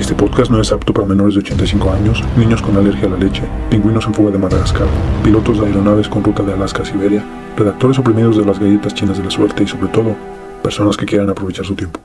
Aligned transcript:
Este 0.00 0.14
podcast 0.14 0.50
no 0.50 0.60
es 0.60 0.70
apto 0.72 0.92
para 0.92 1.06
menores 1.06 1.34
de 1.34 1.40
85 1.40 1.90
años, 1.90 2.22
niños 2.36 2.60
con 2.60 2.76
alergia 2.76 3.06
a 3.06 3.10
la 3.10 3.16
leche, 3.16 3.42
pingüinos 3.70 4.06
en 4.06 4.14
fuga 4.14 4.30
de 4.30 4.38
Madagascar, 4.38 4.86
pilotos 5.24 5.58
de 5.58 5.66
aeronaves 5.66 6.08
con 6.08 6.22
ruta 6.22 6.42
de 6.42 6.52
Alaska 6.52 6.82
a 6.82 6.84
Siberia, 6.84 7.24
redactores 7.56 7.98
oprimidos 7.98 8.36
de 8.36 8.44
las 8.44 8.58
galletas 8.58 8.94
chinas 8.94 9.16
de 9.16 9.24
la 9.24 9.30
suerte 9.30 9.62
y 9.62 9.66
sobre 9.66 9.88
todo, 9.88 10.14
personas 10.62 10.96
que 10.96 11.06
quieran 11.06 11.30
aprovechar 11.30 11.64
su 11.64 11.74
tiempo. 11.74 11.98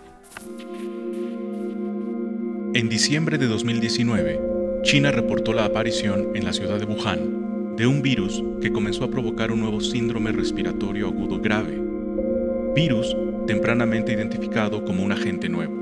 En 2.73 2.87
diciembre 2.87 3.37
de 3.37 3.47
2019, 3.47 4.39
China 4.83 5.11
reportó 5.11 5.51
la 5.51 5.65
aparición 5.65 6.29
en 6.33 6.45
la 6.45 6.53
ciudad 6.53 6.79
de 6.79 6.85
Wuhan 6.85 7.75
de 7.75 7.87
un 7.87 8.01
virus 8.01 8.43
que 8.61 8.71
comenzó 8.71 9.03
a 9.05 9.11
provocar 9.11 9.51
un 9.51 9.61
nuevo 9.61 9.81
síndrome 9.81 10.31
respiratorio 10.31 11.07
agudo 11.07 11.39
grave. 11.39 11.81
Virus 12.75 13.15
tempranamente 13.47 14.13
identificado 14.13 14.85
como 14.85 15.03
un 15.03 15.11
agente 15.11 15.49
nuevo, 15.49 15.80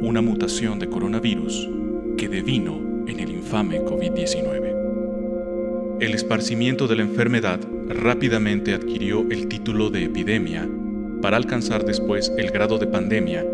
una 0.00 0.20
mutación 0.20 0.78
de 0.78 0.88
coronavirus 0.88 1.68
que 2.16 2.28
devino 2.28 2.80
en 3.06 3.20
el 3.20 3.30
infame 3.30 3.80
COVID-19. 3.80 6.00
El 6.00 6.14
esparcimiento 6.14 6.86
de 6.86 6.96
la 6.96 7.02
enfermedad 7.02 7.60
rápidamente 7.88 8.74
adquirió 8.74 9.26
el 9.30 9.48
título 9.48 9.90
de 9.90 10.04
epidemia 10.04 10.68
para 11.22 11.36
alcanzar 11.36 11.84
después 11.84 12.32
el 12.36 12.50
grado 12.50 12.78
de 12.78 12.86
pandemia 12.86 13.44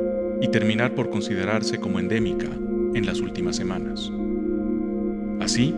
y 0.41 0.49
terminar 0.49 0.95
por 0.95 1.11
considerarse 1.11 1.79
como 1.79 2.01
endémica 2.01 2.49
en 2.95 3.07
las 3.07 3.21
últimas 3.21 3.57
semanas. 3.57 4.11
Así, 5.41 5.75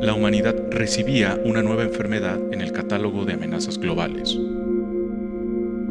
la 0.00 0.14
humanidad 0.14 0.56
recibía 0.70 1.40
una 1.44 1.62
nueva 1.62 1.84
enfermedad 1.84 2.38
en 2.52 2.60
el 2.60 2.72
catálogo 2.72 3.24
de 3.24 3.34
amenazas 3.34 3.78
globales. 3.78 4.38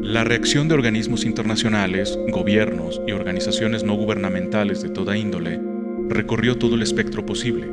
La 0.01 0.23
reacción 0.23 0.67
de 0.67 0.73
organismos 0.73 1.25
internacionales, 1.25 2.17
gobiernos 2.29 2.99
y 3.05 3.11
organizaciones 3.11 3.83
no 3.83 3.93
gubernamentales 3.93 4.81
de 4.81 4.89
toda 4.89 5.15
índole 5.15 5.61
recorrió 6.09 6.57
todo 6.57 6.73
el 6.73 6.81
espectro 6.81 7.23
posible. 7.23 7.67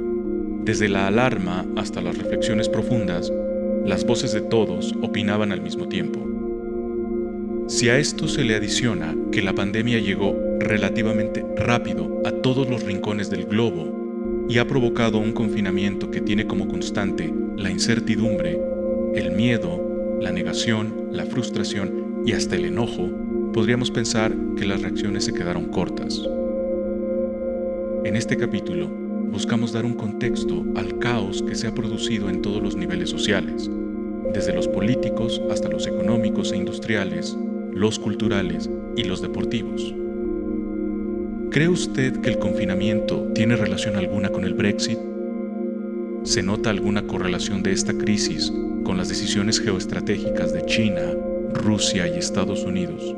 Desde 0.62 0.91
la 0.91 1.06
alarma 1.06 1.64
hasta 1.77 2.03
las 2.03 2.19
reflexiones 2.19 2.69
profundas, 2.69 3.33
las 3.86 4.05
voces 4.05 4.34
de 4.34 4.42
todos 4.42 4.94
opinaban 5.00 5.53
al 5.53 5.62
mismo 5.62 5.88
tiempo. 5.88 6.20
Si 7.66 7.88
a 7.88 7.98
esto 7.98 8.28
se 8.28 8.44
le 8.44 8.56
adiciona 8.56 9.16
que 9.33 9.41
la 9.41 9.55
pandemia 9.55 9.98
llegó 9.98 10.38
relativamente 10.60 11.47
rápido 11.56 12.20
a 12.27 12.31
todos 12.31 12.69
los 12.69 12.83
rincones 12.84 13.31
del 13.31 13.47
globo 13.47 14.47
y 14.50 14.58
ha 14.58 14.66
provocado 14.66 15.16
un 15.16 15.33
confinamiento 15.33 16.10
que 16.10 16.20
tiene 16.20 16.47
como 16.47 16.69
constante 16.69 17.33
la 17.56 17.70
incertidumbre, 17.70 18.60
el 19.14 19.33
miedo, 19.33 20.19
la 20.20 20.31
negación, 20.31 21.08
la 21.10 21.25
frustración 21.25 22.08
y 22.29 22.33
hasta 22.33 22.57
el 22.57 22.67
enojo, 22.67 23.09
podríamos 23.55 23.91
pensar 23.91 24.37
que 24.55 24.67
las 24.67 24.83
reacciones 24.83 25.25
se 25.25 25.33
quedaron 25.33 25.65
cortas. 25.71 26.21
En 28.05 28.17
este 28.17 28.37
capítulo 28.37 28.87
buscamos 29.33 29.73
dar 29.73 29.87
un 29.87 29.95
contexto 29.95 30.62
al 30.77 30.99
caos 30.99 31.43
que 31.43 31.55
se 31.55 31.69
ha 31.69 31.75
producido 31.75 32.29
en 32.29 32.43
todos 32.43 32.62
los 32.62 32.77
niveles 32.77 33.09
sociales, 33.09 33.71
desde 34.34 34.53
los 34.53 34.69
políticos 34.69 35.41
hasta 35.51 35.71
los 35.71 35.87
económicos 35.87 36.53
e 36.53 36.59
industriales, 36.59 37.34
los 37.73 37.99
culturales 37.99 38.69
y 38.95 39.05
los 39.05 39.23
deportivos. 39.23 39.95
¿Cree 41.51 41.71
usted 41.71 42.21
que 42.21 42.29
el 42.29 42.39
confinamiento 42.39 43.27
tiene 43.34 43.56
relación 43.56 43.97
alguna 43.97 44.29
con 44.29 44.45
el 44.45 44.53
Brexit? 44.53 44.99
¿Se 46.25 46.43
nota 46.43 46.69
alguna 46.69 47.06
correlación 47.06 47.62
de 47.62 47.73
esta 47.73 47.97
crisis 47.97 48.53
con 48.84 48.99
las 48.99 49.09
decisiones 49.09 49.61
geoestratégicas 49.61 50.53
de 50.53 50.67
China, 50.67 51.05
Rusia 51.54 52.06
y 52.06 52.18
Estados 52.18 52.64
Unidos? 52.64 53.14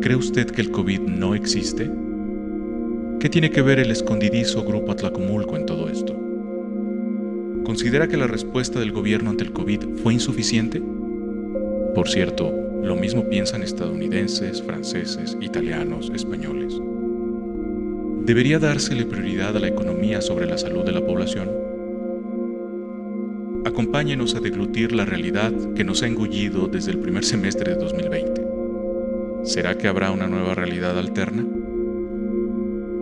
¿Cree 0.00 0.16
usted 0.16 0.50
que 0.50 0.60
el 0.60 0.70
COVID 0.70 1.00
no 1.00 1.34
existe? 1.34 1.90
¿Qué 3.20 3.28
tiene 3.28 3.50
que 3.50 3.62
ver 3.62 3.78
el 3.78 3.90
escondidizo 3.90 4.64
Grupo 4.64 4.92
Atlacomulco 4.92 5.56
en 5.56 5.66
todo 5.66 5.88
esto? 5.88 6.14
¿Considera 7.64 8.08
que 8.08 8.16
la 8.16 8.26
respuesta 8.26 8.78
del 8.78 8.92
gobierno 8.92 9.30
ante 9.30 9.44
el 9.44 9.52
COVID 9.52 9.96
fue 10.02 10.14
insuficiente? 10.14 10.82
Por 11.94 12.08
cierto, 12.08 12.52
lo 12.82 12.94
mismo 12.94 13.28
piensan 13.28 13.62
estadounidenses, 13.62 14.62
franceses, 14.62 15.36
italianos, 15.40 16.10
españoles. 16.14 16.74
¿Debería 18.24 18.58
dársele 18.58 19.04
prioridad 19.04 19.56
a 19.56 19.60
la 19.60 19.68
economía 19.68 20.20
sobre 20.20 20.46
la 20.46 20.58
salud 20.58 20.84
de 20.84 20.92
la 20.92 21.04
población? 21.04 21.67
Acompáñenos 23.68 24.34
a 24.34 24.40
deglutir 24.40 24.92
la 24.92 25.04
realidad 25.04 25.52
que 25.76 25.84
nos 25.84 26.02
ha 26.02 26.06
engullido 26.06 26.68
desde 26.68 26.90
el 26.90 27.00
primer 27.00 27.22
semestre 27.22 27.74
de 27.74 27.78
2020. 27.78 28.42
¿Será 29.44 29.76
que 29.76 29.88
habrá 29.88 30.10
una 30.10 30.26
nueva 30.26 30.54
realidad 30.54 30.98
alterna? 30.98 31.44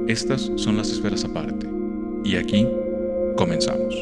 Estas 0.09 0.51
son 0.57 0.77
las 0.77 0.91
esferas 0.91 1.25
aparte. 1.25 1.69
Y 2.25 2.35
aquí 2.35 2.67
comenzamos. 3.37 3.95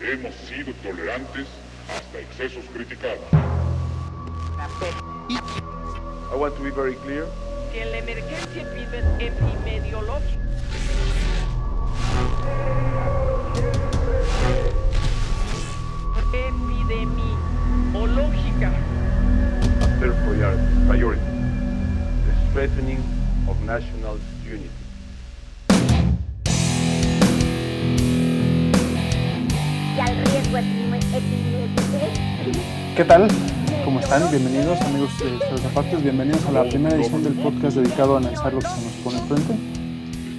Hemos 0.00 0.34
sido 0.48 0.72
tolerantes 0.82 1.46
hasta 1.94 2.18
excesos 2.18 2.64
criticados. 2.72 3.20
I 6.32 6.34
want 6.34 6.56
to 6.56 6.62
be 6.62 6.70
very 6.70 6.94
clear. 6.94 7.26
Que 7.76 7.84
la 7.84 7.98
emergencia 7.98 8.62
epidemiológica 9.20 10.46
epidemiológica 17.36 18.70
A 19.82 19.86
third 20.00 20.14
prior- 20.24 20.58
priority. 20.88 21.22
The 22.26 22.32
strengthening 22.50 23.02
of 23.48 23.60
national 23.64 24.18
unity. 24.44 24.70
¿Qué 32.96 33.04
tal? 33.04 33.28
¿Cómo 33.86 34.00
están? 34.00 34.28
Bienvenidos 34.32 34.80
amigos 34.80 35.10
de 35.20 35.68
Apartes, 35.68 36.02
bienvenidos 36.02 36.44
a 36.46 36.50
la 36.50 36.68
primera 36.68 36.96
edición 36.96 37.22
del 37.22 37.34
podcast 37.34 37.76
dedicado 37.76 38.16
a 38.16 38.18
analizar 38.18 38.52
lo 38.52 38.58
que 38.58 38.66
se 38.66 38.84
nos 38.84 38.92
pone 39.04 39.18
enfrente. 39.18 39.54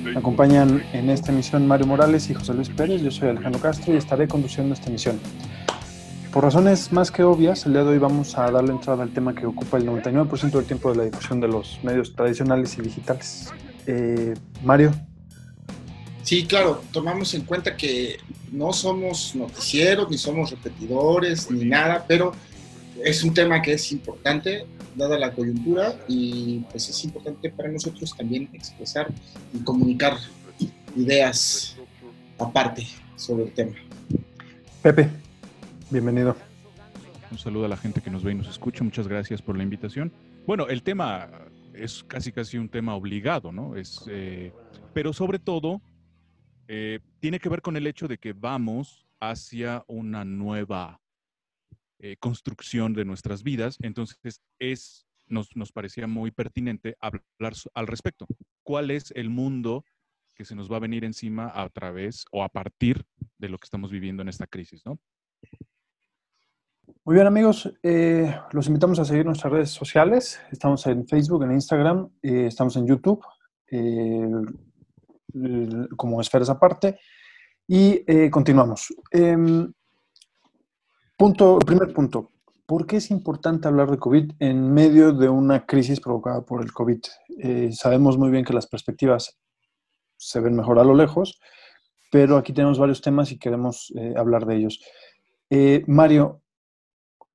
Me 0.03 0.19
acompañan 0.19 0.85
en 0.91 1.09
esta 1.09 1.31
emisión 1.31 1.65
Mario 1.65 1.87
Morales 1.87 2.29
y 2.29 2.33
José 2.33 2.53
Luis 2.53 2.67
Pérez, 2.67 3.01
yo 3.01 3.09
soy 3.09 3.29
Alejandro 3.29 3.61
Castro 3.61 3.93
y 3.93 3.97
estaré 3.97 4.27
conduciendo 4.27 4.73
esta 4.73 4.89
emisión. 4.89 5.17
Por 6.33 6.43
razones 6.43 6.91
más 6.91 7.09
que 7.09 7.23
obvias, 7.23 7.65
el 7.65 7.71
día 7.71 7.85
de 7.85 7.91
hoy 7.91 7.99
vamos 7.99 8.37
a 8.37 8.51
darle 8.51 8.71
entrada 8.73 9.01
al 9.03 9.11
tema 9.11 9.33
que 9.33 9.45
ocupa 9.45 9.77
el 9.77 9.87
99% 9.87 10.51
del 10.51 10.65
tiempo 10.65 10.91
de 10.91 10.97
la 10.97 11.03
difusión 11.05 11.39
de 11.39 11.47
los 11.47 11.79
medios 11.83 12.13
tradicionales 12.13 12.77
y 12.77 12.81
digitales. 12.81 13.53
Eh, 13.85 14.33
Mario, 14.61 14.91
Sí, 16.27 16.45
claro, 16.45 16.83
tomamos 16.91 17.33
en 17.35 17.43
cuenta 17.43 17.77
que 17.77 18.17
no 18.51 18.73
somos 18.73 19.33
noticieros, 19.33 20.09
ni 20.09 20.17
somos 20.17 20.51
repetidores, 20.51 21.49
ni 21.49 21.63
nada, 21.63 22.03
pero 22.05 22.33
es 23.03 23.23
un 23.23 23.33
tema 23.33 23.61
que 23.61 23.73
es 23.73 23.91
importante, 23.91 24.65
dada 24.95 25.17
la 25.17 25.33
coyuntura, 25.33 25.95
y 26.07 26.59
pues 26.71 26.89
es 26.89 27.03
importante 27.05 27.49
para 27.49 27.69
nosotros 27.69 28.15
también 28.15 28.49
expresar 28.53 29.07
y 29.53 29.59
comunicar 29.59 30.17
ideas 30.95 31.77
aparte 32.39 32.87
sobre 33.15 33.45
el 33.45 33.53
tema. 33.53 33.75
Pepe, 34.81 35.09
bienvenido. 35.89 36.35
Un 37.29 37.37
saludo 37.37 37.65
a 37.65 37.67
la 37.67 37.77
gente 37.77 38.01
que 38.01 38.09
nos 38.09 38.23
ve 38.23 38.31
y 38.31 38.35
nos 38.35 38.47
escucha. 38.47 38.83
Muchas 38.83 39.07
gracias 39.07 39.41
por 39.41 39.57
la 39.57 39.63
invitación. 39.63 40.11
Bueno, 40.45 40.67
el 40.67 40.81
tema 40.81 41.29
es 41.73 42.03
casi 42.03 42.31
casi 42.31 42.57
un 42.57 42.69
tema 42.69 42.95
obligado, 42.95 43.51
¿no? 43.51 43.75
Es, 43.75 44.03
eh, 44.07 44.53
pero 44.93 45.13
sobre 45.13 45.39
todo 45.39 45.81
eh, 46.67 46.99
tiene 47.19 47.39
que 47.39 47.49
ver 47.49 47.61
con 47.61 47.75
el 47.75 47.85
hecho 47.85 48.07
de 48.07 48.17
que 48.17 48.33
vamos 48.33 49.05
hacia 49.19 49.83
una 49.87 50.23
nueva 50.23 50.99
eh, 51.99 52.17
construcción 52.19 52.93
de 52.93 53.05
nuestras 53.05 53.43
vidas. 53.43 53.77
Entonces 53.81 54.41
es 54.59 55.05
nos, 55.27 55.55
nos 55.55 55.71
parecía 55.71 56.07
muy 56.07 56.31
pertinente 56.31 56.95
hablar 56.99 57.53
al 57.73 57.87
respecto. 57.87 58.25
¿Cuál 58.63 58.91
es 58.91 59.11
el 59.15 59.29
mundo 59.29 59.83
que 60.37 60.45
se 60.45 60.55
nos 60.55 60.71
va 60.71 60.77
a 60.77 60.81
venir 60.81 61.03
encima 61.03 61.51
a 61.53 61.67
través 61.69 62.25
o 62.31 62.43
a 62.43 62.49
partir 62.49 63.05
de 63.39 63.49
lo 63.49 63.57
que 63.57 63.65
estamos 63.65 63.91
viviendo 63.91 64.21
en 64.21 64.29
esta 64.29 64.45
crisis, 64.45 64.85
¿no? 64.85 64.99
Muy 67.03 67.15
bien 67.15 67.27
amigos, 67.27 67.71
eh, 67.83 68.33
los 68.51 68.67
invitamos 68.67 68.99
a 68.99 69.05
seguir 69.05 69.25
nuestras 69.25 69.51
redes 69.51 69.69
sociales. 69.71 70.39
Estamos 70.51 70.85
en 70.87 71.07
Facebook, 71.07 71.43
en 71.43 71.53
Instagram, 71.53 72.09
eh, 72.21 72.45
estamos 72.47 72.75
en 72.77 72.85
YouTube, 72.85 73.23
eh, 73.71 74.29
como 75.95 76.21
esferas 76.21 76.49
aparte. 76.49 76.99
Y 77.67 78.29
continuamos. 78.29 78.93
Punto, 81.17 81.57
primer 81.57 81.91
punto. 81.93 82.31
¿Por 82.67 82.85
qué 82.85 82.97
es 82.97 83.09
importante 83.09 83.67
hablar 83.67 83.89
de 83.89 83.97
COVID 83.97 84.33
en 84.37 84.71
medio 84.71 85.13
de 85.13 85.27
una 85.27 85.65
crisis 85.65 85.99
provocada 85.99 86.45
por 86.45 86.61
el 86.61 86.71
COVID? 86.71 86.99
Eh, 87.39 87.71
sabemos 87.71 88.19
muy 88.19 88.29
bien 88.29 88.45
que 88.45 88.53
las 88.53 88.67
perspectivas 88.67 89.35
se 90.15 90.39
ven 90.39 90.55
mejor 90.55 90.77
a 90.77 90.83
lo 90.83 90.93
lejos, 90.93 91.39
pero 92.11 92.37
aquí 92.37 92.53
tenemos 92.53 92.77
varios 92.77 93.01
temas 93.01 93.31
y 93.31 93.39
queremos 93.39 93.91
eh, 93.97 94.13
hablar 94.15 94.45
de 94.45 94.57
ellos. 94.57 94.79
Eh, 95.49 95.83
Mario, 95.87 96.43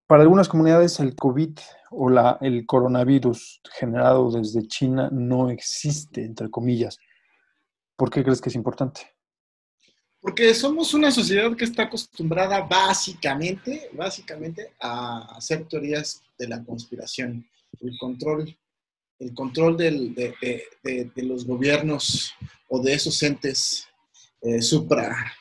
para 0.06 0.22
algunas 0.22 0.48
comunidades 0.48 1.00
el 1.00 1.16
COVID 1.16 1.58
o 1.90 2.08
la, 2.08 2.38
el 2.40 2.64
coronavirus 2.66 3.62
generado 3.72 4.30
desde 4.30 4.68
China 4.68 5.08
no 5.10 5.50
existe, 5.50 6.24
entre 6.24 6.50
comillas. 6.50 6.98
¿Por 7.96 8.10
qué 8.10 8.22
crees 8.22 8.40
que 8.40 8.48
es 8.48 8.54
importante? 8.54 9.11
Porque 10.22 10.54
somos 10.54 10.94
una 10.94 11.10
sociedad 11.10 11.54
que 11.56 11.64
está 11.64 11.82
acostumbrada 11.82 12.60
básicamente, 12.60 13.90
básicamente 13.92 14.72
a 14.80 15.36
hacer 15.36 15.66
teorías 15.66 16.22
de 16.38 16.46
la 16.46 16.64
conspiración, 16.64 17.44
el 17.80 17.98
control, 17.98 18.56
el 19.18 19.34
control 19.34 19.76
de 19.76 20.64
los 21.16 21.44
gobiernos 21.44 22.32
o 22.68 22.80
de 22.80 22.94
esos 22.94 23.20
entes 23.22 23.84
eh, 24.40 24.62
supra, 24.62 25.34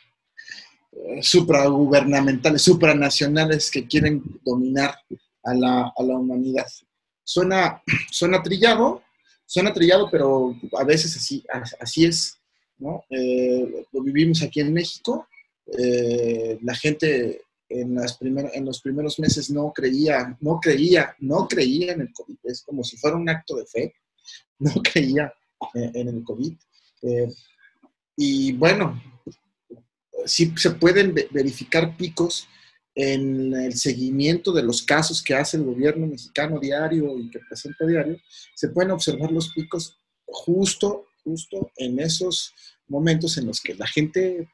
eh, 0.91 1.23
supragubernamentales, 1.23 2.61
supranacionales 2.61 3.71
que 3.71 3.87
quieren 3.87 4.21
dominar 4.43 4.95
a 5.43 5.53
la, 5.53 5.93
a 5.95 6.03
la 6.03 6.17
humanidad. 6.17 6.67
Suena, 7.23 7.81
suena 8.11 8.43
trillado, 8.43 9.03
suena 9.45 9.73
trillado, 9.73 10.09
pero 10.11 10.55
a 10.77 10.83
veces 10.83 11.15
así, 11.15 11.43
así 11.79 12.05
es. 12.05 12.40
¿No? 12.81 13.03
Eh, 13.09 13.85
lo 13.91 14.01
vivimos 14.03 14.41
aquí 14.43 14.59
en 14.59 14.73
México. 14.73 15.27
eh, 15.77 16.57
la 16.61 16.75
gente 16.75 17.41
en, 17.69 17.95
los 18.65 18.81
primeros 18.81 19.17
meses 19.19 19.49
no 19.49 19.71
creía, 19.71 20.35
no 20.41 20.59
creía, 20.59 21.15
no 21.19 21.47
creía 21.47 21.93
en 21.93 22.01
el 22.01 22.11
COVID. 22.11 22.37
Es 22.43 22.63
como 22.63 22.83
si 22.83 22.97
fuera 22.97 23.15
un 23.15 23.29
acto 23.29 23.55
de 23.55 23.65
fe. 23.65 23.93
No 24.59 24.71
creía 24.83 25.33
en 25.73 26.07
el 26.07 26.23
COVID. 26.23 26.53
Eh, 27.01 27.27
y 28.15 28.51
bueno, 28.53 29.01
sí 30.25 30.53
se 30.55 30.71
pueden 30.71 31.13
ve- 31.15 31.27
verificar 31.31 31.95
picos 31.97 32.47
en 32.93 33.53
el 33.55 33.73
seguimiento 33.75 34.51
de 34.51 34.61
los 34.63 34.83
casos 34.83 35.23
que 35.23 35.33
hace 35.33 35.57
el 35.57 35.63
gobierno 35.63 36.05
mexicano 36.05 36.59
diario 36.59 37.17
y 37.17 37.31
que 37.31 37.39
presenta 37.39 37.87
diario, 37.87 38.17
se 38.53 38.67
pueden 38.69 38.91
observar 38.91 39.31
los 39.31 39.51
picos 39.53 39.97
justo, 40.25 41.05
justo 41.23 41.71
en 41.77 41.99
esos 41.99 42.53
momentos 42.87 43.37
en 43.37 43.47
los 43.47 43.61
que 43.61 43.75
la 43.75 43.87
gente 43.87 44.49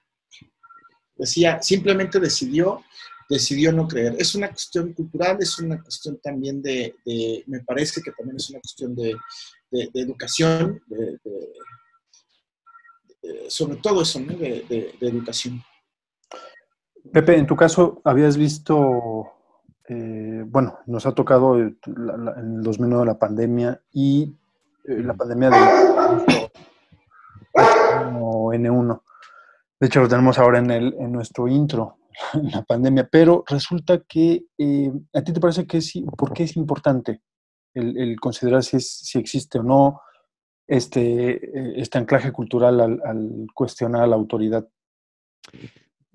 decía, 1.16 1.62
simplemente 1.62 2.20
decidió, 2.20 2.84
decidió 3.30 3.72
no 3.72 3.88
creer. 3.88 4.16
Es 4.20 4.36
una 4.36 4.50
cuestión 4.50 4.94
cultural, 4.94 5.38
es 5.40 5.58
una 5.60 5.82
cuestión 5.82 6.18
también 6.22 6.62
de, 6.62 6.96
de- 7.06 7.44
me 7.48 7.60
parece 7.62 8.02
que 8.02 8.12
también 8.12 8.38
es 8.38 8.50
una 8.50 8.60
cuestión 8.60 8.96
de, 8.96 9.16
de- 9.72 9.90
de 9.94 10.02
educación, 10.02 10.82
de- 10.88 11.20
de- 11.24 11.50
de- 13.24 13.50
sobre 13.50 13.78
todo 13.78 14.02
eso, 14.04 14.20
¿no? 14.20 14.34
De, 14.34 14.66
de- 14.70 14.96
de 15.00 15.08
educación. 15.08 15.62
Pepe, 17.12 17.38
en 17.38 17.48
tu 17.48 17.56
caso, 17.56 18.02
habías 18.04 18.38
visto, 18.38 19.32
eh, 19.90 20.44
bueno, 20.46 20.80
nos 20.86 21.06
ha 21.06 21.14
tocado 21.14 21.60
eh, 21.60 21.76
la- 21.96 22.36
el 22.40 22.62
2009 22.62 23.06
la 23.06 23.18
pandemia 23.20 23.82
y 23.92 24.36
eh, 24.86 25.02
la 25.04 25.14
pandemia 25.16 25.50
del 25.50 25.96
H1N1. 28.60 29.02
De 29.80 29.88
hecho, 29.88 30.02
lo 30.02 30.08
tenemos 30.08 30.40
ahora 30.40 30.60
en, 30.60 30.72
el, 30.72 30.96
en 31.00 31.12
nuestro 31.12 31.48
intro, 31.48 31.98
la 32.52 32.64
pandemia. 32.64 33.08
Pero 33.12 33.44
resulta 33.48 34.02
que, 34.08 34.46
eh, 34.58 34.92
¿a 35.14 35.22
ti 35.22 35.34
te 35.34 35.40
parece 35.40 35.68
que 35.68 35.82
sí? 35.82 36.04
¿Por 36.18 36.34
qué 36.34 36.44
es 36.44 36.58
importante 36.58 37.22
el, 37.74 38.20
considerar 38.20 38.64
si, 38.64 38.78
es- 38.78 39.00
si 39.00 39.20
existe 39.20 39.60
o 39.60 39.64
no 39.64 40.02
este, 40.68 41.32
eh, 41.36 41.74
este 41.78 41.98
anclaje 42.00 42.32
cultural 42.32 42.80
al, 42.82 43.48
cuestionar 43.54 44.08
la 44.08 44.16
autoridad? 44.16 44.68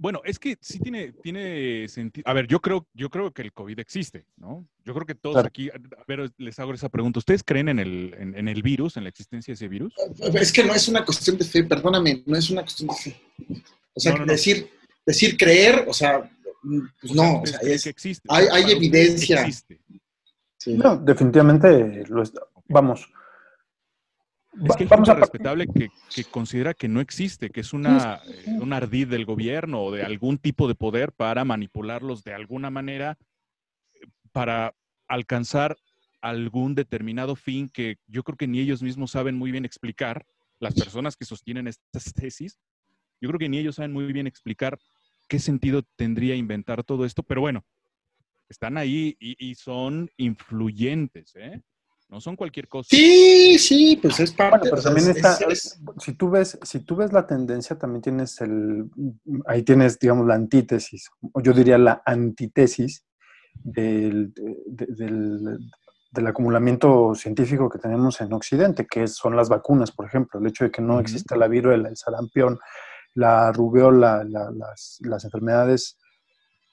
Bueno, 0.03 0.21
es 0.25 0.41
que 0.41 0.57
sí 0.61 0.81
tiene, 0.81 1.13
tiene 1.23 1.87
sentido. 1.87 2.29
A 2.29 2.33
ver, 2.33 2.49
yo 2.49 2.59
creo, 2.61 2.89
yo 2.93 3.09
creo 3.09 3.31
que 3.31 3.43
el 3.43 3.53
COVID 3.53 3.79
existe, 3.79 4.27
¿no? 4.37 4.67
Yo 4.85 4.95
creo 4.95 5.07
que 5.07 5.15
todos 5.15 5.35
Claro. 5.37 5.47
aquí, 5.47 5.71
a 5.71 6.05
ver, 6.09 6.29
les 6.39 6.59
hago 6.59 6.75
esa 6.75 6.89
pregunta. 6.89 7.21
¿Ustedes 7.21 7.45
creen 7.45 7.69
en 7.69 7.79
el, 7.79 8.13
en, 8.19 8.35
en 8.37 8.49
el 8.49 8.63
virus, 8.63 8.97
en 8.97 9.05
la 9.05 9.11
existencia 9.11 9.53
de 9.53 9.55
ese 9.55 9.69
virus? 9.69 9.95
Es 10.35 10.53
que 10.53 10.65
no 10.65 10.75
es 10.75 10.89
una 10.89 11.05
cuestión 11.05 11.39
de 11.39 11.45
fe, 11.45 11.63
perdóname, 11.63 12.25
no 12.27 12.37
es 12.37 12.51
una 12.51 12.63
cuestión 12.63 12.89
de 12.89 12.97
fe. 12.97 13.21
O 13.95 14.01
sea, 14.01 14.13
No, 14.13 14.19
no, 14.19 14.27
no. 14.27 14.33
decir, 14.33 14.69
decir 15.07 15.37
creer, 15.37 15.85
o 15.87 15.93
sea, 15.95 16.29
pues 17.01 17.15
no, 17.15 17.37
o 17.39 17.43
¿Ustedes 17.43 17.61
sea, 17.61 17.73
es, 17.73 17.85
que 17.85 17.91
existe? 17.91 18.27
hay- 18.29 18.73
evidencia. 18.73 19.41
existe. 19.43 19.79
sí. 20.59 20.75
No, 20.75 20.97
definitivamente 20.97 22.05
lo 22.09 22.23
está. 22.25 22.41
Vamos. 22.69 23.09
Es 24.53 24.77
que 24.77 24.85
hay 24.85 24.89
vamos 24.89 25.09
gente 25.09 25.19
a 25.19 25.21
respetable 25.21 25.67
que, 25.67 25.89
que 26.15 26.25
considera 26.25 26.75
que 26.75 26.89
no 26.89 27.01
existe, 27.01 27.51
que 27.51 27.61
es 27.61 27.73
una, 27.73 28.21
eh, 28.27 28.59
un 28.61 28.73
ardid 28.73 29.09
del 29.09 29.25
gobierno 29.25 29.83
o 29.83 29.91
de 29.91 30.03
algún 30.03 30.37
tipo 30.39 30.69
de 30.69 30.75
poder 30.75 31.13
para 31.13 31.45
manipularlos 31.45 32.23
de 32.23 32.35
alguna 32.35 32.71
manera 32.71 33.17
eh, 33.95 34.07
para 34.31 34.75
alcanzar 35.09 35.77
algún 36.21 36.75
determinado 36.75 37.35
fin 37.35 37.69
que 37.69 37.97
yo 38.07 38.23
creo 38.23 38.37
que 38.37 38.47
ni 38.47 38.61
ellos 38.61 38.83
mismos 38.83 39.11
saben 39.11 39.37
muy 39.37 39.51
bien 39.51 39.65
explicar, 39.65 40.27
las 40.61 40.75
personas 40.75 41.17
que 41.17 41.25
sostienen 41.25 41.67
estas 41.67 42.13
tesis, 42.15 42.61
yo 43.21 43.29
creo 43.29 43.39
que 43.39 43.49
ni 43.49 43.59
ellos 43.59 43.77
saben 43.77 43.93
muy 43.93 44.13
bien 44.13 44.27
explicar 44.27 44.79
qué 45.29 45.39
sentido 45.39 45.83
tendría 45.97 46.37
inventar 46.37 46.85
todo 46.85 47.05
esto, 47.05 47.23
pero 47.23 47.41
bueno, 47.41 47.65
están 48.49 48.77
ahí 48.77 49.17
y, 49.19 49.35
y 49.45 49.55
son 49.55 50.11
influyentes, 50.17 51.35
¿eh? 51.37 51.63
No 52.13 52.21
son 52.21 52.37
cualquier 52.37 52.69
cosa. 52.69 52.89
Sí, 52.95 53.57
sí, 53.59 53.99
pues 54.03 54.21
es 54.21 54.37
Bueno, 54.37 54.51
parte. 54.51 54.69
pero 54.69 54.81
o 54.81 54.83
sea, 54.83 54.91
también 54.93 55.09
es- 55.13 55.17
está, 55.17 55.33
es- 55.51 55.65
es- 55.65 55.81
si 55.99 56.13
tú 56.13 56.29
ves, 56.29 56.59
si 56.63 56.81
tú 56.81 56.95
ves 56.95 57.11
la 57.11 57.27
tendencia, 57.27 57.79
también 57.79 58.03
tienes 58.03 58.39
el, 58.43 58.91
ahí 59.47 59.63
tienes, 59.63 59.99
digamos, 59.99 60.27
la 60.27 60.35
antítesis, 60.35 61.09
o 61.33 61.41
yo 61.41 61.55
diría 61.55 61.79
la 61.79 62.03
antitesis 62.05 63.07
del, 63.65 64.35
de- 64.35 64.87
del, 64.89 65.59
del 66.11 66.27
acumulamiento 66.27 67.15
científico 67.15 67.71
que 67.71 67.79
tenemos 67.79 68.21
en 68.21 68.31
Occidente, 68.35 68.87
que 68.87 69.07
son 69.09 69.35
las 69.35 69.49
vacunas, 69.49 69.91
por 69.91 70.05
ejemplo, 70.05 70.39
el 70.39 70.47
hecho 70.47 70.65
de 70.65 70.71
que 70.71 70.83
no 70.83 70.93
Ujú. 70.97 71.01
existe 71.01 71.35
la 71.35 71.49
viruela, 71.49 71.89
el 71.89 71.97
sarampión, 71.97 72.59
la 73.15 73.53
rubiola, 73.53 74.23
la- 74.23 74.51
las, 74.51 74.99
las 75.01 75.25
enfermedades 75.25 75.97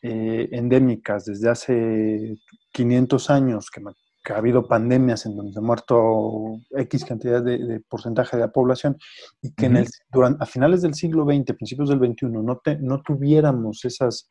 eh, 0.02 0.50
endémicas 0.52 1.24
desde 1.24 1.50
hace 1.50 2.38
500 2.74 3.30
años, 3.30 3.70
que, 3.70 3.82
que 4.30 4.36
ha 4.36 4.38
habido 4.38 4.68
pandemias 4.68 5.26
en 5.26 5.36
donde 5.36 5.58
ha 5.58 5.62
muerto 5.62 6.60
X 6.70 7.04
cantidad 7.04 7.42
de, 7.42 7.58
de 7.58 7.80
porcentaje 7.80 8.38
de 8.38 8.44
la 8.44 8.52
población, 8.52 8.96
y 9.42 9.54
que 9.56 9.66
en 9.66 9.78
el, 9.78 9.88
durante, 10.12 10.44
a 10.44 10.46
finales 10.46 10.84
del 10.84 10.94
siglo 10.94 11.26
XX, 11.26 11.56
principios 11.56 11.90
del 11.90 11.98
XXI, 11.98 12.28
no, 12.28 12.58
te- 12.64 12.78
no 12.78 13.02
tuviéramos 13.02 13.86
esas, 13.86 14.30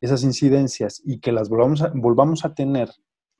esas 0.00 0.24
incidencias 0.24 1.02
y 1.04 1.20
que 1.20 1.30
las 1.30 1.50
volvamos 1.50 1.82
a, 1.82 1.92
volvamos 1.94 2.46
a 2.46 2.54
tener 2.54 2.88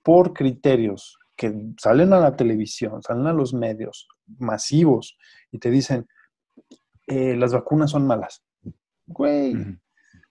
por 0.03 0.35
criterios 0.35 1.17
que 1.37 1.73
salen 1.81 2.13
a 2.13 2.21
la 2.21 2.37
televisión, 2.37 3.03
salen 3.03 3.27
a 3.27 3.33
los 3.33 3.55
medios 3.55 4.07
masivos 4.39 5.17
y 5.51 5.59
te 5.59 5.71
dicen, 5.71 6.07
eh, 7.07 7.35
las 7.35 7.55
vacunas 7.55 7.93
son 7.93 8.07
malas. 8.07 8.45
Güey, 9.07 9.57
Ujú. 9.57 9.79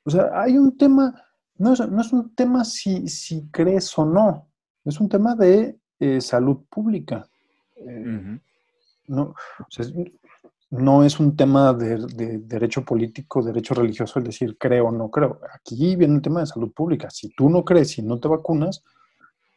o 0.06 0.10
sea, 0.12 0.30
hay 0.36 0.56
un 0.56 0.78
tema, 0.78 1.20
no 1.58 1.74
es, 1.74 1.80
no 1.90 2.00
es 2.00 2.14
un 2.14 2.36
tema 2.36 2.64
si, 2.64 3.08
si 3.08 3.50
crees 3.50 3.98
o 3.98 4.06
no, 4.06 4.53
es 4.86 5.00
un 5.00 5.10
tema 5.10 5.36
de 5.36 5.78
eh, 6.00 6.22
salud 6.22 6.58
pública. 6.70 7.26
Eh, 7.78 8.40
no, 9.08 9.22
o 9.24 9.36
sea, 9.70 9.86
es- 9.86 9.94
no 10.70 11.04
es 11.04 11.20
un 11.20 11.36
tema 11.36 11.72
de, 11.74 11.98
de 12.16 12.40
derecho 12.40 12.84
político, 12.84 13.44
derecho 13.44 13.76
religioso, 13.76 14.18
el 14.18 14.26
decir 14.26 14.58
creo 14.58 14.88
o 14.88 14.92
no 14.92 15.10
creo. 15.12 15.40
Aquí 15.54 15.96
viene 15.96 16.16
el 16.16 16.22
tema 16.24 16.40
de 16.40 16.48
salud 16.48 16.72
pública. 16.74 17.12
Si 17.12 17.30
tú 17.30 17.48
no 17.48 17.64
crees 17.64 17.96
y 18.00 18.02
no 18.02 18.20
te 18.20 18.28
vacunas, 18.28 18.84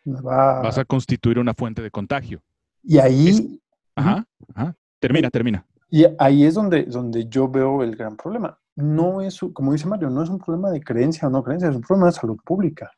me 0.04 0.20
va... 0.20 0.60
Vas 0.60 0.76
a 0.76 0.84
constituir 0.84 1.38
una 1.38 1.54
fuente 1.54 1.80
de 1.80 1.90
contagio. 1.90 2.42
Y 2.82 2.98
ahí, 2.98 3.58
Ajá, 3.94 4.26
ajá. 4.54 4.76
Termina, 5.00 5.30
termina. 5.30 5.64
y 5.90 6.04
ahí 6.18 6.44
es 6.44 6.52
donde, 6.54 6.84
donde 6.84 7.26
yo 7.28 7.48
veo 7.48 7.82
el 7.82 7.96
gran 7.96 8.14
problema. 8.16 8.58
No 8.74 9.22
es, 9.22 9.42
un- 9.42 9.54
como 9.54 9.72
dice 9.72 9.86
Mario, 9.86 10.10
no 10.10 10.22
es 10.22 10.28
un 10.28 10.38
problema 10.38 10.70
de 10.70 10.82
creencia 10.82 11.28
o 11.28 11.30
no 11.30 11.42
creencia, 11.42 11.70
es 11.70 11.76
un 11.76 11.80
problema 11.82 12.06
de 12.08 12.12
salud 12.12 12.36
pública. 12.44 12.90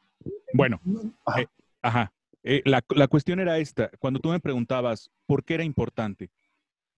Bueno, 0.54 0.80
Ajá. 1.24 1.40
Eh, 1.42 1.48
ajá. 1.82 2.12
Eh, 2.50 2.62
la, 2.64 2.82
la 2.96 3.08
cuestión 3.08 3.40
era 3.40 3.58
esta. 3.58 3.90
Cuando 3.98 4.20
tú 4.20 4.30
me 4.30 4.40
preguntabas 4.40 5.10
por 5.26 5.44
qué 5.44 5.52
era 5.54 5.64
importante, 5.64 6.30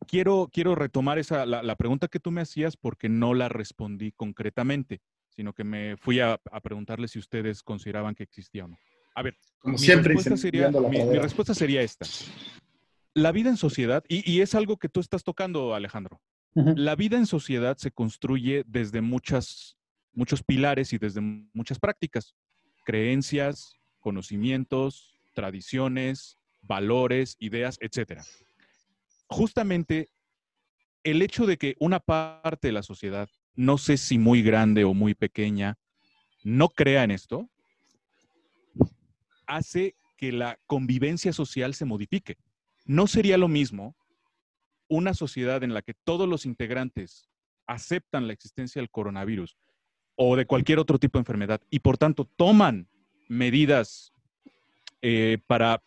quiero, 0.07 0.49
quiero 0.53 0.77
retomar 0.77 1.19
esa, 1.19 1.45
la, 1.45 1.61
la 1.65 1.75
pregunta 1.75 2.07
que 2.07 2.21
tú 2.21 2.31
me 2.31 2.41
hacías 2.41 2.77
porque 2.77 3.09
no 3.09 3.35
la 3.35 3.49
respondí 3.49 4.13
concretamente, 4.13 5.01
sino 5.29 5.53
que 5.53 5.65
me 5.65 5.97
fui 5.97 6.21
a, 6.21 6.41
a 6.53 6.61
preguntarle 6.61 7.09
si 7.09 7.19
ustedes 7.19 7.65
consideraban 7.65 8.15
que 8.15 8.23
existía 8.23 8.65
o 8.65 8.69
no. 8.69 8.79
A 9.17 9.23
ver, 9.23 9.37
como 9.59 9.73
mi 9.73 9.79
siempre, 9.79 10.15
respuesta, 10.15 10.37
sería, 10.37 10.71
mi, 10.71 11.05
mi 11.05 11.19
respuesta 11.19 11.53
sería 11.53 11.83
esta. 11.83 12.07
La 13.13 13.33
vida 13.33 13.51
en 13.51 13.57
sociedad, 13.57 14.05
y, 14.07 14.31
y 14.31 14.43
es 14.43 14.55
algo 14.55 14.77
que 14.77 14.89
tú 14.89 15.01
estás 15.01 15.25
tocando, 15.25 15.75
Alejandro, 15.75 16.21
la 16.55 16.95
vida 16.95 17.17
en 17.17 17.27
sociedad 17.27 17.77
se 17.77 17.91
construye 17.91 18.63
desde 18.69 19.01
muchas, 19.01 19.77
muchos 20.13 20.45
pilares 20.45 20.93
y 20.93 20.99
desde 20.99 21.21
muchas 21.21 21.81
prácticas, 21.81 22.37
creencias, 22.85 23.81
conocimientos, 23.99 25.10
tradiciones, 25.33 26.39
valores, 26.63 27.37
ideas, 27.39 27.79
etc. 27.81 28.21
Justamente 29.27 30.11
el 31.05 31.23
hecho 31.23 31.47
de 31.47 31.57
que 31.57 31.77
una 31.79 32.01
parte 32.01 32.69
de 32.69 32.73
la 32.73 32.83
sociedad, 32.83 33.29
no 33.55 33.79
sé 33.79 33.97
si 33.97 34.19
muy 34.19 34.43
grande 34.43 34.85
o 34.85 34.95
muy 34.95 35.15
pequeña, 35.15 35.79
no 36.43 36.69
crea 36.69 37.05
en 37.05 37.11
esto, 37.11 37.51
hace 39.47 39.97
que 40.17 40.33
la 40.33 40.59
convivencia 40.67 41.33
social 41.33 41.75
se 41.75 41.85
modifique. 41.85 42.37
No 42.85 43.07
sería 43.07 43.39
lo 43.39 43.49
mismo 43.49 43.97
una 44.89 45.15
sociedad 45.15 45.63
en 45.63 45.73
la 45.73 45.83
que 45.83 45.95
todos 45.95 46.29
los 46.29 46.45
integrantes 46.45 47.29
aceptan 47.67 48.27
la 48.27 48.33
existencia 48.33 48.81
del 48.81 48.91
coronavirus 48.91 49.57
o 50.17 50.37
de 50.37 50.47
cualquier 50.47 50.79
otro 50.79 50.99
tipo 50.99 51.19
de 51.19 51.23
enfermedad 51.23 51.61
y 51.71 51.79
por 51.79 51.97
tanto 51.97 52.25
toman 52.25 52.89
medidas 53.29 54.13
eh, 55.03 55.39
para 55.47 55.83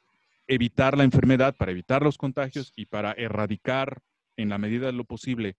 evitar 0.48 0.98
la 0.98 1.04
enfermedad, 1.04 1.56
para 1.56 1.72
evitar 1.72 2.02
los 2.02 2.18
contagios 2.18 2.74
y 2.76 2.86
para 2.86 3.14
erradicar 3.14 4.02
en 4.38 4.50
la 4.50 4.58
medida 4.58 4.88
de 4.88 4.94
lo 4.94 5.06
posible 5.06 5.56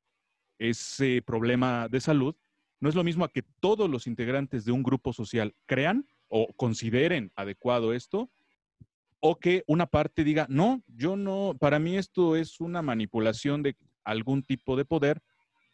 ese 0.59 1.23
problema 1.23 1.89
de 1.89 2.01
salud, 2.01 2.35
no 2.81 2.89
es 2.89 2.95
lo 2.95 3.05
mismo 3.05 3.25
a 3.25 3.31
que 3.31 3.43
todos 3.61 3.89
los 3.89 4.07
integrantes 4.07 4.65
de 4.65 4.73
un 4.73 4.83
grupo 4.83 5.13
social 5.13 5.55
crean 5.67 6.07
o 6.29 6.53
consideren 6.55 7.33
adecuado 7.35 7.93
esto, 7.93 8.31
o 9.21 9.37
que 9.37 9.65
una 9.67 9.87
parte 9.87 10.23
diga, 10.23 10.47
no, 10.51 10.83
yo 10.87 11.17
no, 11.17 11.57
para 11.59 11.79
mí 11.79 11.97
esto 11.97 12.37
es 12.37 12.61
una 12.61 12.83
manipulación 12.83 13.63
de 13.63 13.75
algún 14.05 14.43
tipo 14.43 14.77
de 14.77 14.85
poder 14.85 15.23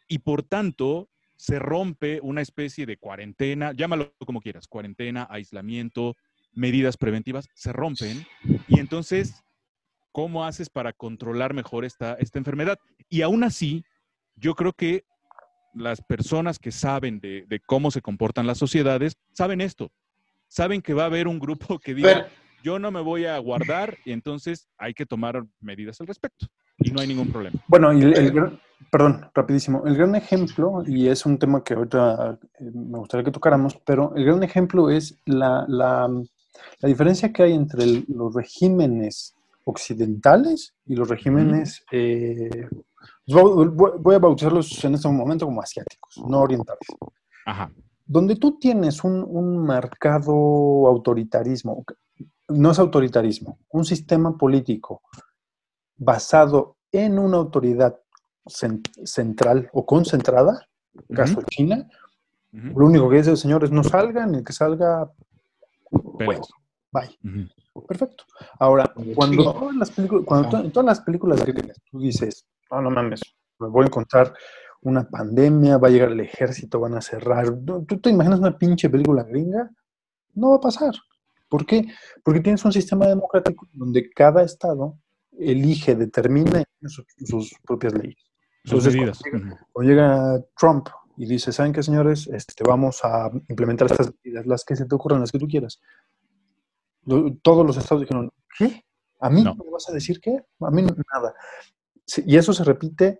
y 0.07 0.19
por 0.19 0.43
tanto 0.43 1.09
se 1.35 1.59
rompe 1.59 2.19
una 2.21 2.41
especie 2.41 2.85
de 2.85 2.97
cuarentena, 2.97 3.73
llámalo 3.73 4.13
como 4.25 4.39
quieras, 4.39 4.67
cuarentena, 4.67 5.27
aislamiento, 5.29 6.15
medidas 6.53 6.97
preventivas, 6.97 7.47
se 7.53 7.71
rompen 7.73 8.25
y 8.67 8.79
entonces, 8.79 9.33
¿cómo 10.11 10.45
haces 10.45 10.69
para 10.69 10.93
controlar 10.93 11.53
mejor 11.53 11.85
esta, 11.85 12.13
esta 12.15 12.39
enfermedad? 12.39 12.77
Y 13.09 13.21
aún 13.21 13.43
así, 13.43 13.83
yo 14.35 14.55
creo 14.55 14.73
que 14.73 15.03
las 15.73 16.01
personas 16.01 16.59
que 16.59 16.71
saben 16.71 17.19
de, 17.19 17.45
de 17.47 17.59
cómo 17.61 17.91
se 17.91 18.01
comportan 18.01 18.45
las 18.47 18.57
sociedades 18.57 19.15
saben 19.33 19.61
esto. 19.61 19.91
Saben 20.49 20.81
que 20.81 20.93
va 20.93 21.03
a 21.03 21.05
haber 21.05 21.27
un 21.29 21.39
grupo 21.39 21.79
que 21.83 21.93
diga, 21.95 22.13
Pero- 22.13 22.27
yo 22.63 22.77
no 22.77 22.91
me 22.91 23.01
voy 23.01 23.25
a 23.25 23.37
guardar 23.39 23.97
y 24.05 24.11
entonces 24.11 24.67
hay 24.77 24.93
que 24.93 25.05
tomar 25.07 25.43
medidas 25.61 25.99
al 25.99 26.07
respecto. 26.07 26.45
Y 26.77 26.91
no 26.91 27.01
hay 27.01 27.07
ningún 27.07 27.31
problema. 27.31 27.59
Bueno, 27.67 27.91
y 27.93 28.01
el, 28.03 28.13
el 28.15 28.31
gran- 28.31 28.59
perdón, 28.91 29.29
rapidísimo. 29.33 29.83
El 29.87 29.95
gran 29.95 30.13
ejemplo, 30.15 30.83
y 30.85 31.07
es 31.07 31.25
un 31.25 31.39
tema 31.39 31.63
que 31.63 31.73
ahorita 31.73 32.37
eh, 32.59 32.71
me 32.73 32.99
gustaría 32.99 33.23
que 33.23 33.31
tocáramos, 33.31 33.77
pero 33.85 34.13
el 34.15 34.25
gran 34.25 34.43
ejemplo 34.43 34.89
es 34.91 35.17
la, 35.25 35.65
la- 35.67 36.07
la 36.79 36.89
diferencia 36.89 37.31
que 37.31 37.43
hay 37.43 37.53
entre 37.53 37.83
el- 37.83 38.05
los 38.07 38.33
regímenes 38.33 39.35
occidentales 39.65 40.73
y 40.85 40.95
los 40.95 41.07
regímenes, 41.07 41.83
eh, 41.91 42.67
voy, 43.27 43.67
voy- 43.99 44.15
a 44.15 44.19
bautizarlos 44.19 44.83
en 44.83 44.95
este 44.95 45.07
momento 45.07 45.45
como 45.45 45.61
asiáticos, 45.61 46.17
no 46.27 46.39
orientales. 46.41 46.87
Ajá. 47.45 47.71
Donde 48.05 48.35
tú 48.35 48.57
tienes 48.59 49.03
un, 49.03 49.23
un 49.23 49.57
marcado 49.59 50.33
autoritarismo, 50.87 51.85
no 52.49 52.71
es 52.71 52.79
autoritarismo, 52.79 53.59
un 53.71 53.85
sistema 53.85 54.37
político 54.37 55.01
basado 55.97 56.77
en 56.91 57.19
una 57.19 57.37
autoridad 57.37 57.97
cen- 58.45 58.81
central 59.05 59.69
o 59.73 59.85
concentrada, 59.85 60.67
caso 61.13 61.33
Ujú, 61.39 61.45
China, 61.49 61.87
ujú. 62.51 62.79
lo 62.79 62.85
único 62.87 63.09
que 63.09 63.17
dice 63.17 63.31
el 63.31 63.37
señor 63.37 63.63
es 63.63 63.71
no 63.71 63.83
salgan, 63.83 64.35
el 64.35 64.43
que 64.43 64.51
salga, 64.53 65.09
Pelas. 66.17 66.47
bye. 66.91 67.17
Perfecto. 67.87 68.23
Ahora, 68.59 68.93
cuando, 69.15 69.53
todas 69.53 69.75
las 69.75 69.91
cuando 70.25 70.49
to- 70.49 70.59
en 70.59 70.71
todas 70.71 70.85
las 70.85 71.01
películas 71.01 71.43
gringas 71.45 71.77
tú 71.89 71.99
dices, 71.99 72.45
no, 72.69 72.81
no 72.81 72.89
mames, 72.89 73.21
me 73.59 73.67
voy 73.67 73.83
a 73.83 73.87
encontrar 73.87 74.33
una 74.81 75.07
pandemia, 75.07 75.77
va 75.77 75.87
a 75.87 75.91
llegar 75.91 76.11
el 76.11 76.19
ejército, 76.21 76.79
van 76.79 76.95
a 76.95 77.01
cerrar. 77.01 77.53
¿Tú, 77.87 77.99
te 77.99 78.09
imaginas 78.09 78.39
una 78.39 78.57
pinche 78.57 78.89
película 78.89 79.23
gringa? 79.23 79.69
No 80.33 80.49
va 80.51 80.55
a 80.55 80.61
pasar. 80.61 80.93
¿Por 81.47 81.65
qué? 81.65 81.85
Porque 82.23 82.39
tienes 82.39 82.63
un 82.65 82.71
sistema 82.71 83.05
democrático 83.07 83.67
donde 83.73 84.09
cada 84.09 84.43
estado 84.43 84.97
elige, 85.37 85.95
determina 85.95 86.63
sus, 86.81 87.05
sus 87.25 87.53
propias 87.65 87.93
leyes. 87.93 88.17
Sus 88.63 88.85
Entonces, 88.85 89.21
cuando 89.29 89.47
llega-. 89.49 89.67
Cuando 89.71 89.91
llega 89.91 90.43
Trump 90.57 90.87
y 91.17 91.25
dice, 91.25 91.51
¿saben 91.51 91.73
qué, 91.73 91.83
señores? 91.83 92.27
Este, 92.27 92.63
vamos 92.63 92.99
a 93.03 93.29
implementar 93.49 93.89
estas 93.91 94.11
medidas, 94.23 94.45
las 94.45 94.63
que 94.65 94.75
se 94.75 94.85
te 94.85 94.95
ocurran, 94.95 95.19
las 95.21 95.31
que 95.31 95.39
tú 95.39 95.47
quieras. 95.47 95.79
Lo- 97.05 97.33
Todos 97.41 97.65
los 97.65 97.77
estados 97.77 98.01
dijeron, 98.01 98.31
¿qué? 98.57 98.83
¿A 99.19 99.29
mí 99.29 99.43
No. 99.43 99.55
me 99.55 99.69
vas 99.71 99.89
a 99.89 99.93
decir 99.93 100.19
qué? 100.19 100.43
A 100.61 100.71
mí 100.71 100.81
nada. 100.81 101.33
Sí, 102.05 102.23
y 102.25 102.37
eso 102.37 102.53
se 102.53 102.63
repite, 102.63 103.19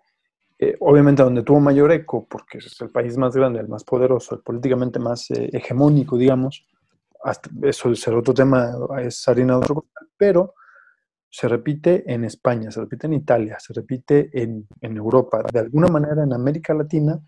eh, 0.60 0.76
obviamente, 0.80 1.24
donde 1.24 1.44
tuvo 1.44 1.60
mayor 1.60 1.92
eco, 1.92 2.26
porque 2.28 2.58
es 2.60 2.80
el 2.82 2.90
país 2.90 3.18
más 3.18 3.36
grande, 3.36 3.60
el 3.60 3.68
más 3.68 3.84
poderoso, 3.84 4.36
el 4.36 4.42
políticamente 4.42 5.00
más 5.00 5.30
eh, 5.32 5.50
hegemónico, 5.54 6.18
digamos. 6.18 6.66
Hasta, 7.24 7.50
eso 7.64 7.92
es 7.92 8.08
el 8.08 8.16
otro 8.16 8.34
tema, 8.34 8.72
es 9.00 9.28
harina 9.28 9.54
de 9.54 9.60
otro 9.60 9.76
costal, 9.76 10.08
pero 10.18 10.56
se 11.30 11.48
repite 11.48 12.12
en 12.12 12.26
España, 12.26 12.72
se 12.72 12.82
repite 12.82 13.08
en 13.08 13.14
Italia, 13.14 13.58
se 13.60 13.74
repite 13.74 14.30
en, 14.34 14.68
en 14.82 14.98
Europa, 14.98 15.44
de 15.54 15.60
alguna 15.60 15.88
manera 15.88 16.24
en 16.24 16.34
América 16.34 16.74
Latina, 16.74 17.20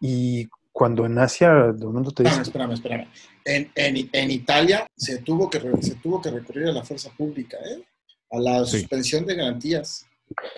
y 0.00 0.48
cuando 0.72 1.06
en 1.06 1.18
Asia, 1.18 1.72
de 1.72 1.86
momento 1.86 2.10
te 2.12 2.22
Espérame, 2.22 2.38
dicen, 2.38 2.42
espérame, 2.42 2.72
espérame. 2.74 3.08
En, 3.44 3.72
en- 3.74 4.10
en 4.12 4.30
Italia 4.30 4.86
se 4.96 5.18
tuvo, 5.18 5.48
que, 5.48 5.60
se 5.80 5.94
tuvo 5.96 6.20
que 6.20 6.30
recurrir 6.30 6.68
a 6.68 6.72
la 6.72 6.84
fuerza 6.84 7.10
pública, 7.16 7.56
¿eh? 7.64 7.82
a 8.30 8.38
la 8.38 8.64
Sí. 8.66 8.80
suspensión 8.80 9.24
de 9.24 9.34
garantías. 9.36 10.04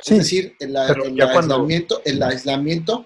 sí, 0.02 0.14
Es 0.14 0.18
decir, 0.20 0.56
el, 0.60 0.74
el 0.74 1.14
cuando- 1.32 1.54
aislamiento, 1.54 2.00
el 2.04 2.22
aislamiento, 2.22 3.04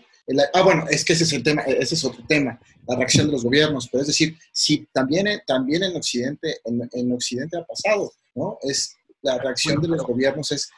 ah, 0.54 0.62
bueno, 0.62 0.86
es 0.88 1.04
que 1.04 1.12
ese 1.14 1.24
es 1.24 1.32
el 1.32 1.42
tema, 1.42 1.62
ese 1.62 1.96
es 1.96 2.04
otro 2.04 2.24
tema, 2.26 2.58
la 2.86 2.96
reacción 2.96 3.26
de 3.26 3.32
los 3.32 3.42
gobiernos, 3.44 3.88
pero 3.90 4.02
es 4.02 4.06
decir, 4.06 4.38
si 4.52 4.86
también, 4.92 5.26
en- 5.26 5.40
también 5.46 5.82
en 5.82 5.96
Occidente, 5.96 6.58
en, 6.64 6.88
en 6.92 7.12
Occidente 7.12 7.58
ha 7.58 7.64
pasado, 7.64 8.12
¿no? 8.36 8.56
Es 8.62 8.96
la 9.22 9.36
reacción 9.38 9.82
de 9.82 9.88
los 9.88 10.02
gobiernos 10.04 10.50
es, 10.52 10.70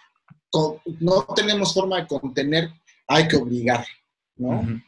con- 0.50 0.78
no 1.00 1.26
tenemos 1.36 1.74
forma 1.74 2.00
de 2.00 2.06
contener, 2.06 2.70
hay 3.06 3.28
que 3.28 3.36
obligar, 3.36 3.84
¿no? 4.36 4.48
Ujú. 4.60 4.70
Ujú. 4.70 4.80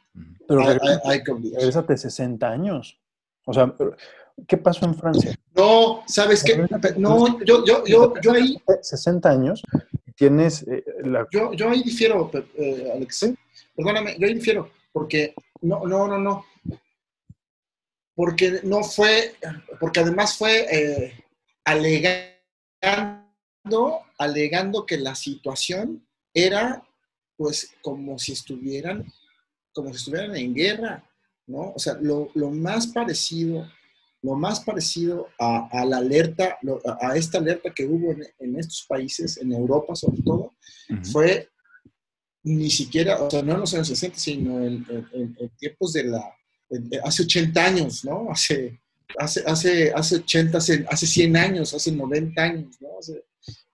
Pero 0.49 0.61
Hay, 0.61 0.67
regresa- 0.79 1.01
hay- 1.05 1.11
hay 1.19 1.23
que 1.25 1.31
obligar. 1.33 1.61
regrésate 1.61 1.97
60 1.97 2.49
años. 2.51 2.99
O 3.47 3.53
sea, 3.53 3.75
¿qué 4.49 4.57
pasó 4.57 4.87
en 4.87 4.95
Francia? 4.95 5.35
No, 5.55 6.03
¿sabes 6.07 6.43
qué? 6.45 6.57
No, 6.97 7.39
yo, 7.45 7.65
yo, 7.65 7.85
yo, 7.87 8.15
yo 8.21 8.33
ahí, 8.33 8.61
60 8.83 9.29
años 9.31 9.63
tienes 10.17 10.63
eh, 10.67 10.85
la... 11.05 11.27
yo, 11.31 11.53
yo 11.53 11.71
ahí 11.71 11.83
difiero, 11.83 12.31
eh, 12.57 12.91
Alex. 12.95 13.33
Perdóname, 13.75 14.17
yo 14.19 14.27
ahí 14.27 14.35
difiero, 14.35 14.71
porque 14.93 15.35
no, 15.61 15.85
no, 15.87 16.09
no, 16.09 16.19
no. 16.19 16.45
Porque 18.15 18.61
no 18.65 18.83
fue, 18.83 19.35
porque 19.79 20.01
además 20.01 20.37
fue 20.39 20.67
eh, 20.75 21.13
alegando, 21.65 22.33
alegando 24.19 24.87
que 24.87 24.97
la 24.99 25.15
situación 25.15 26.07
era 26.33 26.83
pues 27.37 27.75
como 27.83 28.19
si 28.19 28.33
estuvieran, 28.33 29.05
como 29.77 29.91
si 29.93 29.97
estuvieran 29.99 30.35
en 30.37 30.55
guerra, 30.55 31.05
¿no? 31.47 31.73
O 31.75 31.79
sea, 31.79 31.95
lo, 32.01 32.31
lo 32.35 32.51
más 32.51 32.87
parecido, 32.89 33.71
lo 34.23 34.35
más 34.35 34.61
parecido 34.61 35.29
a, 35.39 35.69
a 35.71 35.85
la 35.85 35.99
alerta, 35.99 36.57
lo- 36.63 36.81
a, 36.87 37.11
a 37.13 37.17
esta 37.17 37.39
alerta 37.39 37.71
que 37.75 37.85
hubo 37.85 38.13
en, 38.13 38.25
en 38.39 38.59
estos 38.59 38.87
países, 38.89 39.37
en 39.37 39.53
Europa 39.53 39.95
sobre 39.95 40.23
todo, 40.23 40.55
Ujú. 40.91 41.05
fue 41.13 41.49
ni 42.43 42.71
siquiera, 42.71 43.21
o 43.23 43.31
sea, 43.31 43.43
no 43.43 43.55
en 43.55 43.61
los 43.61 43.75
años 43.75 43.89
60, 43.89 44.19
sino 44.19 44.65
en, 44.65 44.85
en- 45.13 45.37
en- 45.39 45.51
tiempos 45.59 45.93
de 45.93 46.05
la, 46.05 46.23
hace 47.05 47.23
80 47.25 47.65
años, 47.65 48.05
¿no? 48.05 48.31
Hace, 48.31 48.81
hace, 49.19 49.43
hace, 49.47 49.93
hace 49.93 50.17
80, 50.17 50.59
hace, 50.59 50.87
hace 50.89 51.07
100 51.07 51.37
años, 51.37 51.75
hace 51.75 51.93
90 51.93 52.43
años, 52.43 52.77
¿no? 52.81 52.89
Hace- 52.99 53.25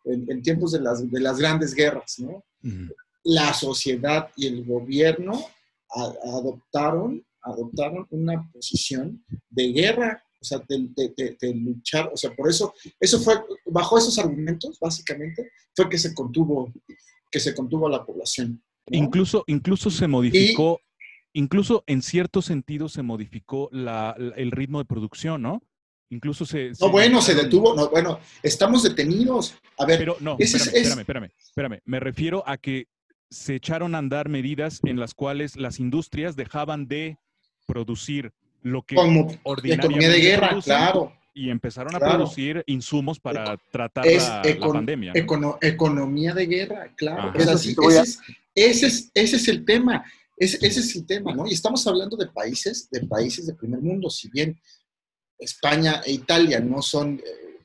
en, 0.05 0.29
en 0.29 0.43
tiempos 0.43 0.73
de 0.73 0.81
las, 0.81 1.09
de 1.09 1.21
las 1.21 1.39
grandes 1.39 1.75
guerras, 1.75 2.19
¿no? 2.19 2.43
Ujú. 2.65 2.93
La 3.25 3.55
sociedad 3.55 4.31
y 4.37 4.49
el 4.49 4.65
gobierno 4.65 5.47
a- 5.95 6.15
adoptaron, 6.39 7.25
adoptaron 7.43 8.07
una 8.11 8.49
posición 8.53 9.25
de 9.51 9.73
guerra, 9.73 10.23
o 10.41 10.45
sea, 10.45 10.59
de, 10.69 10.89
de- 10.97 11.15
de- 11.17 11.37
de 11.41 11.55
luchar, 11.55 12.11
o 12.13 12.17
sea, 12.17 12.35
por 12.35 12.49
eso, 12.49 12.75
eso 13.01 13.21
fue, 13.21 13.35
bajo 13.67 13.99
esos 13.99 14.19
argumentos, 14.19 14.79
básicamente, 14.81 15.51
fue 15.75 15.89
que 15.89 15.99
se 15.99 16.15
contuvo, 16.15 16.73
que 17.31 17.41
se 17.41 17.55
contuvo 17.55 17.87
a 17.87 17.91
la 17.91 18.05
población. 18.05 18.63
¿no? 18.91 18.99
Incluso, 18.99 19.45
incluso 19.47 19.91
se 19.91 20.09
modificó, 20.09 20.81
incluso 21.33 21.85
en 21.87 22.03
cierto 22.03 22.43
sentido 22.43 22.89
se 22.89 23.03
modificó 23.03 23.69
la- 23.73 24.15
la- 24.19 24.35
el 24.37 24.51
ritmo 24.51 24.79
de 24.79 24.85
producción, 24.85 25.43
¿no? 25.43 25.63
Incluso 26.11 26.45
se... 26.45 26.73
No, 26.81 26.91
bueno, 26.91 27.23
se 27.23 27.35
detuvo, 27.35 27.75
no, 27.75 27.89
bueno, 27.89 28.19
estamos 28.43 28.83
detenidos. 28.83 29.55
A 29.79 29.87
ver, 29.87 29.99
Pero 29.99 30.17
no, 30.21 30.37
es- 30.39 30.55
espérame, 30.55 31.01
espérame, 31.01 31.31
espérame. 31.43 31.79
Me 31.87 32.01
refiero 32.01 32.43
a 32.47 32.59
que 32.59 32.87
se 33.33 33.55
echaron 33.55 33.95
a 33.95 33.99
andar 33.99 34.29
medidas 34.29 34.81
en 34.85 35.01
las 35.01 35.15
cuales 35.15 35.57
las 35.57 35.81
industrias 35.81 36.37
dejaban 36.37 36.87
de 36.87 37.19
producir 37.67 38.33
lo 38.63 38.83
que 38.83 38.95
como 38.95 39.27
ordinariamente 39.43 39.75
economía 39.87 40.09
de 40.11 40.21
guerra, 40.21 40.49
producen 40.51 40.75
claro. 40.75 41.13
y 41.35 41.51
empezaron 41.51 41.95
a 41.95 41.99
claro. 41.99 42.15
producir 42.19 42.63
insumos 42.67 43.19
para 43.19 43.57
tratar 43.73 44.07
Es 44.07 44.29
la, 44.29 44.43
pandemia. 44.61 45.13
¿no? 45.15 45.21
econo- 45.21 45.59
economía 45.61 46.35
de 46.35 46.47
guerra, 46.47 46.93
claro. 46.97 47.31
Ajá. 47.31 47.39
O 47.39 47.41
sea, 47.41 47.53
Eso 47.55 47.59
sí, 47.59 47.69
sí 47.71 47.75
te 47.75 47.81
voy 47.81 47.95
a- 47.97 48.03
ese, 48.03 48.11
es, 48.13 48.21
ese, 48.55 48.87
es, 48.87 49.11
ese 49.15 49.37
es 49.37 49.49
el 49.49 49.65
tema. 49.65 50.05
Ese, 50.37 50.57
ese 50.67 50.81
es 50.81 50.97
el 50.97 51.07
tema, 51.07 51.35
¿no? 51.35 51.47
Y 51.47 51.53
estamos 51.55 51.87
hablando 51.87 52.17
de 52.17 52.27
países, 52.27 52.89
de 52.91 53.07
países 53.07 53.47
de 53.47 53.55
primer 53.55 53.81
mundo, 53.81 54.11
si 54.11 54.29
bien 54.29 54.61
España 55.39 56.03
e 56.05 56.13
Italia 56.13 56.61
no 56.61 56.83
son, 56.83 57.15
eh, 57.25 57.59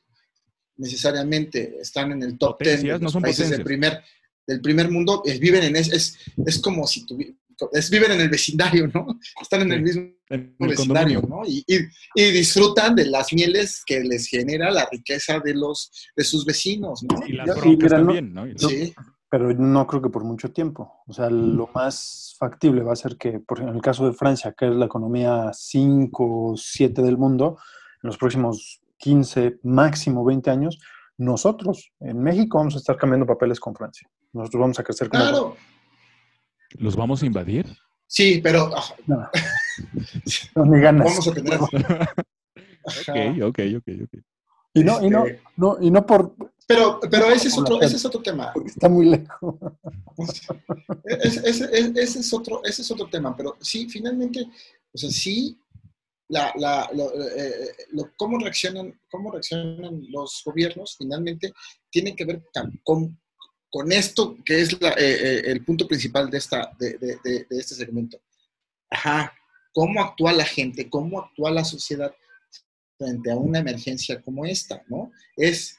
necesariamente 0.77 1.77
están 1.81 2.11
en 2.11 2.23
el 2.23 2.37
top 2.37 2.61
10 2.61 2.81
de 2.83 2.87
los 2.89 3.01
no 3.01 3.09
son 3.09 3.21
países 3.21 3.45
potencias. 3.45 3.65
primer, 3.65 4.03
del 4.47 4.61
primer 4.61 4.89
mundo, 4.89 5.21
eh, 5.25 5.37
viven 5.39 5.63
en 5.63 5.75
es, 5.75 5.91
es, 5.91 6.17
es 6.45 6.59
como 6.59 6.87
si 6.87 7.05
es, 7.73 7.89
viven 7.89 8.11
en 8.11 8.21
el 8.21 8.29
vecindario, 8.29 8.87
¿no? 8.93 9.07
Están 9.41 9.61
en 9.61 9.71
el 9.73 9.77
Sí. 9.79 9.83
mismo 9.83 10.01
En 10.29 10.55
el 10.59 10.67
vecindario, 10.69 11.21
condominio. 11.21 11.43
¿no? 11.43 11.49
Y, 11.49 11.63
y- 11.67 11.87
y 12.21 12.31
disfrutan 12.31 12.95
de 12.95 13.05
las 13.05 13.33
mieles 13.33 13.83
que 13.85 13.99
les 14.01 14.27
genera 14.27 14.69
la 14.71 14.87
riqueza 14.91 15.39
de 15.39 15.53
los 15.55 15.91
de 16.15 16.23
sus 16.23 16.45
vecinos, 16.45 17.03
¿no? 17.03 17.19
Y 17.27 17.33
las 17.33 17.47
mira, 17.65 17.99
no- 17.99 18.13
también, 18.13 18.33
¿no? 18.33 18.45
Sí, 18.57 18.93
pero 19.29 19.51
no 19.53 19.85
creo 19.87 20.01
que 20.01 20.09
por 20.09 20.23
mucho 20.23 20.51
tiempo. 20.53 21.01
O 21.07 21.13
sea, 21.13 21.29
lo 21.29 21.69
más 21.75 22.35
factible 22.39 22.81
va 22.83 22.93
a 22.93 22.95
ser 22.95 23.17
que, 23.17 23.39
por 23.39 23.57
ejemplo, 23.57 23.71
en 23.73 23.77
el 23.77 23.81
caso 23.81 24.05
de 24.05 24.13
Francia, 24.13 24.53
que 24.57 24.67
es 24.69 24.75
la 24.75 24.85
economía 24.85 25.51
5 25.53 26.51
o 26.51 26.55
7 26.57 27.01
del 27.01 27.17
mundo, 27.17 27.57
en 28.03 28.07
los 28.07 28.17
próximos 28.17 28.81
15, 28.99 29.57
máximo 29.63 30.23
20 30.23 30.49
años, 30.49 30.79
nosotros 31.17 31.91
en 31.99 32.19
México 32.21 32.57
vamos 32.59 32.75
a 32.75 32.77
estar 32.77 32.95
cambiando 32.95 33.25
papeles 33.25 33.59
con 33.59 33.73
Francia. 33.75 34.07
Nosotros 34.33 34.61
vamos 34.61 34.79
a 34.79 34.83
crecer 34.83 35.09
como... 35.09 35.21
claro. 35.23 35.57
¿Los 36.79 36.95
vamos 36.95 37.23
a 37.23 37.25
invadir? 37.25 37.65
Sí, 38.07 38.39
pero 38.41 38.69
ah, 38.75 38.83
No, 39.05 39.29
no, 40.55 40.65
ni 40.65 40.81
ganas. 40.81 41.05
vamos 41.05 41.27
a 41.27 41.33
tener 41.33 41.59
Ok, 42.87 43.43
ok, 43.43 43.59
ok, 43.77 43.87
ok. 44.03 44.19
Y 44.73 44.83
no, 44.83 45.03
y 45.03 45.09
no, 45.09 45.25
este, 45.25 45.41
no, 45.57 45.77
y 45.81 45.91
no 45.91 46.05
por... 46.05 46.35
pero 46.67 46.99
pero 47.09 47.25
ese 47.31 47.47
es 47.47 47.57
otro 47.57 47.81
ese 47.81 47.95
es 47.95 48.05
otro 48.05 48.21
tema. 48.21 48.51
porque 48.53 48.69
está 48.69 48.87
muy 48.87 49.07
lejos. 49.07 49.55
Ese, 51.05 51.49
ese- 51.49 51.69
ese- 51.99 52.19
es 52.19 52.33
otro, 52.33 52.61
ese 52.63 52.81
es 52.81 52.91
otro 52.91 53.07
tema, 53.09 53.35
pero 53.35 53.57
sí, 53.59 53.89
finalmente, 53.89 54.45
o 54.93 54.97
sea, 54.97 55.09
sí, 55.09 55.59
la, 56.29 56.53
la- 56.57 56.89
lo- 56.93 57.11
eh, 57.13 57.75
lo- 57.91 58.11
cómo, 58.17 58.37
reaccionan, 58.39 58.99
cómo 59.09 59.31
reaccionan 59.31 60.05
los 60.09 60.41
gobiernos 60.45 60.95
finalmente 60.97 61.53
tiene 61.89 62.15
que 62.15 62.25
ver 62.25 62.43
con, 62.83 63.19
con 63.77 63.91
esto 63.91 64.35
que 64.43 64.59
es 64.61 64.81
la- 64.81 64.93
eh, 64.93 64.95
eh, 65.27 65.41
el 65.45 65.63
punto 65.63 65.87
principal 65.87 66.31
de, 66.31 66.37
esta, 66.39 66.71
de, 66.79 66.97
de- 66.97 67.17
de- 67.23 67.45
de 67.47 67.59
este 67.59 67.75
segmento. 67.75 68.19
Ajá, 68.89 69.31
cómo 69.71 70.01
actúa 70.01 70.33
la 70.33 70.45
gente, 70.45 70.89
cómo 70.89 71.19
actúa 71.21 71.51
la 71.51 71.63
sociedad 71.63 72.11
frente 72.97 73.29
a 73.29 73.35
una 73.35 73.59
emergencia 73.59 74.19
como 74.23 74.45
esta, 74.47 74.81
¿no? 74.87 75.11
Es 75.35 75.77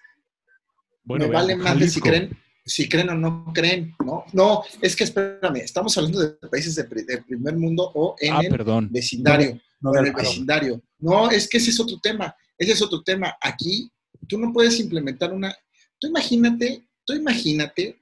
Bueno, 1.03 1.27
me 1.27 1.33
vale 1.35 1.57
más 1.57 1.77
de 1.77 1.89
si 1.89 2.01
creen, 2.01 2.39
si 2.65 2.89
creen 2.89 3.09
o 3.09 3.15
no 3.17 3.51
creen, 3.53 3.93
¿no? 4.07 4.25
No, 4.33 4.63
es 4.81 4.95
que 4.95 5.03
espérame, 5.03 5.57
estamos 5.57 5.97
hablando 5.99 6.21
de 6.21 6.29
países 6.49 6.77
de, 6.77 6.85
pri- 6.85 7.03
de 7.05 7.19
primer 7.23 7.57
mundo 7.57 7.91
o 7.97 8.15
en 8.21 8.33
Ah, 8.35 8.41
el 8.45 8.51
perdón. 8.51 8.89
vecindario, 8.93 9.61
No, 9.81 9.91
en 9.97 10.03
no, 10.03 10.07
el 10.07 10.13
vecindario. 10.15 10.81
No, 11.01 11.29
es 11.33 11.49
que 11.49 11.57
ese 11.57 11.71
es 11.71 11.81
otro 11.81 11.99
tema, 12.01 12.33
ese 12.57 12.73
es 12.75 12.81
otro 12.83 13.03
tema. 13.03 13.35
Aquí 13.41 13.91
tú 14.29 14.39
no 14.39 14.53
puedes 14.53 14.79
implementar 14.79 15.33
una, 15.33 15.53
tú 15.99 16.07
imagínate, 16.07 16.87
tú 17.09 17.15
imagínate, 17.15 17.99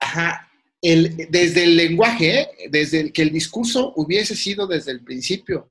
ajá, 0.00 0.48
el, 0.80 1.28
desde 1.28 1.64
el 1.64 1.76
lenguaje, 1.76 2.40
¿eh? 2.40 2.48
desde 2.70 3.00
el 3.00 3.12
que 3.12 3.20
el 3.22 3.30
discurso 3.30 3.92
hubiese 3.96 4.34
sido 4.34 4.66
desde 4.66 4.92
el 4.92 5.00
principio, 5.04 5.68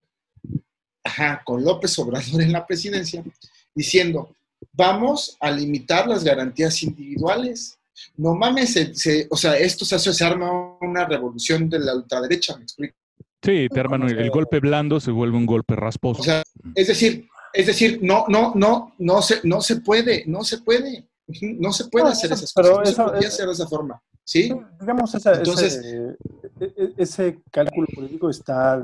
ajá, 1.03 1.41
con 1.44 1.63
López 1.63 1.98
Obrador 1.98 2.41
en 2.44 2.51
la 2.51 2.67
presidencia, 2.67 3.24
diciendo, 3.74 4.36
vamos 4.74 5.36
a 5.39 5.50
limitar 5.50 6.08
las 6.08 6.24
garantías 6.24 6.84
individuales. 6.84 7.79
No 8.15 8.36
mames, 8.36 8.74
se- 8.74 8.94
se- 8.94 9.27
o 9.32 9.36
sea, 9.38 9.58
esto 9.58 9.84
se 9.84 9.96
hace, 9.96 10.13
se 10.13 10.24
arma 10.24 10.77
una 10.82 11.06
revolución 11.06 11.67
de 11.70 11.79
la 11.79 11.96
ultraderecha, 11.96 12.56
¿me 12.56 12.63
explico? 12.63 12.96
Sí, 13.44 13.67
te 13.74 13.79
arman 13.79 14.03
el, 14.03 14.20
el 14.20 14.29
golpe 14.29 14.60
blando 14.60 15.00
se 15.00 15.10
vuelve 15.10 15.38
un 15.38 15.46
golpe 15.48 15.75
rasposo. 15.75 16.22
O 16.22 16.24
sea, 16.24 16.44
es 16.75 16.88
decir, 16.88 17.27
es 17.53 17.65
decir, 17.65 18.00
no, 18.03 18.25
no, 18.27 18.51
no, 18.56 18.94
no 19.00 19.22
se, 19.24 19.39
no 19.44 19.62
se 19.62 19.77
puede, 19.77 20.24
no 20.27 20.44
se 20.44 20.60
puede, 20.60 21.06
no 21.60 21.72
se 21.74 21.86
puede 21.89 22.05
No, 22.05 22.12
hacer 22.12 22.31
eso- 22.31 22.36
esas 22.43 22.53
pero 22.53 22.69
cosas, 22.69 22.77
no 22.77 22.90
eso 22.92 22.96
se 23.03 23.09
podía 23.13 23.27
es- 23.27 23.33
hacer 23.33 23.46
de 23.48 23.51
esa 23.53 23.68
forma, 23.68 24.01
¿sí? 24.24 24.53
Digamos, 24.79 25.13
esa- 25.16 25.33
Entonces- 25.33 25.75
ese, 25.77 26.18
e- 26.59 26.74
e- 26.83 26.94
ese 26.98 27.42
cálculo 27.51 27.87
político 27.94 28.29
está, 28.29 28.81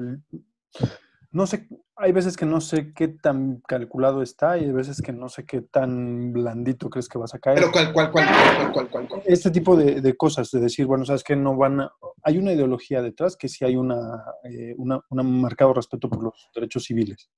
no 1.32 1.47
sé, 1.47 1.67
hay 1.95 2.12
veces 2.12 2.36
que 2.38 2.45
no 2.45 2.60
sé 2.62 2.91
qué 2.93 3.08
tan 3.08 3.62
calculado 3.67 4.21
está 4.21 4.58
y 4.58 4.65
hay 4.65 4.71
veces 4.71 5.01
que 5.01 5.12
no 5.13 5.29
sé 5.29 5.45
qué 5.45 5.62
tan 5.62 6.34
blandito 6.34 6.89
crees 6.89 7.08
que 7.08 7.17
vas 7.17 7.34
a 7.34 7.39
caer. 7.39 7.58
Pero 7.60 7.71
cuál, 7.71 7.93
cuál, 7.93 8.12
cuál, 8.12 8.25
cuál, 8.27 8.71
cuál, 8.73 8.89
cuál, 8.89 9.08
cuál. 9.08 9.21
este 9.25 9.49
tipo 9.51 9.75
de, 9.75 10.01
de 10.01 10.17
cosas, 10.17 10.51
de 10.51 10.60
decir, 10.60 10.86
bueno, 10.86 11.06
sabes 11.06 11.23
que 11.23 11.36
no 11.36 11.56
van 11.56 11.82
a... 11.82 11.91
Hay 12.23 12.38
una 12.38 12.51
ideología 12.53 13.01
detrás 13.01 13.36
que 13.36 13.47
sí 13.49 13.63
hay 13.65 13.75
una, 13.75 14.23
eh, 14.43 14.73
una, 14.77 14.99
un 15.10 15.41
marcado 15.41 15.73
respeto 15.73 16.10
por 16.10 16.23
los 16.23 16.49
derechos 16.53 16.84
civiles. 16.84 17.29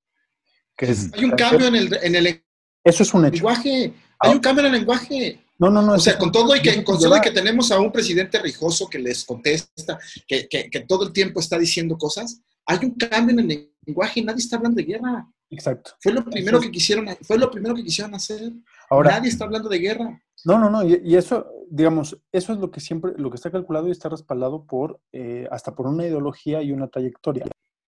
Que 0.75 0.91
es, 0.91 1.13
Hay 1.13 1.23
un 1.25 1.31
cambio 1.31 1.67
en 1.67 1.75
el, 1.75 1.93
en 2.01 2.15
el 2.15 2.43
Eso 2.85 3.03
es 3.03 3.13
un 3.13 3.25
hecho. 3.25 3.35
lenguaje, 3.35 3.93
hay 4.19 4.31
un 4.31 4.39
cambio 4.39 4.65
en 4.65 4.73
el 4.73 4.79
lenguaje. 4.79 5.39
No, 5.57 5.69
no, 5.69 5.81
no. 5.81 5.93
O 5.93 5.99
sea, 5.99 6.17
con 6.17 6.31
todo 6.31 6.55
y 6.55 6.61
que, 6.61 6.83
con 6.83 6.99
todo 6.99 7.17
y 7.17 7.21
que 7.21 7.31
tenemos 7.31 7.71
a 7.71 7.79
un 7.79 7.91
presidente 7.91 8.39
rijoso 8.39 8.87
que 8.87 8.99
les 8.99 9.25
contesta, 9.25 9.97
que, 10.27 10.47
que, 10.47 10.69
que 10.69 10.79
todo 10.81 11.05
el 11.05 11.11
tiempo 11.11 11.39
está 11.39 11.57
diciendo 11.57 11.97
cosas, 11.97 12.41
hay 12.65 12.79
un 12.83 12.91
cambio 12.91 13.39
en 13.39 13.51
el 13.51 13.73
lenguaje 13.85 14.19
y 14.19 14.23
nadie 14.23 14.39
está 14.39 14.57
hablando 14.57 14.77
de 14.77 14.83
guerra. 14.83 15.27
Exacto. 15.49 15.91
Fue 15.99 16.11
lo 16.13 16.23
primero 16.25 16.59
que 16.59 16.69
quisieron, 16.69 17.07
fue 17.21 17.37
lo 17.37 17.49
primero 17.49 17.73
que 17.73 17.83
quisieron 17.83 18.13
hacer. 18.13 18.51
Ahora, 18.89 19.11
nadie 19.11 19.29
está 19.29 19.45
hablando 19.45 19.69
de 19.69 19.79
guerra. 19.79 20.21
No, 20.43 20.59
no, 20.59 20.69
no, 20.69 20.83
y, 20.83 21.01
y 21.03 21.15
eso, 21.15 21.47
digamos, 21.71 22.17
eso 22.31 22.53
es 22.53 22.59
lo 22.59 22.69
que 22.69 22.79
siempre, 22.79 23.13
lo 23.17 23.31
que 23.31 23.35
está 23.35 23.49
calculado 23.49 23.87
y 23.87 23.91
está 23.91 24.09
respaldado 24.09 24.65
por, 24.65 24.99
eh, 25.11 25.47
hasta 25.49 25.73
por 25.73 25.87
una 25.87 26.05
ideología 26.05 26.61
y 26.61 26.71
una 26.71 26.87
trayectoria. 26.87 27.45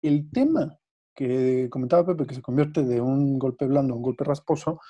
El 0.02 0.30
tema 0.32 0.78
que 1.14 1.68
comentaba 1.70 2.06
Pepe, 2.06 2.26
que 2.26 2.34
se 2.34 2.42
convierte 2.42 2.82
de 2.84 3.00
un 3.00 3.38
golpe 3.38 3.66
blando 3.66 3.94
a 3.94 3.96
un 3.96 4.02
golpe 4.02 4.24
rasposo, 4.24 4.80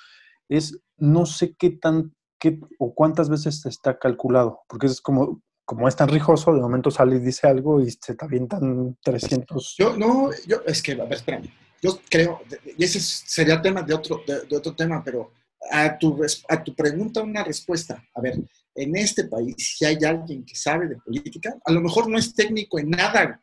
es 0.49 0.79
no 0.97 1.25
sé 1.25 1.55
qué 1.55 1.71
tan, 1.71 2.13
qué 2.39 2.59
o 2.79 2.93
cuántas 2.93 3.29
veces 3.29 3.65
está 3.65 3.97
calculado, 3.99 4.61
porque 4.67 4.87
es 4.87 5.01
como, 5.01 5.41
como 5.65 5.87
es 5.87 5.95
tan 5.95 6.09
rijoso, 6.09 6.53
de 6.53 6.61
momento 6.61 6.91
sale 6.91 7.15
y 7.15 7.19
dice 7.19 7.47
algo 7.47 7.79
y 7.81 7.91
se 7.91 8.15
te 8.15 8.25
avientan 8.25 8.97
300. 9.03 9.75
Yo, 9.77 9.95
no, 9.97 10.29
yo, 10.47 10.61
es 10.65 10.81
que, 10.81 10.93
a 10.93 11.03
ver, 11.05 11.13
espérame. 11.13 11.49
Yo 11.81 11.97
creo, 12.09 12.41
y 12.77 12.83
ese 12.83 12.99
es- 12.99 13.23
sería 13.27 13.61
tema 13.61 13.81
de 13.81 13.93
otro, 13.93 14.21
de, 14.27 14.41
de 14.41 14.57
otro 14.57 14.75
tema, 14.75 15.01
pero 15.03 15.31
a 15.71 15.97
tu, 15.97 16.19
a 16.49 16.63
tu 16.63 16.75
pregunta 16.75 17.21
una 17.23 17.43
respuesta. 17.43 18.03
A 18.13 18.21
ver, 18.21 18.39
en 18.75 18.95
este 18.95 19.25
país, 19.25 19.55
si 19.57 19.85
hay 19.85 19.97
alguien 20.03 20.45
que 20.45 20.55
sabe 20.55 20.87
de 20.87 20.97
política, 20.97 21.55
a 21.65 21.71
lo 21.71 21.81
mejor 21.81 22.09
no 22.09 22.17
es 22.17 22.33
técnico 22.33 22.77
en 22.79 22.89
nada, 22.91 23.41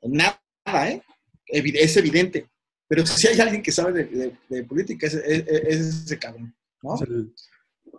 en 0.00 0.12
nada, 0.12 0.90
¿eh? 0.90 1.02
Es 1.46 1.96
evidente. 1.96 2.48
Pero 2.88 3.04
si 3.06 3.26
hay 3.28 3.40
alguien 3.40 3.62
que 3.62 3.72
sabe 3.72 3.92
de, 3.92 4.04
de- 4.04 4.36
de 4.48 4.64
política, 4.64 5.06
es, 5.06 5.14
es- 5.14 5.44
es 5.48 5.86
ese 6.04 6.18
cabrón, 6.18 6.54
¿no? 6.82 6.94
Es 6.94 7.00
el- 7.02 7.32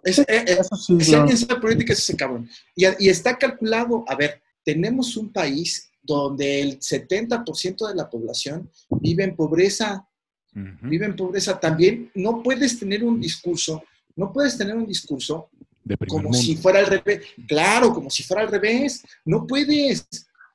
Es- 0.04 0.20
eso 0.28 0.76
sí, 0.76 0.98
si 1.02 1.14
alguien 1.16 1.38
sabe 1.38 1.60
política 1.60 1.94
es 1.94 2.00
ese 2.00 2.16
cabrón. 2.16 2.50
Y, 2.76 2.86
y 3.00 3.10
está 3.10 3.38
calculado, 3.38 4.06
a 4.08 4.16
ver, 4.16 4.42
tenemos 4.64 5.18
un 5.18 5.32
país 5.34 5.90
donde 6.02 6.62
el 6.62 6.80
70% 6.80 7.88
de 7.88 7.96
la 7.96 8.10
población 8.10 8.70
vive 9.02 9.24
en 9.26 9.36
pobreza, 9.36 10.08
vive 10.54 11.06
en 11.06 11.16
pobreza 11.16 11.60
también. 11.60 12.10
No 12.16 12.42
puedes 12.42 12.80
tener 12.80 13.04
un 13.04 13.20
discurso, 13.20 13.84
no 14.16 14.32
puedes 14.32 14.58
tener 14.58 14.76
un 14.76 14.88
discurso 14.88 15.50
De 15.84 15.98
como 15.98 16.24
mundo. 16.24 16.38
si 16.38 16.56
fuera 16.56 16.80
al 16.80 16.88
revés. 16.88 17.26
Claro, 17.48 17.94
como 17.94 18.10
si 18.10 18.24
fuera 18.24 18.44
al 18.44 18.50
revés. 18.50 19.04
No 19.26 19.46
puedes. 19.46 20.08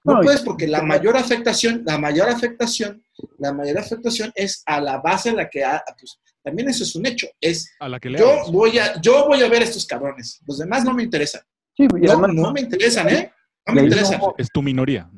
No, 0.05 0.21
puedes 0.21 0.41
porque 0.43 0.67
la 0.67 0.83
mayor 0.83 1.17
afectación, 1.17 1.83
la 1.87 1.97
mayor 1.99 2.29
afectación, 2.29 3.03
la 3.39 3.53
mayor 3.53 3.79
afectación 3.79 4.33
es 4.35 4.63
a 4.67 4.81
la 4.81 4.99
base 4.99 5.31
a 5.31 5.35
la 5.35 5.49
que, 5.49 5.63
ha- 5.65 5.83
pues, 5.99 6.19
también 6.43 6.69
eso 6.69 6.83
es 6.83 6.95
un 6.97 7.07
hecho, 7.07 7.29
es 7.41 7.71
A 7.79 7.89
la 7.89 8.01
que 8.01 8.11
le 8.11 8.19
yo 8.19 8.51
voy 8.51 8.79
a, 8.79 9.01
yo 9.01 9.27
voy 9.29 9.43
a 9.43 9.49
ver 9.49 9.63
a 9.63 9.65
estos 9.65 9.87
cabrones. 9.87 10.41
Los 10.47 10.59
demás 10.59 10.85
no 10.85 10.93
me 10.95 11.05
interesan. 11.05 11.43
sí, 11.77 11.85
y 11.85 11.87
No, 12.07 12.13
además- 12.13 12.35
no 12.35 12.53
me 12.53 12.61
interesan, 12.61 13.09
¿eh? 13.09 13.33
No 13.67 13.75
me 13.75 13.83
interesan. 13.85 14.19
no- 14.21 14.35
Es 14.37 14.49
tu 14.53 14.61
minoría. 14.61 15.09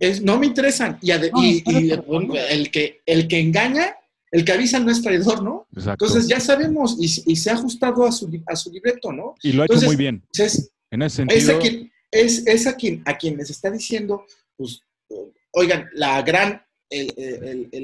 Es- 0.00 0.20
no 0.20 0.38
me 0.38 0.46
interesan. 0.46 0.98
Y, 1.00 1.10
ade- 1.12 1.30
No, 1.32 1.42
y- 1.42 1.62
y 1.64 1.78
espérate. 1.84 2.06
bueno, 2.08 2.34
el, 2.34 2.70
que, 2.70 3.00
el 3.06 3.28
que 3.28 3.38
engaña, 3.38 3.94
el 4.32 4.44
que 4.44 4.52
avisa 4.52 4.78
no 4.80 4.90
es 4.90 5.00
traidor, 5.02 5.42
¿no? 5.42 5.66
Exacto. 5.74 6.04
Entonces 6.04 6.28
ya 6.28 6.40
sabemos 6.40 6.96
y, 6.98 7.32
y 7.32 7.36
se 7.36 7.48
ha 7.50 7.54
ajustado 7.54 8.04
a 8.04 8.10
su, 8.12 8.28
a 8.46 8.56
su 8.56 8.70
libreto, 8.72 9.12
¿no? 9.12 9.36
y 9.42 9.52
lo 9.52 9.62
ha 9.62 9.66
hecho 9.66 9.80
muy 9.82 9.94
bien. 9.96 10.22
Entonces, 10.34 10.70
En 10.90 11.02
ese 11.02 11.22
es 11.28 11.46
sentido, 11.46 11.58
quien, 11.60 11.92
es, 12.10 12.46
es 12.46 12.66
a 12.66 12.76
quien, 12.76 13.02
a 13.04 13.16
quien 13.16 13.36
les 13.36 13.50
está 13.50 13.70
diciendo, 13.70 14.24
pues, 14.56 14.80
oigan, 15.52 15.88
la 15.94 16.22
gran, 16.22 16.62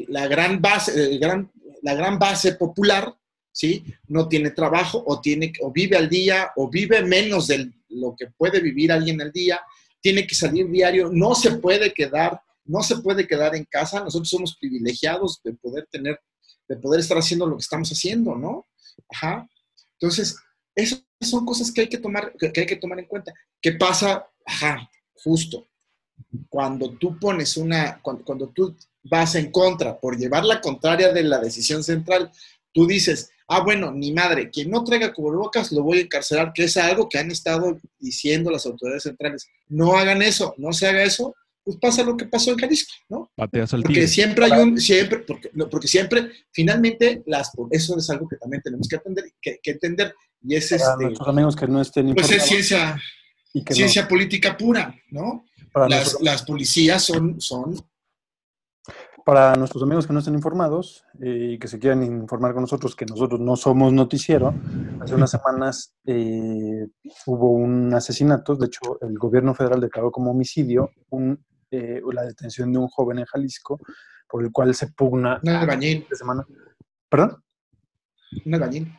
la 0.08 0.26
gran 0.28 0.60
base, 0.60 1.18
gran, 1.18 1.50
la 1.82 1.94
gran 1.94 2.18
base 2.18 2.54
popular, 2.54 3.14
¿sí? 3.52 3.84
No 4.08 4.28
tiene 4.28 4.50
trabajo 4.50 5.02
o 5.06 5.20
tiene, 5.20 5.52
o 5.60 5.70
vive 5.72 5.96
al 5.96 6.08
día, 6.08 6.52
o 6.56 6.68
vive 6.68 7.02
menos 7.02 7.48
de 7.48 7.70
lo 7.88 8.14
que 8.16 8.28
puede 8.36 8.60
vivir 8.60 8.92
alguien 8.92 9.20
al 9.20 9.32
día, 9.32 9.60
tiene 10.00 10.26
que 10.26 10.34
salir 10.34 10.68
diario, 10.68 11.10
no 11.12 11.34
se 11.34 11.52
puede 11.58 11.92
quedar, 11.92 12.40
no 12.64 12.82
se 12.82 12.96
puede 12.98 13.26
quedar 13.26 13.54
en 13.54 13.64
casa. 13.64 14.02
Nosotros 14.02 14.28
somos 14.28 14.56
privilegiados 14.56 15.40
de 15.44 15.54
poder 15.54 15.86
tener, 15.90 16.20
de 16.68 16.76
poder 16.76 17.00
estar 17.00 17.18
haciendo 17.18 17.46
lo 17.46 17.56
que 17.56 17.62
estamos 17.62 17.90
haciendo, 17.90 18.34
¿no? 18.34 18.66
Ajá. 19.08 19.48
Entonces, 20.00 20.36
esas 20.74 21.04
son 21.20 21.44
cosas 21.44 21.70
que 21.70 21.82
hay 21.82 21.88
que 21.88 21.98
tomar, 21.98 22.32
que, 22.38 22.52
hay 22.54 22.66
que 22.66 22.76
tomar 22.76 22.98
en 22.98 23.06
cuenta. 23.06 23.32
¿Qué 23.60 23.72
pasa? 23.72 24.26
Ajá, 24.44 24.90
justo. 25.14 25.68
Cuando 26.48 26.90
tú 26.98 27.18
pones 27.18 27.56
una, 27.56 28.00
cuando, 28.00 28.24
cuando 28.24 28.48
tú 28.48 28.76
vas 29.04 29.34
en 29.34 29.50
contra 29.50 29.98
por 29.98 30.16
llevar 30.16 30.44
la 30.44 30.60
contraria 30.60 31.12
de 31.12 31.24
la 31.24 31.38
decisión 31.38 31.82
central, 31.82 32.30
tú 32.72 32.86
dices, 32.86 33.30
ah, 33.48 33.60
bueno, 33.60 33.92
ni 33.92 34.12
madre, 34.12 34.50
quien 34.50 34.70
no 34.70 34.84
traiga 34.84 35.12
cubrebocas 35.12 35.72
lo 35.72 35.82
voy 35.82 35.98
a 35.98 36.02
encarcelar, 36.02 36.52
que 36.52 36.64
es 36.64 36.76
algo 36.76 37.08
que 37.08 37.18
han 37.18 37.30
estado 37.30 37.78
diciendo 37.98 38.50
las 38.50 38.66
autoridades 38.66 39.04
centrales. 39.04 39.48
No 39.68 39.96
hagan 39.96 40.22
eso, 40.22 40.54
no 40.56 40.72
se 40.72 40.86
haga 40.86 41.02
eso, 41.02 41.34
pues 41.64 41.76
pasa 41.76 42.02
lo 42.02 42.16
que 42.16 42.26
pasó 42.26 42.50
en 42.50 42.58
Jalisco, 42.58 42.92
¿no? 43.08 43.30
Pateas 43.36 43.72
al 43.74 43.82
Porque 43.82 44.08
siempre 44.08 44.46
hay 44.46 44.60
un, 44.60 44.80
siempre, 44.80 45.20
porque, 45.20 45.50
porque 45.70 45.86
siempre, 45.86 46.30
finalmente, 46.50 47.22
las, 47.26 47.52
eso 47.70 47.96
es 47.96 48.10
algo 48.10 48.28
que 48.28 48.36
también 48.36 48.62
tenemos 48.62 48.88
que 48.88 48.98
que, 49.40 49.60
que 49.62 49.70
entender, 49.70 50.14
y 50.42 50.56
es 50.56 50.70
Para 50.70 50.92
este, 50.92 51.04
nuestros 51.04 51.28
amigos 51.28 51.56
que 51.56 51.66
no 51.66 51.80
estén 51.80 52.14
pues 52.14 52.30
es 52.30 52.42
ciencia, 52.44 52.96
no- 54.02 54.08
política 54.08 54.56
pura, 54.56 54.94
¿no? 55.10 55.44
para, 55.72 55.88
Las, 55.88 56.00
nuestros, 56.00 56.22
las 56.22 56.42
policías 56.42 57.02
son, 57.02 57.40
son 57.40 57.74
para 59.24 59.54
nuestros 59.54 59.82
amigos 59.82 60.06
que 60.06 60.12
no 60.12 60.18
estén 60.18 60.34
informados 60.34 61.04
eh, 61.20 61.52
y 61.52 61.58
que 61.58 61.68
se 61.68 61.78
quieran 61.78 62.02
informar 62.02 62.52
con 62.52 62.62
nosotros, 62.62 62.96
que 62.96 63.06
nosotros 63.06 63.40
no 63.40 63.56
somos 63.56 63.92
noticiero, 63.92 64.52
hace 65.00 65.14
unas 65.14 65.30
semanas 65.30 65.94
eh, 66.06 66.88
hubo 67.26 67.52
un 67.52 67.94
asesinato, 67.94 68.56
de 68.56 68.66
hecho 68.66 69.00
el 69.00 69.16
gobierno 69.18 69.54
federal 69.54 69.80
declaró 69.80 70.10
como 70.10 70.32
homicidio 70.32 70.90
un, 71.10 71.44
eh, 71.70 72.00
la 72.12 72.22
detención 72.24 72.72
de 72.72 72.78
un 72.78 72.88
joven 72.88 73.20
en 73.20 73.24
Jalisco, 73.26 73.78
por 74.28 74.42
el 74.42 74.50
cual 74.50 74.74
se 74.74 74.88
pugna 74.88 75.38
un 75.42 75.48
albañil, 75.50 76.06
de 76.08 76.16
semana. 76.16 76.44
¿Perdón? 77.08 77.42
un 78.46 78.54
albañil. 78.54 78.92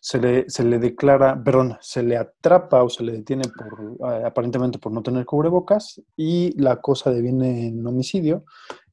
Se 0.00 0.18
le, 0.18 0.48
se 0.48 0.64
le 0.64 0.78
declara, 0.78 1.42
perdón, 1.42 1.76
se 1.80 2.02
le 2.02 2.16
atrapa 2.16 2.82
o 2.82 2.88
se 2.88 3.02
le 3.02 3.12
detiene 3.12 3.44
por, 3.48 4.12
eh, 4.12 4.22
aparentemente 4.24 4.78
por 4.78 4.92
no 4.92 5.02
tener 5.02 5.24
cubrebocas 5.24 6.00
y 6.16 6.58
la 6.60 6.80
cosa 6.80 7.10
deviene 7.10 7.68
en 7.68 7.86
homicidio. 7.86 8.44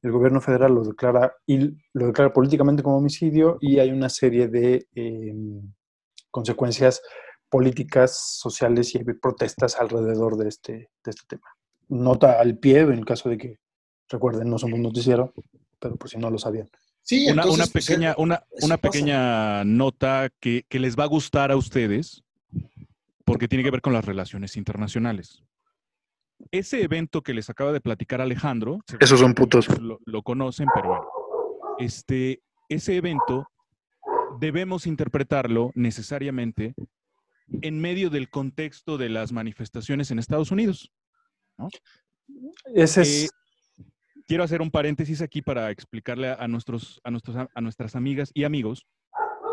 El 0.02 0.12
gobierno 0.12 0.40
federal 0.40 0.74
lo 0.74 0.84
declara, 0.84 1.34
y 1.46 1.76
lo 1.92 2.06
declara 2.06 2.32
políticamente 2.32 2.82
como 2.82 2.98
homicidio 2.98 3.58
y 3.60 3.78
hay 3.78 3.90
una 3.90 4.08
serie 4.08 4.48
de 4.48 4.86
eh, 4.94 5.34
consecuencias 6.30 7.02
políticas, 7.48 8.38
sociales 8.38 8.94
y 8.94 9.04
protestas 9.04 9.76
alrededor 9.78 10.36
de 10.36 10.48
este, 10.48 10.72
de 10.72 11.10
este 11.10 11.22
tema. 11.28 11.48
Nota 11.88 12.40
al 12.40 12.58
pie 12.58 12.80
en 12.80 13.04
caso 13.04 13.28
de 13.28 13.38
que, 13.38 13.58
recuerden, 14.08 14.50
no 14.50 14.58
somos 14.58 14.78
noticiero, 14.78 15.32
pero 15.78 15.96
por 15.96 16.10
si 16.10 16.18
no 16.18 16.30
lo 16.30 16.38
sabían. 16.38 16.68
Sí, 17.06 17.28
Una, 17.30 17.42
entonces, 17.42 17.54
una 17.54 17.66
pequeña, 17.72 18.14
una, 18.18 18.42
una 18.62 18.76
pequeña 18.78 19.64
nota 19.64 20.28
que, 20.40 20.64
que 20.68 20.80
les 20.80 20.98
va 20.98 21.04
a 21.04 21.06
gustar 21.06 21.52
a 21.52 21.56
ustedes, 21.56 22.24
porque 23.24 23.46
tiene 23.46 23.62
que 23.62 23.70
ver 23.70 23.80
con 23.80 23.92
las 23.92 24.04
relaciones 24.04 24.56
internacionales. 24.56 25.44
Ese 26.50 26.82
evento 26.82 27.22
que 27.22 27.32
les 27.32 27.48
acaba 27.48 27.70
de 27.72 27.80
platicar 27.80 28.20
Alejandro, 28.20 28.80
Esos 28.98 29.20
son 29.20 29.34
putos. 29.34 29.68
lo, 29.80 30.00
lo 30.04 30.22
conocen, 30.22 30.66
pero 30.74 30.88
bueno, 30.88 31.06
este, 31.78 32.42
ese 32.68 32.96
evento 32.96 33.48
debemos 34.40 34.84
interpretarlo 34.88 35.70
necesariamente 35.76 36.74
en 37.62 37.80
medio 37.80 38.10
del 38.10 38.28
contexto 38.28 38.98
de 38.98 39.10
las 39.10 39.30
manifestaciones 39.30 40.10
en 40.10 40.18
Estados 40.18 40.50
Unidos. 40.50 40.90
Ese 42.74 43.02
es... 43.02 43.24
Eh, 43.24 43.28
quiero 44.26 44.44
hacer 44.44 44.62
un 44.62 44.70
paréntesis 44.70 45.22
aquí 45.22 45.42
para 45.42 45.70
explicarle 45.70 46.30
a, 46.30 46.48
nuestros, 46.48 47.00
a, 47.04 47.10
nuestros, 47.10 47.36
a 47.54 47.60
nuestras 47.60 47.96
amigas 47.96 48.30
y 48.34 48.44
amigos 48.44 48.86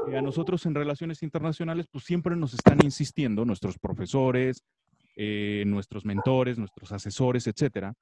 que 0.06 0.18
a 0.18 0.22
nosotros 0.22 0.66
en 0.66 0.76
relaciones 0.76 1.24
internacionales, 1.24 1.88
pues 1.90 2.04
siempre 2.04 2.36
nos 2.36 2.54
están 2.54 2.80
insistiendo, 2.84 3.46
nuestros 3.46 3.78
profesores, 3.80 4.64
eh, 5.16 5.64
nuestros 5.66 6.04
mentores, 6.04 6.58
nuestros 6.58 6.92
asesores, 6.92 7.48
etcétera, 7.48 7.94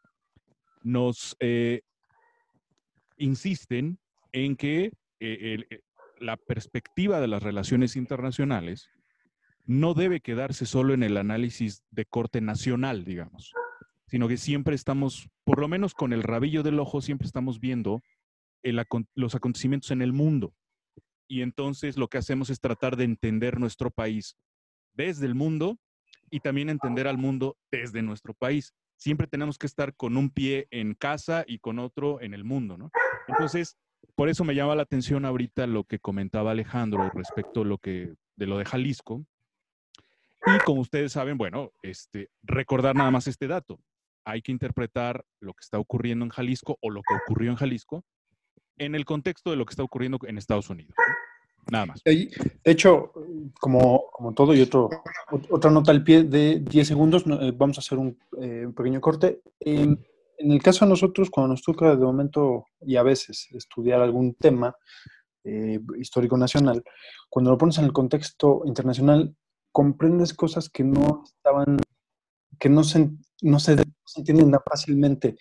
nos 0.84 1.36
eh, 1.40 1.82
insisten 3.18 4.00
en 4.32 4.56
que 4.56 4.86
eh, 4.86 4.92
eh, 5.70 5.82
la 6.20 6.38
perspectiva 6.38 7.20
de 7.20 7.28
las 7.28 7.44
relaciones 7.44 7.96
internacionales 7.96 8.88
no 9.66 9.94
debe 9.94 10.22
quedarse 10.22 10.66
solo 10.66 10.94
en 10.94 11.04
el 11.04 11.18
análisis 11.18 11.84
de 11.92 12.06
corte 12.06 12.42
nacional, 12.42 13.06
digamos, 13.06 13.54
sino 14.12 14.28
que 14.28 14.36
siempre 14.36 14.76
estamos, 14.76 15.30
por 15.46 15.60
lo 15.60 15.70
menos 15.70 15.94
con 15.94 16.12
el 16.12 16.22
rabillo 16.22 16.64
del 16.64 16.80
ojo, 16.80 17.00
siempre 17.00 17.26
estamos 17.26 17.62
viendo 17.62 18.02
el 18.62 18.86
los 19.16 19.36
acontecimientos 19.36 19.90
en 19.92 20.02
el 20.02 20.12
mundo. 20.12 20.54
Y 21.30 21.42
entonces 21.44 21.96
lo 21.96 22.10
que 22.10 22.18
hacemos 22.18 22.50
es 22.50 22.60
tratar 22.60 22.98
de 22.98 23.06
entender 23.06 23.58
nuestro 23.58 23.90
país 23.90 24.36
desde 24.94 25.28
el 25.28 25.34
mundo 25.34 25.80
y 26.30 26.42
también 26.42 26.70
entender 26.70 27.08
al 27.08 27.18
mundo 27.18 27.56
desde 27.72 28.02
nuestro 28.02 28.34
país. 28.34 28.74
Siempre 28.98 29.28
tenemos 29.28 29.58
que 29.58 29.68
estar 29.68 29.96
con 29.96 30.18
un 30.18 30.30
pie 30.30 30.68
en 30.72 30.94
casa 30.94 31.46
y 31.48 31.60
con 31.60 31.80
otro 31.80 32.20
en 32.20 32.34
el 32.34 32.44
mundo, 32.44 32.78
¿no? 32.78 32.92
Entonces, 33.30 33.78
por 34.16 34.28
eso 34.28 34.44
me 34.44 34.56
llama 34.56 34.76
la 34.76 34.84
atención 34.84 35.24
ahorita 35.24 35.68
lo 35.68 35.86
que 35.86 36.00
comentaba 36.00 36.52
Alejandro 36.52 37.10
respecto 37.14 37.62
a 37.62 37.66
lo 37.66 37.78
que, 37.78 38.14
de 38.36 38.46
lo 38.46 38.58
de 38.58 38.66
Jalisco. 38.66 39.26
Y 40.46 40.60
como 40.66 40.82
ustedes 40.82 41.14
saben, 41.14 41.38
bueno, 41.38 41.72
este, 41.82 42.30
recordar 42.44 42.94
nada 42.94 43.10
más 43.10 43.28
este 43.28 43.48
dato. 43.48 43.80
Hay 44.26 44.42
que 44.42 44.52
interpretar 44.52 45.24
lo 45.40 45.54
que 45.54 45.62
está 45.62 45.80
ocurriendo 45.80 46.26
en 46.26 46.30
Jalisco 46.32 46.78
o 46.82 46.90
lo 46.90 47.02
que 47.02 47.16
ocurrió 47.16 47.52
en 47.52 47.58
Jalisco 47.58 48.04
en 48.78 48.96
el 48.96 49.06
contexto 49.06 49.50
de 49.52 49.56
lo 49.58 49.66
que 49.66 49.72
está 49.72 49.84
ocurriendo 49.84 50.18
en 50.28 50.38
Estados 50.38 50.70
Unidos. 50.70 50.94
Nada 51.72 51.86
más. 51.86 52.02
De 52.04 52.32
hecho, 52.66 53.12
como, 53.60 54.04
todo 54.36 54.56
y 54.56 54.62
otro, 54.62 54.90
ot- 55.30 55.48
otra 55.52 55.70
nota 55.70 55.92
al 55.92 56.04
pie 56.04 56.24
de 56.24 56.60
10 56.60 56.88
segundos, 56.88 57.24
eh, 57.28 57.52
vamos 57.56 57.78
a 57.78 57.82
hacer 57.82 57.98
un, 58.00 58.18
eh, 58.42 58.66
un 58.66 58.74
pequeño 58.74 59.00
corte. 59.00 59.42
En, 59.60 60.04
en 60.38 60.52
el 60.52 60.62
caso 60.64 60.86
de 60.86 60.90
nosotros, 60.90 61.30
cuando 61.30 61.50
nos 61.50 61.62
toca 61.62 61.96
de 61.96 62.04
momento 62.04 62.66
y 62.82 62.96
a 62.96 63.04
veces 63.04 63.48
estudiar 63.52 64.02
algún 64.02 64.34
tema 64.34 64.76
eh, 65.44 65.80
histórico 66.00 66.36
nacional, 66.38 66.84
cuando 67.30 67.52
lo 67.52 67.58
pones 67.60 67.78
en 67.78 67.86
el 67.86 67.94
contexto 67.94 68.64
internacional, 68.66 69.36
comprendes 69.72 70.34
cosas 70.34 70.68
que 70.70 70.84
no 70.84 71.24
estaban, 71.26 71.80
que 72.60 72.70
no 72.70 72.84
se, 72.84 73.12
no 73.44 73.60
se, 73.60 73.76
se 74.12 74.20
entienden 74.22 74.52
tan 74.52 74.60
fácilmente. 74.70 75.36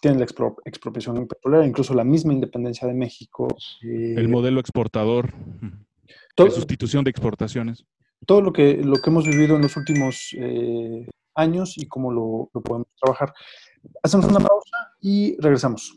Tienen 0.00 0.20
la 0.20 0.26
expro- 0.26 0.56
expropiación 0.64 1.26
petrolera, 1.26 1.66
incluso 1.66 1.92
la 1.94 2.04
misma 2.04 2.32
independencia 2.32 2.86
de 2.86 2.94
México. 2.94 3.48
eh, 3.82 4.14
El 4.16 4.28
modelo 4.28 4.60
exportador, 4.60 5.32
todo- 6.36 6.46
de 6.46 6.52
sustitución 6.52 7.04
de 7.04 7.10
exportaciones. 7.10 7.84
todo 8.26 8.40
lo 8.42 8.52
que, 8.52 8.76
lo 8.82 8.96
que 8.96 9.10
hemos 9.10 9.26
vivido 9.26 9.56
en 9.56 9.62
los 9.62 9.76
últimos 9.76 10.34
eh, 10.38 11.06
años 11.34 11.76
y 11.78 11.86
cómo 11.86 12.12
lo, 12.12 12.50
lo 12.52 12.60
podemos 12.62 12.88
trabajar. 13.00 13.32
Hacemos 14.02 14.26
una 14.26 14.40
pausa 14.40 14.76
y 15.00 15.36
regresamos. 15.40 15.96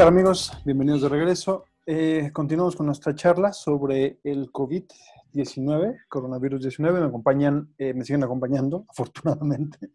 Tal 0.00 0.08
amigos? 0.08 0.50
Bienvenidos 0.64 1.02
de 1.02 1.10
regreso. 1.10 1.66
Eh, 1.84 2.30
continuamos 2.32 2.74
con 2.74 2.86
nuestra 2.86 3.14
charla 3.14 3.52
sobre 3.52 4.18
el 4.24 4.50
COVID-19, 4.50 6.06
coronavirus 6.08 6.62
19. 6.62 7.00
Me 7.00 7.06
acompañan, 7.06 7.74
eh, 7.76 7.92
me 7.92 8.02
siguen 8.02 8.24
acompañando, 8.24 8.86
afortunadamente, 8.88 9.90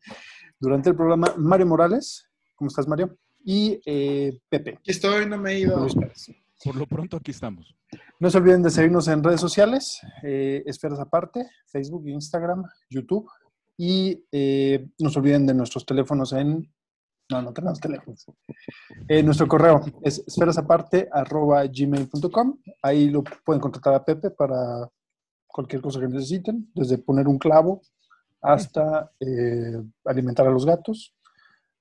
durante 0.59 0.91
el 0.91 0.95
programa 0.95 1.33
Mario 1.39 1.65
Morales. 1.65 2.29
¿Cómo 2.53 2.67
estás, 2.67 2.87
Mario? 2.87 3.17
Y 3.43 3.81
eh, 3.83 4.37
Pepe. 4.47 4.75
Aquí 4.77 4.91
estoy, 4.91 5.25
no 5.25 5.39
me 5.39 5.53
he 5.53 5.59
ido. 5.61 5.87
Por 6.63 6.75
lo 6.75 6.85
pronto 6.85 7.17
aquí 7.17 7.31
estamos. 7.31 7.75
No 8.19 8.29
se 8.29 8.37
olviden 8.37 8.61
de 8.61 8.69
seguirnos 8.69 9.07
en 9.07 9.23
redes 9.23 9.41
sociales, 9.41 10.01
eh, 10.21 10.61
Esferas 10.67 10.99
Aparte, 10.99 11.49
Facebook, 11.65 12.07
Instagram, 12.07 12.63
YouTube. 12.91 13.27
Y 13.75 14.23
eh, 14.31 14.87
no 14.99 15.09
se 15.09 15.17
olviden 15.17 15.47
de 15.47 15.55
nuestros 15.55 15.83
teléfonos 15.83 16.31
en... 16.33 16.71
No, 17.29 17.41
no 17.41 17.53
tenemos 17.53 17.79
teléfonos. 17.79 18.25
Eh, 19.07 19.23
nuestro 19.23 19.47
correo 19.47 19.81
es 20.03 20.21
esferasaparte.gmail.com. 20.27 22.59
Ahí 22.81 23.09
lo 23.09 23.23
pueden 23.43 23.59
contratar 23.59 23.95
a 23.95 24.05
Pepe 24.05 24.29
para 24.29 24.87
cualquier 25.47 25.81
cosa 25.81 25.99
que 25.99 26.07
necesiten, 26.07 26.69
desde 26.75 26.99
poner 26.99 27.27
un 27.27 27.39
clavo 27.39 27.81
hasta 28.41 29.11
eh, 29.19 29.81
alimentar 30.05 30.47
a 30.47 30.51
los 30.51 30.65
gatos. 30.65 31.13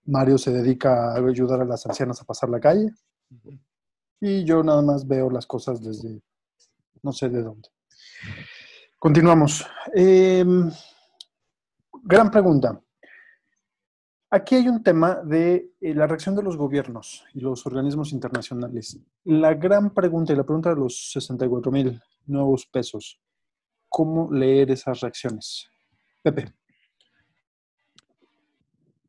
Mario 0.07 0.39
se 0.39 0.53
dedica 0.53 1.13
a 1.13 1.17
ayudar 1.17 1.61
a 1.61 1.65
las 1.65 1.85
ancianas 1.87 2.21
a 2.21 2.25
pasar 2.25 2.49
la 2.49 2.61
calle. 2.61 2.91
Y 4.21 4.45
yo 4.45 4.63
nada 4.63 4.81
más 4.81 5.07
veo 5.07 5.29
las 5.29 5.47
cosas 5.47 5.83
desde 5.83 6.23
no 7.03 7.13
sé 7.13 7.29
de 7.29 7.43
dónde. 7.43 7.69
Continuamos. 8.99 9.67
Eh, 9.95 10.45
gran 12.03 12.31
pregunta. 12.31 12.81
Aquí 14.35 14.57
hay 14.57 14.67
un 14.67 14.83
tema 14.83 15.15
de 15.15 15.75
eh, 15.81 15.95
la 15.95 16.09
reacción 16.09 16.35
de 16.35 16.43
los 16.43 16.57
gobiernos 16.57 17.25
y 17.35 17.39
los 17.39 17.65
organismos 17.67 18.13
internacionales. 18.13 18.99
La 19.23 19.55
gran 19.55 19.95
pregunta 19.95 20.33
y 20.33 20.37
la 20.37 20.43
pregunta 20.43 20.71
de 20.71 20.81
los 20.81 21.13
64 21.13 21.71
mil 21.71 22.03
nuevos 22.27 22.67
pesos. 22.67 23.21
¿Cómo 23.89 24.33
leer 24.33 24.73
esas 24.73 24.99
reacciones? 25.03 25.71
Pepe. 26.21 26.53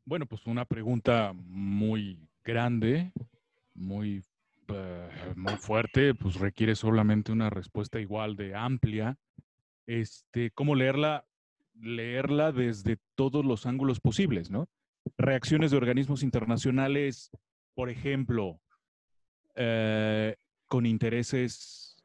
Bueno, 0.04 0.26
pues 0.26 0.46
una 0.46 0.64
pregunta 0.64 1.32
muy 1.34 2.20
grande, 2.44 3.10
muy, 3.74 4.22
eh, 4.68 5.08
muy 5.34 5.56
fuerte, 5.56 6.14
pues 6.14 6.36
requiere 6.36 6.76
solamente 6.76 7.32
una 7.32 7.50
respuesta 7.50 7.98
igual 7.98 8.36
de 8.36 8.54
amplia. 8.54 9.18
Este, 9.88 10.52
¿cómo 10.52 10.76
leerla? 10.76 11.26
Leerla 11.74 12.52
desde 12.52 13.00
todos 13.16 13.44
los 13.44 13.66
ángulos 13.66 13.98
posibles, 13.98 14.52
¿no? 14.52 14.68
Reacciones 15.18 15.70
de 15.70 15.76
organismos 15.76 16.22
internacionales, 16.22 17.30
por 17.74 17.90
ejemplo, 17.90 18.60
eh, 19.54 20.36
con 20.66 20.86
intereses 20.86 21.96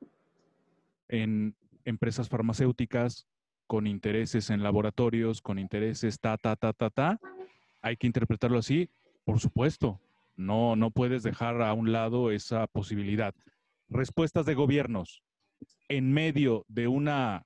en 1.07 1.55
empresas 1.85 2.29
farmacéuticas, 2.29 3.27
con 3.67 3.87
intereses 3.87 4.49
en 4.49 4.63
laboratorios, 4.63 5.41
con 5.41 5.59
intereses 5.59 6.19
ta, 6.19 6.37
ta, 6.37 6.55
ta, 6.55 6.73
ta, 6.73 6.89
ta 6.89 7.19
hay 7.81 7.97
que 7.97 8.07
interpretarlo 8.07 8.59
así, 8.59 8.89
por 9.23 9.39
supuesto. 9.39 9.99
No, 10.35 10.75
no 10.75 10.91
puedes 10.91 11.23
dejar 11.23 11.61
a 11.61 11.73
un 11.73 11.91
lado 11.91 12.31
esa 12.31 12.67
posibilidad. 12.67 13.35
Respuestas 13.89 14.45
de 14.45 14.55
gobiernos 14.55 15.23
en 15.89 16.11
medio 16.11 16.65
de 16.67 16.87
una 16.87 17.45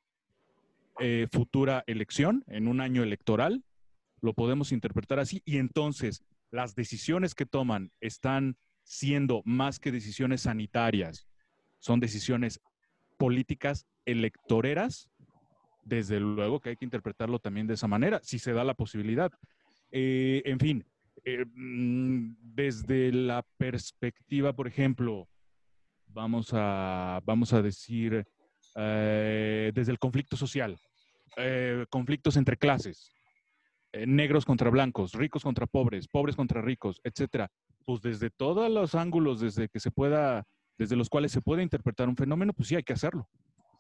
eh, 1.00 1.28
futura 1.32 1.84
elección, 1.88 2.44
en 2.48 2.68
un 2.68 2.80
año 2.80 3.04
electoral, 3.04 3.64
lo 4.26 4.34
podemos 4.34 4.72
interpretar 4.72 5.20
así. 5.20 5.42
Y 5.46 5.58
entonces, 5.58 6.24
las 6.52 6.76
decisiones 6.76 7.36
que 7.36 7.46
toman 7.46 7.92
están 8.02 8.58
siendo 8.84 9.42
más 9.46 9.80
que 9.80 9.92
decisiones 9.92 10.42
sanitarias, 10.42 11.28
son 11.80 12.00
decisiones 12.00 12.60
políticas 13.18 13.86
electoreras, 14.06 15.10
desde 15.84 16.20
luego 16.20 16.60
que 16.60 16.70
hay 16.70 16.76
que 16.76 16.86
interpretarlo 16.86 17.40
también 17.40 17.68
de 17.68 17.76
esa 17.76 17.88
manera, 17.88 18.20
si 18.24 18.40
se 18.40 18.54
da 18.54 18.64
la 18.64 18.74
posibilidad. 18.74 19.32
Eh, 19.92 20.42
en 20.46 20.60
fin, 20.60 20.86
eh, 21.24 21.46
mm, 21.46 22.36
desde 22.42 23.12
la 23.12 23.46
perspectiva, 23.58 24.54
por 24.54 24.68
ejemplo, 24.68 25.28
vamos 26.08 26.50
a, 26.54 27.22
vamos 27.26 27.54
a 27.54 27.62
decir, 27.62 28.26
eh, 28.76 29.72
desde 29.74 29.92
el 29.92 30.00
conflicto 30.00 30.36
social, 30.36 30.78
conflictos 31.90 32.38
entre 32.38 32.56
clases, 32.56 33.12
negros 34.06 34.46
contra 34.46 34.70
blancos, 34.70 35.14
ricos 35.14 35.44
contra 35.44 35.68
pobres, 35.68 36.08
pobres 36.08 36.36
contra 36.36 36.62
ricos, 36.62 37.00
etcétera. 37.04 37.50
Pues 37.86 38.02
desde 38.02 38.30
todos 38.30 38.70
los 38.72 38.96
ángulos, 38.96 39.40
desde 39.40 39.70
que 39.70 39.80
se 39.80 39.92
pueda, 39.92 40.44
desde 40.78 40.96
los 40.96 41.10
cuales 41.10 41.32
se 41.32 41.42
puede 41.42 41.64
interpretar 41.64 42.10
un 42.10 42.16
fenómeno, 42.16 42.54
pues 42.54 42.68
sí 42.70 42.76
hay 42.76 42.84
que 42.84 42.94
hacerlo. 42.94 43.30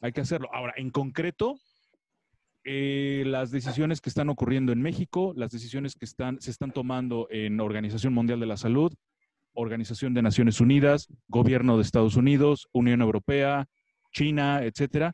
Hay 0.02 0.12
que 0.12 0.22
hacerlo. 0.22 0.50
Ahora, 0.54 0.74
en 0.78 0.92
concreto, 0.92 1.56
eh, 2.64 3.24
las 3.28 3.52
decisiones 3.52 4.02
que 4.02 4.10
están 4.10 4.30
ocurriendo 4.30 4.72
en 4.72 4.82
México, 4.82 5.34
las 5.36 5.52
decisiones 5.52 5.96
que 5.96 6.06
están, 6.06 6.42
se 6.42 6.52
están 6.52 6.72
tomando 6.72 7.28
en 7.30 7.60
Organización 7.60 8.14
Mundial 8.14 8.40
de 8.40 8.48
la 8.48 8.58
Salud, 8.58 8.94
Organización 9.54 10.14
de 10.14 10.22
Naciones 10.22 10.60
Unidas, 10.60 11.08
Gobierno 11.28 11.78
de 11.78 11.84
Estados 11.84 12.16
Unidos, 12.16 12.68
Unión 12.72 13.02
Europea, 13.02 13.68
China, 14.12 14.64
etcétera. 14.64 15.14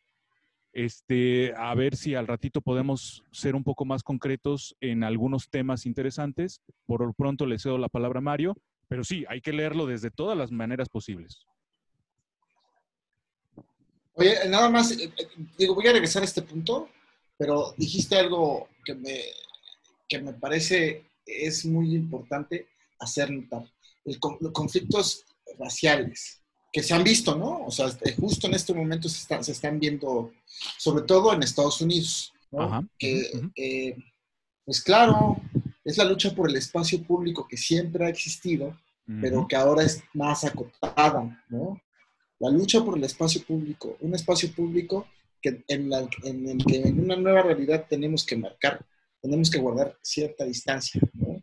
Este, 0.72 1.54
a 1.56 1.74
ver 1.74 1.96
si 1.96 2.14
al 2.14 2.26
ratito 2.26 2.60
podemos 2.60 3.24
ser 3.30 3.54
un 3.54 3.64
poco 3.64 3.84
más 3.84 4.02
concretos 4.02 4.74
en 4.80 5.04
algunos 5.04 5.50
temas 5.50 5.86
interesantes. 5.86 6.60
Por 6.86 7.04
lo 7.04 7.12
pronto 7.12 7.46
le 7.46 7.58
cedo 7.58 7.78
la 7.78 7.88
palabra 7.88 8.18
a 8.18 8.22
Mario, 8.22 8.56
pero 8.88 9.04
sí, 9.04 9.24
hay 9.28 9.40
que 9.40 9.52
leerlo 9.52 9.86
desde 9.86 10.10
todas 10.10 10.36
las 10.36 10.50
maneras 10.50 10.88
posibles. 10.88 11.46
Oye, 14.14 14.36
nada 14.48 14.68
más, 14.68 14.92
eh, 14.92 15.04
eh, 15.04 15.28
digo, 15.56 15.74
voy 15.74 15.86
a 15.86 15.92
regresar 15.92 16.22
a 16.22 16.26
este 16.26 16.42
punto 16.42 16.88
pero 17.42 17.74
dijiste 17.76 18.16
algo 18.16 18.68
que 18.84 18.94
me, 18.94 19.20
que 20.08 20.20
me 20.20 20.32
parece 20.34 21.06
es 21.26 21.64
muy 21.64 21.94
importante 21.94 22.68
hacer 23.00 23.30
notar. 23.30 23.64
los 24.04 24.52
conflictos 24.52 25.24
raciales 25.58 26.41
que 26.72 26.82
se 26.82 26.94
han 26.94 27.04
visto, 27.04 27.36
¿no? 27.36 27.66
O 27.66 27.70
sea, 27.70 27.86
este, 27.86 28.14
justo 28.14 28.46
en 28.46 28.54
este 28.54 28.72
momento 28.72 29.08
se, 29.08 29.42
se 29.42 29.52
están 29.52 29.78
viendo, 29.78 30.32
sobre 30.78 31.04
todo 31.04 31.32
en 31.32 31.42
Estados 31.42 31.80
Unidos, 31.82 32.32
¿no? 32.50 32.88
Que, 32.98 33.30
eh, 33.56 33.96
pues 34.64 34.80
claro, 34.80 35.36
es 35.84 35.98
la 35.98 36.04
lucha 36.04 36.34
por 36.34 36.48
el 36.48 36.56
espacio 36.56 37.02
público 37.02 37.46
que 37.46 37.56
siempre 37.56 38.06
ha 38.06 38.08
existido, 38.08 38.78
pero 39.20 39.46
que 39.46 39.56
ahora 39.56 39.82
es 39.82 40.02
más 40.14 40.44
acotada, 40.44 41.44
¿no? 41.50 41.80
La 42.38 42.50
lucha 42.50 42.82
por 42.82 42.96
el 42.96 43.04
espacio 43.04 43.42
público, 43.42 43.96
un 44.00 44.14
espacio 44.14 44.50
público 44.52 45.06
que 45.42 45.62
en, 45.68 45.90
la, 45.90 46.08
en 46.22 46.48
el 46.48 46.64
que 46.64 46.76
en 46.76 47.00
una 47.00 47.16
nueva 47.16 47.42
realidad 47.42 47.86
tenemos 47.88 48.24
que 48.24 48.36
marcar, 48.36 48.84
tenemos 49.20 49.50
que 49.50 49.58
guardar 49.58 49.98
cierta 50.02 50.44
distancia. 50.44 51.00
¿no? 51.12 51.42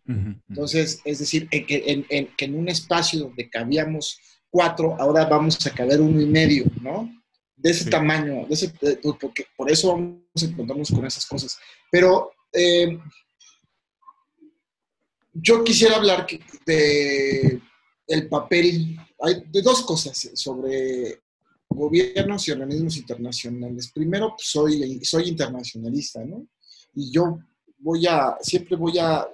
Entonces, 0.50 1.02
es 1.06 1.20
decir, 1.20 1.48
en 1.52 1.66
que 1.66 2.06
en, 2.10 2.28
que 2.36 2.46
en, 2.46 2.56
un 2.56 2.70
espacio 2.70 3.20
donde 3.20 3.50
cabíamos 3.50 4.20
cuatro, 4.50 4.96
ahora 5.00 5.26
vamos 5.26 5.66
a 5.66 5.72
caber 5.72 6.02
uno 6.02 6.22
y 6.22 6.26
medio, 6.26 6.66
¿no? 6.82 7.10
De 7.56 7.72
ese 7.72 7.90
tamaño, 7.90 8.46
de 8.48 8.54
ese, 8.54 8.74
porque 9.20 9.46
por 9.56 9.70
eso 9.70 9.90
vamos 9.90 10.22
a 10.42 10.46
encontrarnos 10.46 10.90
con 10.90 11.06
esas 11.06 11.26
cosas. 11.26 11.58
Pero 11.92 12.32
eh, 12.54 12.98
yo 15.34 15.64
quisiera 15.64 15.98
hablar 15.98 16.26
de 16.66 17.62
el 18.08 18.28
papel, 18.28 18.98
hay 19.20 19.44
de 19.48 19.62
dos 19.62 19.84
cosas 19.84 20.32
sobre 20.34 21.22
gobiernos 21.70 22.48
y 22.48 22.52
organismos 22.52 22.98
internacionales. 22.98 23.92
Primero, 23.94 24.30
pues, 24.30 24.48
soy, 24.48 25.00
soy 25.04 25.30
internacionalista, 25.30 26.24
¿no? 26.26 26.48
Y 26.96 27.12
yo 27.12 27.40
voy 27.78 28.08
a, 28.08 28.38
siempre 28.42 28.76
voy 28.76 28.98
a, 29.00 29.28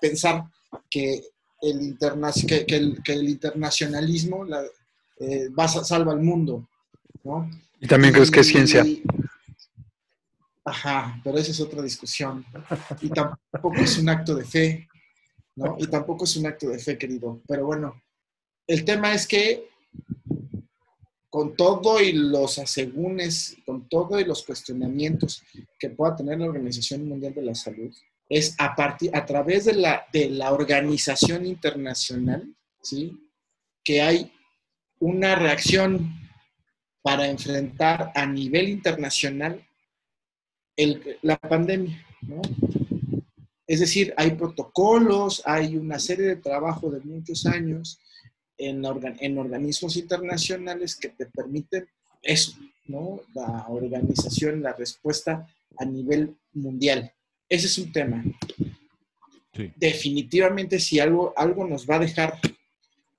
pensar 0.00 0.44
que 0.90 1.22
el, 1.60 1.96
que, 2.46 2.64
el, 2.68 3.28
internacionalismo 3.28 4.44
la, 4.44 4.62
eh, 5.18 5.48
va, 5.50 5.68
salva 5.68 6.12
al 6.12 6.20
mundo, 6.20 6.68
¿no? 7.24 7.50
¿Y 7.80 7.86
también 7.86 8.12
crees 8.12 8.30
que 8.30 8.40
es 8.40 8.48
ciencia? 8.48 8.84
ajá, 10.64 11.20
pero 11.24 11.38
esa 11.38 11.50
es 11.50 11.60
otra 11.60 11.82
discusión. 11.82 12.44
Y 13.00 13.08
tampoco 13.08 13.76
es 13.76 13.98
un 13.98 14.08
acto 14.08 14.34
de 14.34 14.44
fe, 14.44 14.88
¿no? 15.56 15.76
Y 15.78 15.86
tampoco 15.86 16.24
es 16.24 16.36
un 16.36 16.46
acto 16.46 16.68
de 16.68 16.78
fe, 16.78 16.98
querido. 16.98 17.40
Pero 17.48 17.66
bueno, 17.66 18.02
el 18.66 18.84
tema 18.84 19.14
es 19.14 19.26
que 19.26 19.68
con 21.30 21.54
todo 21.56 22.00
y 22.00 22.12
los 22.12 22.58
asegúnes, 22.58 23.56
con 23.64 23.88
todo 23.88 24.18
y 24.18 24.24
los 24.24 24.44
cuestionamientos 24.44 25.42
que 25.78 25.90
pueda 25.90 26.16
tener 26.16 26.38
la 26.38 26.46
Organización 26.46 27.08
Mundial 27.08 27.34
de 27.34 27.42
la 27.42 27.54
Salud, 27.54 27.94
es 28.28 28.54
a, 28.58 28.74
partir, 28.74 29.14
a 29.16 29.24
través 29.24 29.64
de 29.64 29.74
la, 29.74 30.06
de 30.12 30.28
la 30.30 30.52
organización 30.52 31.46
internacional, 31.46 32.54
¿sí? 32.82 33.18
que 33.82 34.02
hay 34.02 34.32
una 35.00 35.34
reacción 35.34 36.12
para 37.02 37.26
enfrentar 37.26 38.12
a 38.14 38.26
nivel 38.26 38.68
internacional 38.68 39.64
la 41.22 41.36
pandemia. 41.38 42.04
¿no? 42.22 42.42
Es 43.66 43.80
decir, 43.80 44.14
hay 44.16 44.32
protocolos, 44.32 45.42
hay 45.44 45.76
una 45.76 45.98
serie 45.98 46.26
de 46.26 46.36
trabajo 46.36 46.90
de 46.90 47.00
muchos 47.00 47.46
años 47.46 47.98
en, 48.56 48.82
en 49.20 49.38
organismos 49.38 49.96
internacionales 49.96 50.96
que 50.96 51.10
te 51.10 51.26
permiten 51.26 51.86
eso, 52.22 52.58
¿no? 52.86 53.20
La 53.34 53.66
organización, 53.68 54.62
la 54.62 54.72
respuesta 54.72 55.46
a 55.76 55.84
nivel 55.84 56.36
mundial. 56.52 57.12
Ese 57.48 57.66
es 57.66 57.78
un 57.78 57.92
tema. 57.92 58.22
Definitivamente 59.76 60.78
si 60.78 61.00
algo, 61.00 61.32
algo 61.36 61.66
nos 61.66 61.86
va 61.88 61.96
a 61.96 62.00
dejar, 62.00 62.38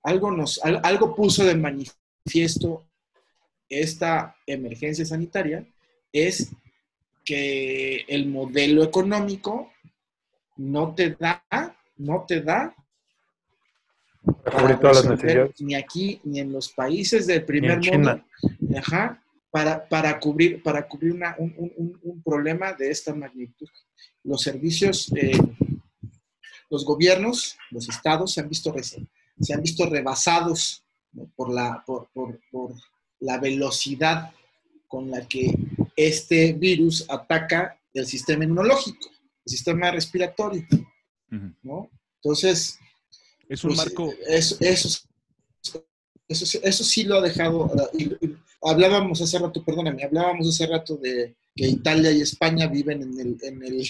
algo, 0.03 0.31
nos, 0.31 0.59
algo 0.63 1.15
puso 1.15 1.43
de 1.43 1.55
manifiesto 1.55 2.85
esta 3.67 4.35
emergencia 4.45 5.05
sanitaria, 5.05 5.65
es 6.11 6.51
que 7.25 8.05
el 8.07 8.27
modelo 8.27 8.83
económico 8.83 9.71
no 10.57 10.95
te 10.95 11.11
da, 11.11 11.43
no 11.97 12.25
te 12.27 12.41
da 12.41 12.75
ni 15.59 15.75
aquí 15.75 16.19
ni 16.23 16.39
en 16.39 16.51
los 16.51 16.69
países 16.69 17.27
del 17.27 17.45
primer 17.45 17.79
mundo 17.79 18.23
para, 19.51 19.87
para 19.87 20.19
cubrir, 20.19 20.61
para 20.61 20.87
cubrir 20.87 21.13
un, 21.37 22.21
problema 22.23 22.73
de 22.73 22.91
esta 22.91 23.13
magnitud. 23.13 23.67
Los 24.23 24.41
servicios, 24.41 25.11
eh, 25.15 25.37
los 26.69 26.85
gobiernos, 26.85 27.57
los 27.71 27.89
estados 27.89 28.33
se 28.33 28.41
han 28.41 28.49
visto, 28.49 28.73
se 28.81 29.53
han 29.53 29.61
visto 29.61 29.85
rebasados 29.87 30.83
por, 31.35 31.51
la, 31.51 31.83
por, 31.85 32.09
la 33.19 33.39
velocidad 33.39 34.31
con 34.87 35.09
la 35.09 35.27
que 35.27 35.53
este 35.95 36.53
virus 36.53 37.05
ataca 37.09 37.79
el 37.93 38.05
sistema 38.05 38.43
inmunológico, 38.43 39.09
el 39.45 39.51
sistema 39.51 39.91
respiratorio. 39.91 40.65
¿no? 41.63 41.89
Entonces, 42.21 42.79
es 43.47 43.63
un 43.63 43.69
pues, 43.69 43.77
marco. 43.77 44.13
Eso, 44.27 44.57
eso, 44.59 45.07
eso, 46.27 46.59
eso, 46.61 46.83
sí 46.83 47.03
lo 47.03 47.17
ha 47.17 47.21
dejado. 47.21 47.71
Hablábamos 48.61 49.21
hace 49.21 49.39
rato, 49.39 49.63
perdóname, 49.63 50.03
hablábamos 50.03 50.47
hace 50.47 50.67
rato 50.67 50.97
de 50.97 51.35
que 51.55 51.67
Italia 51.67 52.11
y 52.11 52.21
España 52.21 52.67
viven 52.67 53.01
en 53.01 53.19
el, 53.19 53.37
en 53.41 53.63
el, 53.63 53.87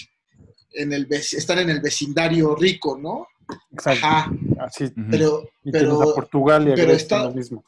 en 0.74 0.92
el, 0.92 1.06
están 1.12 1.58
en 1.58 1.70
el 1.70 1.80
vecindario 1.80 2.54
rico, 2.54 2.96
¿no? 2.98 3.26
Exacto. 3.72 4.06
Ajá, 4.06 4.32
Así. 4.60 4.92
Pero, 5.10 5.48
Y 5.64 5.70
a 5.70 5.72
pero, 5.72 5.98
Portugal 6.14 6.68
y 6.68 6.72
a 6.72 6.74
pero 6.74 6.92
está- 6.92 7.24
lo 7.24 7.32
mismo. 7.34 7.64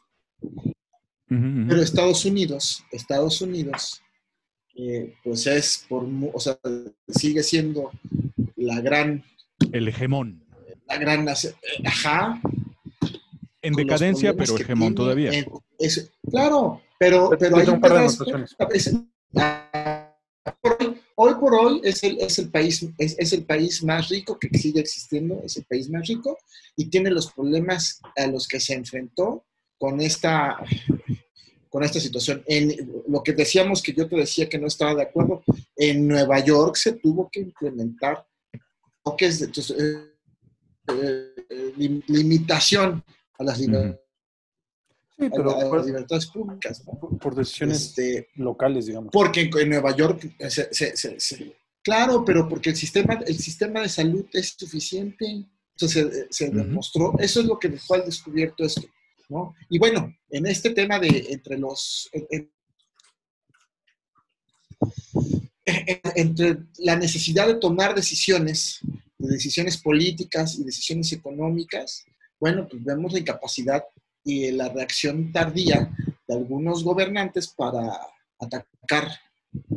Pero 1.27 1.81
Estados 1.81 2.25
Unidos, 2.25 2.83
Estados 2.91 3.41
Unidos, 3.41 4.01
eh, 4.75 5.15
pues 5.23 5.47
es 5.47 5.85
por, 5.89 6.05
o 6.33 6.39
sea, 6.39 6.57
sigue 7.07 7.41
siendo 7.43 7.91
la 8.55 8.79
gran, 8.81 9.23
El 9.71 9.87
hegemón. 9.87 10.43
la 10.87 10.97
gran, 10.97 11.25
nace- 11.25 11.49
eh, 11.63 11.83
ajá. 11.85 12.39
En 13.61 13.73
decadencia, 13.73 14.33
pero 14.35 14.55
hegemón 14.57 14.89
tiene, 14.89 14.95
todavía. 14.95 15.31
eh, 15.31 15.47
es- 15.79 16.11
claro, 16.29 16.81
pero, 17.03 17.29
Pero 17.37 17.57
ahí 17.57 17.69
un 17.69 17.81
par 17.81 17.91
de 17.93 18.05
es- 18.73 18.93
por 20.61 20.77
hoy, 20.79 20.99
hoy 21.15 21.33
por 21.35 21.53
hoy 21.55 21.81
es 21.83 22.03
el, 22.03 22.19
es 22.19 22.37
el 22.39 22.49
país 22.49 22.85
es, 22.97 23.15
es 23.17 23.33
el 23.33 23.43
país 23.45 23.83
más 23.83 24.09
rico 24.09 24.37
que 24.39 24.49
sigue 24.57 24.79
existiendo, 24.81 25.41
es 25.43 25.57
el 25.57 25.63
país 25.65 25.89
más 25.89 26.07
rico 26.07 26.37
y 26.75 26.85
tiene 26.89 27.09
los 27.11 27.31
problemas 27.31 27.99
a 28.15 28.27
los 28.27 28.47
que 28.47 28.59
se 28.59 28.73
enfrentó 28.73 29.45
con 29.77 29.99
esta 30.01 30.57
con 31.69 31.83
esta 31.83 31.99
situación. 31.99 32.43
En 32.45 33.03
lo 33.07 33.23
que 33.23 33.33
decíamos 33.33 33.81
que 33.81 33.93
yo 33.93 34.07
te 34.07 34.15
decía 34.15 34.47
que 34.47 34.59
no 34.59 34.67
estaba 34.67 34.93
de 34.93 35.01
acuerdo, 35.03 35.43
en 35.75 36.07
Nueva 36.07 36.39
York 36.39 36.75
se 36.75 36.93
tuvo 36.93 37.29
que 37.31 37.39
implementar 37.39 38.27
toques 39.03 39.39
de 39.39 39.45
entonces, 39.47 39.75
eh, 39.79 40.13
eh, 40.89 41.73
lim- 41.77 42.03
limitación 42.07 43.03
a 43.39 43.43
las, 43.43 43.59
liber- 43.59 43.99
Sí, 45.25 45.31
a 45.33 45.35
pero 45.35 45.49
la- 45.49 45.55
a 45.55 45.59
las 45.59 45.69
por, 45.69 45.85
libertades 45.85 46.25
públicas. 46.27 46.83
¿no? 46.85 46.99
por- 46.99 47.17
por 47.19 47.35
decisiones 47.35 47.81
Este, 47.87 48.27
locales, 48.35 48.85
digamos. 48.87 49.09
porque 49.11 49.41
en, 49.41 49.57
en 49.59 49.69
Nueva 49.69 49.95
York, 49.95 50.33
eh, 50.39 50.49
se- 50.49 50.73
se- 50.73 50.95
se- 50.97 51.19
se- 51.19 51.55
claro, 51.81 52.23
pero 52.25 52.47
porque 52.49 52.69
el 52.71 52.75
sistema, 52.75 53.15
el 53.25 53.37
sistema 53.37 53.81
de 53.81 53.89
salud 53.89 54.25
es 54.33 54.55
suficiente. 54.57 55.45
Entonces 55.75 56.27
se, 56.29 56.49
demostró, 56.51 57.13
eso 57.19 57.39
es 57.39 57.45
lo 57.47 57.57
que 57.57 57.67
dejó 57.69 57.95
al 57.95 58.05
descubierto 58.05 58.63
esto. 58.63 58.83
¿no? 59.29 59.55
Y 59.69 59.79
bueno, 59.79 60.13
en 60.29 60.45
este 60.45 60.69
tema 60.71 60.99
de 60.99 61.27
entre 61.29 61.57
los... 61.57 62.09
en- 62.11 62.27
en- 62.29 62.51
en- 65.65 66.01
entre 66.15 66.57
la 66.79 66.95
necesidad 66.95 67.47
de 67.47 67.55
tomar 67.55 67.95
decisiones, 67.95 68.79
de 69.17 69.29
decisiones 69.29 69.77
políticas 69.77 70.55
y 70.59 70.63
decisiones 70.63 71.11
económicas, 71.13 72.03
bueno, 72.39 72.67
pues 72.69 72.83
vemos 72.83 73.13
la 73.13 73.19
incapacidad 73.19 73.83
y 74.23 74.51
la 74.51 74.69
reacción 74.69 75.31
tardía 75.31 75.89
de 76.27 76.33
algunos 76.35 76.83
gobernantes 76.83 77.47
para 77.47 77.91
atacar, 78.39 79.09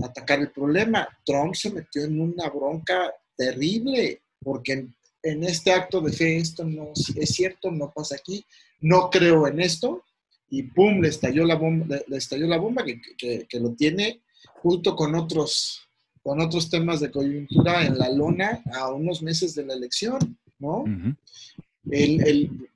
atacar 0.02 0.40
el 0.40 0.50
problema. 0.50 1.08
Trump 1.24 1.54
se 1.54 1.70
metió 1.70 2.04
en 2.04 2.20
una 2.20 2.48
bronca 2.50 3.12
terrible, 3.36 4.22
porque 4.42 4.72
en, 4.72 4.94
en 5.22 5.42
este 5.44 5.72
acto 5.72 6.00
de 6.00 6.12
fe 6.12 6.36
esto 6.36 6.64
no 6.64 6.92
es 6.94 7.30
cierto, 7.30 7.70
no 7.70 7.92
pasa 7.94 8.16
aquí, 8.16 8.44
no 8.80 9.10
creo 9.10 9.46
en 9.48 9.60
esto, 9.60 10.02
y 10.48 10.62
pum, 10.62 11.00
le 11.00 11.08
estalló 11.08 11.44
la 11.44 11.56
bomba, 11.56 11.98
le, 12.06 12.16
estalló 12.16 12.46
la 12.46 12.58
bomba 12.58 12.84
que, 12.84 13.00
que- 13.18 13.46
que 13.48 13.60
lo 13.60 13.70
tiene 13.74 14.20
junto 14.62 14.94
con 14.94 15.14
otros, 15.16 15.80
con 16.22 16.40
otros 16.40 16.70
temas 16.70 17.00
de 17.00 17.10
coyuntura 17.10 17.84
en 17.84 17.98
la 17.98 18.08
lona 18.10 18.62
a 18.74 18.92
unos 18.92 19.22
meses 19.22 19.54
de 19.56 19.64
la 19.66 19.74
elección, 19.74 20.38
¿no? 20.60 20.84
El- 21.90 22.68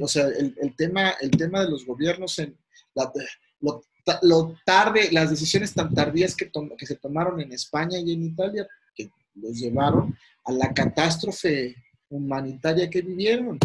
o 0.00 0.08
sea, 0.08 0.26
el, 0.26 0.54
el 0.60 0.74
tema, 0.76 1.10
el 1.20 1.30
tema 1.30 1.62
de 1.62 1.70
los 1.70 1.84
gobiernos 1.86 2.38
en 2.38 2.56
la- 2.94 3.12
lo, 3.60 3.82
ta- 4.04 4.20
lo 4.22 4.56
tarde, 4.64 5.10
las 5.12 5.30
decisiones 5.30 5.72
tan 5.74 5.92
tardías 5.94 6.34
que, 6.34 6.46
tom- 6.46 6.70
que 6.76 6.86
se 6.86 6.96
tomaron 6.96 7.40
en 7.40 7.52
España 7.52 7.98
y 7.98 8.12
en 8.12 8.24
Italia, 8.24 8.66
que 8.94 9.10
los 9.34 9.56
llevaron 9.58 10.16
a 10.44 10.52
la 10.52 10.72
catástrofe 10.72 11.74
humanitaria 12.08 12.88
que 12.88 13.02
vivieron, 13.02 13.58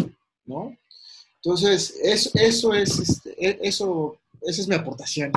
¿no? 0.44 0.76
Entonces, 1.36 1.94
eso, 2.02 2.30
eso 2.34 2.74
es, 2.74 2.98
este, 2.98 3.30
e- 3.48 3.58
eso, 3.62 4.18
esa 4.42 4.60
es 4.62 4.68
mi 4.68 4.74
aportación. 4.74 5.32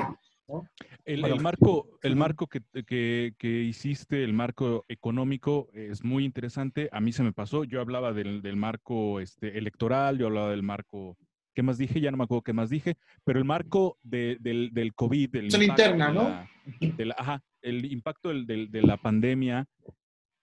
El, 1.05 1.21
Bueno. 1.21 1.35
el 1.35 1.41
marco, 1.41 1.89
el 2.03 2.15
marco 2.15 2.47
que, 2.47 2.61
que- 2.85 3.33
que 3.37 3.61
hiciste, 3.63 4.23
el 4.23 4.33
marco 4.33 4.85
económico, 4.87 5.69
es 5.73 6.03
muy 6.03 6.23
interesante. 6.25 6.89
A 6.91 6.99
mí 7.01 7.11
se 7.11 7.23
me 7.23 7.33
pasó. 7.33 7.63
Yo 7.63 7.81
hablaba 7.81 8.13
del, 8.13 8.41
del 8.41 8.55
marco 8.55 9.19
este, 9.19 9.57
electoral, 9.57 10.17
yo 10.17 10.27
hablaba 10.27 10.51
del 10.51 10.63
marco. 10.63 11.17
¿Qué 11.53 11.63
más 11.63 11.77
dije? 11.77 11.99
Ya 12.01 12.11
no 12.11 12.17
me 12.17 12.25
acuerdo 12.25 12.43
qué 12.43 12.53
más 12.53 12.69
dije. 12.69 12.95
Pero 13.23 13.39
el 13.39 13.45
marco 13.45 13.97
de- 14.03 14.37
del, 14.39 14.71
del 14.73 14.93
COVID. 14.93 15.29
Del 15.31 15.51
Son 15.51 15.61
impacto 15.61 15.81
interna, 15.83 16.07
de 16.09 16.13
¿no? 16.13 16.23
la- 16.23 16.49
de 16.95 17.05
la- 17.05 17.15
ajá, 17.17 17.43
el 17.61 17.85
impacto 17.91 18.29
del- 18.29 18.69
de 18.71 18.81
la 18.81 18.97
pandemia 18.97 19.65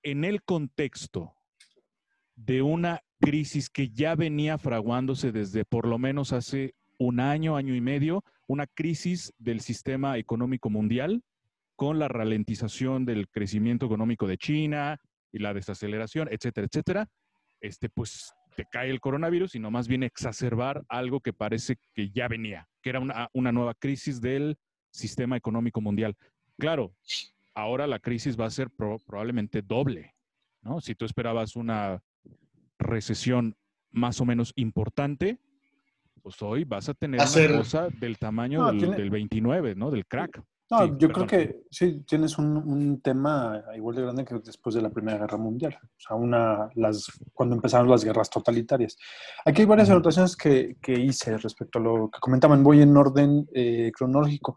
en 0.02 0.24
el 0.24 0.42
contexto 0.42 1.34
de 2.34 2.62
una 2.62 3.02
crisis 3.20 3.70
que 3.70 3.90
ya 3.90 4.14
venía 4.16 4.58
fraguándose 4.58 5.30
desde 5.30 5.64
por 5.64 5.86
lo 5.86 5.98
menos 5.98 6.32
hace 6.32 6.74
un 6.98 7.20
año, 7.20 7.56
año 7.56 7.74
y 7.74 7.80
medio, 7.80 8.24
una 8.52 8.66
crisis 8.66 9.32
del 9.38 9.60
sistema 9.60 10.18
económico 10.18 10.68
mundial 10.68 11.22
con 11.74 11.98
la 11.98 12.08
ralentización 12.08 13.06
del 13.06 13.28
crecimiento 13.28 13.86
económico 13.86 14.26
de 14.26 14.36
China 14.36 14.98
y 15.32 15.38
la 15.38 15.54
desaceleración, 15.54 16.28
etcétera, 16.30 16.66
etcétera, 16.70 17.08
este, 17.60 17.88
pues 17.88 18.32
te 18.54 18.66
cae 18.70 18.90
el 18.90 19.00
coronavirus 19.00 19.54
y 19.54 19.58
nomás 19.58 19.88
viene 19.88 20.04
a 20.04 20.08
exacerbar 20.08 20.84
algo 20.88 21.20
que 21.20 21.32
parece 21.32 21.76
que 21.94 22.10
ya 22.10 22.28
venía, 22.28 22.68
que 22.82 22.90
era 22.90 23.00
una, 23.00 23.28
una 23.32 23.52
nueva 23.52 23.74
crisis 23.74 24.20
del 24.20 24.56
sistema 24.90 25.38
económico 25.38 25.80
mundial. 25.80 26.14
Claro, 26.58 26.92
ahora 27.54 27.86
la 27.86 27.98
crisis 27.98 28.38
va 28.38 28.44
a 28.44 28.50
ser 28.50 28.68
pro- 28.68 28.98
probablemente 29.06 29.62
doble, 29.62 30.14
¿no? 30.60 30.82
Si 30.82 30.94
tú 30.94 31.06
esperabas 31.06 31.56
una 31.56 32.02
recesión 32.78 33.54
más 33.90 34.20
o 34.20 34.26
menos 34.26 34.52
importante, 34.56 35.38
pues 36.22 36.40
hoy 36.42 36.64
vas 36.64 36.88
a 36.88 36.94
tener 36.94 37.20
una 37.20 37.58
cosa 37.58 37.88
del 38.00 38.16
tamaño 38.18 38.60
No, 38.60 38.66
del, 38.68 38.78
tiene- 38.78 38.96
del 38.96 39.10
29, 39.10 39.74
¿no? 39.74 39.90
Del 39.90 40.06
crack. 40.06 40.42
No, 40.70 40.78
Sí, 40.86 40.92
yo 40.98 41.08
perdón. 41.08 41.26
creo 41.26 41.26
que 41.26 41.60
sí, 41.70 42.02
tienes 42.06 42.38
un, 42.38 42.56
un 42.56 43.02
tema 43.02 43.62
igual 43.76 43.96
de 43.96 44.02
grande 44.02 44.24
que 44.24 44.36
después 44.42 44.74
de 44.74 44.80
la 44.80 44.88
Primera 44.88 45.18
Guerra 45.18 45.36
Mundial. 45.36 45.76
O 45.82 45.88
sea, 46.00 46.16
una, 46.16 46.70
las, 46.76 47.08
cuando 47.34 47.54
empezaron 47.56 47.90
las 47.90 48.04
guerras 48.04 48.30
totalitarias. 48.30 48.96
Aquí 49.44 49.62
hay 49.62 49.66
varias 49.66 49.90
anotaciones 49.90 50.34
que, 50.34 50.76
que 50.80 50.92
hice 50.98 51.36
respecto 51.36 51.78
a 51.78 51.82
lo 51.82 52.10
que 52.10 52.20
comentaban. 52.20 52.62
Voy 52.62 52.80
en 52.80 52.96
orden 52.96 53.46
eh, 53.52 53.92
cronológico. 53.94 54.56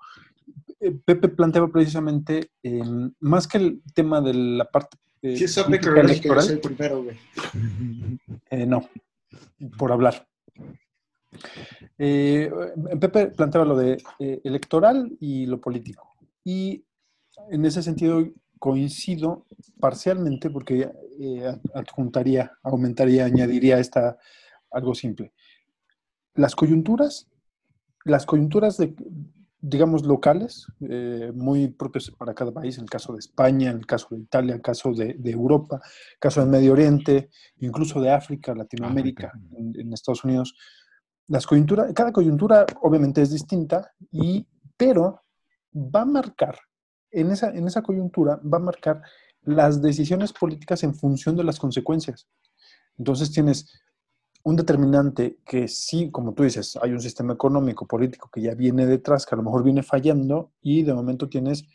Eh, 0.80 0.92
Pepe 1.04 1.28
planteaba 1.30 1.68
precisamente, 1.68 2.52
eh, 2.64 2.82
más 3.20 3.46
que 3.48 3.58
el 3.58 3.82
tema 3.94 4.22
de 4.22 4.34
la 4.36 4.66
parte 4.72 4.98
eh, 5.22 5.34
orden 5.36 5.66
política 5.66 5.82
cronológico, 5.82 6.28
yo 6.28 6.34
electoral, 6.34 6.44
soy 6.44 6.54
el 6.54 6.62
primero, 6.62 7.04
güey. 7.04 7.18
eh, 8.52 8.66
no, 8.66 8.88
por 9.78 9.92
hablar. 9.92 10.26
Eh, 11.98 12.52
Pepe 13.00 13.28
planteaba 13.28 13.66
lo 13.66 13.78
de 13.78 13.98
eh, 14.20 14.42
electoral 14.44 15.16
y 15.20 15.46
lo 15.46 15.60
político. 15.60 16.16
Y 16.44 16.86
en 17.50 17.66
ese 17.66 17.82
sentido 17.84 18.26
coincido 18.60 19.46
parcialmente 19.80 20.50
porque 20.50 20.90
eh, 21.20 21.56
adjuntaría, 21.74 22.52
aumentaría, 22.64 23.26
añadiría 23.26 23.80
esta, 23.80 24.18
algo 24.72 24.96
simple. 24.96 25.34
Las 26.34 26.56
coyunturas, 26.56 27.28
las 28.04 28.26
coyunturas 28.26 28.78
de, 28.78 28.96
digamos, 29.62 30.06
locales, 30.06 30.68
eh, 30.90 31.32
muy 31.34 31.68
propios 31.68 32.12
para 32.12 32.34
cada 32.34 32.52
país, 32.52 32.78
en 32.78 32.84
el 32.84 32.90
caso 32.90 33.14
de 33.14 33.20
España, 33.20 33.72
en 33.72 33.78
el 33.78 33.86
caso 33.86 34.08
de 34.12 34.22
Italia, 34.22 34.52
en 34.52 34.58
el 34.58 34.62
caso 34.62 34.94
de, 34.94 35.14
de 35.14 35.32
Europa, 35.32 35.76
en 35.76 35.82
el 36.14 36.20
caso 36.20 36.42
del 36.42 36.50
Medio 36.50 36.74
Oriente, 36.74 37.30
incluso 37.58 38.02
de 38.02 38.12
África, 38.12 38.54
Latinoamérica, 38.54 39.32
en 39.58 39.94
Estados 39.94 40.24
Unidos. 40.24 40.56
Las 41.28 41.46
coyunturas, 41.48 41.92
cada 41.94 42.12
coyuntura 42.12 42.66
obviamente 42.82 43.22
es 43.22 43.32
distinta, 43.32 43.92
y, 44.12 44.46
pero 44.78 45.24
va 45.74 46.02
a 46.02 46.06
marcar, 46.06 46.58
en 47.12 47.32
esa, 47.32 47.50
en 47.50 47.68
esa 47.68 47.82
coyuntura, 47.82 48.40
va 48.42 48.58
a 48.58 48.62
marcar 48.62 49.02
las 49.42 49.82
decisiones 49.82 50.34
políticas 50.34 50.84
en 50.84 50.94
función 50.94 51.36
de 51.36 51.44
las 51.44 51.60
consecuencias. 51.60 52.28
Entonces 52.98 53.32
tienes 53.32 53.82
un 54.44 54.56
determinante 54.56 55.40
que 55.46 55.68
sí, 55.68 56.12
como 56.12 56.34
tú 56.34 56.44
dices, 56.44 56.78
hay 56.82 56.92
un 56.92 57.02
sistema 57.02 57.34
económico, 57.34 57.88
político 57.88 58.30
que 58.32 58.42
ya 58.42 58.54
viene 58.54 58.86
detrás, 58.86 59.26
que 59.26 59.34
a 59.34 59.38
lo 59.38 59.44
mejor 59.44 59.64
viene 59.64 59.82
fallando, 59.82 60.52
y 60.62 60.84
de 60.84 60.94
momento 60.94 61.28
tienes 61.28 61.66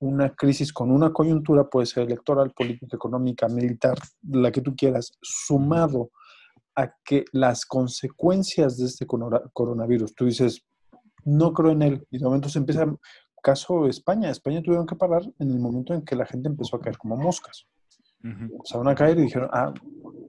una 0.00 0.34
crisis 0.34 0.72
con 0.72 0.90
una 0.90 1.12
coyuntura, 1.12 1.68
puede 1.68 1.86
ser 1.86 2.04
electoral, 2.04 2.52
política, 2.52 2.96
económica, 2.96 3.48
militar, 3.48 3.98
la 4.22 4.52
que 4.52 4.60
tú 4.60 4.76
quieras, 4.76 5.12
sumado 5.22 6.10
a 6.80 6.94
que 7.04 7.24
las 7.32 7.66
consecuencias 7.66 8.76
de 8.78 8.86
este 8.86 9.04
corona- 9.04 9.42
coronavirus, 9.52 10.14
tú 10.14 10.26
dices, 10.26 10.64
no 11.24 11.52
creo 11.52 11.72
en 11.72 11.82
él, 11.82 12.06
y 12.10 12.18
de 12.18 12.24
momento 12.24 12.48
se 12.48 12.58
empieza, 12.60 12.86
caso 13.42 13.86
España, 13.88 14.30
España 14.30 14.62
tuvieron 14.62 14.86
que 14.86 14.94
parar 14.94 15.22
en 15.40 15.50
el 15.50 15.58
momento 15.58 15.92
en 15.92 16.02
que 16.02 16.14
la 16.16 16.24
gente 16.24 16.48
empezó 16.48 16.76
a 16.76 16.80
caer 16.80 16.96
como 16.96 17.16
moscas. 17.16 17.66
Ujú. 18.22 18.44
Empezaron 18.56 18.88
a 18.88 18.94
caer 18.94 19.18
y 19.18 19.22
dijeron, 19.22 19.48
ah, 19.52 19.72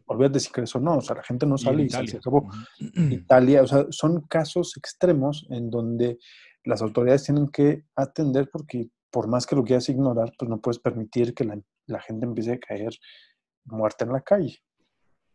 olvídate 0.07 0.39
si 0.39 0.49
crees 0.51 0.75
o 0.75 0.79
no, 0.79 0.97
o 0.97 1.01
sea, 1.01 1.15
la 1.17 1.23
gente 1.23 1.45
no 1.45 1.55
Y 1.55 1.59
sale 1.59 1.83
y, 1.83 1.85
Italia. 1.85 2.11
se 2.11 2.17
acabó. 2.17 2.39
Ujú. 2.39 3.13
Italia, 3.13 3.61
o 3.61 3.67
sea, 3.67 3.85
son 3.91 4.21
casos 4.21 4.75
extremos 4.77 5.45
en 5.49 5.69
donde 5.69 6.17
las 6.65 6.81
autoridades 6.81 7.23
tienen 7.25 7.47
que 7.49 7.83
atender 7.95 8.49
porque 8.51 8.89
por 9.11 9.27
más 9.27 9.45
que 9.45 9.55
lo 9.55 9.63
quieras 9.63 9.89
ignorar, 9.89 10.31
pues 10.37 10.49
no 10.49 10.59
puedes 10.59 10.79
permitir 10.79 11.33
que 11.33 11.43
la, 11.43 11.59
la 11.87 11.99
gente 12.01 12.25
empiece 12.25 12.53
a 12.53 12.59
caer 12.59 12.93
muerte 13.65 14.03
en 14.05 14.11
la 14.13 14.21
calle. 14.21 14.57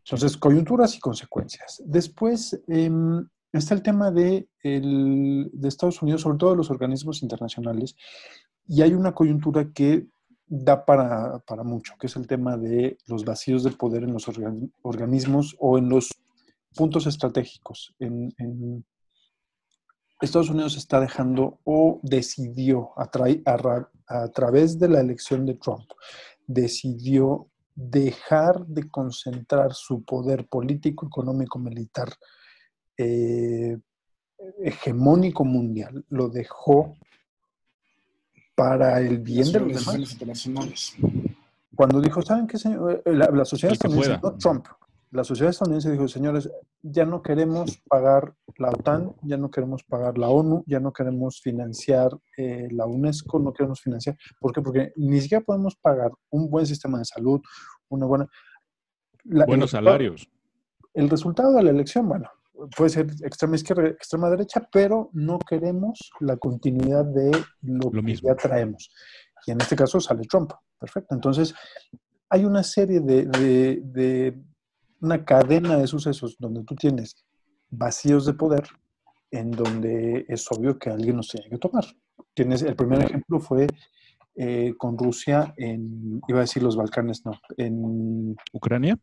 Entonces, 0.05 0.37
coyunturas 0.37 0.95
y 0.95 0.99
consecuencias. 0.99 1.81
Después 1.85 2.61
em, 2.67 3.27
está 3.51 3.73
el 3.73 3.81
tema 3.81 4.11
de, 4.11 4.47
el- 4.61 5.49
de 5.51 5.67
Estados 5.67 6.01
Unidos, 6.01 6.21
sobre 6.21 6.37
todo 6.37 6.51
de 6.51 6.57
los 6.57 6.69
organismos 6.69 7.23
internacionales, 7.23 7.95
y 8.67 8.81
hay 8.83 8.93
una 8.93 9.13
coyuntura 9.13 9.71
que 9.73 10.07
da 10.47 10.85
para, 10.85 11.39
para 11.39 11.63
mucho, 11.63 11.93
que 11.99 12.05
es 12.07 12.15
el 12.15 12.27
tema 12.27 12.55
de 12.55 12.97
los 13.07 13.25
vacíos 13.25 13.63
de 13.63 13.71
poder 13.71 14.03
en 14.03 14.13
los 14.13 14.27
organ- 14.27 14.71
organismos 14.83 15.55
o 15.59 15.77
en 15.79 15.89
los 15.89 16.09
puntos 16.75 17.07
estratégicos. 17.07 17.95
En, 17.99 18.33
en- 18.37 18.85
Estados 20.21 20.49
Unidos 20.49 20.77
está 20.77 20.99
dejando 21.01 21.59
o 21.65 21.99
decidió 22.01 22.91
a, 22.97 23.09
trai- 23.11 23.41
a 23.45 23.89
a 24.07 24.27
través 24.29 24.79
de 24.79 24.87
la 24.87 25.01
elección 25.01 25.45
de 25.45 25.55
Trump, 25.55 25.89
decidió 26.47 27.49
dejar 27.75 28.65
de 28.65 28.89
concentrar 28.89 29.73
su 29.73 30.03
poder 30.03 30.47
político, 30.47 31.05
económico, 31.07 31.59
militar 31.59 32.09
eh, 32.97 33.77
hegemónico 34.63 35.43
mundial, 35.43 36.05
lo 36.09 36.29
dejó 36.29 36.97
para 38.55 38.99
el 38.99 39.19
bien 39.19 39.51
de 39.51 39.59
los 39.59 39.85
demás. 39.85 40.95
Cuando 41.75 41.99
dijo, 41.99 42.21
¿saben 42.21 42.47
qué, 42.47 42.57
señor? 42.57 43.03
Eh, 43.05 43.11
La, 43.13 43.29
la 43.29 43.43
sociedad 43.43 43.73
estadounidense, 43.73 44.21
no 44.23 44.37
Trump, 44.37 44.65
la 45.11 45.23
sociedad 45.23 45.51
estadounidense 45.51 45.91
dijo, 45.91 46.07
señores, 46.07 46.49
ya 46.81 47.05
no 47.05 47.21
queremos 47.21 47.77
pagar 47.87 48.35
la 48.57 48.69
OTAN, 48.69 49.13
ya 49.23 49.37
no 49.37 49.49
queremos 49.49 49.83
pagar 49.83 50.17
la 50.17 50.27
ONU, 50.29 50.63
ya 50.67 50.79
no 50.79 50.91
queremos 50.91 51.39
financiar 51.41 52.11
eh, 52.37 52.67
la 52.71 52.85
UNESCO, 52.85 53.39
no 53.39 53.53
queremos 53.53 53.81
financiar. 53.81 54.17
¿Por 54.39 54.51
qué? 54.53 54.61
Porque 54.61 54.91
ni 54.97 55.21
siquiera 55.21 55.43
podemos 55.43 55.75
pagar 55.75 56.11
un 56.31 56.49
buen 56.49 56.65
sistema 56.65 56.99
de 56.99 57.05
salud, 57.05 57.39
una 57.89 58.05
buena... 58.05 58.27
la- 59.23 59.45
Buenos 59.45 59.71
salarios. 59.71 60.29
el 60.93 61.09
resultado 61.09 61.53
de 61.53 61.63
la 61.63 61.69
elección, 61.69 62.07
bueno, 62.09 62.29
puede 62.75 62.89
ser 62.89 63.07
extrema 63.23 63.55
izquierda, 63.55 63.87
extrema 63.87 64.29
derecha, 64.29 64.67
pero 64.71 65.09
no 65.13 65.39
queremos 65.39 66.11
la 66.19 66.35
continuidad 66.37 67.05
de 67.05 67.31
lo, 67.61 67.85
Lo 67.85 67.91
que 67.91 68.01
mismo. 68.01 68.29
ya 68.29 68.35
traemos. 68.35 68.89
Y 69.47 69.51
en 69.51 69.61
este 69.61 69.75
caso 69.75 69.99
sale 70.01 70.23
Trump. 70.29 70.51
Perfecto. 70.79 71.15
Entonces, 71.15 71.53
hay 72.29 72.43
una 72.45 72.63
serie 72.63 72.99
de, 72.99 73.25
de- 73.27 73.81
de- 73.83 74.43
una 75.01 75.25
cadena 75.25 75.77
de 75.77 75.87
sucesos 75.87 76.35
donde 76.39 76.63
tú 76.63 76.75
tienes 76.75 77.25
vacíos 77.69 78.25
de 78.25 78.33
poder, 78.33 78.63
en 79.31 79.51
donde 79.51 80.25
es 80.27 80.49
obvio 80.51 80.77
que 80.79 80.89
alguien 80.89 81.17
los 81.17 81.29
tiene 81.29 81.49
que 81.49 81.57
tomar. 81.57 81.85
Tienes, 82.33 82.61
el 82.61 82.75
primer 82.75 83.03
ejemplo 83.03 83.39
fue 83.39 83.67
eh, 84.35 84.73
con 84.77 84.97
Rusia 84.97 85.53
en, 85.57 86.21
iba 86.27 86.39
a 86.39 86.41
decir 86.41 86.63
los 86.63 86.75
Balcanes, 86.75 87.25
no, 87.25 87.33
en 87.57 88.35
¿Ucrania? 88.53 88.97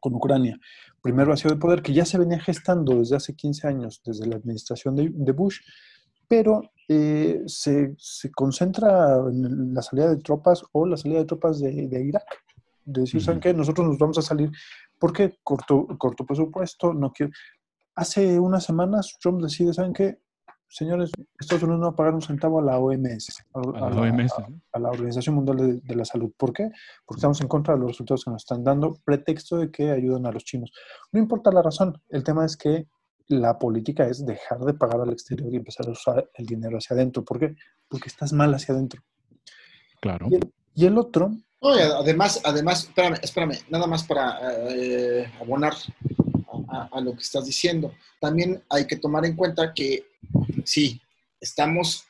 con 0.00 0.14
Ucrania. 0.14 0.58
Primer 1.02 1.26
vacío 1.26 1.50
de 1.50 1.56
poder 1.56 1.82
que 1.82 1.92
ya 1.92 2.04
se 2.04 2.18
venía 2.18 2.38
gestando 2.38 2.98
desde 2.98 3.16
hace 3.16 3.34
15 3.34 3.66
años, 3.66 4.02
desde 4.04 4.26
la 4.26 4.36
administración 4.36 4.94
de, 4.94 5.10
de 5.12 5.32
Bush, 5.32 5.60
pero 6.28 6.62
eh, 6.88 7.42
se, 7.46 7.94
se 7.98 8.30
concentra 8.30 9.16
en 9.30 9.74
la 9.74 9.82
salida 9.82 10.08
de 10.08 10.18
tropas 10.18 10.62
o 10.72 10.86
la 10.86 10.96
salida 10.96 11.18
de 11.18 11.24
tropas 11.24 11.60
de, 11.60 11.88
de 11.88 12.04
Irak. 12.04 12.44
De 12.84 13.00
decir, 13.00 13.20
¿saben 13.20 13.40
qué? 13.40 13.52
Nosotros 13.52 13.86
nos 13.86 13.98
vamos 13.98 14.18
a 14.18 14.22
salir 14.22 14.50
porque 14.98 15.38
corto, 15.42 15.86
corto 15.98 16.24
presupuesto, 16.24 16.92
no 16.94 17.12
quiero... 17.12 17.32
Hace 17.94 18.38
unas 18.38 18.64
semanas 18.64 19.16
Trump 19.20 19.40
decide, 19.42 19.72
¿saben 19.72 19.92
qué? 19.94 20.18
Señores, 20.68 21.10
Estados 21.38 21.62
Unidos 21.62 21.80
no 21.80 21.86
va 21.86 21.92
a 21.92 21.96
pagar 21.96 22.14
un 22.14 22.20
centavo 22.20 22.58
a 22.58 22.62
la 22.62 22.78
OMS, 22.78 23.42
a, 23.54 23.86
A 23.86 23.90
la 23.90 24.00
OMS. 24.02 24.32
a 24.72 24.78
la 24.78 24.90
Organización 24.90 25.36
Mundial 25.36 25.56
de, 25.56 25.80
de 25.80 25.94
la 25.94 26.04
Salud. 26.04 26.32
¿Por 26.36 26.52
qué? 26.52 26.70
Porque 27.06 27.18
estamos 27.20 27.40
en 27.40 27.48
contra 27.48 27.74
de 27.74 27.80
los 27.80 27.92
resultados 27.92 28.24
que 28.24 28.30
nos 28.32 28.42
están 28.42 28.64
dando, 28.64 28.96
pretexto 29.04 29.56
de 29.56 29.70
que 29.70 29.90
ayudan 29.92 30.26
a 30.26 30.32
los 30.32 30.44
chinos. 30.44 30.72
No 31.12 31.20
importa 31.20 31.50
la 31.52 31.62
razón, 31.62 32.02
el 32.08 32.24
tema 32.24 32.44
es 32.44 32.56
que 32.56 32.86
la 33.28 33.58
política 33.58 34.06
es 34.06 34.24
dejar 34.24 34.60
de 34.60 34.74
pagar 34.74 35.00
al 35.00 35.10
exterior 35.12 35.52
y 35.52 35.56
empezar 35.56 35.86
a 35.88 35.92
usar 35.92 36.28
el 36.34 36.46
dinero 36.46 36.78
hacia 36.78 36.94
adentro. 36.94 37.24
¿Por 37.24 37.38
qué? 37.38 37.54
Porque 37.88 38.08
estás 38.08 38.32
mal 38.32 38.52
hacia 38.54 38.74
adentro. 38.74 39.02
Claro. 40.00 40.26
Y 40.30 40.34
el, 40.34 40.52
y 40.74 40.86
el 40.86 40.98
otro, 40.98 41.32
No, 41.66 41.72
además, 41.72 42.40
además, 42.44 42.84
espérame, 42.84 43.18
espérame, 43.20 43.58
nada 43.68 43.88
más 43.88 44.04
para 44.04 44.38
eh, 44.70 45.32
abonar 45.40 45.74
a, 46.68 47.00
lo 47.00 47.12
que 47.14 47.22
estás 47.22 47.44
diciendo. 47.44 47.92
También 48.20 48.62
hay 48.70 48.86
que 48.86 48.96
tomar 48.96 49.24
en 49.26 49.34
cuenta 49.34 49.74
que 49.74 50.06
sí, 50.64 51.00
estamos, 51.40 52.06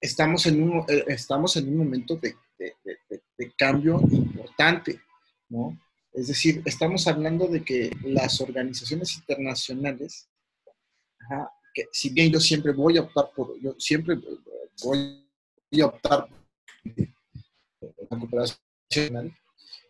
estamos, 0.00 0.46
en, 0.46 0.62
un, 0.62 0.84
eh, 0.88 1.04
estamos 1.08 1.56
en 1.56 1.68
un 1.70 1.78
momento 1.78 2.16
de, 2.16 2.36
de- 2.56 3.52
cambio 3.58 4.00
importante, 4.10 5.00
¿no? 5.48 5.78
Es 6.12 6.28
decir, 6.28 6.62
estamos 6.64 7.06
hablando 7.08 7.48
de 7.48 7.64
que 7.64 7.90
las 8.04 8.40
organizaciones 8.40 9.16
internacionales, 9.16 10.28
que 11.74 11.88
si 11.92 12.10
bien 12.10 12.32
yo 12.32 12.38
siempre 12.38 12.72
voy 12.72 12.96
a 12.96 13.02
optar 13.02 13.30
por, 13.34 13.60
yo 13.60 13.74
siempre 13.78 14.16
voy 14.84 15.80
a 15.80 15.86
optar 15.86 16.28
por 17.80 17.94
la 18.10 18.18
cooperación 18.18 18.63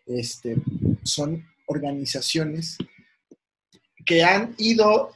este, 0.06 0.56
son 1.02 1.44
organizaciones 1.66 2.76
que 4.04 4.22
han 4.22 4.54
ido 4.58 5.12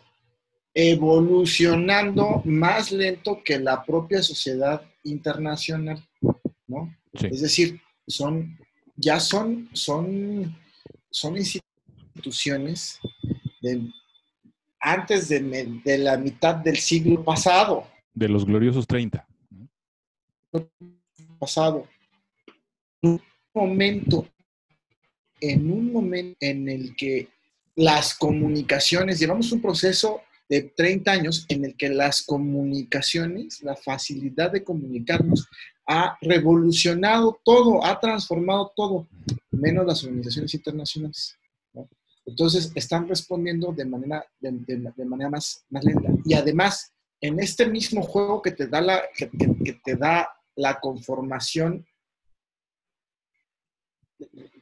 evolucionando 0.74 2.42
más 2.44 2.92
lento 2.92 3.42
que 3.44 3.58
la 3.58 3.84
propia 3.84 4.22
sociedad 4.22 4.82
internacional, 5.04 6.02
¿no? 6.66 6.94
Sí. 7.18 7.26
Es 7.30 7.40
decir, 7.40 7.80
son, 8.06 8.58
ya 8.96 9.18
son, 9.20 9.68
son, 9.72 10.56
son 11.10 11.36
instituciones 11.36 12.98
de- 13.60 13.82
antes 14.80 15.28
de, 15.28 15.40
de 15.84 15.98
la 15.98 16.16
mitad 16.16 16.54
del 16.54 16.76
siglo 16.76 17.24
pasado, 17.24 17.86
De 18.14 18.28
los 18.28 18.44
gloriosos 18.44 18.86
30. 18.86 19.26
pasado. 21.38 21.86
Momento, 23.58 24.28
en 25.40 25.70
un 25.72 25.92
momento 25.92 26.36
en 26.40 26.68
el 26.68 26.94
que 26.96 27.28
las 27.74 28.14
comunicaciones, 28.14 29.18
llevamos 29.18 29.50
un 29.52 29.60
proceso 29.60 30.20
de 30.48 30.62
30 30.62 31.10
años 31.12 31.44
en 31.48 31.64
el 31.64 31.76
que 31.76 31.88
las 31.88 32.22
comunicaciones, 32.22 33.62
la 33.62 33.74
facilidad 33.76 34.52
de 34.52 34.62
comunicarnos, 34.64 35.46
ha 35.86 36.16
revolucionado 36.20 37.38
todo, 37.44 37.84
ha 37.84 37.98
transformado 37.98 38.72
todo, 38.76 39.06
menos 39.50 39.84
las 39.86 40.04
organizaciones 40.04 40.54
internacionales. 40.54 41.36
¿no? 41.74 41.88
Entonces, 42.26 42.70
están 42.74 43.08
respondiendo 43.08 43.72
de 43.72 43.84
manera, 43.84 44.24
de, 44.40 44.52
de- 44.52 44.92
de 44.96 45.04
manera 45.04 45.30
más, 45.30 45.64
más 45.70 45.82
lenta. 45.84 46.10
Y 46.24 46.34
además, 46.34 46.92
en 47.20 47.40
este 47.40 47.66
mismo 47.66 48.02
juego 48.02 48.40
que 48.40 48.52
te 48.52 48.66
da 48.68 48.80
la, 48.80 49.02
que, 49.16 49.28
que- 49.30 49.56
que 49.64 49.72
te 49.84 49.96
da 49.96 50.28
la 50.56 50.78
conformación 50.80 51.84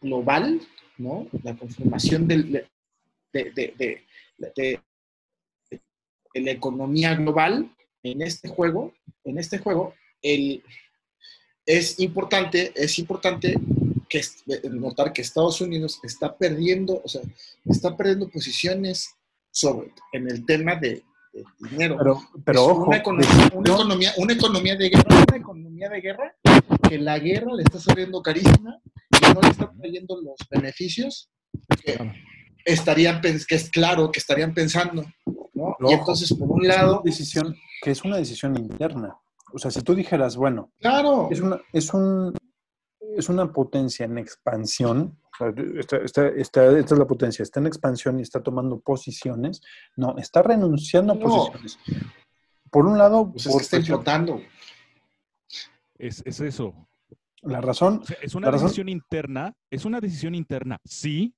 global, 0.01 0.61
¿no? 0.99 1.27
La 1.43 1.57
conformación 1.57 2.27
del- 2.29 2.51
de, 2.53 2.65
de- 3.33 3.75
de- 3.77 4.05
de- 4.55 4.81
la 6.35 6.51
economía 6.51 7.15
global 7.15 7.71
en 8.03 8.21
este 8.23 8.49
juego, 8.49 8.93
en 9.25 9.39
este 9.39 9.59
juego, 9.59 9.95
el, 10.23 10.63
es 11.65 11.99
importante, 11.99 12.73
es 12.77 12.99
importante 12.99 13.55
que 14.09 14.21
notar 14.71 15.13
que 15.13 15.23
Estados 15.23 15.61
Unidos 15.61 15.99
está 16.05 16.37
perdiendo, 16.37 17.01
o 17.03 17.09
sea, 17.09 17.23
está 17.65 17.97
perdiendo 17.97 18.29
posiciones 18.29 19.11
sobre, 19.51 19.93
en 20.13 20.31
el 20.31 20.45
tema 20.45 20.77
de, 20.77 21.03
de 21.33 21.45
dinero. 21.71 21.97
pero, 21.99 22.21
pero 22.45 22.65
ojo, 22.67 22.85
una 22.85 22.99
economía, 22.99 23.51
una, 23.55 23.69
no, 23.71 23.75
economía, 23.75 24.13
una 24.19 24.33
economía 24.35 24.77
de 24.77 24.89
guerra, 24.91 25.25
una 25.29 25.37
economía 25.39 25.89
de 25.89 26.01
guerra 26.01 26.37
que 26.89 26.99
la 26.99 27.19
guerra 27.19 27.55
le 27.55 27.63
está 27.63 27.81
saliendo 27.81 28.23
carísima 28.23 28.79
no 29.35 29.41
le 29.41 29.49
está 29.49 29.71
trayendo 29.79 30.21
los 30.23 30.37
beneficios 30.51 31.31
que 31.85 31.99
estarían, 32.65 33.21
que 33.21 33.55
es 33.55 33.71
claro 33.71 34.11
que 34.11 34.19
estarían 34.19 34.55
pensando. 34.55 35.05
Y 35.89 35.93
entonces, 35.93 36.33
por 36.35 36.49
un 36.51 36.65
es 36.67 36.75
una 36.75 36.83
lado, 36.83 37.03
decisión 37.05 37.57
que 37.83 37.91
es 37.91 38.03
una 38.05 38.17
decisión 38.17 38.57
interna. 38.59 39.17
O 39.53 39.59
sea, 39.59 39.71
si 39.71 39.81
tú 39.83 39.95
dijeras, 39.95 40.37
bueno, 40.37 40.73
claro, 40.81 41.29
es 41.31 41.41
una, 41.41 41.61
es 41.73 41.93
un, 41.95 42.35
es 43.17 43.29
una 43.29 43.53
potencia 43.53 44.05
en 44.07 44.19
expansión. 44.19 45.19
Esta, 45.79 45.99
esta- 45.99 46.29
esta- 46.29 46.79
esta 46.79 46.95
es 46.95 46.99
la 46.99 47.07
potencia, 47.07 47.43
está 47.43 47.61
en 47.61 47.67
expansión 47.67 48.19
y 48.19 48.23
está 48.23 48.43
tomando 48.43 48.81
posiciones. 48.81 49.61
No, 49.97 50.17
está 50.19 50.43
renunciando 50.43 51.13
a 51.13 51.19
posiciones. 51.19 51.79
Por 52.71 52.87
un 52.87 52.99
lado, 52.99 53.31
pues 53.33 53.47
es 53.47 53.53
por 53.53 53.61
que 53.61 53.65
está 53.65 53.77
implotando. 53.77 54.41
Es, 55.99 56.23
es 56.27 56.41
eso. 56.41 56.75
La 57.47 57.61
razón, 57.61 58.01
O 58.03 58.05
sea, 58.07 58.17
es 58.23 58.35
una 58.35 58.51
razón- 58.51 58.67
decisión 58.69 58.89
interna, 58.89 59.55
es 59.71 59.85
una 59.85 60.01
decisión 60.01 60.35
interna, 60.35 60.79
sí, 60.85 61.35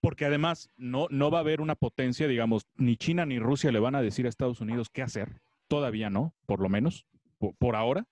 porque 0.00 0.24
además 0.24 0.70
no, 0.76 1.06
no 1.10 1.30
va 1.30 1.38
a 1.38 1.40
haber 1.40 1.60
una 1.60 1.74
potencia, 1.74 2.26
digamos, 2.28 2.66
ni 2.76 2.96
China 2.96 3.26
ni 3.26 3.38
Rusia 3.38 3.72
le 3.72 3.80
van 3.80 3.94
a 3.94 4.02
decir 4.02 4.26
a 4.26 4.28
Estados 4.28 4.60
Unidos 4.60 4.88
qué 4.92 5.02
hacer, 5.02 5.40
todavía 5.68 6.08
no, 6.10 6.34
por 6.46 6.60
lo 6.60 6.68
menos, 6.68 7.04
por, 7.38 7.54
por 7.56 7.76
ahora. 7.76 8.06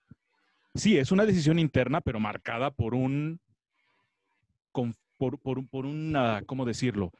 Sí, 0.75 0.97
es 0.97 1.11
una 1.11 1.25
decisión 1.25 1.59
interna, 1.59 2.01
pero 2.01 2.19
marcada 2.19 2.71
por 2.71 2.93
un, 2.93 3.39
por, 5.17 5.39
por, 5.39 5.57
un- 5.59 5.67
por 5.67 5.85
una, 5.85 6.43
¿cómo 6.45 6.65
decirlo? 6.65 7.11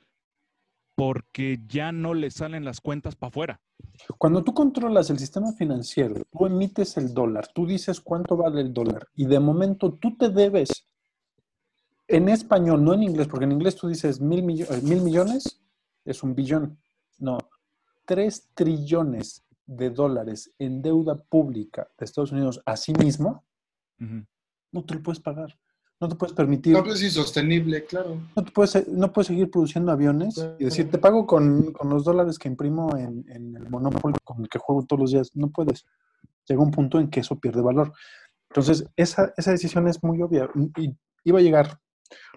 Porque 0.97 1.59
ya 1.67 1.91
no 1.91 2.15
le 2.15 2.31
salen 2.31 2.65
las 2.65 2.81
cuentas 2.81 3.15
para 3.15 3.29
afuera. 3.29 3.61
Cuando 4.17 4.43
tú 4.43 4.51
controlas 4.55 5.11
el 5.11 5.19
sistema 5.19 5.53
financiero, 5.53 6.23
tú 6.31 6.47
emites 6.47 6.97
el 6.97 7.13
dólar, 7.13 7.47
tú 7.53 7.67
dices 7.67 8.01
cuánto 8.01 8.35
vale 8.35 8.61
el 8.61 8.73
dólar 8.73 9.07
y 9.13 9.27
de 9.27 9.39
momento 9.39 9.93
tú 9.93 10.17
te 10.17 10.29
debes 10.29 10.87
en 12.07 12.29
español, 12.29 12.83
no 12.83 12.95
en 12.95 13.03
inglés, 13.03 13.27
porque 13.27 13.45
en 13.45 13.51
inglés 13.51 13.75
tú 13.75 13.87
dices 13.87 14.19
mil, 14.19 14.41
millo- 14.43 14.65
eh, 14.73 14.81
mil 14.81 15.01
millones, 15.01 15.61
es 16.03 16.23
un 16.23 16.33
billón. 16.33 16.79
No, 17.19 17.37
tres 18.05 18.49
trillones 18.55 19.43
de 19.67 19.91
dólares 19.91 20.51
en 20.57 20.81
deuda 20.81 21.15
pública 21.15 21.87
de 21.95 22.05
Estados 22.05 22.31
Unidos 22.31 22.59
a 22.65 22.75
sí 22.75 22.93
mismo, 22.93 23.43
no 24.71 24.83
te 24.83 24.95
lo 24.95 25.03
puedes 25.03 25.19
pagar. 25.19 25.55
No 25.99 26.07
te 26.07 26.15
puedes 26.15 26.33
permitir. 26.35 26.73
No, 26.73 26.83
pues 26.83 26.97
es 26.97 27.03
insostenible, 27.05 27.83
claro. 27.85 28.21
No, 28.35 28.43
te 28.43 28.51
puedes, 28.51 28.87
no 28.87 29.11
puedes 29.11 29.27
seguir 29.27 29.49
produciendo 29.49 29.91
aviones 29.91 30.37
y 30.59 30.65
decir, 30.65 30.91
te 30.91 30.99
pago 30.99 31.25
con, 31.25 31.71
con 31.73 31.89
los 31.89 32.03
dólares 32.03 32.37
que 32.37 32.47
imprimo 32.47 32.95
en, 32.95 33.25
en 33.29 33.55
el 33.55 33.67
Monopoly 33.69 34.15
con 34.23 34.41
el 34.41 34.49
que 34.49 34.59
juego 34.59 34.85
todos 34.85 34.99
los 35.01 35.11
días. 35.11 35.31
No 35.33 35.49
puedes. 35.49 35.85
Llega 36.47 36.61
un 36.61 36.71
punto 36.71 36.99
en 36.99 37.09
que 37.09 37.21
eso 37.21 37.39
pierde 37.39 37.61
valor. 37.61 37.91
Entonces, 38.49 38.85
esa, 38.95 39.33
esa 39.35 39.51
decisión 39.51 39.87
es 39.87 40.03
muy 40.03 40.21
obvia 40.21 40.49
y 40.77 40.95
iba 41.23 41.39
a 41.39 41.41
llegar. 41.41 41.79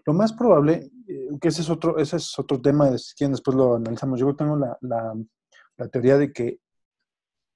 Lo 0.07 0.15
más 0.15 0.33
probable, 0.33 0.91
eh, 1.07 1.29
que 1.41 1.49
ese 1.49 1.61
es 1.61 1.71
otro, 1.71 1.99
ese 1.99 2.17
es 2.17 2.39
otro 2.39 2.61
tema, 2.61 2.97
si 2.97 3.15
quieren 3.15 3.33
después 3.33 3.57
lo 3.57 3.77
analizamos. 3.77 4.19
Yo 4.19 4.35
tengo 4.35 4.57
la, 4.57 4.77
la, 4.81 5.15
la 5.77 5.89
teoría 5.89 6.17
de 6.17 6.33
que, 6.33 6.59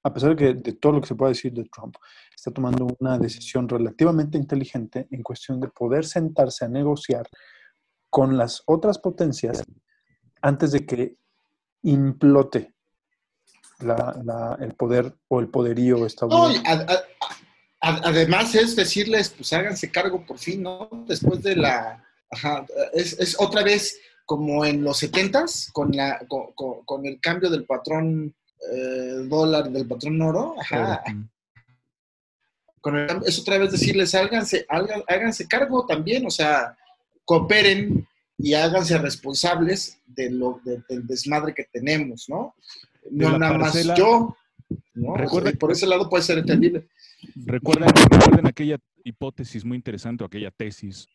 a 0.05 0.13
pesar 0.13 0.35
de, 0.35 0.35
que, 0.35 0.53
de 0.53 0.73
todo 0.73 0.93
lo 0.93 1.01
que 1.01 1.07
se 1.07 1.15
pueda 1.15 1.29
decir 1.31 1.51
de 1.51 1.65
Trump, 1.65 1.95
está 2.35 2.51
tomando 2.51 2.85
una 2.99 3.17
decisión 3.17 3.67
relativamente 3.67 4.37
inteligente 4.37 5.07
en 5.09 5.23
cuestión 5.23 5.59
de 5.59 5.67
poder 5.69 6.05
sentarse 6.05 6.63
a 6.63 6.67
negociar 6.67 7.25
con 8.09 8.37
las 8.37 8.61
otras 8.67 8.99
potencias 8.99 9.63
antes 10.41 10.71
de 10.73 10.85
que 10.85 11.17
implote 11.81 12.73
la- 13.79 14.57
el 14.61 14.73
poder 14.75 15.13
o 15.27 15.39
el 15.39 15.49
poderío 15.49 15.97
No, 15.97 16.05
estadounidense. 16.05 16.69
ad- 16.71 16.89
ad- 16.89 17.03
ad- 17.81 18.01
además 18.05 18.53
es 18.55 18.75
decirles, 18.75 19.29
pues 19.29 19.51
háganse 19.53 19.91
cargo 19.91 20.23
por 20.25 20.37
fin, 20.37 20.61
¿no? 20.63 20.87
Después 21.07 21.41
de 21.41 21.55
la... 21.55 22.01
Ajá, 22.31 22.65
es, 22.93 23.35
otra 23.39 23.63
vez 23.63 23.97
como 24.25 24.65
en 24.65 24.83
los 24.83 25.01
70s, 25.03 25.71
con, 25.71 25.91
la, 25.91 26.19
con 26.27 27.05
el 27.05 27.19
cambio 27.19 27.49
del 27.49 27.65
patrón 27.65 28.35
eh, 28.73 29.25
dólar, 29.27 29.69
del 29.69 29.87
patrón 29.87 30.21
oro, 30.21 30.55
ajá, 30.59 31.03
con 32.81 32.95
el 32.97 33.09
es 33.25 33.39
otra 33.39 33.57
vez 33.57 33.71
decirles, 33.71 34.13
háganse, 34.13 34.65
háganse 35.07 35.47
cargo 35.47 35.85
también, 35.85 36.25
o 36.25 36.29
sea, 36.29 36.77
cooperen 37.23 38.07
y 38.37 38.53
háganse 38.53 38.97
responsables 38.97 39.99
de 40.05 40.29
lo, 40.29 40.59
de- 40.63 40.83
del 40.87 41.07
desmadre 41.07 41.53
que 41.53 41.63
tenemos, 41.71 42.25
¿no? 42.29 42.53
No 43.09 43.37
nada 43.39 43.57
parcela- 43.57 43.89
más 43.93 43.97
yo, 43.97 44.37
¿no? 44.93 45.11
O 45.11 45.15
sea, 45.15 45.23
Recuerda- 45.25 45.51
por 45.53 45.71
ese 45.71 45.87
lado 45.87 46.09
puede 46.09 46.23
ser 46.23 46.37
entendible. 46.39 46.87
Recuerden, 47.45 47.89
recuerden 48.11 48.45
aquella 48.47 48.77
hipótesis 49.03 49.65
muy 49.65 49.77
interesante 49.77 50.23
o 50.23 50.27
aquella 50.27 50.51
tesis 50.51 51.07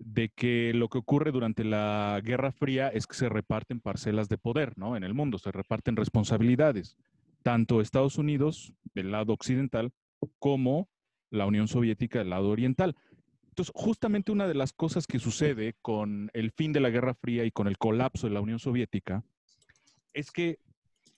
de 0.00 0.30
que 0.30 0.72
lo 0.74 0.88
que 0.88 0.98
ocurre 0.98 1.30
durante 1.30 1.62
la 1.62 2.20
Guerra 2.24 2.52
Fría 2.52 2.88
es 2.88 3.06
que 3.06 3.14
se 3.14 3.28
reparten 3.28 3.80
parcelas 3.80 4.28
de 4.28 4.38
poder, 4.38 4.76
¿no? 4.78 4.96
En 4.96 5.04
el 5.04 5.14
mundo, 5.14 5.38
se 5.38 5.52
reparten 5.52 5.94
responsabilidades, 5.94 6.96
tanto 7.42 7.80
Estados 7.80 8.16
Unidos 8.16 8.72
del 8.94 9.12
lado 9.12 9.34
occidental 9.34 9.92
como 10.38 10.88
la 11.30 11.46
Unión 11.46 11.68
Soviética 11.68 12.18
del 12.18 12.30
lado 12.30 12.48
oriental. 12.48 12.96
Entonces, 13.50 13.72
justamente 13.74 14.32
una 14.32 14.48
de 14.48 14.54
las 14.54 14.72
cosas 14.72 15.06
que 15.06 15.18
sucede 15.18 15.74
con 15.82 16.30
el 16.32 16.50
fin 16.50 16.72
de 16.72 16.80
la 16.80 16.90
Guerra 16.90 17.14
Fría 17.14 17.44
y 17.44 17.50
con 17.50 17.68
el 17.68 17.76
colapso 17.76 18.26
de 18.26 18.32
la 18.32 18.40
Unión 18.40 18.58
Soviética 18.58 19.22
es 20.14 20.30
que 20.30 20.58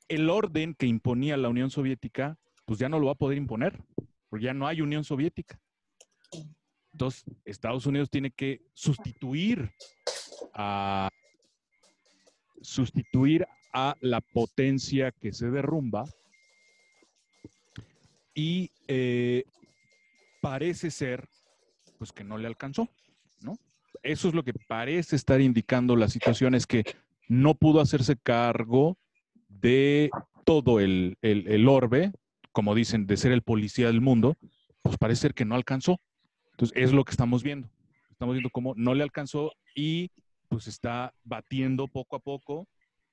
el 0.08 0.28
orden 0.28 0.74
que 0.74 0.86
imponía 0.86 1.36
la 1.36 1.48
Unión 1.48 1.70
Soviética, 1.70 2.36
pues 2.66 2.80
ya 2.80 2.88
no 2.88 2.98
lo 2.98 3.06
va 3.06 3.12
a 3.12 3.16
poder 3.16 3.38
imponer, 3.38 3.80
porque 4.28 4.44
ya 4.44 4.54
no 4.54 4.66
hay 4.66 4.80
Unión 4.80 5.04
Soviética. 5.04 5.60
Entonces, 6.92 7.24
Estados 7.44 7.86
Unidos 7.86 8.10
tiene 8.10 8.30
que 8.30 8.60
sustituir 8.74 9.70
a 10.54 11.08
sustituir 12.60 13.46
a 13.72 13.96
la 14.00 14.20
potencia 14.20 15.10
que 15.12 15.32
se 15.32 15.50
derrumba 15.50 16.04
y 18.34 18.70
eh, 18.88 19.44
parece 20.40 20.90
ser 20.90 21.28
pues 21.98 22.12
que 22.12 22.24
no 22.24 22.36
le 22.38 22.46
alcanzó, 22.46 22.88
¿no? 23.40 23.56
Eso 24.02 24.28
es 24.28 24.34
lo 24.34 24.42
que 24.42 24.52
parece 24.52 25.16
estar 25.16 25.40
indicando 25.40 25.96
la 25.96 26.08
situación, 26.08 26.54
es 26.54 26.66
que 26.66 26.84
no 27.28 27.54
pudo 27.54 27.80
hacerse 27.80 28.16
cargo 28.16 28.98
de 29.48 30.10
todo 30.44 30.80
el, 30.80 31.16
el- 31.22 31.46
el 31.48 31.68
orbe, 31.68 32.12
como 32.52 32.74
dicen, 32.74 33.06
de 33.06 33.16
ser 33.16 33.32
el 33.32 33.42
policía 33.42 33.86
del 33.86 34.00
mundo, 34.00 34.36
pues 34.82 34.98
parece 34.98 35.22
ser 35.22 35.34
que 35.34 35.44
no 35.44 35.54
alcanzó. 35.54 36.00
Entonces, 36.62 36.80
es 36.84 36.92
lo 36.92 37.04
que 37.04 37.10
estamos 37.10 37.42
viendo. 37.42 37.68
Estamos 38.12 38.34
viendo 38.34 38.48
cómo 38.50 38.72
no 38.76 38.94
le 38.94 39.02
alcanzó 39.02 39.52
y 39.74 40.12
pues 40.48 40.68
está 40.68 41.12
batiendo 41.24 41.88
poco 41.88 42.14
a 42.14 42.20
poco, 42.20 42.68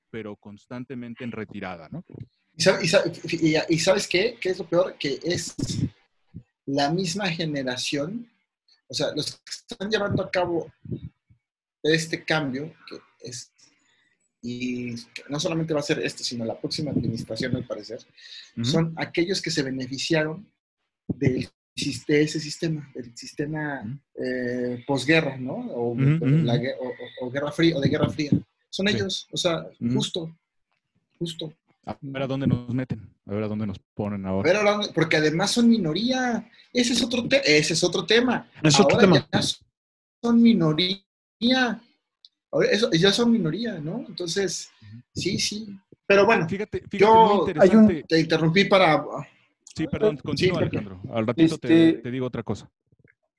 pero 0.08 0.36
constantemente 0.36 1.24
en 1.24 1.32
retirada, 1.32 1.88
¿no? 1.88 2.04
¿Y, 2.56 2.62
sab- 2.62 2.80
y 2.80 2.86
sab- 2.86 3.68
y- 3.68 3.74
y 3.74 3.78
sabes 3.80 4.06
qué? 4.06 4.36
¿Qué 4.40 4.50
es 4.50 4.58
lo 4.60 4.68
peor? 4.68 4.96
Que 4.98 5.18
es 5.24 5.56
la 6.66 6.92
misma 6.92 7.28
generación, 7.28 8.30
o 8.86 8.94
sea, 8.94 9.08
los 9.16 9.32
que 9.32 9.50
están 9.50 9.90
llevando 9.90 10.22
a 10.22 10.30
cabo 10.30 10.72
este 11.82 12.24
cambio, 12.24 12.72
que 12.88 12.98
es, 13.28 13.52
y 14.42 14.94
no 15.28 15.40
solamente 15.40 15.74
va 15.74 15.80
a 15.80 15.82
ser 15.82 15.98
este, 16.00 16.22
sino 16.22 16.44
la 16.44 16.56
próxima 16.60 16.92
administración, 16.92 17.56
al 17.56 17.66
parecer, 17.66 17.98
son 18.62 18.94
aquellos 18.96 19.42
que 19.42 19.50
se 19.50 19.64
beneficiaron 19.64 20.48
del, 21.08 21.48
de 22.06 22.22
ese 22.22 22.38
sistema, 22.40 22.90
del 22.94 23.16
sistema 23.16 23.82
eh, 24.14 24.82
posguerra, 24.86 25.36
¿no? 25.36 25.54
O, 25.54 25.94
la 25.98 26.54
o- 26.54 26.88
o- 26.88 27.26
o 27.26 27.30
guerra 27.30 27.52
fría, 27.52 27.76
o 27.76 27.80
de 27.80 27.88
guerra 27.88 28.08
fría. 28.08 28.30
Son 28.68 28.86
Sí. 28.86 28.94
ellos, 28.96 29.26
o 29.32 29.36
sea, 29.36 29.66
justo, 29.92 30.36
justo. 31.18 31.52
A 31.86 31.96
ver 32.00 32.22
a 32.22 32.26
dónde 32.26 32.46
nos 32.46 32.72
meten, 32.72 33.00
a 33.26 33.32
ver 33.34 33.44
a 33.44 33.48
dónde 33.48 33.66
nos 33.66 33.78
ponen 33.94 34.24
A 34.26 34.28
ahora. 34.28 34.52
ver, 34.78 34.90
porque 34.94 35.16
además 35.16 35.50
son 35.50 35.68
minoría. 35.68 36.48
Ese 36.72 36.92
es 36.92 37.02
otro, 37.02 37.26
te- 37.26 37.58
ese 37.58 37.72
es 37.72 37.82
otro 37.82 38.04
tema. 38.06 38.48
Es 38.62 38.78
otro 38.78 38.96
Ahora 38.96 39.00
tema. 39.06 39.28
ya 39.32 39.40
son 40.22 40.42
minoría. 40.42 41.02
Ahora 42.52 42.68
eso- 42.70 42.90
ya 42.92 43.10
son 43.12 43.32
minoría, 43.32 43.78
¿no? 43.78 44.04
Entonces, 44.08 44.70
sí, 45.14 45.38
sí. 45.38 45.66
Pero 46.06 46.26
bueno, 46.26 46.48
Fíjate, 46.48 46.80
fíjate, 46.80 46.98
yo- 46.98 47.14
muy 47.14 47.52
hay 47.60 47.68
un- 47.70 47.82
interesante. 47.84 48.04
te 48.08 48.20
interrumpí 48.20 48.64
para... 48.64 49.04
Sí, 49.80 49.88
perdón, 49.88 50.16
continúa, 50.18 50.60
porque- 50.60 50.78
Alejandro. 50.78 51.00
Al 51.14 51.26
ratito 51.26 51.58
te, 51.58 51.88
Este- 51.88 52.02
te 52.02 52.10
digo 52.10 52.26
otra 52.26 52.42
cosa. 52.42 52.70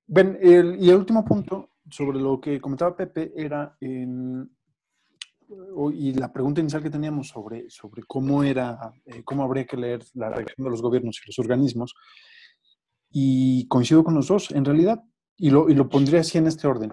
Ven, 0.08 0.38
el- 0.42 0.78
y 0.82 0.90
el 0.90 0.96
último 0.96 1.24
punto 1.24 1.70
sobre 1.90 2.20
lo 2.20 2.40
que 2.42 2.60
comentaba 2.60 2.96
Pepe 2.96 3.32
era, 3.36 3.76
en- 3.80 4.50
y 5.94 6.14
la 6.14 6.32
pregunta 6.32 6.62
inicial 6.62 6.82
que 6.82 6.90
teníamos 6.90 7.28
sobre, 7.28 7.70
sobre 7.70 8.04
cómo 8.04 8.44
era, 8.44 8.92
eh, 9.06 9.22
cómo 9.24 9.44
habría 9.44 9.66
que 9.66 9.76
leer 9.78 10.02
la 10.14 10.30
reacción 10.30 10.64
de 10.66 10.72
los 10.72 10.82
gobiernos 10.82 11.20
y 11.24 11.28
los 11.28 11.40
organismos, 11.40 11.94
y 13.10 13.68
coincido 13.68 14.04
con 14.04 14.16
los 14.16 14.28
dos, 14.28 14.52
en 14.52 14.64
realidad, 14.64 15.04
y 15.38 15.50
lo, 15.50 15.70
y 15.70 15.76
lo 15.76 15.90
pondría 15.90 16.22
así 16.22 16.38
en 16.38 16.48
este 16.48 16.68
orden. 16.68 16.92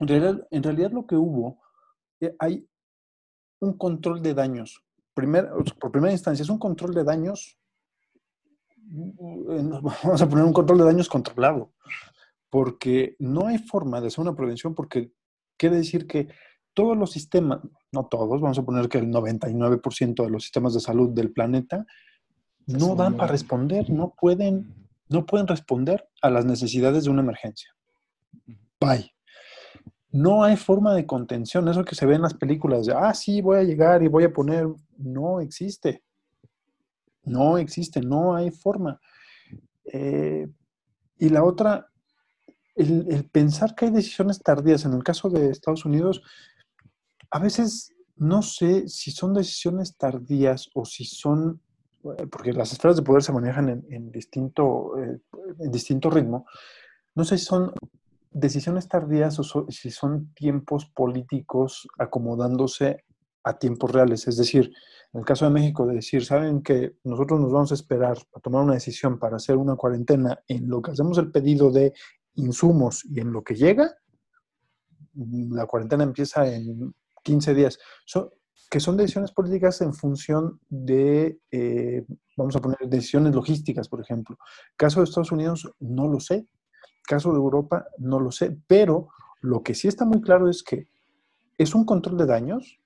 En 0.00 0.08
realidad, 0.08 0.46
en 0.50 0.62
realidad 0.62 0.90
lo 0.92 1.06
que 1.06 1.14
hubo, 1.16 1.62
eh, 2.20 2.34
hay 2.40 2.66
un 3.60 3.78
control 3.78 4.20
de 4.22 4.34
daños. 4.34 4.82
Primer, 5.14 5.48
por 5.80 5.90
primera 5.92 6.12
instancia, 6.12 6.42
es 6.42 6.50
un 6.50 6.58
control 6.58 6.92
de 6.94 7.04
daños, 7.04 7.56
vamos 10.04 10.22
a 10.22 10.28
poner 10.28 10.44
un 10.44 10.52
control 10.52 10.78
de 10.78 10.84
daños 10.84 11.08
controlado, 11.08 11.72
porque 12.50 13.16
no 13.18 13.46
hay 13.46 13.58
forma 13.58 14.00
de 14.00 14.08
hacer 14.08 14.20
una 14.20 14.34
prevención, 14.34 14.74
porque 14.74 15.12
quiere 15.56 15.76
decir 15.76 16.06
que 16.06 16.28
todos 16.74 16.96
los 16.96 17.10
sistemas, 17.10 17.60
no 17.90 18.06
todos, 18.06 18.40
vamos 18.40 18.58
a 18.58 18.64
poner 18.64 18.88
que 18.88 18.98
el 18.98 19.08
99% 19.08 20.22
de 20.22 20.30
los 20.30 20.42
sistemas 20.42 20.74
de 20.74 20.80
salud 20.80 21.10
del 21.10 21.32
planeta 21.32 21.86
no 22.66 22.94
dan 22.94 23.16
para 23.16 23.32
responder, 23.32 23.90
no 23.90 24.14
pueden, 24.18 24.74
no 25.08 25.24
pueden 25.24 25.46
responder 25.46 26.06
a 26.20 26.30
las 26.30 26.44
necesidades 26.44 27.04
de 27.04 27.10
una 27.10 27.22
emergencia. 27.22 27.74
Bye. 28.80 29.12
No 30.10 30.44
hay 30.44 30.56
forma 30.56 30.94
de 30.94 31.06
contención, 31.06 31.68
eso 31.68 31.84
que 31.84 31.94
se 31.94 32.06
ve 32.06 32.14
en 32.14 32.22
las 32.22 32.34
películas 32.34 32.86
de, 32.86 32.94
ah, 32.94 33.12
sí, 33.14 33.40
voy 33.40 33.58
a 33.58 33.62
llegar 33.62 34.02
y 34.02 34.08
voy 34.08 34.24
a 34.24 34.32
poner, 34.32 34.66
no 34.96 35.40
existe. 35.40 36.02
No 37.26 37.58
existe, 37.58 38.00
no 38.00 38.34
hay 38.34 38.50
forma. 38.50 39.00
Eh, 39.92 40.48
y 41.18 41.28
la 41.28 41.44
otra, 41.44 41.88
el, 42.74 43.28
pensar 43.30 43.74
que 43.74 43.86
hay 43.86 43.90
decisiones 43.90 44.40
tardías, 44.40 44.84
en 44.84 44.94
el 44.94 45.02
caso 45.02 45.28
de 45.28 45.50
Estados 45.50 45.84
Unidos, 45.84 46.22
a 47.30 47.38
veces 47.38 47.92
no 48.16 48.42
sé 48.42 48.88
si 48.88 49.10
son 49.10 49.34
decisiones 49.34 49.96
tardías 49.96 50.70
o 50.74 50.84
si 50.84 51.04
son, 51.04 51.60
eh, 52.04 52.26
porque 52.30 52.52
las 52.52 52.72
esferas 52.72 52.96
de 52.96 53.02
poder 53.02 53.22
se 53.22 53.32
manejan 53.32 53.84
en, 53.90 54.10
distinto, 54.10 54.98
eh, 54.98 55.20
en 55.58 55.70
distinto 55.70 56.08
ritmo, 56.10 56.46
no 57.14 57.24
sé 57.24 57.38
si 57.38 57.44
son 57.44 57.72
decisiones 58.30 58.88
tardías 58.88 59.38
o 59.38 59.66
si 59.70 59.90
son 59.90 60.32
tiempos 60.34 60.86
políticos 60.86 61.88
acomodándose 61.98 63.04
a 63.46 63.58
tiempos 63.58 63.92
reales. 63.92 64.26
Es 64.26 64.36
decir, 64.36 64.72
en 65.12 65.20
el 65.20 65.24
caso 65.24 65.44
de 65.44 65.52
México, 65.52 65.86
de 65.86 65.94
decir, 65.94 66.24
saben 66.24 66.62
que 66.62 66.96
nosotros 67.04 67.40
nos 67.40 67.52
vamos 67.52 67.70
a 67.70 67.74
esperar 67.74 68.18
a 68.34 68.40
tomar 68.40 68.64
una 68.64 68.74
decisión 68.74 69.18
para 69.20 69.36
hacer 69.36 69.56
una 69.56 69.76
cuarentena 69.76 70.40
en 70.48 70.68
lo 70.68 70.82
que 70.82 70.90
hacemos 70.90 71.16
el 71.18 71.30
pedido 71.30 71.70
de 71.70 71.92
insumos 72.34 73.04
y 73.04 73.20
en 73.20 73.32
lo 73.32 73.42
que 73.44 73.54
llega, 73.54 73.94
la 75.14 75.66
cuarentena 75.66 76.02
empieza 76.02 76.46
en 76.52 76.92
15 77.22 77.54
días. 77.54 77.78
So- 78.04 78.32
que 78.68 78.80
son 78.80 78.96
decisiones 78.96 79.30
políticas 79.30 79.80
en 79.80 79.94
función 79.94 80.58
de, 80.68 81.38
eh, 81.52 82.04
vamos 82.36 82.56
a 82.56 82.60
poner, 82.60 82.78
decisiones 82.88 83.32
logísticas, 83.32 83.88
por 83.88 84.00
ejemplo. 84.00 84.36
Caso 84.76 84.98
de 84.98 85.04
Estados 85.04 85.30
Unidos, 85.30 85.72
no 85.78 86.08
lo 86.08 86.18
sé. 86.18 86.48
Caso 87.04 87.30
de 87.30 87.36
Europa, 87.36 87.86
no 87.98 88.18
lo 88.18 88.32
sé. 88.32 88.58
Pero 88.66 89.08
lo 89.40 89.62
que 89.62 89.76
sí 89.76 89.86
está 89.86 90.04
muy 90.04 90.20
claro 90.20 90.50
es 90.50 90.64
que 90.64 90.88
es 91.56 91.76
un 91.76 91.84
control 91.84 92.18
de 92.18 92.26
daños, 92.26 92.80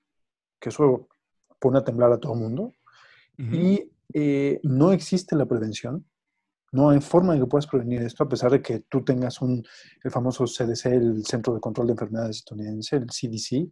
que 0.61 0.69
eso 0.69 1.09
pone 1.59 1.79
a 1.79 1.83
temblar 1.83 2.13
a 2.13 2.19
todo 2.19 2.33
el 2.33 2.39
mundo, 2.39 2.73
y 3.37 3.91
eh, 4.13 4.59
no 4.63 4.91
existe 4.91 5.35
la 5.35 5.47
prevención. 5.47 6.05
No 6.71 6.91
hay 6.91 7.01
forma 7.01 7.33
de 7.33 7.39
que 7.39 7.47
puedas 7.47 7.67
prevenir 7.67 8.01
esto, 8.03 8.23
a 8.23 8.29
pesar 8.29 8.51
de 8.51 8.61
que 8.61 8.79
tú 8.87 9.03
tengas 9.03 9.41
un, 9.41 9.63
el 10.03 10.11
famoso 10.11 10.45
CDC, 10.45 10.85
el 10.85 11.25
Centro 11.25 11.53
de 11.53 11.59
Control 11.59 11.87
de 11.87 11.93
Enfermedades 11.93 12.37
estadounidense, 12.37 12.97
el 12.97 13.07
CDC, 13.07 13.69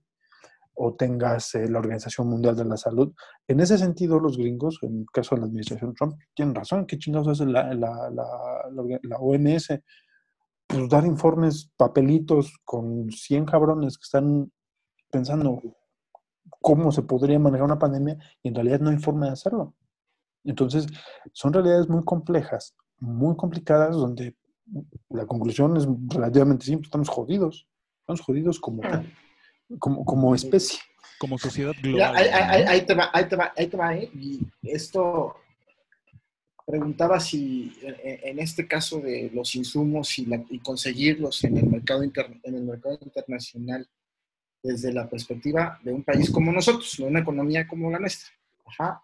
o 0.74 0.96
tengas 0.96 1.56
eh, 1.56 1.70
la 1.70 1.80
Organización 1.80 2.28
Mundial 2.28 2.56
de 2.56 2.66
la 2.66 2.78
Salud. 2.78 3.14
En 3.48 3.60
ese 3.60 3.78
sentido, 3.78 4.20
los 4.20 4.38
gringos, 4.38 4.80
en 4.82 5.02
el 5.02 5.06
caso 5.14 5.36
de 5.36 5.42
la 5.42 5.48
administración 5.48 5.94
Trump, 5.94 6.16
tienen 6.34 6.56
razón. 6.56 6.86
¿Qué 6.86 6.98
chingados 6.98 7.28
hace 7.28 7.46
la, 7.46 7.74
la, 7.74 8.10
la, 8.10 8.26
la 9.04 9.18
OMS? 9.18 9.80
Pues 10.68 10.90
dar 10.90 11.06
informes, 11.06 11.70
papelitos 11.78 12.54
con 12.64 13.12
100 13.12 13.46
cabrones 13.46 13.98
que 13.98 14.04
están 14.04 14.52
pensando 15.12 15.62
cómo 16.62 16.92
se 16.92 17.02
podría 17.04 17.40
manejar 17.40 17.66
una 17.66 17.80
pandemia 17.80 18.18
y 18.44 18.50
en 18.50 18.56
realidad 18.56 18.80
no 18.80 18.90
hay 18.90 18.98
forma 18.98 19.28
de 19.28 19.32
hacerlo. 19.34 19.74
Entonces, 20.44 20.88
son 21.34 21.54
realidades 21.54 21.88
muy 21.90 22.04
complejas, 22.04 22.76
muy 23.00 23.36
complicadas, 23.36 23.96
donde 23.96 24.36
la 25.10 25.26
conclusión 25.26 25.76
es 25.78 25.88
relativamente 26.08 26.66
simple, 26.66 26.86
estamos 26.86 27.10
jodidos, 27.10 27.68
estamos 28.02 28.22
jodidos 28.22 28.60
como, 28.60 28.82
tal, 28.82 29.12
como, 29.80 30.06
como 30.06 30.36
especie. 30.36 30.80
Como 31.20 31.38
sociedad 31.38 31.74
global. 31.82 32.16
ahí, 32.16 32.86
te 32.86 32.94
va, 32.94 33.10
ahí 33.14 33.28
te 33.28 33.36
va, 33.36 33.52
ahí 33.58 33.68
te 33.68 33.76
va, 33.78 33.96
¿eh? 33.96 34.10
Y 34.14 34.40
esto 34.64 35.36
preguntaba 36.66 37.20
si 37.20 37.76
en, 37.82 38.20
en 38.30 38.40
este 38.40 38.68
caso 38.68 39.00
de 39.00 39.32
los 39.34 39.56
insumos 39.56 40.18
y, 40.20 40.26
la- 40.28 40.46
y 40.50 40.60
conseguirlos 40.60 41.44
en 41.44 41.58
el 41.58 41.66
mercado 41.68 42.04
inter- 42.04 42.40
en 42.44 42.56
el 42.56 42.64
mercado 42.64 42.98
internacional 43.02 43.88
desde 44.62 44.92
la 44.94 45.10
perspectiva 45.10 45.80
de 45.84 45.94
un 45.94 46.04
país 46.04 46.30
como 46.30 46.52
nosotros, 46.52 46.96
de 46.98 47.04
una 47.06 47.20
economía 47.22 47.68
como 47.68 47.90
la 47.92 48.00
nuestra. 48.00 48.30
Ajá. 48.66 49.02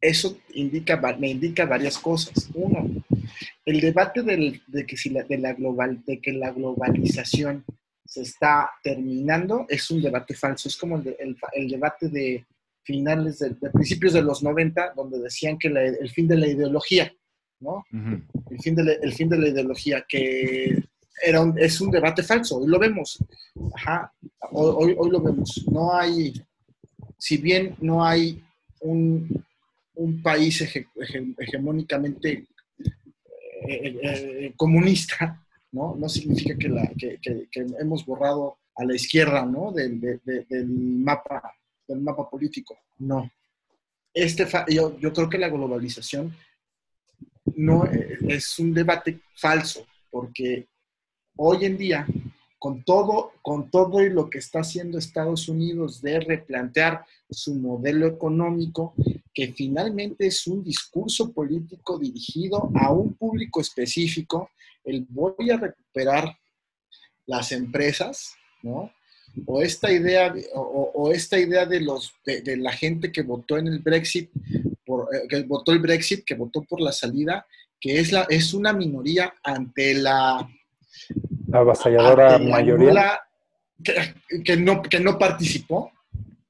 Eso 0.00 0.38
indica, 0.54 0.96
me 1.18 1.30
indica 1.30 1.64
varias 1.64 1.96
cosas. 1.98 2.50
Uno, 2.54 2.88
el 3.64 3.80
debate 3.80 4.22
del- 4.22 4.60
de, 4.66 4.84
que 4.84 4.96
si 4.96 5.10
la, 5.10 5.22
de, 5.22 5.38
la 5.38 5.52
global, 5.54 6.02
de 6.04 6.20
que 6.20 6.32
la 6.32 6.50
globalización 6.50 7.64
se 8.04 8.22
está 8.22 8.70
terminando 8.82 9.64
es 9.68 9.90
un 9.90 10.02
debate 10.02 10.34
falso. 10.34 10.68
Es 10.68 10.76
como 10.76 10.96
el, 10.96 11.04
de- 11.04 11.16
el- 11.20 11.36
el 11.54 11.68
debate 11.68 12.08
de 12.08 12.44
finales, 12.82 13.38
de, 13.38 13.50
de 13.50 13.70
principios 13.70 14.12
de 14.12 14.22
los 14.22 14.42
90, 14.42 14.92
donde 14.96 15.20
decían 15.20 15.56
que 15.56 15.70
la- 15.70 15.84
el 15.84 16.10
fin 16.10 16.26
de 16.26 16.36
la 16.36 16.48
ideología, 16.48 17.12
¿no? 17.60 17.84
Ujú. 17.92 18.20
el 18.50 18.58
fin 18.60 18.74
de 18.74 18.82
la, 18.84 18.92
el 18.94 19.12
fin 19.12 19.28
de 19.28 19.38
la 19.38 19.48
ideología, 19.48 20.04
que 20.08 20.82
era 21.20 21.40
un- 21.40 21.58
es 21.58 21.80
un 21.80 21.90
debate 21.90 22.22
falso, 22.22 22.58
hoy 22.58 22.68
lo 22.68 22.78
vemos. 22.78 23.18
Ajá, 23.74 24.12
hoy, 24.52 24.94
hoy, 24.98 25.10
lo 25.10 25.20
vemos. 25.20 25.64
No 25.70 25.94
hay, 25.94 26.32
si 27.18 27.36
bien 27.36 27.76
no 27.80 28.04
hay 28.04 28.42
un, 28.80 29.44
un 29.94 30.22
país 30.22 30.60
hege- 30.62 30.88
hege- 30.96 31.34
hegemónicamente 31.38 32.46
eh, 33.68 33.98
eh, 34.02 34.52
comunista, 34.56 35.40
¿no? 35.72 35.94
No 35.96 36.08
significa 36.08 36.56
que, 36.56 36.68
la, 36.68 36.90
que, 36.98 37.18
que- 37.20 37.46
hemos 37.78 38.04
borrado 38.04 38.58
a 38.74 38.84
la 38.84 38.94
izquierda, 38.94 39.44
¿no? 39.44 39.72
Del, 39.72 40.00
de- 40.00 40.20
de- 40.24 40.44
del 40.48 40.66
mapa, 40.68 41.54
del 41.86 42.00
mapa 42.00 42.28
político. 42.28 42.76
No. 42.98 43.30
Este 44.14 44.46
yo, 44.68 44.98
yo 44.98 45.12
creo 45.12 45.28
que 45.28 45.38
la 45.38 45.48
globalización 45.48 46.34
no 47.56 47.86
eh, 47.86 48.18
es 48.28 48.58
un 48.58 48.72
debate 48.74 49.20
falso, 49.36 49.86
porque 50.10 50.66
hoy 51.44 51.64
en 51.64 51.76
día, 51.76 52.06
con 52.56 52.84
todo, 52.84 53.32
con 53.42 53.68
todo 53.68 54.00
y 54.04 54.10
lo 54.10 54.30
que 54.30 54.38
está 54.38 54.60
haciendo 54.60 54.96
Estados 54.96 55.48
Unidos 55.48 56.00
de 56.00 56.20
replantear 56.20 57.04
su 57.28 57.56
modelo 57.56 58.06
económico, 58.06 58.94
que 59.34 59.52
finalmente 59.52 60.28
es 60.28 60.46
un 60.46 60.62
discurso 60.62 61.32
político 61.32 61.98
dirigido 61.98 62.70
a 62.76 62.92
un 62.92 63.14
público 63.14 63.60
específico, 63.60 64.50
el 64.84 65.04
voy 65.08 65.50
a 65.50 65.56
recuperar 65.56 66.38
las 67.26 67.50
empresas, 67.50 68.34
¿no? 68.62 68.92
O 69.46 69.62
esta 69.62 69.90
idea, 69.90 70.30
de- 70.30 70.46
o, 70.54 71.10
esta 71.10 71.40
idea 71.40 71.66
de, 71.66 71.80
los, 71.80 72.12
de, 72.24 72.56
la 72.58 72.70
gente 72.70 73.10
que 73.10 73.22
votó 73.22 73.58
en 73.58 73.66
el 73.66 73.80
Brexit, 73.80 74.30
eh, 74.36 75.26
que 75.28 75.42
votó 75.42 75.72
el 75.72 75.80
Brexit, 75.80 76.24
que 76.24 76.36
votó 76.36 76.62
por 76.62 76.80
la 76.80 76.92
salida, 76.92 77.44
que 77.80 77.98
es, 77.98 78.12
la, 78.12 78.26
es 78.28 78.54
una 78.54 78.72
minoría 78.72 79.34
ante 79.42 79.94
La 79.94 80.48
avasalladora 81.52 82.38
la 82.38 82.38
mayoría. 82.38 83.20
que, 83.82 84.42
que 84.44 84.56
no, 84.56 84.82
que 84.82 85.00
no 85.00 85.18
participó, 85.18 85.92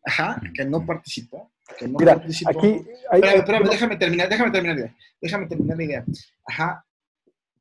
ajá, 0.04 0.40
que 0.54 0.64
no 0.64 0.84
participó, 0.84 1.50
que 1.78 1.88
no 1.88 1.98
Mira, 1.98 2.16
participó. 2.16 2.50
aquí 2.50 2.66
hay, 2.68 3.20
Espérame, 3.20 3.24
hay- 3.32 3.38
espérame, 3.38 3.68
déjame 3.70 3.96
terminar, 3.96 4.28
déjame 4.28 4.50
terminar 4.50 4.76
la 4.76 4.82
idea. 4.82 4.96
Déjame 5.20 5.46
terminar 5.46 5.76
la 5.76 5.84
idea. 5.84 6.04
Ajá. 6.46 6.84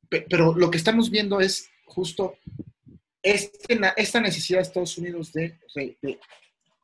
Pe- 0.10 0.26
Pero 0.30 0.54
lo 0.56 0.70
que 0.70 0.78
estamos 0.78 1.10
viendo 1.10 1.40
es 1.40 1.70
justo 1.86 2.36
este 3.24 3.80
esta 3.98 4.20
necesidad 4.20 4.60
de 4.60 4.64
Estados 4.64 4.98
Unidos 4.98 5.32
de, 5.32 5.58
de 5.76 6.20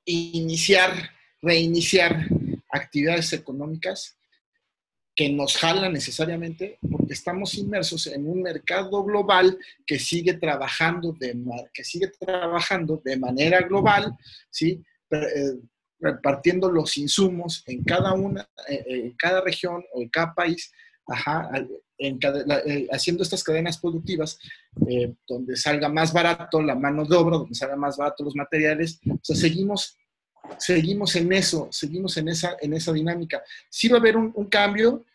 iniciar, 0.06 0.92
reiniciar 1.42 2.28
actividades 2.72 3.34
económicas 3.34 4.17
que 5.18 5.30
nos 5.30 5.58
jalan 5.58 5.94
necesariamente 5.94 6.78
porque 6.90 7.14
estamos 7.14 7.56
inmersos 7.56 8.06
en 8.06 8.30
un 8.30 8.44
mercado 8.44 9.04
global 9.04 9.58
que 9.84 9.98
sigue 9.98 10.36
trabajando 10.36 11.12
de, 11.20 11.36
que 11.74 11.84
sigue 11.84 12.12
trabajando 12.20 13.02
de 13.04 13.18
manera 13.18 13.62
global, 13.62 14.16
¿sí? 14.52 14.80
Eh, 15.10 15.56
repartiendo 16.00 16.72
los 16.72 16.96
insumos 16.98 17.64
en 17.66 17.84
cada 17.84 18.14
una, 18.14 18.48
eh, 18.70 18.86
eh, 18.88 19.00
en 19.06 19.12
cada 19.14 19.42
región 19.42 19.84
o 19.92 20.04
en 20.04 20.10
cada 20.10 20.36
país, 20.36 20.72
ajá, 21.08 21.50
haciendo 22.92 23.24
estas 23.24 23.44
cadenas 23.44 23.80
productivas, 23.80 24.38
donde 25.28 25.56
salga 25.56 25.90
más 25.90 26.14
barato 26.14 26.62
la 26.62 26.76
mano 26.76 27.06
de 27.06 27.16
obra, 27.16 27.38
donde 27.38 27.56
salga 27.56 27.76
más 27.76 27.98
barato 27.98 28.24
los 28.24 28.36
materiales. 28.36 29.00
Seguimos, 29.24 29.98
seguimos 30.60 31.16
en 31.16 31.34
eso, 31.34 31.70
seguimos 31.72 32.16
en 32.18 32.28
esa, 32.28 32.56
en 32.62 32.74
esa 32.74 32.94
dinámica. 32.94 33.42
Sí 33.68 33.88
va 33.88 33.98
a 33.98 34.00
haber 34.00 34.18
un 34.18 34.46
cambio, 34.46 35.06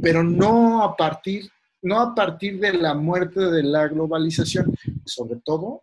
pero 0.00 0.22
no 0.22 0.82
a 0.82 0.96
partir 0.96 1.50
no 1.84 1.98
a 2.00 2.14
partir 2.14 2.60
de 2.60 2.74
la 2.74 2.94
muerte 2.94 3.40
de 3.40 3.64
la 3.64 3.88
globalización, 3.88 4.72
sobre 5.04 5.40
todo 5.44 5.82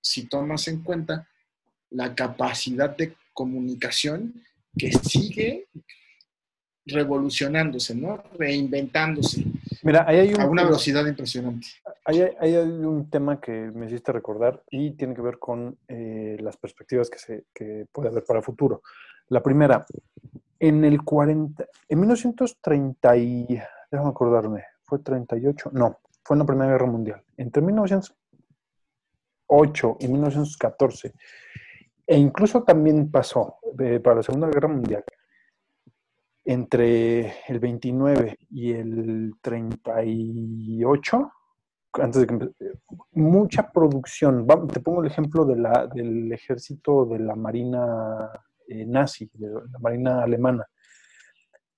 si 0.00 0.28
tomas 0.28 0.68
en 0.68 0.82
cuenta 0.82 1.26
la 1.90 2.14
capacidad 2.14 2.96
de 2.96 3.16
comunicación 3.32 4.32
que 4.78 4.92
sigue 4.92 5.66
revolucionándose, 6.86 7.94
¿no? 7.94 8.22
Reinventándose 8.38 9.44
mira, 9.82 10.04
ahí 10.06 10.18
hay 10.18 10.34
un, 10.34 10.40
a 10.40 10.46
una 10.46 10.64
velocidad 10.64 11.06
impresionante. 11.06 11.66
ahí 12.04 12.20
hay- 12.20 12.32
ahí 12.40 12.54
hay 12.54 12.68
un 12.68 13.08
tema 13.10 13.40
que 13.40 13.52
me 13.52 13.86
hiciste 13.86 14.12
recordar 14.12 14.62
y 14.70 14.90
tiene 14.92 15.14
que 15.14 15.22
ver 15.22 15.38
con 15.38 15.76
eh, 15.88 16.36
las 16.40 16.56
perspectivas 16.56 17.08
que, 17.10 17.18
se, 17.18 17.44
que 17.54 17.86
puede 17.90 18.08
haber 18.10 18.24
para 18.24 18.38
el 18.40 18.44
futuro. 18.44 18.82
La 19.28 19.42
primera, 19.42 19.86
en 20.68 20.84
el 20.84 21.02
40, 21.02 21.66
en 21.88 22.00
1930 22.00 23.16
y, 23.18 23.60
déjame 23.90 24.10
acordarme, 24.10 24.64
fue 24.82 25.00
38, 25.00 25.70
no, 25.74 25.98
fue 26.22 26.36
en 26.36 26.38
la 26.38 26.46
Primera 26.46 26.70
Guerra 26.72 26.86
Mundial. 26.86 27.22
Entre 27.36 27.60
1908 27.60 29.96
y 30.00 30.08
1914, 30.08 31.12
e 32.06 32.16
incluso 32.16 32.62
también 32.62 33.10
pasó 33.10 33.58
eh, 33.78 34.00
para 34.00 34.16
la 34.16 34.22
Segunda 34.22 34.48
Guerra 34.48 34.68
Mundial, 34.68 35.04
entre 36.46 37.34
el 37.46 37.58
29 37.58 38.38
y 38.50 38.72
el 38.72 39.34
38, 39.42 41.30
antes 41.92 42.22
de 42.22 42.26
que 42.26 42.38
mucha 43.12 43.70
producción. 43.70 44.46
Te 44.72 44.80
pongo 44.80 45.02
el 45.02 45.10
ejemplo 45.10 45.44
de 45.44 45.56
la, 45.56 45.86
del 45.94 46.32
ejército 46.32 47.04
de 47.04 47.18
la 47.18 47.34
Marina 47.34 48.30
eh, 48.68 48.84
nazi, 48.86 49.30
de 49.34 49.48
la 49.48 49.78
Marina 49.80 50.22
alemana. 50.22 50.64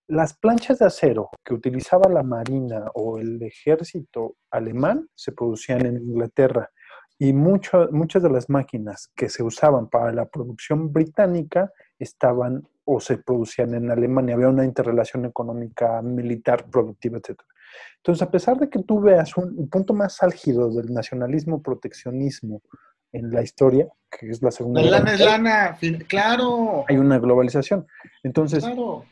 las 0.08 0.34
planchas 0.38 0.78
de 0.78 0.86
acero 0.86 1.30
que 1.44 1.52
utilizaba 1.54 2.08
la 2.10 2.22
Marina 2.22 2.84
o 2.94 3.18
el 3.18 3.42
ejército 3.42 4.36
alemán 4.50 5.08
se 5.16 5.32
producían 5.32 5.84
en 5.84 5.96
Inglaterra 5.96 6.70
y 7.18 7.32
mucho- 7.32 7.88
muchas 7.90 8.22
de 8.22 8.30
las 8.30 8.48
máquinas 8.48 9.10
que 9.16 9.28
se 9.28 9.42
usaban 9.42 9.88
para 9.88 10.12
la 10.12 10.26
producción 10.26 10.92
británica 10.92 11.72
estaban 11.98 12.62
o 12.84 13.00
se 13.00 13.18
producían 13.18 13.74
en 13.74 13.90
Alemania. 13.90 14.36
Había 14.36 14.48
una 14.48 14.64
interrelación 14.64 15.24
económica, 15.24 16.00
militar, 16.02 16.70
productiva, 16.70 17.18
etc. 17.18 17.40
Entonces, 17.96 18.22
a 18.22 18.30
pesar 18.30 18.58
de 18.58 18.68
que 18.70 18.80
tú 18.84 19.00
veas 19.00 19.36
un, 19.36 19.58
un 19.58 19.68
punto 19.68 19.92
más 19.92 20.22
álgido 20.22 20.70
del 20.72 20.92
nacionalismo, 20.94 21.60
proteccionismo 21.62 22.62
en 23.16 23.30
la 23.30 23.42
historia, 23.42 23.88
que 24.10 24.28
es 24.30 24.42
la 24.42 24.50
Segunda 24.50 24.82
La 24.82 24.90
lana 24.98 25.14
es 25.14 25.20
lana, 25.20 25.78
claro, 26.06 26.84
hay 26.88 26.96
una 26.96 27.18
globalización. 27.18 27.86
Entonces, 28.22 28.64
claro. 28.64 29.04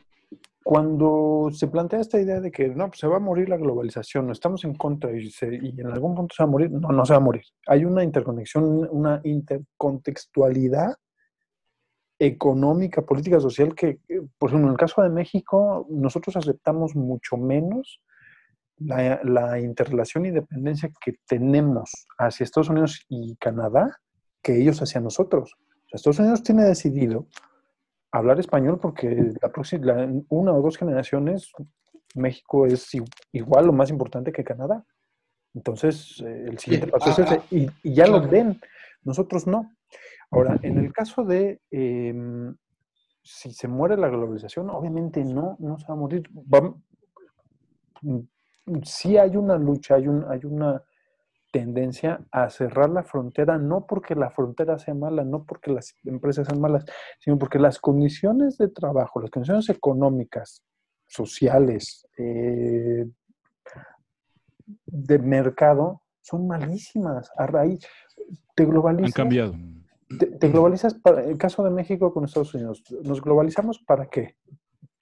cuando 0.62 1.48
se 1.52 1.68
plantea 1.68 2.00
esta 2.00 2.20
idea 2.20 2.40
de 2.40 2.50
que 2.50 2.68
no, 2.68 2.88
pues 2.88 3.00
se 3.00 3.06
va 3.06 3.16
a 3.16 3.20
morir 3.20 3.48
la 3.48 3.56
globalización, 3.56 4.26
no 4.26 4.32
estamos 4.32 4.64
en 4.64 4.74
contra 4.74 5.10
y, 5.12 5.30
se- 5.30 5.58
y 5.60 5.80
en 5.80 5.86
algún 5.88 6.14
punto 6.14 6.34
se 6.34 6.42
va 6.42 6.48
a 6.48 6.50
morir, 6.50 6.70
no, 6.70 6.88
no 6.88 7.04
se 7.04 7.12
va 7.12 7.18
a 7.18 7.20
morir. 7.20 7.44
Hay 7.66 7.84
una 7.84 8.02
interconexión, 8.04 8.86
una 8.90 9.20
intercontextualidad 9.24 10.94
económica, 12.18 13.02
política, 13.02 13.40
social 13.40 13.74
que, 13.74 13.98
eh, 14.08 14.20
por 14.38 14.50
ejemplo, 14.50 14.68
en 14.68 14.72
el 14.72 14.78
caso 14.78 15.02
de 15.02 15.08
México, 15.10 15.86
nosotros 15.90 16.36
aceptamos 16.36 16.94
mucho 16.94 17.36
menos 17.36 18.00
la, 18.78 19.20
la 19.24 19.58
interrelación 19.60 20.26
y 20.26 20.30
dependencia 20.30 20.90
que 21.04 21.14
tenemos 21.26 21.90
hacia 22.18 22.44
Estados 22.44 22.68
Unidos 22.70 23.04
y 23.08 23.36
Canadá 23.36 23.96
que 24.42 24.60
ellos 24.60 24.80
hacia 24.82 25.00
nosotros. 25.00 25.54
Estados 25.92 26.18
Unidos 26.18 26.42
tiene 26.42 26.64
decidido 26.64 27.26
hablar 28.12 28.38
español 28.40 28.78
porque 28.80 29.32
la 29.40 29.48
próxima, 29.50 29.86
la- 29.86 30.12
una 30.28 30.52
o 30.52 30.60
dos 30.62 30.76
generaciones 30.76 31.50
México 32.14 32.66
es 32.66 32.88
igual 33.32 33.68
o 33.68 33.72
más 33.72 33.90
importante 33.90 34.32
que 34.32 34.44
Canadá. 34.44 34.84
Entonces, 35.54 36.20
eh, 36.24 36.46
el 36.48 36.58
siguiente 36.58 36.86
paso 36.88 37.10
es 37.10 37.18
ah, 37.20 37.22
ese. 37.22 37.34
ah, 37.40 37.44
Y, 37.50 37.68
y 37.82 37.94
ya 37.94 38.06
lo 38.06 38.20
ven, 38.28 38.60
nosotros 39.04 39.46
no. 39.46 39.72
Ahora, 40.30 40.58
en 40.62 40.78
el 40.78 40.92
caso 40.92 41.24
de 41.24 41.60
em, 41.70 42.54
si 43.22 43.52
se 43.52 43.68
muere 43.68 43.96
la 43.96 44.08
globalización, 44.08 44.68
obviamente 44.70 45.24
no, 45.24 45.56
no 45.60 45.78
se 45.78 45.86
va 45.86 45.94
a 45.94 45.96
morir. 45.96 46.28
Va- 46.52 46.74
sí 48.82 49.16
hay 49.16 49.36
una 49.36 49.56
lucha, 49.56 49.96
hay, 49.96 50.08
un, 50.08 50.24
hay 50.28 50.40
una 50.44 50.82
tendencia 51.52 52.20
a 52.32 52.50
cerrar 52.50 52.90
la 52.90 53.04
frontera, 53.04 53.58
no 53.58 53.86
porque 53.86 54.14
la 54.14 54.30
frontera 54.30 54.78
sea 54.78 54.94
mala, 54.94 55.24
no 55.24 55.44
porque 55.44 55.70
las 55.70 55.94
empresas 56.04 56.48
sean 56.48 56.60
malas, 56.60 56.84
sino 57.20 57.38
porque 57.38 57.58
las 57.58 57.78
condiciones 57.78 58.58
de 58.58 58.68
trabajo, 58.68 59.20
las 59.20 59.30
condiciones 59.30 59.68
económicas, 59.68 60.64
sociales, 61.06 62.08
eh, 62.18 63.06
de 64.86 65.18
mercado, 65.18 66.02
son 66.22 66.48
malísimas. 66.48 67.30
A 67.36 67.46
raíz, 67.46 67.86
te 68.56 68.64
globalizas. 68.64 69.10
Han 69.10 69.12
cambiado. 69.12 69.54
Te, 70.18 70.26
te 70.26 70.48
globalizas, 70.48 70.94
para, 70.94 71.22
el 71.22 71.38
caso 71.38 71.62
de 71.62 71.70
México 71.70 72.12
con 72.12 72.24
Estados 72.24 72.54
Unidos, 72.54 72.82
¿nos 73.02 73.20
globalizamos 73.20 73.78
para 73.78 74.06
qué? 74.06 74.36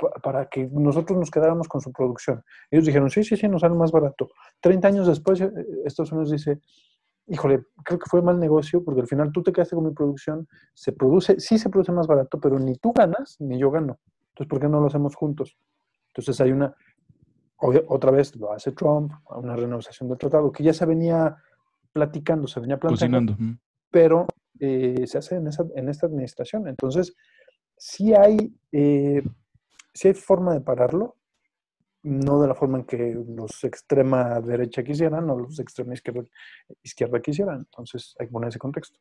Pa- 0.03 0.11
Para 0.21 0.49
que 0.49 0.67
nosotros 0.73 1.17
nos 1.19 1.31
quedáramos 1.31 1.69
con 1.69 1.81
su 1.81 1.93
producción. 1.93 2.43
Ellos 2.71 2.87
dijeron, 2.87 3.09
sí, 3.11 3.23
sí, 3.23 3.37
sí, 3.37 3.47
nos 3.49 3.61
sale 3.61 3.75
más 3.75 3.93
barato. 3.93 4.29
30 4.61 4.89
años 4.89 5.07
después, 5.07 5.41
eh, 5.41 5.51
Estados 5.85 6.11
Unidos 6.13 6.31
dice, 6.33 6.61
híjole, 7.29 7.65
creo 7.85 7.99
que 7.99 8.11
fue 8.11 8.21
mal 8.23 8.39
negocio 8.41 8.83
porque 8.85 9.01
al 9.03 9.07
final 9.07 9.31
tú 9.33 9.43
te 9.43 9.53
quedaste 9.53 9.77
con 9.77 9.85
mi 9.87 9.93
producción, 9.93 10.49
se 10.75 10.93
produce, 10.93 11.39
sí 11.39 11.57
se 11.59 11.71
produce 11.71 11.93
más 11.93 12.07
barato, 12.07 12.41
pero 12.41 12.59
ni 12.59 12.75
tú 12.77 12.93
ganas 12.93 13.37
ni 13.41 13.59
yo 13.59 13.71
gano. 13.71 13.99
Entonces, 14.31 14.49
¿por 14.51 14.61
qué 14.61 14.69
no 14.69 14.81
lo 14.81 14.87
hacemos 14.89 15.15
juntos? 15.15 15.57
Entonces 16.09 16.41
hay 16.41 16.53
una, 16.53 16.75
otra 17.87 18.11
vez 18.11 18.35
lo 18.37 18.53
hace 18.53 18.73
Trump, 18.73 19.13
una 19.37 19.55
renegociación 19.55 20.09
del 20.09 20.19
tratado, 20.19 20.51
que 20.51 20.65
ya 20.65 20.73
se 20.75 20.85
venía 20.85 21.37
platicando, 21.93 22.47
se 22.49 22.59
venía 22.61 22.79
planteando 22.79 23.33
Cocinando. 23.35 23.57
pero 23.91 24.27
eh, 24.59 25.05
se 25.07 25.19
hace 25.19 25.37
en, 25.37 25.47
esa- 25.49 25.67
en 25.77 25.89
esta 25.89 26.07
administración. 26.07 26.67
Entonces, 26.69 27.15
sí 27.77 28.15
hay, 28.15 28.53
eh, 28.73 29.23
sí 29.95 30.09
hay 30.09 30.15
forma 30.15 30.55
de 30.55 30.61
pararlo, 30.61 31.17
no 32.03 32.41
de 32.43 32.49
la 32.49 32.55
forma 32.55 32.79
en 32.79 32.85
que 32.85 33.15
los 33.37 33.63
extrema 33.65 34.41
derecha 34.41 34.83
quisieran 34.83 35.29
o 35.31 35.39
los 35.39 35.59
extrema 35.61 35.95
izquierda, 35.95 36.25
izquierda 36.83 37.21
quisieran. 37.21 37.59
Entonces, 37.61 38.15
hay 38.19 38.27
que 38.27 38.33
poner 38.33 38.49
ese 38.49 38.59
contexto. 38.59 38.99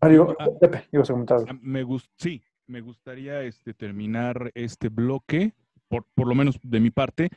Mario, 0.00 0.36
Ah, 0.38 0.48
Pepe, 0.60 0.86
ibas 0.92 1.10
a 1.10 1.12
comentar 1.12 1.38
Me 1.60 1.82
gus- 1.82 2.10
sí, 2.16 2.42
me 2.66 2.80
gustaría 2.80 3.42
este, 3.42 3.74
terminar 3.74 4.50
este 4.54 4.88
bloque, 4.88 5.54
por, 5.88 6.04
por 6.14 6.26
lo 6.28 6.34
menos 6.34 6.58
de 6.62 6.80
mi 6.80 6.90
parte, 6.90 7.28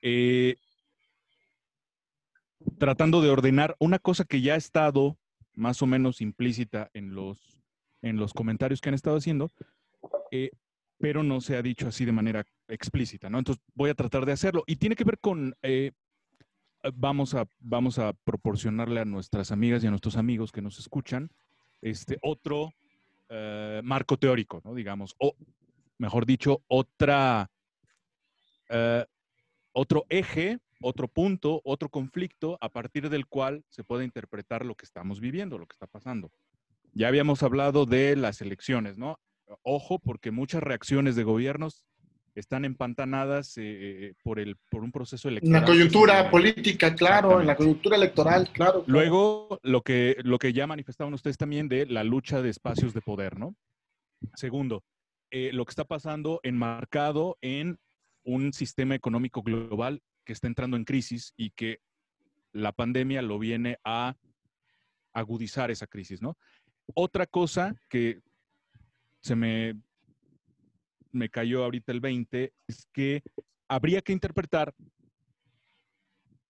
eh, 0.00 0.56
tratando 2.78 3.20
de 3.20 3.30
ordenar 3.30 3.76
una 3.78 3.98
cosa 3.98 4.24
que 4.24 4.40
ya 4.40 4.54
ha 4.54 4.56
estado 4.56 5.18
más 5.54 5.82
o 5.82 5.86
menos 5.86 6.20
implícita 6.20 6.90
en 6.94 7.14
los, 7.14 7.60
en 8.00 8.16
los 8.16 8.32
comentarios 8.32 8.80
que 8.80 8.88
han 8.88 8.94
estado 8.94 9.16
haciendo, 9.18 9.50
eh, 10.30 10.50
pero 11.02 11.24
no 11.24 11.40
se 11.40 11.56
ha 11.56 11.62
dicho 11.62 11.88
así 11.88 12.04
de 12.04 12.12
manera 12.12 12.46
explícita, 12.68 13.28
¿no? 13.28 13.38
Entonces 13.38 13.60
voy 13.74 13.90
a 13.90 13.94
tratar 13.94 14.24
de 14.24 14.30
hacerlo. 14.30 14.62
Y 14.68 14.76
tiene 14.76 14.94
que 14.94 15.02
ver 15.02 15.18
con, 15.18 15.52
eh, 15.60 15.90
vamos, 16.94 17.34
a, 17.34 17.44
vamos 17.58 17.98
a 17.98 18.12
proporcionarle 18.12 19.00
a 19.00 19.04
nuestras 19.04 19.50
amigas 19.50 19.82
y 19.82 19.88
a 19.88 19.90
nuestros 19.90 20.16
amigos 20.16 20.52
que 20.52 20.62
nos 20.62 20.78
escuchan 20.78 21.28
este, 21.80 22.18
otro 22.22 22.72
eh, 23.30 23.80
marco 23.82 24.16
teórico, 24.16 24.60
¿no? 24.64 24.76
Digamos, 24.76 25.16
o 25.18 25.34
mejor 25.98 26.24
dicho, 26.24 26.62
otra, 26.68 27.50
eh, 28.68 29.04
otro 29.72 30.04
eje, 30.08 30.60
otro 30.80 31.08
punto, 31.08 31.62
otro 31.64 31.88
conflicto 31.88 32.58
a 32.60 32.68
partir 32.68 33.10
del 33.10 33.26
cual 33.26 33.64
se 33.70 33.82
puede 33.82 34.04
interpretar 34.04 34.64
lo 34.64 34.76
que 34.76 34.84
estamos 34.84 35.18
viviendo, 35.18 35.58
lo 35.58 35.66
que 35.66 35.74
está 35.74 35.88
pasando. 35.88 36.30
Ya 36.92 37.08
habíamos 37.08 37.42
hablado 37.42 37.86
de 37.86 38.14
las 38.14 38.40
elecciones, 38.40 38.98
¿no? 38.98 39.18
Ojo, 39.62 39.98
porque 39.98 40.30
muchas 40.30 40.62
reacciones 40.62 41.16
de 41.16 41.24
gobiernos 41.24 41.84
están 42.34 42.64
empantanadas 42.64 43.54
eh, 43.56 44.14
por, 44.22 44.38
el, 44.38 44.56
por 44.70 44.82
un 44.82 44.92
proceso 44.92 45.28
En 45.28 45.32
electoral. 45.32 45.60
la 45.60 45.66
coyuntura 45.66 46.30
política, 46.30 46.94
claro, 46.94 47.40
en 47.40 47.46
la 47.46 47.56
coyuntura 47.56 47.96
electoral, 47.96 48.50
claro. 48.52 48.84
claro. 48.84 48.84
Luego, 48.86 49.60
lo 49.62 49.82
que, 49.82 50.16
lo 50.22 50.38
que 50.38 50.52
ya 50.52 50.66
manifestaban 50.66 51.12
ustedes 51.12 51.36
también 51.36 51.68
de 51.68 51.86
la 51.86 52.04
lucha 52.04 52.40
de 52.40 52.48
espacios 52.48 52.94
de 52.94 53.02
poder, 53.02 53.38
¿no? 53.38 53.54
Segundo, 54.34 54.82
eh, 55.30 55.50
lo 55.52 55.64
que 55.64 55.70
está 55.70 55.84
pasando 55.84 56.40
enmarcado 56.42 57.36
en 57.40 57.78
un 58.24 58.52
sistema 58.52 58.94
económico 58.94 59.42
global 59.42 60.00
que 60.24 60.32
está 60.32 60.46
entrando 60.46 60.76
en 60.76 60.84
crisis 60.84 61.34
y 61.36 61.50
que 61.50 61.78
la 62.52 62.72
pandemia 62.72 63.22
lo 63.22 63.38
viene 63.38 63.78
a 63.84 64.14
agudizar 65.12 65.70
esa 65.70 65.86
crisis, 65.86 66.22
¿no? 66.22 66.36
Otra 66.94 67.26
cosa 67.26 67.74
que 67.88 68.20
se 69.22 69.36
me, 69.36 69.80
me 71.12 71.28
cayó 71.28 71.64
ahorita 71.64 71.92
el 71.92 72.00
20 72.00 72.52
es 72.66 72.86
que 72.92 73.22
habría 73.68 74.02
que 74.02 74.12
interpretar 74.12 74.74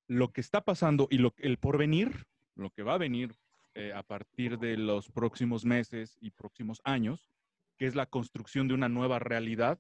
lo 0.09 0.33
que 0.33 0.41
está 0.41 0.63
pasando 0.63 1.07
y 1.11 1.19
lo, 1.19 1.35
el 1.39 1.59
porvenir, 1.59 2.27
lo 2.55 2.71
que 2.71 2.83
va 2.83 2.95
a 2.95 2.99
venir 2.99 3.35
eh, 3.75 3.93
a 3.95 4.03
partir 4.03 4.59
de 4.59 4.77
los 4.77 5.11
próximos 5.11 5.65
meses 5.65 6.17
y 6.21 6.31
próximos 6.31 6.81
años, 6.85 7.31
que 7.79 7.87
es 7.87 7.95
la 7.95 8.07
construcción 8.07 8.69
de 8.69 8.75
una 8.75 8.89
nueva 8.89 9.19
realidad, 9.19 9.79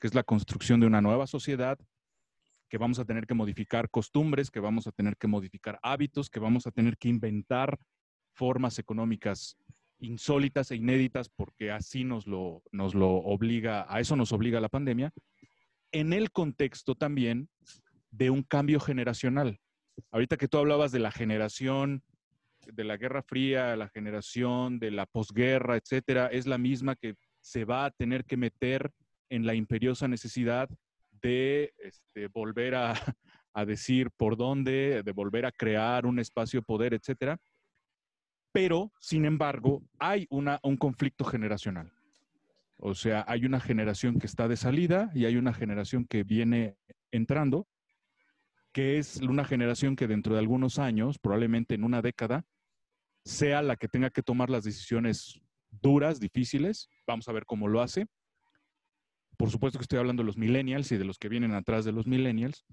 que 0.00 0.06
es 0.06 0.14
la 0.14 0.24
construcción 0.24 0.80
de 0.80 0.86
una 0.86 1.00
nueva 1.00 1.26
sociedad, 1.26 1.78
que 2.68 2.78
vamos 2.78 2.98
a 2.98 3.04
tener 3.04 3.26
que 3.26 3.34
modificar 3.34 3.90
costumbres, 3.90 4.50
que 4.50 4.60
vamos 4.60 4.86
a 4.86 4.92
tener 4.92 5.16
que 5.16 5.26
modificar 5.26 5.78
hábitos, 5.82 6.28
que 6.28 6.40
vamos 6.40 6.66
a 6.66 6.70
tener 6.70 6.98
que 6.98 7.08
inventar 7.08 7.78
formas 8.32 8.78
económicas 8.78 9.56
insólitas 10.00 10.70
e 10.70 10.76
inéditas, 10.76 11.28
porque 11.28 11.70
así 11.70 12.04
nos 12.04 12.26
lo, 12.26 12.62
nos 12.72 12.94
lo 12.94 13.10
obliga, 13.10 13.86
a 13.88 14.00
eso 14.00 14.16
nos 14.16 14.32
obliga 14.32 14.60
la 14.60 14.68
pandemia, 14.68 15.12
en 15.92 16.12
el 16.12 16.30
contexto 16.30 16.94
también 16.94 17.48
de 18.10 18.30
un 18.30 18.42
cambio 18.42 18.80
generacional. 18.80 19.60
Ahorita 20.10 20.36
que 20.36 20.48
tú 20.48 20.58
hablabas 20.58 20.92
de 20.92 21.00
la 21.00 21.10
generación 21.10 22.02
de 22.66 22.84
la 22.84 22.96
Guerra 22.96 23.22
Fría, 23.22 23.76
la 23.76 23.88
generación 23.88 24.78
de 24.78 24.90
la 24.90 25.06
posguerra, 25.06 25.76
etcétera, 25.76 26.26
es 26.26 26.46
la 26.46 26.58
misma 26.58 26.96
que 26.96 27.14
se 27.40 27.64
va 27.64 27.86
a 27.86 27.90
tener 27.90 28.24
que 28.24 28.36
meter 28.36 28.90
en 29.30 29.46
la 29.46 29.54
imperiosa 29.54 30.08
necesidad 30.08 30.68
de 31.22 31.72
este, 31.78 32.28
volver 32.28 32.74
a, 32.74 32.92
a 33.52 33.64
decir 33.64 34.10
por 34.16 34.36
dónde, 34.36 35.02
de 35.02 35.12
volver 35.12 35.46
a 35.46 35.52
crear 35.52 36.06
un 36.06 36.18
espacio 36.18 36.60
de 36.60 36.64
poder, 36.64 36.94
etcétera. 36.94 37.38
Pero, 38.60 38.92
sin 38.98 39.24
embargo, 39.24 39.84
hay 40.00 40.26
un 40.30 40.76
conflicto 40.78 41.24
generacional. 41.24 41.92
O 42.76 42.92
sea, 42.96 43.24
hay 43.28 43.44
una 43.44 43.60
generación 43.60 44.18
que 44.18 44.26
está 44.26 44.48
de 44.48 44.56
salida 44.56 45.12
y 45.14 45.26
hay 45.26 45.36
una 45.36 45.54
generación 45.54 46.04
que 46.04 46.24
viene 46.24 46.76
entrando, 47.12 47.68
que 48.72 48.98
es 48.98 49.18
una 49.18 49.44
generación 49.44 49.94
que 49.94 50.08
dentro 50.08 50.34
de 50.34 50.40
algunos 50.40 50.80
años, 50.80 51.20
probablemente 51.20 51.76
en 51.76 51.84
una 51.84 52.02
década, 52.02 52.46
sea 53.24 53.62
la 53.62 53.76
que 53.76 53.86
tenga 53.86 54.10
que 54.10 54.24
tomar 54.24 54.50
las 54.50 54.64
decisiones 54.64 55.40
duras, 55.70 56.18
difíciles. 56.18 56.88
Vamos 57.06 57.28
a 57.28 57.32
ver 57.32 57.46
cómo 57.46 57.68
lo 57.68 57.80
hace. 57.80 58.06
por 59.36 59.50
supuesto 59.50 59.78
que 59.78 59.84
estoy 59.84 60.00
hablando 60.00 60.24
de 60.24 60.26
los 60.26 60.36
millennials 60.36 60.90
y 60.90 60.96
de 60.98 61.04
los 61.04 61.16
que 61.16 61.28
vienen 61.28 61.54
atrás 61.54 61.84
de 61.84 61.92
los 61.92 62.08
millennials, 62.08 62.64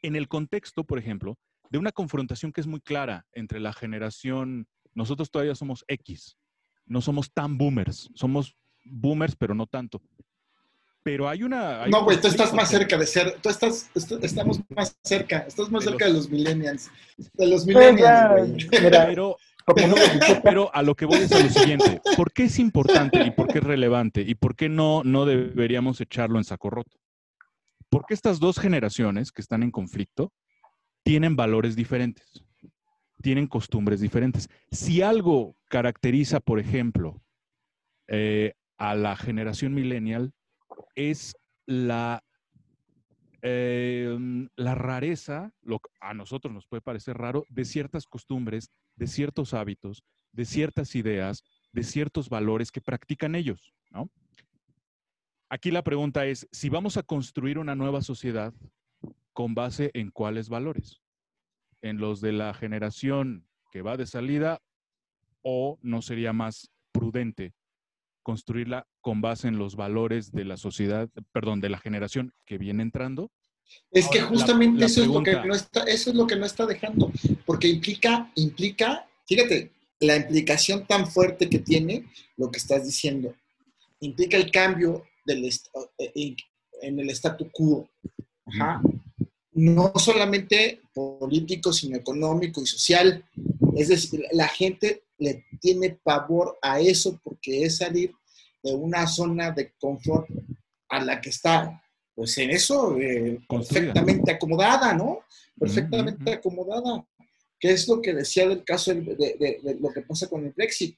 en 0.00 0.16
el 0.16 0.28
contexto, 0.28 0.82
por 0.84 0.98
ejemplo, 0.98 1.38
de 1.68 1.76
una 1.76 1.92
confrontación 1.92 2.52
que 2.52 2.62
es 2.62 2.66
muy 2.66 2.80
clara 2.80 3.26
entre 3.32 3.60
la 3.60 3.74
generación, 3.74 4.66
nosotros 4.98 5.30
todavía 5.30 5.54
somos 5.54 5.84
X, 5.88 6.36
no 6.86 7.00
somos 7.00 7.32
tan 7.32 7.56
boomers, 7.56 8.10
somos 8.14 8.54
boomers, 8.84 9.36
pero 9.36 9.54
no 9.54 9.66
tanto. 9.66 10.02
Pero 11.04 11.28
hay 11.28 11.42
una... 11.44 11.84
hay 11.84 11.90
No, 11.90 12.02
güey, 12.04 12.20
tú 12.20 12.26
estás 12.26 12.52
más 12.52 12.68
cerca 12.68 12.98
de 12.98 13.06
ser, 13.06 13.36
tú 13.40 13.48
estás, 13.48 13.90
est- 13.94 14.12
estamos 14.22 14.60
más 14.68 14.96
cerca, 15.04 15.38
estás 15.46 15.70
más 15.70 15.84
De 15.84 15.90
cerca 15.92 16.06
los- 16.08 16.12
de 16.14 16.18
los 16.18 16.30
millennials, 16.30 16.90
de 17.34 17.46
los 17.46 17.64
Pues 17.64 17.76
ya, 17.98 18.34
millennials, 18.34 18.66
Pero, 18.70 19.36
pero, 19.74 19.94
pero 20.42 20.74
a 20.74 20.82
lo 20.82 20.94
que 20.96 21.04
voy 21.06 21.18
es 21.20 21.32
a 21.32 21.38
lo 21.38 21.48
siguiente. 21.48 22.00
¿Por 22.16 22.32
qué 22.32 22.44
es 22.44 22.58
importante 22.58 23.22
y 23.24 23.30
por 23.30 23.46
qué 23.46 23.58
es 23.58 23.64
relevante 23.64 24.22
y 24.22 24.34
por 24.34 24.56
qué 24.56 24.68
no, 24.68 25.02
no 25.04 25.24
deberíamos 25.26 26.00
echarlo 26.00 26.38
en 26.38 26.44
saco 26.44 26.68
roto? 26.70 26.98
Porque 27.88 28.12
estas 28.14 28.40
dos 28.40 28.58
generaciones 28.58 29.30
que 29.30 29.40
están 29.40 29.62
en 29.62 29.70
conflicto 29.70 30.32
tienen 31.04 31.36
valores 31.36 31.74
diferentes, 31.76 32.44
tienen 33.20 33.46
costumbres 33.46 34.00
diferentes. 34.00 34.48
Si 34.70 35.02
algo 35.02 35.56
caracteriza, 35.68 36.40
por 36.40 36.58
ejemplo, 36.58 37.20
eh, 38.06 38.54
a 38.78 38.94
la 38.94 39.16
generación 39.16 39.74
millennial 39.74 40.32
es 40.94 41.36
la, 41.66 42.22
eh, 43.42 44.16
la 44.56 44.74
rareza, 44.74 45.52
lo, 45.62 45.80
que 45.80 45.90
a 46.00 46.14
nosotros 46.14 46.52
nos 46.54 46.66
puede 46.66 46.80
parecer 46.80 47.18
raro, 47.18 47.44
de 47.48 47.64
ciertas 47.64 48.06
costumbres, 48.06 48.70
de 48.96 49.06
ciertos 49.06 49.52
hábitos, 49.54 50.04
de 50.32 50.44
ciertas 50.44 50.94
ideas, 50.94 51.44
de 51.72 51.82
ciertos 51.82 52.28
valores 52.28 52.70
que 52.72 52.80
practican 52.80 53.34
ellos. 53.34 53.72
Aquí 55.50 55.70
la 55.70 55.82
pregunta 55.82 56.26
es, 56.26 56.46
si 56.52 56.68
vamos 56.68 56.98
a 56.98 57.02
construir 57.02 57.58
una 57.58 57.74
nueva 57.74 58.02
sociedad, 58.02 58.52
¿con 59.32 59.54
base 59.54 59.90
en 59.94 60.10
cuáles 60.10 60.50
valores? 60.50 61.00
¿En 61.82 61.98
los 61.98 62.20
de 62.20 62.32
la 62.32 62.54
generación 62.54 63.46
que 63.70 63.82
va 63.82 63.96
de 63.96 64.06
salida 64.06 64.60
o 65.42 65.78
no 65.82 66.02
sería 66.02 66.32
más 66.32 66.70
prudente 66.92 67.54
construirla 68.22 68.86
con 69.00 69.20
base 69.20 69.48
en 69.48 69.58
los 69.58 69.76
valores 69.76 70.32
de 70.32 70.44
la 70.44 70.56
sociedad, 70.56 71.08
perdón, 71.32 71.60
de 71.60 71.68
la 71.68 71.78
generación 71.78 72.34
que 72.44 72.58
viene 72.58 72.82
entrando? 72.82 73.30
Es 73.90 74.08
que 74.08 74.20
la- 74.20 74.26
justamente 74.26 74.80
la 74.80 74.86
eso 74.86 75.02
es 75.02 75.08
lo 75.08 75.22
que 75.22 75.34
no 75.34 75.54
está, 75.54 75.82
eso 75.84 76.10
es 76.10 76.16
lo 76.16 76.26
que 76.26 76.36
no 76.36 76.46
está 76.46 76.66
dejando, 76.66 77.12
porque 77.46 77.68
implica, 77.68 78.30
implica, 78.34 79.06
fíjate, 79.26 79.70
la 80.00 80.16
implicación 80.16 80.86
tan 80.86 81.06
fuerte 81.06 81.48
que 81.48 81.58
tiene 81.58 82.06
lo 82.36 82.50
que 82.50 82.58
estás 82.58 82.84
diciendo, 82.84 83.34
implica 84.00 84.36
el 84.36 84.50
cambio 84.50 85.04
del 85.24 85.44
eh, 85.44 85.50
eh, 85.98 86.36
en 86.82 86.98
el 87.00 87.10
statu 87.10 87.50
quo, 87.50 87.88
Ajá. 88.46 88.80
No 89.58 89.92
solamente 89.96 90.80
político, 90.94 91.72
sino 91.72 91.96
económico 91.96 92.60
y 92.62 92.66
social. 92.66 93.24
Es 93.76 93.88
decir, 93.88 94.24
la 94.32 94.46
gente 94.48 95.02
le 95.18 95.44
tiene 95.60 95.90
pavor 96.02 96.58
a 96.62 96.80
eso 96.80 97.18
porque 97.24 97.64
es 97.64 97.78
salir 97.78 98.12
de 98.62 98.72
una 98.72 99.06
zona 99.08 99.50
de 99.50 99.72
confort 99.80 100.28
a 100.88 101.04
la 101.04 101.20
que 101.20 101.30
está, 101.30 101.82
pues 102.14 102.38
en 102.38 102.50
eso, 102.50 102.96
eh, 102.98 103.40
perfectamente 103.48 104.30
acomodada, 104.32 104.94
¿no? 104.94 105.20
Perfectamente 105.58 106.32
acomodada. 106.34 107.04
¿Qué 107.60 107.72
es 107.72 107.88
lo 107.88 108.00
que 108.00 108.14
decía 108.14 108.48
del 108.48 108.62
caso 108.64 108.94
de, 108.94 109.00
de- 109.02 109.60
de 109.62 109.76
lo 109.80 109.92
que 109.92 110.02
pasa 110.02 110.28
con 110.28 110.44
el 110.46 110.52
Brexit? 110.52 110.96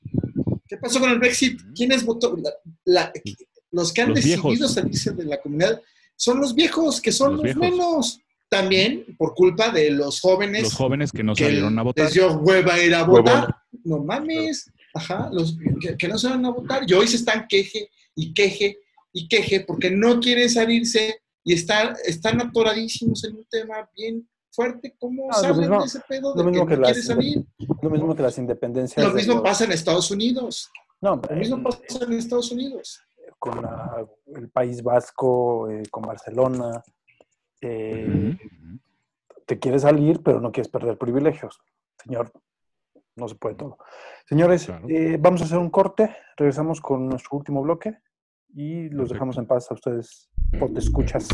¿Qué 0.69 0.77
pasó 0.77 1.01
con 1.01 1.11
el 1.11 1.19
Brexit? 1.19 1.59
¿Quiénes 1.75 2.05
votó? 2.05 2.37
La- 2.37 2.53
la- 2.85 3.13
los 3.73 3.93
que 3.93 4.03
han 4.03 4.09
Los 4.11 4.17
decidido 4.17 4.49
viejos. 4.51 4.75
salirse 4.75 5.13
de 5.13 5.25
la 5.25 5.41
comunidad 5.41 5.81
son 6.17 6.41
los 6.41 6.55
viejos, 6.55 7.01
que 7.01 7.11
son 7.13 7.37
Los 7.39 7.45
los, 7.47 7.57
menos. 7.57 8.21
También 8.51 9.05
por 9.17 9.35
culpa 9.35 9.71
de 9.71 9.91
los 9.93 10.21
jóvenes 10.21 10.65
Los 10.65 10.75
jóvenes 10.75 11.13
que 11.13 11.23
no 11.23 11.35
que 11.35 11.45
salieron 11.45 11.79
a 11.79 11.83
votar. 11.83 12.05
les 12.07 12.15
dio 12.15 12.33
hueva 12.39 12.79
ir 12.83 12.95
a 12.95 13.05
votar. 13.05 13.55
No 13.85 13.99
mames. 14.01 14.71
Ajá, 14.93 15.29
los 15.33 15.57
que, 15.81 15.97
que 15.97 16.09
no 16.09 16.19
salieron 16.19 16.45
a 16.47 16.51
votar. 16.51 16.83
Y 16.87 16.93
hoy 16.95 17.07
se 17.07 17.17
están 17.17 17.47
queje 17.49 17.89
y 18.17 18.35
queje 18.35 18.77
y 19.13 19.29
queje 19.29 19.61
porque 19.61 19.91
no 19.91 20.19
quieren 20.19 20.51
salirse 20.51 21.21
y 21.45 21.55
están, 21.55 21.95
están 22.05 22.41
atoradísimos 22.41 23.23
en 23.25 23.37
un 23.37 23.45
tema 23.49 23.89
bien 23.97 24.29
fuerte. 24.51 24.97
¿Cómo 24.99 25.29
No, 25.29 25.33
salen 25.33 25.61
mismo- 25.61 25.79
de 25.81 25.87
ese 25.87 26.01
pedo 26.09 26.35
lo 26.35 26.43
de 26.43 26.45
que 26.45 26.51
mismo 26.51 26.65
no 26.65 26.69
que 26.69 26.77
las- 26.77 26.91
quiere 26.93 27.07
salir? 27.07 27.45
Lo 27.83 27.91
mismo 27.91 28.17
que 28.17 28.23
las 28.23 28.37
independencias. 28.39 29.07
Lo 29.07 29.13
mismo 29.15 29.35
los- 29.35 29.43
pasa 29.45 29.65
en 29.65 29.73
Estados 29.73 30.11
Unidos. 30.11 30.69
No, 31.01 31.21
Lo 31.31 31.37
mismo 31.37 31.57
en- 31.57 31.63
pasa 31.63 32.05
en 32.05 32.13
Estados 32.15 32.51
Unidos. 32.51 33.01
con 33.39 33.63
la- 33.63 34.07
el 34.37 34.51
País 34.51 34.83
Vasco, 34.83 35.71
eh, 35.71 35.85
con 35.91 36.03
Barcelona. 36.03 36.83
Eh, 37.61 38.37
te 39.47 39.59
quieres 39.59 39.83
salir, 39.83 40.23
pero 40.23 40.41
no 40.41 40.53
quieres 40.53 40.71
perder 40.71 40.97
privilegios. 40.99 41.61
Señor, 42.03 42.33
no 43.17 43.29
se 43.29 43.35
puede 43.35 43.57
todo. 43.57 43.79
Señores, 44.27 44.67
Claro. 44.67 44.87
eh, 44.89 45.17
vamos 45.21 45.43
a 45.43 45.45
hacer 45.45 45.59
un 45.59 45.71
corte. 45.71 46.15
Regresamos 46.37 46.81
con 46.81 47.09
nuestro 47.09 47.37
último 47.39 47.63
bloque 47.63 47.99
y 48.55 48.85
los 48.85 48.91
Perfecto. 48.91 49.15
dejamos 49.15 49.39
en 49.39 49.47
paz 49.47 49.71
a 49.71 49.75
ustedes, 49.75 50.31
por 50.59 50.73
te 50.73 50.79
escuchas. 50.81 51.29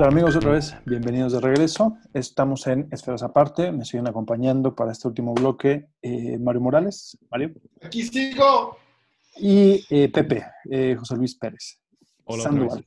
Tal 0.00 0.08
amigos? 0.08 0.34
Otra 0.34 0.52
vez, 0.52 0.74
bienvenidos 0.86 1.34
de 1.34 1.40
regreso. 1.40 1.98
Estamos 2.14 2.66
en 2.66 2.88
Esferas 2.90 3.22
Aparte. 3.22 3.70
Me 3.70 3.84
siguen 3.84 4.08
acompañando 4.08 4.74
para 4.74 4.92
este 4.92 5.06
último 5.06 5.34
bloque 5.34 5.90
eh, 6.00 6.38
Mario 6.38 6.62
Morales, 6.62 7.18
Mario, 7.30 7.52
Aquí 7.82 8.04
sigo. 8.04 8.78
y 9.36 9.84
eh, 9.90 10.08
Pepe, 10.08 10.46
eh, 10.70 10.96
José 10.98 11.16
Luis 11.16 11.34
Pérez. 11.34 11.78
Hola 12.24 12.44
Sandoval. 12.44 12.86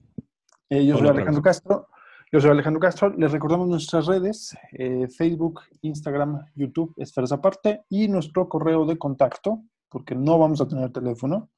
Eh, 0.68 0.84
yo 0.84 0.96
Hola 0.96 1.10
soy 1.10 1.18
Alejandro 1.18 1.44
Castro. 1.44 1.88
Yo 2.32 2.42
soy 2.42 2.50
Alejandro 2.50 2.80
Castro. 2.80 3.10
Les 3.16 3.32
recordamos 3.32 3.68
nuestras 3.68 4.08
redes, 4.08 4.58
eh, 4.72 5.08
Facebook, 5.08 5.62
Instagram, 5.84 6.44
YouTube, 6.56 6.96
Esferas 6.98 7.32
Aparte, 7.32 7.84
y 7.90 8.08
nuestro 8.08 8.50
correo 8.50 8.88
de 8.88 8.98
contacto, 8.98 9.62
porque 9.88 10.16
no 10.16 10.40
vamos 10.40 10.62
a 10.62 10.68
tener 10.68 10.92
teléfono, 10.92 11.52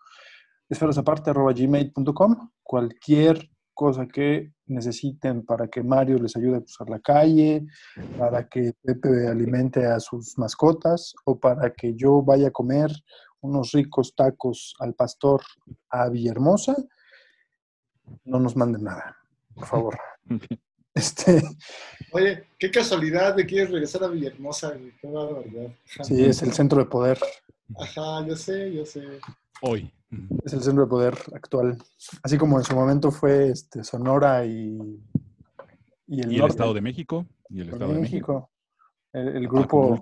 esferasaparte.gmail.com. 0.67 2.49
Cualquier 2.61 3.54
cosa 3.75 4.07
que 4.07 4.53
necesiten 4.65 5.45
para 5.45 5.67
que 5.67 5.83
Mario 5.83 6.17
les 6.17 6.35
ayude 6.35 6.57
a 6.57 6.61
cruzar 6.61 6.89
la 6.89 6.99
calle, 6.99 7.67
para 8.17 8.47
que 8.47 8.73
Pepe 8.81 9.27
alimente 9.27 9.85
a 9.85 9.99
sus 9.99 10.37
mascotas 10.37 11.13
o 11.25 11.39
para 11.39 11.71
que 11.73 11.93
yo 11.93 12.23
vaya 12.23 12.47
a 12.47 12.51
comer 12.51 12.89
unos 13.41 13.73
ricos 13.73 14.15
tacos 14.15 14.73
al 14.79 14.95
pastor 14.95 15.41
a 15.89 16.09
Villahermosa, 16.09 16.75
no 18.23 18.39
nos 18.39 18.55
manden 18.55 18.83
nada, 18.83 19.15
por 19.53 19.65
favor. 19.65 19.99
Este, 20.97 21.41
Oye, 22.13 22.45
qué 22.57 22.71
casualidad 22.71 23.35
de 23.35 23.45
quieres 23.45 23.69
regresar 23.69 24.05
a 24.05 24.07
Villahermosa, 24.07 24.69
güey. 24.69 24.93
Qué 25.01 25.07
barbaridad. 25.07 25.69
Sí, 26.03 26.23
es 26.23 26.41
el 26.41 26.53
centro 26.53 26.79
de 26.79 26.85
poder, 26.85 27.19
Ajá, 27.77 28.25
yo 28.25 28.35
sé, 28.35 28.73
yo 28.73 28.85
sé. 28.85 29.19
Hoy. 29.61 29.91
Es 30.45 30.53
el 30.53 30.61
centro 30.61 30.83
de 30.83 30.89
poder 30.89 31.17
actual. 31.33 31.77
Así 32.23 32.37
como 32.37 32.57
en 32.57 32.63
su 32.63 32.75
momento 32.75 33.11
fue 33.11 33.49
este, 33.49 33.83
Sonora 33.83 34.45
y, 34.45 34.77
y 36.07 36.21
el, 36.21 36.31
Y 36.31 36.35
el 36.35 36.37
norte 36.41 36.53
Estado 36.53 36.73
de 36.73 36.81
México. 36.81 37.25
Y 37.49 37.61
el 37.61 37.69
Estado 37.69 37.93
de 37.93 37.99
México. 37.99 38.49
El, 39.11 39.27
el 39.29 39.47
grupo 39.47 40.01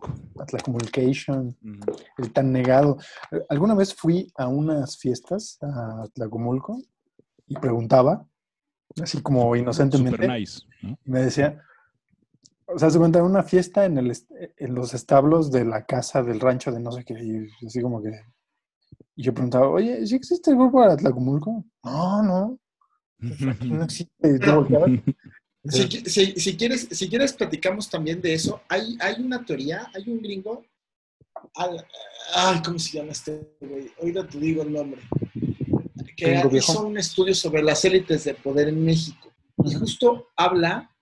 Ujú. 1.64 1.82
el 2.18 2.32
tan 2.34 2.52
negado. 2.52 2.98
Alguna 3.50 3.76
vez 3.76 3.94
fui 3.94 4.32
a 4.36 4.48
unas 4.48 4.98
fiestas 4.98 5.58
a 5.62 6.04
Atlacomulco 6.04 6.80
y 7.48 7.56
preguntaba, 7.56 8.26
así 9.02 9.22
como 9.22 9.56
inocentemente, 9.56 10.18
Super 10.18 10.40
nice. 10.40 10.62
¿no? 10.82 10.98
y 11.06 11.12
me 11.12 11.22
decía, 11.22 11.62
o 12.66 12.80
sea, 12.80 12.90
se 12.90 12.98
cuenta 12.98 13.20
en 13.20 13.26
una 13.26 13.44
fiesta 13.44 13.86
en, 13.86 13.98
el, 13.98 14.18
en 14.58 14.76
los 14.76 14.94
establos 14.94 15.52
de 15.52 15.66
la 15.66 15.86
casa 15.86 16.24
del 16.24 16.40
rancho 16.40 16.72
de 16.72 16.80
no 16.80 16.92
sé 16.92 17.04
qué, 17.04 17.14
y 17.14 17.66
así 17.68 17.82
como 17.82 18.02
que, 18.02 18.12
y 19.16 19.24
yo 19.24 19.34
preguntaba, 19.34 19.70
oye, 19.70 20.06
¿sí 20.08 20.16
existe 20.16 20.52
el 20.52 20.58
grupo 20.58 20.82
de 20.86 20.94
Atlacomulco? 20.94 21.64
No, 21.84 22.24
no, 22.24 22.60
no 23.20 23.84
existe. 23.84 24.40
Si, 25.66 25.88
si- 25.88 26.34
si 26.42 26.58
quieres, 26.58 26.90
si 26.92 27.08
quieres, 27.08 27.32
platicamos 27.32 27.90
también 27.90 28.22
de 28.22 28.34
eso. 28.34 28.62
Hay, 28.68 28.98
hay 29.00 29.22
una 29.24 29.46
teoría, 29.46 29.90
hay 29.96 30.10
un 30.10 30.22
gringo. 30.22 30.62
al- 31.56 31.86
ay, 32.36 32.62
¿cómo 32.66 32.78
se 32.78 32.98
llama 32.98 33.14
este 33.14 33.56
güey? 33.62 33.90
Ahorita 33.98 34.28
te 34.28 34.40
digo 34.40 34.62
el 34.64 34.74
nombre. 34.74 35.02
Que 36.18 36.32
viejo. 36.32 36.58
hizo 36.58 36.86
un 36.86 36.98
estudio 36.98 37.34
sobre 37.34 37.64
las 37.64 37.86
élites 37.86 38.26
de 38.26 38.34
poder 38.34 38.68
en 38.68 38.84
México. 38.84 39.32
Y 39.64 39.74
justo 39.74 40.28
habla, 40.36 40.94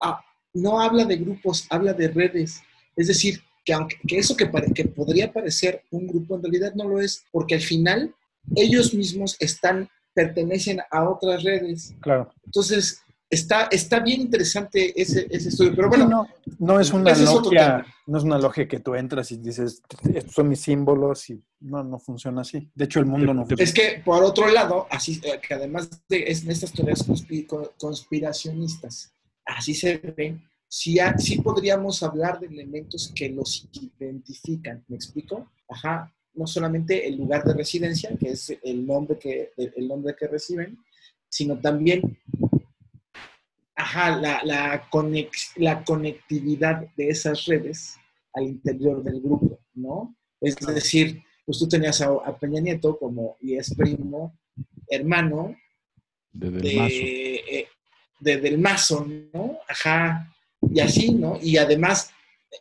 ah, 0.00 0.24
no 0.54 0.80
habla 0.80 1.04
de 1.04 1.18
grupos, 1.18 1.66
habla 1.68 1.92
de 1.92 2.08
redes. 2.08 2.62
Es 2.96 3.08
decir, 3.08 3.42
que 3.68 3.74
aunque 3.74 3.96
que 4.08 4.16
eso 4.18 4.34
que, 4.34 4.46
pare- 4.46 4.72
que 4.72 4.86
podría 4.86 5.30
parecer 5.30 5.82
un 5.90 6.06
grupo 6.06 6.34
en 6.36 6.42
realidad 6.42 6.72
no 6.74 6.88
lo 6.88 7.00
es, 7.02 7.22
porque 7.30 7.54
al 7.56 7.60
final 7.60 8.14
ellos 8.56 8.94
mismos 8.94 9.36
están, 9.40 9.90
pertenecen 10.14 10.80
a 10.90 11.06
otras 11.06 11.42
redes. 11.42 11.94
Claro. 12.00 12.32
Entonces, 12.46 13.02
está, 13.28 13.64
está 13.70 14.00
bien 14.00 14.22
interesante 14.22 14.98
ese, 14.98 15.26
ese 15.30 15.50
estudio. 15.50 15.74
Pero 15.76 15.90
bueno, 15.90 16.08
no, 16.08 16.26
no 16.58 16.80
es 16.80 16.94
una 16.94 17.14
logia, 17.14 17.84
no 18.06 18.16
es 18.16 18.24
una 18.24 18.38
logia 18.38 18.66
que 18.66 18.80
tú 18.80 18.94
entras 18.94 19.30
y 19.32 19.36
dices, 19.36 19.82
estos 20.14 20.32
son 20.34 20.48
mis 20.48 20.60
símbolos 20.62 21.28
y 21.28 21.44
no, 21.60 21.84
no 21.84 21.98
funciona 21.98 22.40
así. 22.40 22.70
De 22.74 22.86
hecho, 22.86 23.00
el 23.00 23.04
mundo 23.06 23.34
no 23.34 23.42
funciona. 23.42 23.62
Es 23.64 23.74
que, 23.74 24.00
por 24.02 24.24
otro 24.24 24.48
lado, 24.48 24.86
así, 24.90 25.20
eh, 25.24 25.38
que 25.46 25.52
además 25.52 25.90
de 26.08 26.24
es- 26.26 26.46
estas 26.48 26.72
teorías 26.72 27.06
conspi- 27.06 27.46
co- 27.46 27.74
conspiracionistas, 27.78 29.12
así 29.44 29.74
se 29.74 29.98
ven, 30.16 30.42
sí, 30.68 30.98
ha- 30.98 31.16
sí 31.18 31.40
podríamos 31.40 32.02
hablar 32.02 32.38
de 32.40 32.46
elementos 32.46 33.10
que 33.14 33.28
los 33.30 33.68
identifican, 33.72 34.84
¿me 34.88 34.96
explico? 34.96 35.50
Ajá, 35.68 36.14
no 36.34 36.46
solamente 36.46 37.06
el 37.08 37.16
lugar 37.16 37.42
de 37.44 37.54
residencia, 37.54 38.10
que 38.18 38.30
es 38.30 38.56
el 38.62 38.86
nombre 38.86 39.18
que, 39.18 39.52
el 39.56 39.88
nombre 39.88 40.14
que 40.18 40.28
reciben, 40.28 40.78
sino 41.28 41.58
también, 41.58 42.18
ajá, 43.74 44.16
la, 44.18 44.42
la, 44.44 44.88
conex- 44.90 45.52
la 45.56 45.84
conectividad 45.84 46.86
de 46.96 47.08
esas 47.08 47.44
redes 47.46 47.96
al 48.34 48.44
interior 48.44 49.02
del 49.02 49.20
grupo, 49.20 49.58
¿no? 49.74 50.14
Es 50.40 50.56
decir, 50.56 51.22
pues 51.44 51.58
tú 51.58 51.68
tenías 51.68 52.00
a, 52.00 52.06
a 52.08 52.38
Peña 52.38 52.60
Nieto 52.60 52.98
como, 52.98 53.36
y 53.40 53.56
es 53.56 53.74
primo, 53.74 54.38
hermano 54.88 55.56
De 56.32 56.50
Del 56.50 56.62
de, 56.62 56.76
Mazo. 56.76 56.94
eh, 56.94 57.68
de 58.20 58.36
Del 58.38 58.58
Mazo, 58.58 59.06
¿no? 59.32 59.58
Ajá, 59.68 60.32
y 60.60 60.80
así, 60.80 61.12
¿no? 61.12 61.38
Y 61.40 61.56
además, 61.56 62.10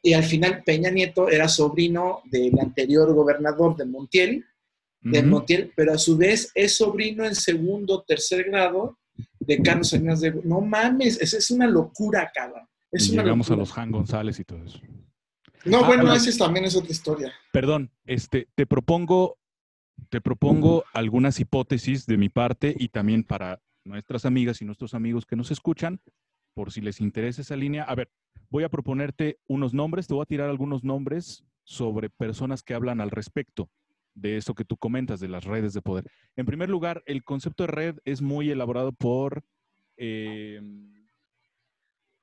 y 0.03 0.13
al 0.13 0.23
final 0.23 0.63
Peña 0.63 0.89
Nieto 0.91 1.29
era 1.29 1.47
sobrino 1.47 2.21
del 2.25 2.59
anterior 2.59 3.13
gobernador 3.13 3.75
de 3.75 3.85
Montiel, 3.85 4.45
de. 5.01 5.23
Montiel, 5.23 5.71
pero 5.75 5.93
a 5.93 5.97
su 5.97 6.17
vez 6.17 6.51
es 6.53 6.75
sobrino 6.77 7.23
en 7.25 7.35
segundo, 7.35 8.03
tercer 8.05 8.45
grado 8.45 8.97
de 9.39 9.61
Carlos 9.61 9.89
Salinas 9.89 10.19
de... 10.19 10.31
No 10.43 10.59
mames, 10.61 11.19
esa 11.21 11.37
es 11.37 11.49
una 11.51 11.65
locura, 11.67 12.29
cabrón. 12.33 12.67
Es 12.91 13.07
Y 13.09 13.13
una 13.13 13.23
llegamos 13.23 13.49
a 13.51 13.55
los 13.55 13.75
Han 13.77 13.91
González 13.91 14.39
y 14.39 14.43
todo 14.43 14.63
eso. 14.63 14.79
No, 15.65 15.83
Ah, 15.83 15.87
bueno, 15.87 16.13
esa 16.13 16.29
es- 16.29 16.37
también 16.37 16.65
es 16.65 16.75
otra 16.75 16.91
historia. 16.91 17.33
Perdón, 17.51 17.91
este, 18.05 18.47
te 18.55 18.65
propongo, 18.65 19.37
te 20.09 20.19
propongo 20.21 20.83
algunas 20.93 21.39
hipótesis 21.39 22.05
de 22.05 22.17
mi 22.17 22.29
parte 22.29 22.75
y 22.77 22.89
también 22.89 23.23
para 23.23 23.61
nuestras 23.85 24.25
amigas 24.25 24.61
y 24.61 24.65
nuestros 24.65 24.93
amigos 24.93 25.25
que 25.25 25.35
nos 25.35 25.51
escuchan, 25.51 25.99
por 26.57 26.71
si 26.71 26.81
les 26.81 26.99
interesa 27.01 27.41
esa 27.43 27.55
línea. 27.55 27.83
A 27.83 27.93
ver, 27.93 28.09
voy 28.49 28.63
a 28.63 28.69
proponerte 28.69 29.37
unos 29.45 29.75
nombres, 29.75 30.07
te 30.07 30.15
voy 30.15 30.23
a 30.23 30.25
tirar 30.25 30.49
algunos 30.49 30.83
nombres 30.83 31.43
sobre 31.63 32.09
personas 32.09 32.63
que 32.63 32.73
hablan 32.73 32.99
al 32.99 33.11
respecto 33.11 33.69
de 34.15 34.37
eso 34.37 34.55
que 34.55 34.65
tú 34.65 34.75
comentas, 34.75 35.19
de 35.19 35.27
las 35.27 35.43
redes 35.43 35.73
de 35.73 35.83
poder. 35.83 36.05
En 36.35 36.47
primer 36.47 36.67
lugar, 36.67 37.03
el 37.05 37.23
concepto 37.23 37.61
de 37.61 37.67
red 37.67 37.95
es 38.05 38.23
muy 38.23 38.49
elaborado 38.49 38.91
por... 38.91 39.43
eh, 39.97 40.59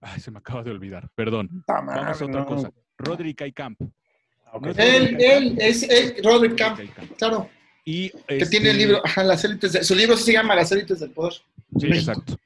ay, 0.00 0.18
se 0.18 0.32
me 0.32 0.38
acaba 0.38 0.64
de 0.64 0.72
olvidar, 0.72 1.08
perdón. 1.14 1.62
Vamos 1.68 2.20
a 2.20 2.24
otra 2.24 2.44
cosa. 2.44 2.72
Roderick 2.98 3.54
Camp. 3.54 3.80
¿No 4.60 4.68
es 4.68 4.78
Él, 4.78 5.16
él, 5.20 5.56
es 5.60 5.86
Camp, 5.86 6.24
Roderick 6.26 6.58
Camp. 6.58 6.80
claro, 7.16 7.48
Y, 7.84 8.10
que 8.26 8.46
tiene 8.46 8.70
el 8.70 8.76
este, 8.76 8.78
libro, 8.78 9.00
ajá, 9.04 9.22
las 9.22 9.44
élites, 9.44 9.74
de- 9.74 9.84
su 9.84 9.94
libro 9.94 10.16
se 10.16 10.32
llama 10.32 10.56
Las 10.56 10.72
élites 10.72 10.98
del 10.98 11.10
poder. 11.10 11.34
Sí, 11.78 11.86
México. 11.86 12.10
exacto. 12.10 12.36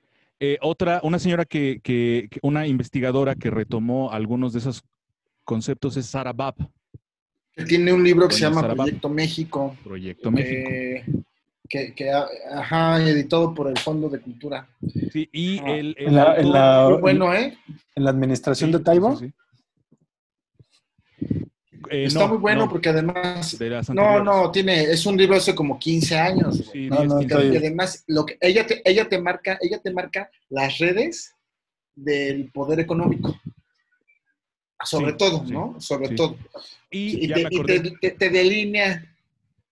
Eh, 0.40 0.56
otra, 0.62 1.00
una 1.02 1.18
señora 1.18 1.44
que, 1.44 1.80
que- 1.82 2.28
que- 2.30 2.38
una 2.42 2.66
investigadora 2.66 3.34
que 3.34 3.50
retomó 3.50 4.12
algunos 4.12 4.52
de 4.52 4.60
esos 4.60 4.84
conceptos 5.44 5.96
es 5.96 6.06
Sara 6.06 6.32
Bab, 6.32 6.54
Que 7.56 7.64
tiene 7.64 7.92
un 7.92 8.04
libro 8.04 8.28
que 8.28 8.34
se 8.34 8.42
llama. 8.42 8.62
Proyecto 8.62 9.08
México, 9.08 9.76
Proyecto 9.82 10.30
México. 10.30 10.68
que, 10.70 11.04
que, 11.68 11.94
que, 11.94 12.10
ajá, 12.52 13.02
editado 13.02 13.52
por 13.52 13.66
el 13.68 13.76
Fondo 13.78 14.08
de 14.08 14.20
Cultura. 14.20 14.68
Sí, 15.12 15.28
y 15.32 15.58
Ah, 15.58 15.70
el, 15.76 15.96
el 15.98 16.06
en 16.08 16.14
la- 16.14 16.36
en 16.36 16.46
autor- 16.46 16.52
la- 16.52 16.88
Muy 16.90 17.00
bueno, 17.00 17.34
¿eh? 17.34 17.58
En 17.96 18.04
la 18.04 18.10
administración 18.10 18.70
sí, 18.70 18.78
de 18.78 18.84
Taibo, 18.84 19.16
sí, 19.16 19.26
sí. 19.26 19.32
Eh, 21.90 22.04
Está 22.04 22.20
no, 22.20 22.28
muy 22.28 22.38
bueno 22.38 22.64
no, 22.64 22.68
porque 22.70 22.88
además... 22.88 23.58
de 23.58 23.70
las 23.70 23.88
No, 23.90 24.22
no, 24.22 24.50
tiene, 24.50 24.82
es 24.84 25.04
un 25.06 25.16
libro 25.16 25.36
hace 25.36 25.54
como 25.54 25.78
15 25.78 26.18
años. 26.18 26.56
Sí, 26.72 26.88
No, 26.88 26.98
10, 27.00 27.08
no, 27.08 27.18
15 27.20 27.22
está 27.34 27.44
Y 27.44 27.48
bien. 27.50 27.62
además, 27.62 28.04
lo 28.06 28.26
que 28.26 28.36
ella 28.40 28.66
te, 28.66 28.82
ella 28.88 29.08
te 29.08 29.20
marca, 29.20 29.58
ella 29.60 29.78
te 29.80 29.92
marca 29.92 30.30
las 30.48 30.78
redes 30.78 31.34
del 31.94 32.50
poder 32.52 32.80
económico. 32.80 33.38
Sobre 34.84 35.12
Sí, 35.12 35.16
todo, 35.18 35.44
sí, 35.46 35.52
¿no? 35.52 35.80
Sobre 35.80 36.08
sí. 36.08 36.14
todo. 36.16 36.36
Y, 36.90 37.28
te, 37.32 37.40
y 37.50 37.62
te- 37.64 37.80
te- 38.00 38.10
te 38.12 38.30
delinea. 38.30 39.04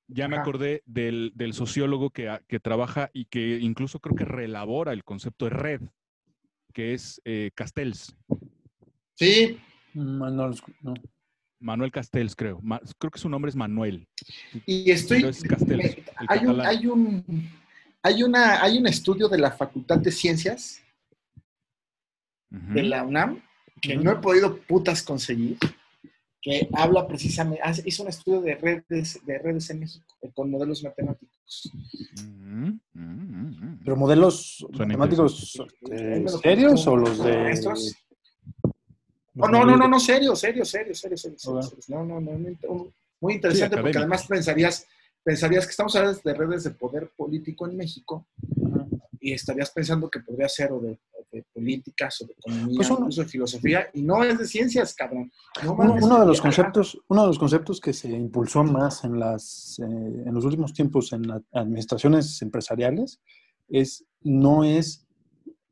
ya 0.08 0.26
me 0.28 0.36
acordé 0.36 0.82
del, 0.84 1.32
del 1.34 1.52
sociólogo 1.52 2.10
que, 2.10 2.36
que 2.48 2.58
trabaja 2.60 3.10
y 3.12 3.26
que 3.26 3.58
incluso 3.60 4.00
creo 4.00 4.16
que 4.16 4.24
reelabora 4.24 4.92
el 4.92 5.04
concepto 5.04 5.44
de 5.46 5.50
red, 5.50 5.80
que 6.72 6.94
es 6.94 7.20
eh, 7.24 7.50
Castells. 7.54 8.16
Sí, 9.14 9.58
mm, 9.94 10.18
no, 10.34 10.50
no. 10.82 10.94
Manuel 11.66 11.90
Castells, 11.90 12.34
creo. 12.36 12.60
Ma- 12.62 12.80
creo 12.98 13.10
que 13.10 13.18
su 13.18 13.28
nombre 13.28 13.48
es 13.50 13.56
Manuel. 13.56 14.06
y 14.64 14.90
estoy. 14.90 15.18
Pero 15.18 15.30
es 15.30 15.42
Castells, 15.42 15.76
me- 15.78 15.84
el 15.84 16.04
hay, 16.28 16.46
un, 16.46 16.60
hay, 16.60 16.86
un, 16.86 17.50
hay, 18.02 18.22
una, 18.22 18.62
hay 18.62 18.78
un 18.78 18.86
estudio 18.86 19.28
de 19.28 19.38
la 19.38 19.50
Facultad 19.50 19.98
de 19.98 20.12
Ciencias 20.12 20.80
de 22.48 22.82
la 22.84 23.02
UNAM 23.04 23.42
que 23.82 23.96
no 23.96 24.12
he 24.12 24.16
podido 24.16 24.56
putas 24.58 25.02
conseguir, 25.02 25.58
que 26.40 26.68
habla 26.72 27.06
precisamente, 27.06 27.60
hace- 27.62 27.82
hizo 27.84 28.04
un 28.04 28.08
estudio 28.08 28.40
de 28.40 28.54
redes, 28.54 29.20
de 29.26 29.38
redes 29.38 29.68
en 29.70 29.80
México 29.80 30.06
eh, 30.22 30.30
con 30.32 30.50
modelos 30.50 30.82
matemáticos. 30.84 31.70
Pero 33.84 33.96
modelos 33.96 34.64
matemáticos 34.78 35.60
eh, 35.90 36.24
serios 36.42 36.86
o 36.86 36.96
los 36.96 37.18
los 37.18 37.24
de... 37.26 37.36
maestros. 37.36 37.94
No, 39.36 39.48
no, 39.64 39.76
no, 39.76 39.84
de- 39.84 39.88
no, 39.90 40.00
serio, 40.00 40.34
serio, 40.36 40.64
serio, 40.64 40.94
serio, 40.94 41.16
serio, 41.16 41.38
serio, 41.38 41.58
Ok. 41.60 41.64
serio. 41.64 41.84
No, 41.88 42.04
no, 42.04 42.20
no, 42.20 42.32
muy, 42.32 42.50
inter- 42.52 42.70
muy 43.20 43.34
interesante 43.34 43.76
porque 43.80 43.98
además 43.98 44.26
pensarías, 44.26 44.86
pensarías 45.22 45.64
que 45.66 45.70
estamos 45.70 45.94
hablando 45.96 46.20
de 46.24 46.34
redes 46.34 46.64
de 46.64 46.70
poder 46.70 47.10
político 47.16 47.66
en 47.68 47.76
México 47.76 48.26
y 49.20 49.32
estarías 49.32 49.70
pensando 49.70 50.08
que 50.08 50.20
podría 50.20 50.48
ser 50.48 50.72
o 50.72 50.80
de, 50.80 50.98
de 51.32 51.44
políticas 51.52 52.20
o 52.20 52.26
de 52.26 52.32
economía, 52.34 52.76
Pues 52.76 52.90
uno- 52.90 52.98
incluso 53.00 53.22
de 53.22 53.28
filosofía, 53.28 53.88
y 53.94 54.02
no 54.02 54.22
es 54.22 54.38
de 54.38 54.46
ciencias, 54.46 54.94
cabrón. 54.94 55.30
No 55.64 55.72
Uno, 55.74 55.84
mames. 55.88 56.04
uno 56.04 56.20
de 56.20 56.26
los 56.26 56.40
conceptos, 56.40 56.98
uno 57.08 57.22
de 57.22 57.26
los 57.28 57.38
conceptos 57.38 57.80
que 57.80 57.92
se 57.92 58.08
impulsó 58.08 58.62
más 58.64 59.04
en 59.04 59.18
las 59.18 59.78
eh, 59.80 59.84
en 59.84 60.32
los 60.32 60.44
últimos 60.44 60.72
tiempos 60.72 61.12
en 61.12 61.26
las 61.26 61.42
administraciones 61.52 62.40
empresariales 62.42 63.20
es 63.68 64.04
no 64.22 64.62
es 64.64 65.05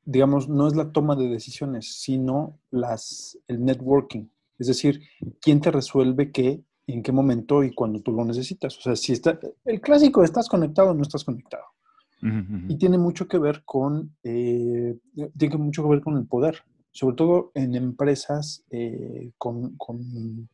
digamos 0.06 0.48
no 0.48 0.66
es 0.68 0.74
la 0.76 0.92
toma 0.92 1.16
de 1.16 1.28
decisiones 1.28 1.94
sino 2.00 2.58
las 2.70 3.38
el 3.48 3.64
networking. 3.64 4.26
Es 4.58 4.66
decir 4.68 5.00
quién 5.40 5.60
te 5.60 5.70
resuelve 5.70 6.30
qué 6.30 6.62
en 6.86 7.02
qué 7.02 7.12
momento 7.12 7.64
y 7.64 7.72
cuando 7.74 8.00
tú 8.02 8.12
lo 8.12 8.24
necesitas 8.24 8.76
o 8.78 8.80
sea 8.82 8.94
si 8.96 9.12
está 9.12 9.38
el 9.64 9.80
clásico 9.80 10.22
estás 10.22 10.48
conectado 10.48 10.90
o 10.90 10.94
no 10.94 11.02
estás 11.02 11.24
conectado 11.24 11.64
y 12.70 12.76
tiene 12.76 12.98
mucho 12.98 13.26
que 13.26 13.38
ver 13.38 13.62
con 13.64 14.14
eh, 14.22 14.96
tiene 15.36 15.56
mucho 15.56 15.82
que 15.82 15.88
ver 15.88 16.00
con 16.02 16.16
el 16.18 16.26
poder 16.26 16.58
sobre 16.92 17.16
todo 17.16 17.50
en 17.54 17.74
empresas 17.74 18.64
eh, 18.70 19.32
con, 19.38 19.76
con, 19.76 20.48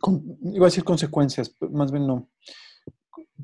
con- 0.00 0.38
iba 0.42 0.66
a 0.66 0.68
decir 0.70 0.84
consecuencias 0.84 1.54
más 1.70 1.90
bien 1.90 2.06
no 2.06 2.28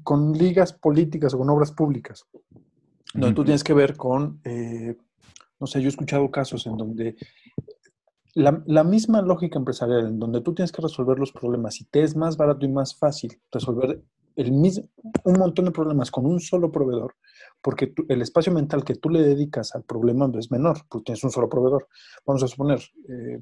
con 0.02 0.32
ligas 0.32 0.72
políticas 0.72 1.32
o 1.34 1.38
con 1.38 1.50
obras 1.50 1.72
públicas 1.72 2.24
donde 3.14 3.34
tú 3.34 3.44
tienes 3.44 3.64
que 3.64 3.72
ver 3.74 3.96
con 3.96 4.40
eh, 4.44 4.96
no 5.60 5.66
sé 5.66 5.80
yo 5.80 5.86
he 5.86 5.88
escuchado 5.88 6.30
casos 6.30 6.66
en 6.66 6.76
donde 6.76 7.16
la, 8.34 8.62
la 8.66 8.82
misma 8.84 9.22
lógica 9.22 9.58
empresarial 9.58 10.06
en 10.06 10.18
donde 10.18 10.40
tú 10.40 10.54
tienes 10.54 10.72
que 10.72 10.82
resolver 10.82 11.18
los 11.18 11.32
problemas 11.32 11.80
y 11.80 11.84
te 11.84 12.02
es 12.02 12.16
más 12.16 12.36
barato 12.36 12.66
y 12.66 12.68
más 12.68 12.96
fácil 12.96 13.38
resolver 13.52 14.02
el 14.36 14.50
mismo, 14.50 14.84
un 15.24 15.34
montón 15.38 15.66
de 15.66 15.70
problemas 15.70 16.10
con 16.10 16.26
un 16.26 16.40
solo 16.40 16.72
proveedor, 16.72 17.14
porque 17.62 17.86
tú- 17.86 18.04
el 18.08 18.20
espacio 18.20 18.52
mental 18.52 18.82
que 18.84 18.96
tú 18.96 19.08
le 19.08 19.22
dedicas 19.22 19.76
al 19.76 19.84
problema 19.84 20.28
es 20.36 20.50
menor, 20.50 20.78
porque 20.88 21.04
tienes 21.04 21.22
un 21.22 21.30
solo 21.30 21.48
proveedor. 21.48 21.86
Vamos 22.26 22.42
a 22.42 22.48
suponer, 22.48 22.80
eh, 23.08 23.40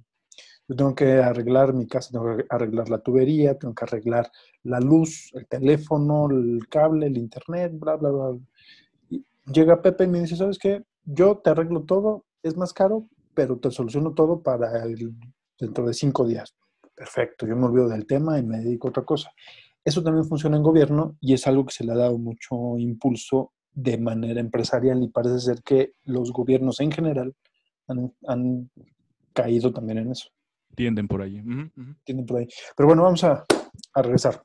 yo 0.69 0.77
tengo 0.77 0.95
que 0.95 1.15
arreglar 1.15 1.73
mi 1.73 1.87
casa, 1.87 2.11
tengo 2.13 2.37
que 2.37 2.45
arreglar 2.51 2.91
la 2.91 2.99
tubería, 2.99 3.59
tengo 3.59 3.75
que 3.75 3.85
arreglar 3.87 4.31
la 4.65 4.81
luz, 4.81 5.31
el 5.33 5.47
teléfono, 5.47 6.29
el 6.31 6.69
cable, 6.69 7.07
el 7.07 7.17
internet, 7.17 7.73
bla, 7.75 7.97
bla, 7.97 8.11
bla. 8.11 8.39
Llega 9.47 9.83
Pepe 9.83 10.05
y 10.05 10.09
me 10.09 10.21
dice, 10.21 10.37
¿sabes 10.37 10.59
qué? 10.59 10.83
Yo 11.05 11.39
te 11.39 11.51
arreglo 11.51 11.83
todo, 11.83 12.25
es 12.43 12.57
más 12.57 12.73
caro, 12.73 13.09
pero 13.35 13.59
te 13.59 13.71
soluciono 13.71 14.13
todo 14.15 14.43
para 14.43 14.83
el- 14.85 15.15
dentro 15.59 15.87
de 15.87 15.95
cinco 15.95 16.27
días. 16.27 16.55
Perfecto, 16.95 17.47
yo 17.47 17.57
me 17.57 17.67
olvido 17.67 17.89
del 17.89 18.07
tema 18.07 18.39
y 18.39 18.43
me 18.45 18.59
dedico 18.59 18.89
a 18.89 18.91
otra 18.91 19.05
cosa. 19.05 19.31
Eso 19.85 20.03
también 20.03 20.27
funciona 20.27 20.57
en 20.57 20.63
gobierno 20.63 21.17
y 21.21 21.35
es 21.35 21.47
algo 21.47 21.67
que 21.67 21.73
se 21.75 21.85
le 21.85 21.93
ha 21.93 21.97
dado 21.97 22.19
mucho 22.19 22.79
impulso 22.79 23.53
de 23.75 23.99
manera 23.99 24.39
empresarial 24.39 25.03
y 25.03 25.09
parece 25.09 25.41
ser 25.41 25.63
que 25.63 25.95
los 26.05 26.31
gobiernos 26.33 26.79
en 26.81 26.93
general 26.93 27.35
han, 27.89 28.15
han 28.29 28.71
caído 29.33 29.73
también 29.73 29.99
en 29.99 30.13
eso. 30.13 30.29
tienden 30.77 31.09
por 31.09 31.23
ahí. 31.23 31.43
Tienden 32.05 32.27
por 32.27 32.39
ahí. 32.39 32.49
Pero 32.77 32.87
bueno, 32.87 33.03
vamos 33.03 33.25
a, 33.25 33.45
a 33.95 34.03
regresar. 34.03 34.43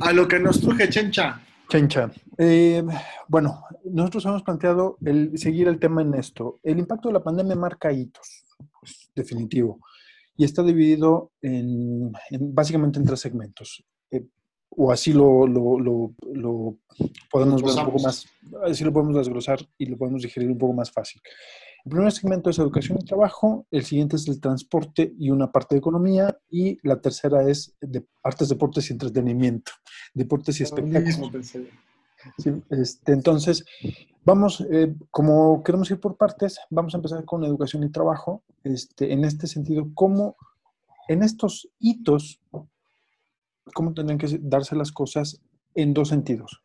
A 0.00 0.12
lo 0.12 0.28
que 0.28 0.38
nos 0.38 0.60
truje 0.60 0.88
Chencha. 0.88 1.40
Chencha. 1.68 2.10
Eh, 2.38 2.82
bueno, 3.28 3.64
nosotros 3.84 4.24
hemos 4.26 4.42
planteado 4.42 4.98
el, 5.04 5.36
seguir 5.38 5.68
el 5.68 5.78
tema 5.78 6.02
en 6.02 6.14
esto. 6.14 6.58
El 6.62 6.78
impacto 6.78 7.08
de 7.08 7.14
la 7.14 7.22
pandemia 7.24 7.56
marca 7.56 7.92
hitos, 7.92 8.44
pues, 8.80 9.10
definitivo, 9.14 9.80
y 10.36 10.44
está 10.44 10.62
dividido 10.62 11.32
en, 11.42 12.12
en- 12.30 12.54
básicamente 12.54 12.98
en 12.98 13.06
tres 13.06 13.20
segmentos. 13.20 13.84
Eh, 14.10 14.24
o 14.70 14.92
así 14.92 15.12
lo, 15.12 15.46
lo- 15.46 15.78
lo- 15.80 16.14
lo 16.32 16.76
podemos 17.30 17.62
ver 17.62 17.72
un 17.72 17.84
poco 17.86 17.98
más, 18.00 18.26
así 18.64 18.84
lo 18.84 18.92
podemos 18.92 19.16
desglosar 19.16 19.58
y 19.78 19.86
lo 19.86 19.96
podemos 19.96 20.22
digerir 20.22 20.50
un 20.50 20.58
poco 20.58 20.72
más 20.74 20.90
fácil. 20.92 21.20
El 21.86 21.90
primer 21.90 22.10
segmento 22.10 22.50
es 22.50 22.58
educación 22.58 22.98
y 23.00 23.04
trabajo, 23.04 23.64
el 23.70 23.84
siguiente 23.84 24.16
es 24.16 24.26
el 24.26 24.40
transporte 24.40 25.14
y 25.20 25.30
una 25.30 25.52
parte 25.52 25.76
de 25.76 25.78
economía, 25.78 26.36
y 26.50 26.80
la 26.82 27.00
tercera 27.00 27.48
es 27.48 27.76
de 27.80 28.04
artes, 28.24 28.48
deportes 28.48 28.90
y 28.90 28.94
entretenimiento, 28.94 29.70
deportes 30.12 30.58
y 30.58 30.64
Lo 30.64 30.66
espectáculos. 30.66 31.52
Sí, 32.38 32.62
este, 32.70 33.12
entonces, 33.12 33.64
vamos, 34.24 34.66
eh, 34.68 34.96
como 35.12 35.62
queremos 35.62 35.88
ir 35.92 36.00
por 36.00 36.16
partes, 36.16 36.58
vamos 36.70 36.92
a 36.92 36.96
empezar 36.96 37.24
con 37.24 37.44
educación 37.44 37.84
y 37.84 37.90
trabajo. 37.92 38.42
Este, 38.64 39.12
en 39.12 39.24
este 39.24 39.46
sentido, 39.46 39.86
¿cómo 39.94 40.34
en 41.06 41.22
estos 41.22 41.68
hitos, 41.78 42.40
cómo 43.72 43.94
tendrían 43.94 44.18
que 44.18 44.40
darse 44.42 44.74
las 44.74 44.90
cosas 44.90 45.40
en 45.76 45.94
dos 45.94 46.08
sentidos? 46.08 46.64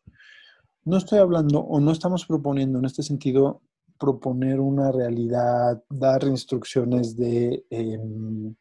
No 0.84 0.98
estoy 0.98 1.20
hablando 1.20 1.60
o 1.60 1.80
no 1.80 1.92
estamos 1.92 2.26
proponiendo 2.26 2.80
en 2.80 2.86
este 2.86 3.04
sentido 3.04 3.62
proponer 4.02 4.60
una 4.60 4.92
realidad, 4.92 5.84
dar 5.88 6.24
instrucciones 6.24 7.16
de, 7.16 7.64
em, 7.70 8.56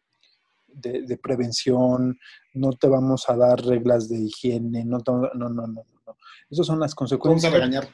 de, 0.69 1.03
de 1.03 1.17
prevención, 1.17 2.19
no 2.53 2.71
te 2.73 2.87
vamos 2.89 3.25
a 3.31 3.37
dar 3.37 3.59
reglas 3.65 4.11
de 4.11 4.19
higiene, 4.19 4.85
no, 4.85 5.01
te- 5.01 5.11
no, 5.13 5.31
no, 5.35 5.49
no, 5.49 5.67
no. 5.67 5.83
no. 6.07 6.17
Esas 6.51 6.67
son 6.67 6.79
las 6.79 6.95
Vamos 6.95 6.95
a 6.95 7.17
consecuencias. 7.17 7.53
regañar. 7.53 7.89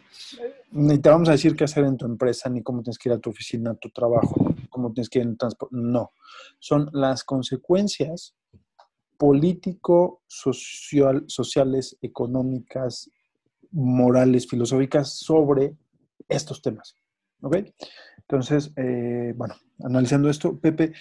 Ni 0.73 0.99
te 0.99 1.09
vamos 1.09 1.29
a 1.29 1.33
decir 1.33 1.55
qué 1.55 1.65
hacer 1.65 1.85
en 1.85 1.97
tu 1.97 2.05
empresa, 2.07 2.49
ni 2.51 2.63
cómo 2.65 2.83
tienes 2.83 2.99
que 2.99 3.09
ir 3.11 3.15
a 3.15 3.19
tu 3.21 3.31
oficina, 3.31 3.71
a 3.71 3.75
tu 3.75 3.91
trabajo, 3.91 4.35
cómo 4.69 4.93
tienes 4.93 5.09
que 5.09 5.21
ir 5.21 5.27
en 5.27 5.37
transporte. 5.37 5.77
No. 5.79 6.11
Son 6.59 6.89
las 6.93 7.23
consecuencias 7.23 8.35
político, 9.19 10.23
social, 10.27 11.25
sociales, 11.29 11.97
económicas, 12.03 13.09
morales, 13.71 14.47
filosóficas 14.49 15.17
sobre 15.19 15.77
estos 16.29 16.61
temas. 16.61 16.95
¿Ok? 17.41 17.57
Entonces, 18.19 18.73
eh, 18.77 19.33
bueno, 19.37 19.55
analizando 19.85 20.29
esto, 20.29 20.59
Pepe, 20.59 20.93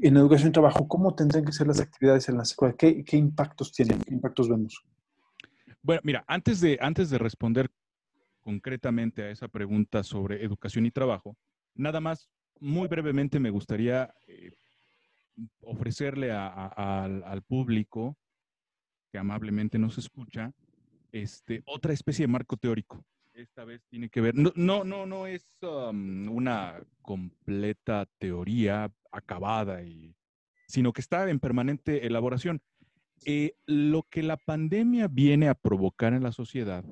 en 0.00 0.16
educación 0.16 0.50
y 0.50 0.52
trabajo, 0.52 0.86
¿cómo 0.88 1.14
tendrían 1.14 1.44
que 1.44 1.52
ser 1.52 1.66
las 1.66 1.80
actividades 1.80 2.28
en 2.28 2.38
las 2.38 2.50
escuelas? 2.50 2.76
¿Qué, 2.78 3.04
impactos 3.12 3.72
tienen? 3.72 4.00
¿Qué 4.00 4.14
impactos 4.14 4.48
vemos? 4.48 4.84
Bueno, 5.82 6.00
mira, 6.04 6.24
antes 6.26 6.60
de, 6.60 6.78
antes 6.80 7.10
de 7.10 7.18
responder 7.18 7.70
concretamente 8.40 9.22
a 9.22 9.30
esa 9.30 9.48
pregunta 9.48 10.02
sobre 10.02 10.44
educación 10.44 10.86
y 10.86 10.90
trabajo, 10.90 11.36
nada 11.74 12.00
más, 12.00 12.28
muy 12.60 12.86
brevemente 12.88 13.40
me 13.40 13.50
gustaría 13.50 14.14
eh, 14.26 14.52
ofrecerle 15.62 16.30
a- 16.30 16.68
al, 17.02 17.24
al 17.24 17.42
público 17.42 18.16
que 19.10 19.18
amablemente 19.18 19.78
nos 19.78 19.98
escucha 19.98 20.52
este, 21.10 21.62
otra 21.66 21.92
especie 21.92 22.24
de 22.24 22.32
marco 22.32 22.56
teórico. 22.56 23.04
Esta 23.34 23.64
vez 23.64 23.82
tiene 23.88 24.10
que 24.10 24.20
ver, 24.20 24.34
no, 24.34 24.52
no, 24.56 24.84
no, 24.84 25.06
no 25.06 25.26
es 25.26 25.42
um, 25.62 26.28
una 26.28 26.78
completa 27.00 28.06
teoría 28.18 28.92
acabada, 29.10 29.82
y, 29.82 30.14
sino 30.66 30.92
que 30.92 31.00
está 31.00 31.28
en 31.30 31.40
permanente 31.40 32.06
elaboración. 32.06 32.60
Eh, 33.24 33.54
lo 33.66 34.02
que 34.02 34.22
la 34.22 34.36
pandemia 34.36 35.08
viene 35.08 35.48
a 35.48 35.54
provocar 35.54 36.12
en 36.12 36.22
la 36.22 36.32
sociedad 36.32 36.84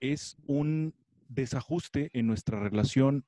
es 0.00 0.36
un 0.46 0.94
desajuste 1.28 2.10
en 2.14 2.26
nuestra 2.26 2.58
relación. 2.58 3.26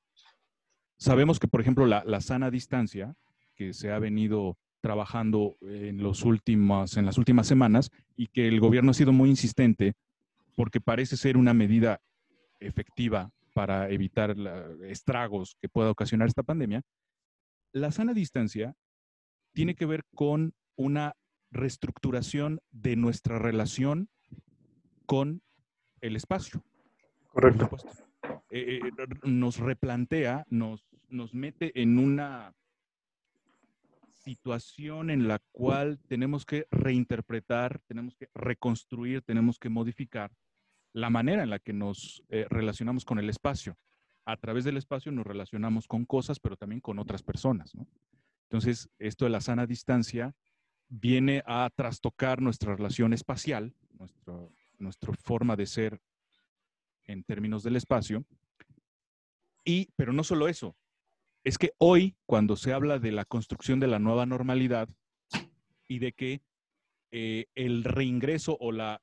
Sabemos 0.97 1.39
que, 1.39 1.47
por 1.47 1.61
ejemplo, 1.61 1.85
la, 1.85 2.03
la 2.05 2.21
sana 2.21 2.49
distancia, 2.49 3.15
que 3.55 3.73
se 3.73 3.91
ha 3.91 3.99
venido 3.99 4.57
trabajando 4.81 5.57
en, 5.61 6.01
los 6.01 6.23
últimos, 6.23 6.97
en 6.97 7.05
las 7.05 7.17
últimas 7.17 7.47
semanas 7.47 7.91
y 8.15 8.27
que 8.27 8.47
el 8.47 8.59
gobierno 8.59 8.91
ha 8.91 8.93
sido 8.95 9.11
muy 9.11 9.29
insistente 9.29 9.93
porque 10.55 10.79
parece 10.79 11.17
ser 11.17 11.37
una 11.37 11.53
medida 11.53 12.01
efectiva 12.59 13.31
para 13.53 13.89
evitar 13.89 14.37
la- 14.37 14.67
estragos 14.87 15.55
que 15.61 15.69
pueda 15.69 15.91
ocasionar 15.91 16.27
esta 16.27 16.43
pandemia, 16.43 16.81
la 17.71 17.91
sana 17.91 18.13
distancia 18.13 18.75
tiene 19.53 19.75
que 19.75 19.85
ver 19.85 20.03
con 20.13 20.53
una 20.75 21.13
reestructuración 21.51 22.59
de 22.71 22.95
nuestra 22.95 23.39
relación 23.39 24.09
con 25.05 25.41
el 26.01 26.15
espacio. 26.15 26.63
Correcto. 27.31 27.69
Eh, 28.51 28.79
eh, 28.83 28.91
nos 29.23 29.57
replantea, 29.57 30.45
nos, 30.49 30.85
nos 31.09 31.33
mete 31.33 31.81
en 31.81 31.97
una 31.97 32.53
situación 34.23 35.09
en 35.09 35.27
la 35.27 35.39
cual 35.51 35.99
tenemos 36.07 36.45
que 36.45 36.65
reinterpretar, 36.71 37.79
tenemos 37.87 38.15
que 38.15 38.29
reconstruir, 38.33 39.21
tenemos 39.21 39.59
que 39.59 39.69
modificar 39.69 40.31
la 40.95 41.09
manera 41.09 41.43
en 41.43 41.49
la 41.49 41.59
que 41.59 41.73
nos 41.73 42.23
eh, 42.29 42.45
relacionamos 42.49 43.03
con 43.03 43.19
el 43.19 43.29
espacio. 43.29 43.77
A 44.23 44.37
través 44.37 44.63
del 44.63 44.77
espacio 44.77 45.11
nos 45.11 45.27
relacionamos 45.27 45.87
con 45.87 46.05
cosas, 46.05 46.39
pero 46.39 46.55
también 46.55 46.79
con 46.79 46.99
otras 46.99 47.21
personas. 47.21 47.73
Entonces, 48.43 48.89
esto 48.97 49.25
de 49.25 49.31
la 49.31 49.41
sana 49.41 49.67
distancia 49.67 50.33
viene 50.87 51.43
a 51.45 51.69
trastocar 51.75 52.41
nuestra 52.41 52.77
relación 52.77 53.11
espacial, 53.11 53.73
nuestro- 53.99 54.53
nuestra 54.79 55.13
forma 55.15 55.57
de 55.57 55.65
ser 55.65 55.99
en 57.03 57.23
términos 57.23 57.61
del 57.63 57.75
espacio. 57.75 58.23
Y, 59.65 59.89
pero 59.97 60.13
no 60.13 60.23
solo 60.23 60.47
eso, 60.47 60.77
es 61.43 61.57
que 61.57 61.73
hoy, 61.77 62.15
cuando 62.25 62.55
se 62.55 62.71
habla 62.71 62.99
de 62.99 63.11
la 63.11 63.25
construcción 63.25 63.81
de 63.81 63.87
la 63.87 63.99
nueva 63.99 64.25
normalidad 64.25 64.87
y 65.89 65.99
de 65.99 66.13
que 66.13 66.41
eh, 67.11 67.47
el 67.53 67.83
reingreso 67.83 68.57
o 68.61 68.71
la, 68.71 69.01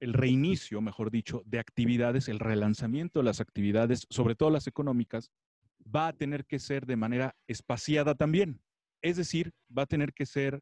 el 0.00 0.12
reinicio, 0.12 0.80
mejor 0.80 1.10
dicho, 1.10 1.42
de 1.46 1.58
actividades, 1.58 2.28
el 2.28 2.38
relanzamiento 2.38 3.20
de 3.20 3.24
las 3.24 3.40
actividades, 3.40 4.06
sobre 4.10 4.34
todo 4.34 4.50
las 4.50 4.66
económicas, 4.66 5.30
va 5.84 6.08
a 6.08 6.12
tener 6.12 6.44
que 6.46 6.58
ser 6.58 6.86
de 6.86 6.96
manera 6.96 7.36
espaciada 7.46 8.14
también. 8.14 8.60
Es 9.02 9.16
decir, 9.16 9.52
va 9.76 9.82
a 9.82 9.86
tener 9.86 10.12
que 10.12 10.26
ser, 10.26 10.60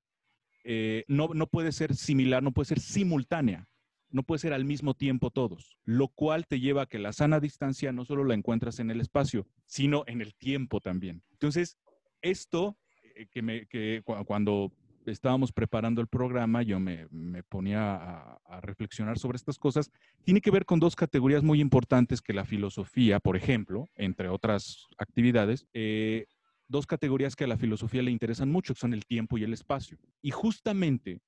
eh, 0.65 1.05
no, 1.09 1.29
no 1.35 1.47
puede 1.47 1.73
ser 1.73 1.95
similar, 1.95 2.43
no 2.43 2.53
puede 2.53 2.67
ser 2.67 2.81
simultánea 2.81 3.69
no 4.15 4.23
puede 4.23 4.39
ser 4.39 4.53
al 4.53 4.65
mismo 4.65 4.95
tiempo 4.95 5.31
todos, 5.31 5.77
lo 5.85 6.07
cual 6.07 6.47
te 6.47 6.61
lleva 6.61 6.83
a 6.83 6.87
que 6.87 7.01
la 7.01 7.13
sana 7.13 7.41
distancia 7.41 7.91
no 7.91 8.05
solo 8.05 8.23
la 8.23 8.35
encuentras 8.35 8.79
en 8.79 8.93
el 8.93 9.01
espacio, 9.01 9.45
sino 9.67 10.05
en 10.07 10.21
el 10.21 10.37
tiempo 10.37 10.81
también. 10.81 11.25
Entonces, 11.33 11.77
esto 12.23 12.79
eh, 13.17 13.27
que, 13.29 13.43
me, 13.43 13.67
que 13.67 14.03
cu- 14.05 14.25
cuando 14.25 14.73
estábamos 15.07 15.53
preparando 15.53 16.01
el 16.01 16.07
programa, 16.07 16.63
yo 16.63 16.81
me, 16.81 17.07
me 17.11 17.43
ponía 17.43 17.95
a, 17.95 18.39
a 18.45 18.61
reflexionar 18.61 19.19
sobre 19.19 19.37
estas 19.37 19.59
cosas, 19.59 19.91
tiene 20.25 20.41
que 20.41 20.51
ver 20.51 20.65
con 20.65 20.81
dos 20.81 20.97
categorías 20.97 21.43
muy 21.43 21.61
importantes 21.61 22.21
que 22.21 22.33
la 22.33 22.45
filosofía, 22.45 23.21
por 23.21 23.37
ejemplo, 23.37 23.89
entre 23.95 24.29
otras 24.29 24.87
actividades, 24.99 25.67
eh, 25.73 26.27
dos 26.69 26.87
categorías 26.87 27.37
que 27.37 27.45
a 27.45 27.49
la 27.49 27.59
filosofía 27.59 28.03
le 28.03 28.11
interesan 28.11 28.51
mucho, 28.51 28.75
que 28.75 28.81
son 28.81 28.95
el 28.95 29.05
tiempo 29.05 29.39
y 29.39 29.45
el 29.45 29.53
espacio. 29.53 29.99
Y 30.23 30.31
justamente 30.31 31.21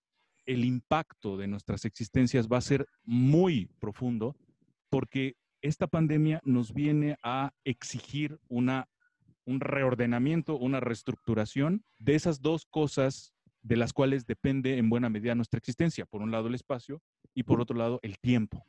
el 0.46 0.64
impacto 0.64 1.36
de 1.36 1.48
nuestras 1.48 1.84
existencias 1.84 2.48
va 2.48 2.58
a 2.58 2.62
ser 2.62 2.86
muy 3.04 3.68
profundo 3.80 4.36
porque 4.88 5.36
esta 5.60 5.86
pandemia 5.86 6.40
nos 6.44 6.72
viene 6.72 7.16
a 7.22 7.52
exigir 7.64 8.38
una, 8.48 8.88
un 9.44 9.60
reordenamiento, 9.60 10.56
una 10.56 10.80
reestructuración 10.80 11.84
de 11.98 12.14
esas 12.14 12.40
dos 12.40 12.66
cosas 12.66 13.34
de 13.66 13.76
las 13.76 13.92
cuales 13.92 14.26
depende 14.26 14.78
en 14.78 14.88
buena 14.88 15.08
medida 15.08 15.34
nuestra 15.34 15.58
existencia. 15.58 16.06
Por 16.06 16.22
un 16.22 16.30
lado 16.30 16.48
el 16.48 16.54
espacio 16.54 17.02
y 17.34 17.42
por 17.42 17.60
otro 17.60 17.76
lado 17.76 17.98
el 18.02 18.18
tiempo. 18.18 18.64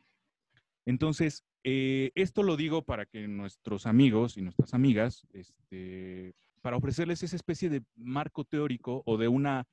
Entonces, 0.85 1.43
eh, 1.63 2.11
esto 2.15 2.43
lo 2.43 2.55
digo 2.55 2.83
para 2.83 3.05
que 3.05 3.27
nuestros 3.27 3.85
amigos 3.85 4.37
y 4.37 4.41
nuestras 4.41 4.73
amigas, 4.73 5.27
este, 5.33 6.33
para 6.61 6.77
ofrecerles 6.77 7.23
esa 7.23 7.35
especie 7.35 7.69
de 7.69 7.83
marco 7.95 8.43
teórico 8.45 9.03
o 9.05 9.17
de 9.17 9.27
una 9.27 9.67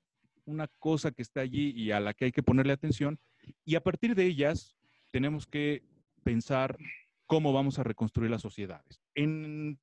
una 0.46 0.68
cosa 0.78 1.10
que 1.10 1.22
está 1.22 1.40
allí 1.40 1.72
y 1.74 1.90
a 1.90 2.01
la 2.01 2.14
que 2.14 2.26
hay 2.26 2.32
que 2.32 2.42
ponerle 2.42 2.72
atención. 2.72 3.18
Y 3.64 3.74
a 3.76 3.82
partir 3.82 4.14
de 4.14 4.26
ellas 4.26 4.76
tenemos 5.10 5.46
que 5.46 5.82
pensar 6.22 6.76
cómo 7.26 7.52
vamos 7.52 7.78
a 7.78 7.82
reconstruir 7.82 8.30
las 8.30 8.42
sociedades. 8.42 9.01
En 9.14 9.78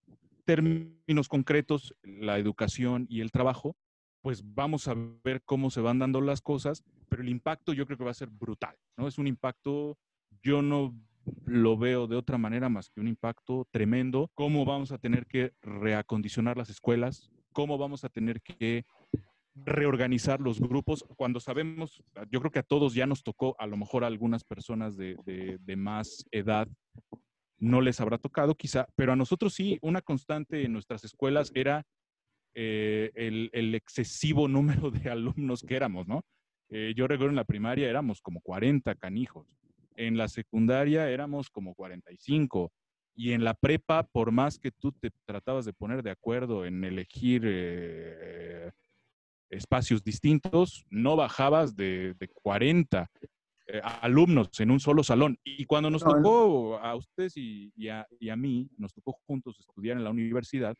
términos 0.45 1.27
concretos, 1.27 1.95
la 2.03 2.37
educación 2.37 3.07
y 3.09 3.21
el 3.21 3.31
trabajo, 3.31 3.75
pues 4.21 4.43
vamos 4.53 4.87
a 4.87 4.95
ver 5.23 5.41
cómo 5.43 5.69
se 5.69 5.81
van 5.81 5.99
dando 5.99 6.21
las 6.21 6.41
cosas, 6.41 6.83
pero 7.09 7.21
el 7.21 7.29
impacto 7.29 7.73
yo 7.73 7.85
creo 7.85 7.97
que 7.97 8.03
va 8.03 8.11
a 8.11 8.15
ser 8.15 8.29
brutal, 8.29 8.75
¿no? 8.97 9.07
Es 9.07 9.17
un 9.17 9.27
impacto, 9.27 9.97
yo 10.43 10.61
no 10.61 10.95
lo 11.45 11.77
veo 11.77 12.07
de 12.07 12.15
otra 12.15 12.37
manera 12.37 12.69
más 12.69 12.89
que 12.89 12.99
un 13.01 13.07
impacto 13.07 13.67
tremendo, 13.71 14.29
cómo 14.33 14.65
vamos 14.65 14.91
a 14.91 14.97
tener 14.97 15.25
que 15.25 15.53
reacondicionar 15.61 16.57
las 16.57 16.69
escuelas, 16.69 17.29
cómo 17.51 17.77
vamos 17.77 18.03
a 18.03 18.09
tener 18.09 18.41
que 18.41 18.85
reorganizar 19.53 20.39
los 20.39 20.59
grupos 20.61 21.03
cuando 21.17 21.39
sabemos, 21.39 22.01
yo 22.29 22.39
creo 22.39 22.51
que 22.51 22.59
a 22.59 22.63
todos 22.63 22.93
ya 22.93 23.05
nos 23.05 23.21
tocó, 23.23 23.55
a 23.59 23.67
lo 23.67 23.75
mejor 23.75 24.03
a 24.03 24.07
algunas 24.07 24.43
personas 24.43 24.95
de, 24.95 25.17
de- 25.25 25.57
de 25.59 25.75
más 25.75 26.25
edad 26.31 26.67
no 27.59 27.81
les 27.81 27.99
habrá 28.01 28.17
tocado 28.17 28.55
quizá, 28.55 28.87
pero 28.95 29.11
a 29.13 29.15
nosotros 29.15 29.53
sí, 29.53 29.77
una 29.81 30.01
constante 30.01 30.63
en 30.63 30.73
nuestras 30.73 31.03
escuelas 31.03 31.51
era 31.53 31.85
eh, 32.53 33.11
el, 33.15 33.49
el 33.53 33.75
excesivo 33.75 34.47
número 34.47 34.91
de 34.91 35.09
alumnos 35.09 35.63
que 35.63 35.75
éramos, 35.75 36.07
¿no? 36.07 36.23
Eh, 36.69 36.93
yo 36.95 37.07
recuerdo 37.07 37.31
en 37.31 37.35
la 37.35 37.43
primaria 37.43 37.89
éramos 37.89 38.21
como 38.21 38.39
40 38.41 38.95
canijos, 38.95 39.57
en 39.95 40.17
la 40.17 40.29
secundaria 40.29 41.09
éramos 41.09 41.49
como 41.49 41.75
45 41.75 42.71
y 43.13 43.33
en 43.33 43.43
la 43.43 43.53
prepa, 43.53 44.03
por 44.03 44.31
más 44.31 44.57
que 44.57 44.71
tú 44.71 44.93
te 44.93 45.11
tratabas 45.25 45.65
de 45.65 45.73
poner 45.73 46.01
de 46.01 46.11
acuerdo 46.11 46.65
en 46.65 46.83
elegir 46.85 47.43
eh, 47.45 48.71
espacios 49.49 50.01
distintos, 50.01 50.85
no 50.89 51.17
bajabas 51.17 51.75
de, 51.75 52.15
de 52.17 52.29
40 52.29 53.11
eh, 53.67 53.81
alumnos 54.01 54.59
en 54.59 54.71
un 54.71 54.79
solo 54.79 55.03
salón. 55.03 55.37
Y 55.43 55.65
cuando 55.65 55.89
nos 55.89 56.03
tocó 56.03 56.77
a 56.79 56.95
ustedes 56.95 57.37
y, 57.37 57.71
y 57.75 57.89
a, 57.89 58.07
y 58.19 58.29
a 58.29 58.35
mí, 58.35 58.69
nos 58.77 58.93
tocó 58.93 59.13
juntos 59.27 59.59
estudiar 59.59 59.97
en 59.97 60.03
la 60.03 60.09
universidad, 60.09 60.75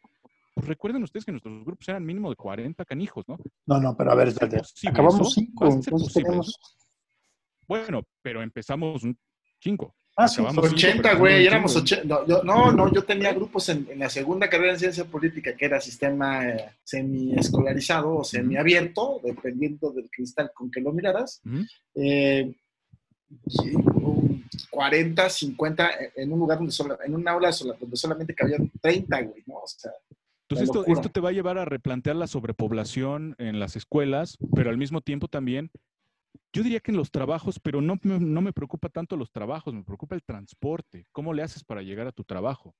pues 0.54 0.68
recuerden 0.68 1.04
ustedes 1.04 1.26
que 1.26 1.32
nuestros 1.32 1.64
grupos 1.66 1.88
eran 1.90 2.06
mínimo 2.06 2.30
de 2.30 2.36
40 2.36 2.84
canijos, 2.86 3.26
¿no? 3.28 3.38
No, 3.68 3.80
no, 3.80 3.96
pero 3.96 4.12
a 4.12 4.16
ver, 4.16 4.28
¿Va 4.28 4.30
a 4.30 4.34
ser 4.34 4.44
espérate. 4.44 4.58
posible 4.70 4.90
Acabamos 4.92 5.22
eso? 5.22 5.30
cinco, 5.32 5.64
¿Va 5.64 5.68
a 5.68 5.72
ser 5.72 5.78
entonces 5.80 6.08
posible 6.08 6.26
tenemos... 6.26 6.48
eso? 6.50 6.60
Bueno, 7.68 8.04
pero 8.22 8.42
empezamos 8.42 9.04
un 9.04 9.18
5. 9.62 9.96
Ah, 10.18 10.28
sí, 10.28 10.42
Acabamos 10.42 10.66
cinco, 10.66 10.76
80, 10.78 11.02
pero 11.04 11.20
güey, 11.20 11.46
éramos 11.48 11.72
chingo. 11.84 11.84
80. 11.84 12.04
No, 12.06 12.28
yo, 12.28 12.44
no, 12.44 12.72
no, 12.74 12.92
yo 12.94 13.04
tenía 13.06 13.32
grupos 13.34 13.70
en, 13.70 13.88
en 13.90 14.00
la 14.00 14.10
segunda 14.10 14.50
carrera 14.50 14.74
en 14.74 14.80
ciencia 14.80 15.06
política, 15.06 15.56
que 15.56 15.66
era 15.66 15.80
sistema 15.80 16.46
eh, 16.50 16.70
semi-escolarizado 16.84 18.18
o 18.18 18.24
semi-abierto, 18.26 19.22
dependiendo 19.24 19.92
del 19.92 20.10
cristal 20.10 20.52
con 20.54 20.70
que 20.70 20.82
lo 20.82 20.92
miraras. 20.92 21.42
Eh, 21.96 22.54
um, 24.02 24.42
40, 24.70 25.30
50 25.30 25.90
en 26.18 26.34
un 26.34 26.40
lugar 26.40 26.58
donde 26.58 26.74
solo, 26.74 26.98
en 27.04 27.16
un 27.16 27.26
aula 27.28 27.52
sola- 27.54 27.76
donde 27.80 27.96
solamente 27.96 28.36
cabían 28.36 28.70
30, 28.82 29.22
güey, 29.22 29.44
¿no? 29.46 29.56
O 29.60 29.68
sea, 29.68 29.92
Entonces 30.52 30.68
esto, 30.76 30.86
esto 31.00 31.10
te 31.10 31.20
va 31.22 31.30
a 31.30 31.32
llevar 31.32 31.58
a 31.58 31.66
replantear 31.66 32.16
la 32.16 32.28
sobrepoblación 32.28 33.36
en 33.38 33.60
las 33.60 33.76
escuelas, 33.78 34.38
pero 34.54 34.70
al 34.70 34.78
mismo 34.78 35.00
tiempo 35.02 35.28
también, 35.30 35.72
yo 36.54 36.62
diría 36.64 36.82
que 36.82 36.92
en 36.92 36.98
los 36.98 37.10
trabajos, 37.12 37.60
pero 37.60 37.80
no, 37.82 37.98
me- 38.04 38.20
no 38.20 38.42
me 38.42 38.52
preocupa 38.52 38.90
tanto 38.90 39.16
los 39.16 39.32
trabajos, 39.32 39.74
me 39.74 39.84
preocupa 39.84 40.16
el 40.16 40.24
transporte. 40.24 41.06
¿Cómo 41.14 41.34
le 41.34 41.44
haces 41.44 41.64
para 41.64 41.82
llegar 41.82 42.08
a 42.08 42.12
tu 42.12 42.24
trabajo? 42.26 42.76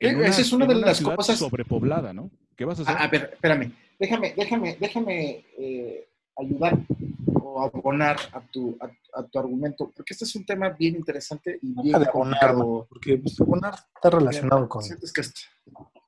Eh, 0.00 0.16
esa 0.24 0.40
es 0.40 0.52
una 0.52 0.66
de 0.66 0.74
las 0.76 1.00
cosas- 1.00 1.38
sobrepoblada, 1.38 2.12
¿no? 2.14 2.30
¿Qué 2.56 2.64
vas 2.64 2.78
a 2.78 2.82
hacer? 2.82 2.96
A, 2.96 3.04
a 3.04 3.08
ver, 3.08 3.30
espérame, 3.34 3.72
déjame, 3.98 4.32
déjame, 4.34 4.76
déjame 4.80 5.44
eh, 5.58 6.08
ayudar 6.38 6.78
o 7.34 7.62
abonar 7.62 8.16
a 8.32 8.40
tu, 8.40 8.76
a, 8.80 9.18
a 9.20 9.26
tu 9.26 9.38
argumento, 9.38 9.90
porque 9.94 10.12
este 10.14 10.24
es 10.24 10.34
un 10.36 10.44
tema 10.46 10.70
bien 10.70 10.96
interesante 10.96 11.58
y 11.62 11.74
bien 11.82 11.96
abonar, 11.96 12.54
porque 12.88 13.18
pues, 13.18 13.38
abonar 13.40 13.74
está 13.94 14.10
relacionado 14.10 14.68
con... 14.68 14.82
¿Sientes 14.82 15.12
que 15.12 15.20
est- 15.20 15.38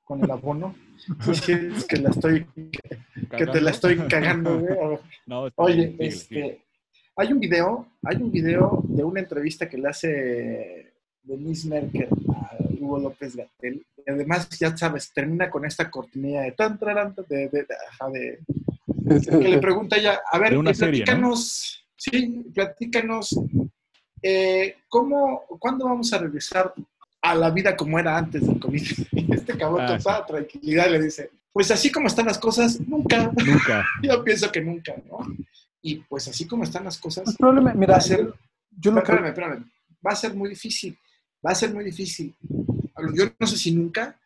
con 0.09 0.23
el 0.23 0.31
abono? 0.31 0.75
¿Sí 1.23 1.35
sientes 1.35 1.85
que 1.85 1.97
la 1.97 2.09
estoy, 2.09 2.43
que, 2.55 2.71
que 3.37 3.45
te 3.45 3.61
la 3.61 3.69
estoy 3.69 3.95
cagando, 4.07 4.59
güey? 4.59 4.75
No, 5.27 5.47
Oye, 5.55 5.85
bien, 5.87 5.95
este, 5.99 6.65
hay 7.15 7.31
un 7.31 7.39
video, 7.39 7.87
hay 8.03 8.15
un 8.17 8.31
video 8.31 8.81
de 8.85 9.03
una 9.03 9.19
entrevista 9.19 9.69
que 9.69 9.77
le 9.77 9.87
hace 9.87 10.93
Denise 11.21 11.67
Merkel 11.69 12.09
a 12.33 12.57
Hugo 12.79 12.97
López 12.97 13.35
Gatel. 13.35 13.85
Y 14.03 14.09
además, 14.09 14.49
ya 14.59 14.75
sabes, 14.75 15.13
termina 15.13 15.47
con 15.51 15.63
esta 15.65 15.91
cortinilla 15.91 16.41
de 16.41 16.53
tan, 16.53 16.79
tarán, 16.79 17.13
de, 17.29 17.37
de, 17.37 17.47
de- 17.49 17.67
ajá, 17.91 18.09
de- 18.09 18.39
que 19.39 19.47
le 19.47 19.59
pregunta 19.59 19.95
ella, 19.97 20.19
a 20.31 20.39
ver, 20.39 20.57
una 20.57 20.73
serie, 20.73 21.01
¿no? 21.01 21.05
platícanos, 21.05 21.85
sí, 21.95 22.45
platícanos, 22.55 23.39
eh, 24.23 24.75
¿cómo, 24.87 25.43
¿cuándo 25.59 25.85
vamos 25.85 26.11
a 26.13 26.17
regresar 26.17 26.73
a 27.31 27.35
la 27.35 27.49
vida 27.51 27.75
como 27.75 27.99
era 27.99 28.17
antes 28.17 28.45
del 28.45 28.59
COVID? 28.59 28.83
Y 29.11 29.33
este 29.33 29.57
cabrón 29.57 29.81
Ah, 29.81 29.87
con 29.87 29.99
toda 29.99 30.25
tranquilidad 30.25 30.89
le 30.89 31.01
dice, 31.01 31.31
pues 31.51 31.71
así 31.71 31.91
como 31.91 32.07
están 32.07 32.25
las 32.27 32.37
cosas, 32.37 32.79
nunca. 32.81 33.31
Nunca. 33.45 33.85
Yo 34.03 34.23
pienso 34.23 34.51
que 34.51 34.61
nunca, 34.61 34.93
¿no? 35.09 35.19
Y 35.81 35.95
pues 35.97 36.27
así 36.27 36.45
como 36.45 36.63
están 36.63 36.83
las 36.83 36.97
cosas, 36.97 37.23
Pues 37.25 37.37
probablemente, 37.37 37.79
mira, 37.79 37.93
va 37.93 37.97
a 37.97 38.01
ser, 38.01 38.33
yo 38.71 38.93
que... 38.93 38.99
espérame, 38.99 39.27
espérame, 39.27 39.71
va 40.05 40.11
a 40.11 40.15
ser 40.15 40.33
muy 40.35 40.49
difícil, 40.49 40.97
va 41.45 41.51
a 41.51 41.55
ser 41.55 41.73
muy 41.73 41.85
difícil. 41.85 42.35
Yo 43.13 43.25
no 43.39 43.47
sé 43.47 43.55
si 43.57 43.71
nunca, 43.71 44.19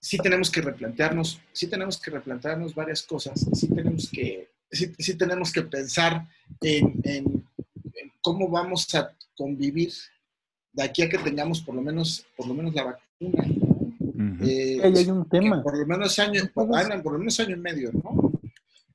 sí 0.00 0.16
tenemos 0.18 0.48
que 0.48 0.60
replantearnos, 0.60 1.40
sí 1.52 1.66
tenemos 1.66 2.00
que 2.00 2.12
replantearnos 2.12 2.74
varias 2.74 3.02
cosas, 3.02 3.44
sí 3.52 3.66
tenemos 3.68 4.08
que, 4.10 4.48
sí, 4.70 4.92
sí 4.96 5.14
tenemos 5.14 5.52
que 5.52 5.62
pensar 5.62 6.24
en, 6.60 7.00
en- 7.02 7.44
en 7.94 8.12
cómo 8.20 8.48
vamos 8.48 8.94
a 8.94 9.10
convivir 9.34 9.92
de 10.72 10.82
aquí 10.82 11.02
a 11.02 11.08
que 11.08 11.18
tengamos 11.18 11.60
por 11.62 11.74
lo 11.74 11.82
menos, 11.82 12.26
por 12.36 12.46
lo 12.46 12.54
menos 12.54 12.74
la 12.74 12.84
vacuna, 12.84 13.44
¿no? 13.46 13.72
Ujú. 14.00 14.44
Eh, 14.44 14.80
Ahí 14.82 14.96
hay 14.96 15.10
un 15.10 15.28
tema. 15.28 15.62
por 15.62 15.76
lo 15.76 15.86
menos 15.86 16.18
año, 16.18 16.42
no, 16.44 17.02
por 17.02 17.12
lo 17.12 17.18
menos 17.18 17.38
año 17.40 17.56
y 17.56 17.60
medio, 17.60 17.90
¿no? 17.92 18.32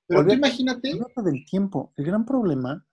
Pero 0.08 0.26
tú 0.26 0.34
imagínate, 0.34 0.96
Nota 0.96 1.22
del 1.22 1.46
tiempo. 1.46 1.92
El 1.98 2.06
gran 2.06 2.26
problema, 2.26 2.86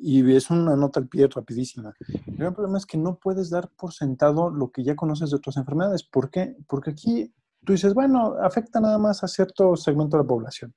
y 0.00 0.34
es 0.34 0.50
una 0.50 0.74
nota 0.74 1.00
al 1.00 1.08
pie 1.08 1.28
rapidísima, 1.28 1.94
el 2.26 2.36
gran 2.36 2.54
problema 2.54 2.78
es 2.78 2.86
que 2.86 2.96
no 2.96 3.16
puedes 3.16 3.50
dar 3.50 3.68
por 3.68 3.92
sentado 3.92 4.50
lo 4.50 4.70
que 4.70 4.82
ya 4.82 4.96
conoces 4.96 5.30
de 5.30 5.36
otras 5.36 5.56
enfermedades. 5.58 6.02
¿Por 6.02 6.30
qué? 6.30 6.56
Porque 6.66 6.90
aquí 6.92 7.32
tú 7.64 7.72
dices, 7.72 7.92
bueno, 7.94 8.36
afecta 8.42 8.80
nada 8.80 8.98
más 8.98 9.22
a 9.22 9.28
cierto 9.28 9.76
segmento 9.76 10.16
de 10.16 10.22
la 10.22 10.28
población. 10.28 10.74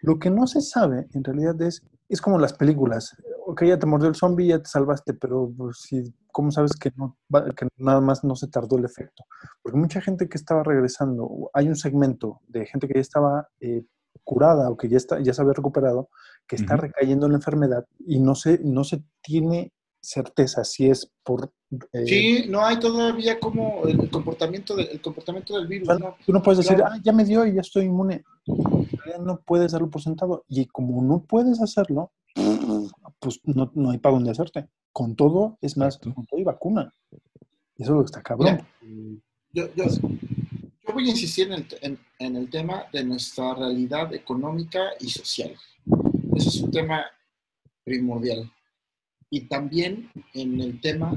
Lo 0.00 0.18
que 0.18 0.30
no 0.30 0.46
se 0.46 0.60
sabe 0.60 1.08
en 1.12 1.24
realidad 1.24 1.60
es, 1.60 1.82
es 2.12 2.20
como 2.20 2.38
las 2.38 2.52
películas. 2.52 3.16
Ok, 3.46 3.64
ya 3.64 3.78
te 3.78 3.86
mordió 3.86 4.08
el 4.08 4.14
zombie, 4.14 4.48
ya 4.48 4.58
te 4.58 4.68
salvaste, 4.68 5.14
pero 5.14 5.50
pues, 5.56 5.78
si, 5.80 6.14
¿cómo 6.30 6.50
sabes 6.50 6.72
que, 6.74 6.92
no, 6.94 7.16
que 7.56 7.66
nada 7.78 8.02
más 8.02 8.22
no 8.22 8.36
se 8.36 8.48
tardó 8.48 8.76
el 8.76 8.84
efecto? 8.84 9.24
Porque 9.62 9.78
mucha 9.78 10.02
gente 10.02 10.28
que 10.28 10.36
estaba 10.36 10.62
regresando, 10.62 11.50
hay 11.54 11.68
un 11.68 11.76
segmento 11.76 12.40
de 12.48 12.66
gente 12.66 12.86
que 12.86 12.94
ya 12.94 13.00
estaba 13.00 13.48
eh, 13.60 13.84
curada 14.24 14.68
o 14.68 14.76
que 14.76 14.90
ya, 14.90 14.98
está, 14.98 15.20
ya 15.20 15.32
se 15.32 15.40
había 15.40 15.54
recuperado, 15.54 16.10
que 16.46 16.56
está 16.56 16.76
recayendo 16.76 17.24
en 17.26 17.32
la 17.32 17.38
enfermedad 17.38 17.86
y 17.98 18.20
no 18.20 18.34
se, 18.34 18.60
no 18.62 18.84
se 18.84 19.02
tiene 19.22 19.72
certeza 20.02 20.64
si 20.64 20.90
es 20.90 21.10
por... 21.22 21.52
eh, 21.92 22.06
sí, 22.06 22.44
no 22.48 22.64
hay 22.66 22.78
todavía 22.80 23.38
como 23.38 23.84
el 23.86 24.10
comportamiento, 24.10 24.74
del- 24.74 24.88
el 24.88 25.00
comportamiento 25.00 25.56
del 25.56 25.68
virus, 25.68 25.88
¿no? 25.98 26.16
Tú 26.26 26.32
no 26.32 26.42
puedes 26.42 26.58
decir, 26.58 26.76
Claro. 26.76 26.92
ah, 26.94 27.00
ya 27.02 27.12
me 27.12 27.24
dio 27.24 27.46
y 27.46 27.54
ya 27.54 27.60
estoy 27.60 27.84
inmune. 27.84 28.24
No 29.24 29.40
puedes 29.46 29.72
darlo 29.72 29.88
por 29.88 30.02
sentado. 30.02 30.44
Y 30.48 30.66
como 30.66 31.00
no 31.02 31.22
puedes 31.24 31.60
hacerlo, 31.62 32.10
pues 33.20 33.40
no, 33.44 33.70
no 33.74 33.90
hay 33.90 33.98
para 33.98 34.14
dónde 34.16 34.30
hacerte. 34.32 34.68
Con 34.92 35.14
todo, 35.16 35.56
es 35.60 35.76
más, 35.76 35.98
con 35.98 36.26
todo 36.26 36.40
y 36.40 36.44
vacuna. 36.44 36.92
Eso 37.12 37.20
es 37.78 37.88
lo 37.88 37.98
que 38.00 38.06
está 38.06 38.22
cabrón. 38.22 38.60
Yo, 39.52 39.68
yo, 39.74 39.84
yo 39.86 40.94
voy 40.94 41.06
a 41.06 41.10
insistir 41.10 41.46
en 41.46 41.52
el, 41.54 41.66
en- 41.80 41.98
en 42.18 42.36
el 42.36 42.50
tema 42.50 42.84
de 42.92 43.04
nuestra 43.04 43.54
realidad 43.54 44.12
económica 44.14 44.80
y 45.00 45.08
social. 45.08 45.54
Eso 46.34 46.48
es 46.48 46.60
un 46.60 46.70
tema 46.70 47.04
primordial. 47.84 48.50
Y 49.34 49.48
también 49.48 50.10
en 50.34 50.60
el 50.60 50.78
tema 50.78 51.10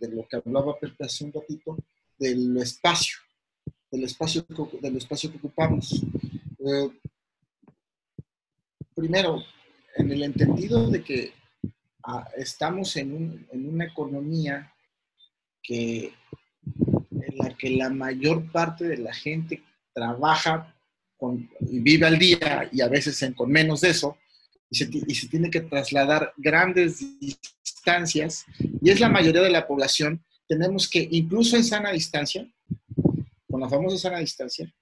de 0.00 0.08
lo 0.08 0.26
que 0.26 0.36
hablaba 0.36 0.78
Pepe 0.78 1.04
hace 1.04 1.24
un 1.26 1.32
ratito, 1.32 1.76
del 2.18 2.56
espacio, 2.56 3.18
del 3.90 4.04
espacio 4.04 4.46
que, 4.46 4.78
del 4.80 4.96
espacio 4.96 5.30
que 5.30 5.36
ocupamos. 5.36 6.02
Eh, 6.58 6.88
primero, 8.94 9.42
en 9.96 10.10
el 10.10 10.22
entendido 10.22 10.88
de 10.90 11.02
que 11.04 11.32
ah, 12.04 12.26
estamos 12.36 12.96
en, 12.96 13.12
un- 13.12 13.46
en 13.52 13.68
una 13.68 13.84
economía 13.84 14.72
que 15.62 16.14
en 17.10 17.36
la 17.36 17.54
que 17.58 17.70
la 17.70 17.90
mayor 17.90 18.50
parte 18.50 18.88
de 18.88 18.96
la 18.96 19.12
gente 19.12 19.62
trabaja 19.92 20.74
con- 21.18 21.50
y 21.60 21.78
vive 21.80 22.06
al 22.06 22.18
día 22.18 22.70
y 22.72 22.80
a 22.80 22.88
veces 22.88 23.22
con 23.36 23.50
menos 23.50 23.82
de 23.82 23.90
eso, 23.90 24.16
y 24.70 24.76
se, 24.76 24.86
ti- 24.86 25.02
y 25.06 25.14
se 25.14 25.28
tiene 25.28 25.50
que 25.50 25.60
trasladar 25.62 26.32
grandes 26.36 27.00
distancias, 27.20 28.44
y 28.80 28.90
es 28.90 29.00
la 29.00 29.08
mayoría 29.08 29.42
de 29.42 29.50
la 29.50 29.66
población, 29.66 30.24
tenemos 30.48 30.88
que, 30.88 31.06
incluso 31.10 31.56
en 31.56 31.64
sana 31.64 31.90
distancia, 31.92 32.46
con 33.50 33.60
la 33.60 33.68
famosa 33.68 33.98
sana 33.98 34.18
distancia, 34.18 34.72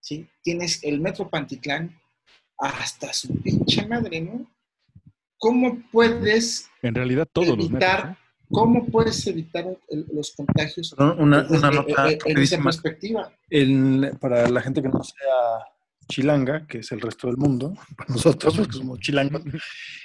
¿sí? 0.00 0.26
tienes 0.42 0.82
el 0.84 1.00
metro 1.00 1.28
Pantitlán 1.28 1.98
hasta 2.58 3.12
su 3.12 3.28
pinche 3.42 3.86
madre, 3.86 4.20
¿no? 4.20 4.46
¿Cómo 5.38 5.82
puedes 5.90 6.68
En 6.82 6.94
realidad 6.94 7.26
todos 7.32 7.48
los 7.56 7.70
metros, 7.70 7.90
evitar, 7.92 8.12
¿eh? 8.12 8.16
cómo 8.48 8.86
puedes 8.86 9.26
evitar 9.26 9.66
el- 9.88 10.06
los 10.12 10.30
contagios 10.36 10.92
una, 10.96 11.42
desde- 11.42 11.58
una 11.58 11.68
eh, 11.68 11.74
nota 11.74 12.10
eh, 12.10 12.18
en 12.24 12.38
esa 12.38 12.56
rapidísima. 12.56 12.64
perspectiva? 12.64 13.32
El- 13.50 14.16
para 14.20 14.48
la 14.48 14.60
gente 14.60 14.80
que 14.82 14.88
no 14.88 15.02
sea 15.02 15.16
chilanga, 16.08 16.66
que 16.66 16.78
es 16.78 16.92
el 16.92 17.00
resto 17.00 17.26
del 17.28 17.36
mundo, 17.36 17.74
para 17.96 18.10
nosotros, 18.12 18.56
porque 18.56 18.72
somos 18.76 18.98
chilangos, 19.00 19.42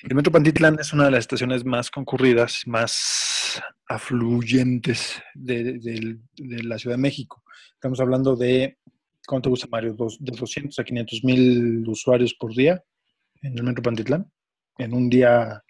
el 0.04 0.16
Metro 0.16 0.32
Pantitlán 0.32 0.78
es 0.80 0.94
una 0.94 1.06
de 1.06 1.12
las 1.12 1.20
estaciones 1.22 1.66
más 1.66 1.90
concurridas, 1.92 2.62
más 2.66 3.62
afluyentes 3.88 5.22
de, 5.34 6.18
la 6.38 6.78
Ciudad 6.78 6.96
de 6.96 7.02
México. 7.02 7.44
Estamos 7.74 8.00
hablando 8.00 8.36
de 8.36 8.78
¿Cuánto 9.28 9.48
te 9.48 9.52
gusta, 9.52 9.68
Mario? 9.70 9.94
Dos- 9.94 10.18
¿De 10.22 10.32
200 10.32 10.80
a 10.80 10.84
500 10.86 11.24
mil 11.26 11.84
usuarios 11.90 12.34
por 12.34 12.56
día 12.56 12.82
en 13.42 13.58
el 13.58 13.64
Metro 13.64 13.84
Pantitlán? 13.84 14.32
En 14.78 14.94
un 14.94 15.10
día, 15.10 15.62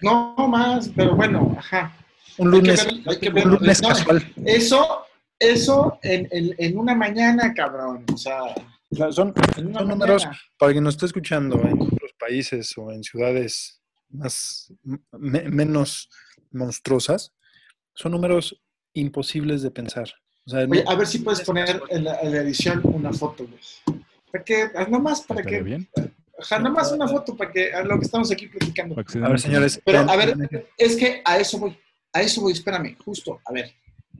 No 0.00 0.36
más, 0.48 0.90
pero 0.94 1.16
bueno, 1.16 1.56
ajá. 1.58 1.92
un 2.38 2.54
Hay 2.54 2.60
que 2.60 2.66
lunes, 2.68 2.84
ver- 2.86 2.94
hay 3.08 3.18
que 3.18 3.28
un 3.30 3.50
lunes 3.50 3.82
no, 3.82 3.88
casual. 3.88 4.32
Eso, 4.46 5.06
eso 5.40 5.98
en, 6.02 6.28
en- 6.30 6.54
en 6.56 6.78
una 6.78 6.94
mañana, 6.94 7.52
cabrón. 7.52 8.04
O 8.12 8.16
sea, 8.16 8.38
O 8.94 8.96
sea, 8.96 9.12
son, 9.12 9.34
una 9.58 9.78
son 9.80 9.88
números, 9.88 10.24
para 10.58 10.72
quien 10.72 10.84
nos 10.84 10.94
esté 10.94 11.06
escuchando 11.06 11.60
en 11.66 11.80
otros 11.80 12.12
países 12.18 12.72
o 12.78 12.90
en 12.92 13.02
ciudades 13.02 13.80
más, 14.10 14.72
me- 15.12 15.48
menos 15.50 16.08
monstruosas, 16.52 17.32
son 17.94 18.12
números 18.12 18.60
imposibles 18.92 19.62
de 19.62 19.70
pensar. 19.70 20.08
O 20.46 20.50
sea, 20.50 20.60
Oye, 20.60 20.84
no- 20.84 20.90
a 20.90 20.94
ver 20.94 21.06
si 21.06 21.18
puedes 21.18 21.40
poner 21.42 21.82
en 21.90 22.04
la, 22.04 22.20
en 22.20 22.32
la 22.32 22.38
edición 22.38 22.80
una 22.84 23.12
foto, 23.12 23.46
güey. 23.46 24.00
Para 24.30 24.44
que, 24.44 24.62
ah, 24.74 24.86
nomás 24.88 25.22
para 25.22 25.40
¿Estaría 25.40 25.58
que, 25.58 25.64
bien? 25.64 25.88
ajá, 26.38 26.58
nomás 26.58 26.92
una 26.92 27.08
foto 27.08 27.36
para 27.36 27.50
que 27.52 27.72
a 27.72 27.82
lo 27.82 27.98
que 27.98 28.04
estamos 28.06 28.30
aquí 28.30 28.46
platicando. 28.48 28.94
A 28.96 29.28
ver, 29.28 29.40
señores. 29.40 29.80
Pero, 29.84 30.00
a 30.00 30.16
ver, 30.16 30.36
es 30.78 30.96
que 30.96 31.22
a 31.24 31.38
eso 31.38 31.58
voy, 31.58 31.76
a 32.12 32.22
eso 32.22 32.40
voy, 32.40 32.52
espérame, 32.52 32.96
justo, 33.04 33.40
a 33.44 33.52
ver, 33.52 33.72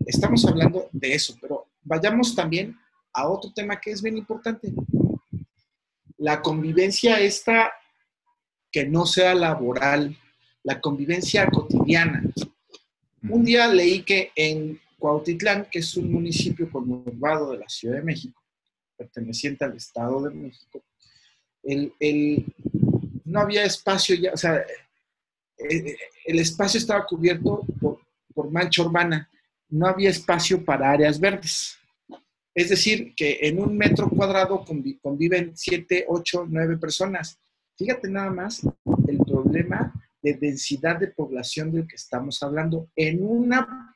estamos 0.06 0.44
hablando 0.46 0.88
de 0.92 1.14
eso, 1.14 1.36
pero 1.40 1.66
vayamos 1.82 2.34
también 2.34 2.76
a 3.15 3.28
otro 3.28 3.53
tema 3.53 3.81
que 3.81 3.93
es 3.93 4.03
bien 4.03 4.19
importante. 4.19 4.73
La 6.19 6.43
convivencia 6.43 7.20
esta 7.20 7.73
que 8.70 8.85
no 8.86 9.07
sea 9.07 9.35
laboral, 9.35 10.16
la 10.65 10.81
convivencia 10.81 11.47
cotidiana. 11.47 12.23
Un 13.28 13.45
día 13.45 13.69
leí 13.69 14.03
que 14.03 14.32
en 14.35 14.81
Cuautitlán, 14.99 15.66
que 15.70 15.78
es 15.78 15.97
un 15.97 16.11
municipio 16.12 16.69
conurbado 16.70 17.53
de 17.53 17.59
la 17.59 17.69
Ciudad 17.69 17.97
de 17.97 18.03
México, 18.03 18.43
perteneciente 18.97 19.65
al 19.65 19.77
Estado 19.77 20.23
de 20.23 20.35
México, 20.35 20.82
el, 21.62 21.93
el- 22.01 22.45
no 23.24 23.41
había 23.41 23.65
espacio 23.65 24.15
ya, 24.16 24.32
o 24.32 24.36
sea, 24.36 24.57
eh, 25.59 25.97
el 26.27 26.39
espacio 26.39 26.78
estaba 26.78 27.07
cubierto 27.07 27.65
por, 27.81 28.01
por 28.35 28.51
mancha 28.51 28.82
urbana, 28.82 29.31
no 29.69 29.86
había 29.86 30.11
espacio 30.11 30.65
para 30.65 30.91
áreas 30.91 31.19
verdes. 31.19 31.77
Es 32.55 32.68
decir, 32.70 33.14
que 33.16 33.39
en 33.43 33.59
un 33.60 33.76
metro 33.76 34.09
cuadrado 34.09 34.64
convi- 34.64 34.98
conviven 35.02 35.52
siete, 35.56 36.05
ocho, 36.09 36.47
nueve 36.48 36.76
personas. 36.78 37.39
Fíjate 37.76 38.09
nada 38.09 38.31
más 38.31 38.62
el 39.09 39.18
problema 39.18 39.93
de 40.22 40.35
densidad 40.35 40.98
de 41.01 41.09
población 41.09 41.72
del 41.72 41.86
que 41.86 41.97
estamos 41.97 42.43
hablando 42.43 42.89
en 42.97 43.22
una 43.26 43.90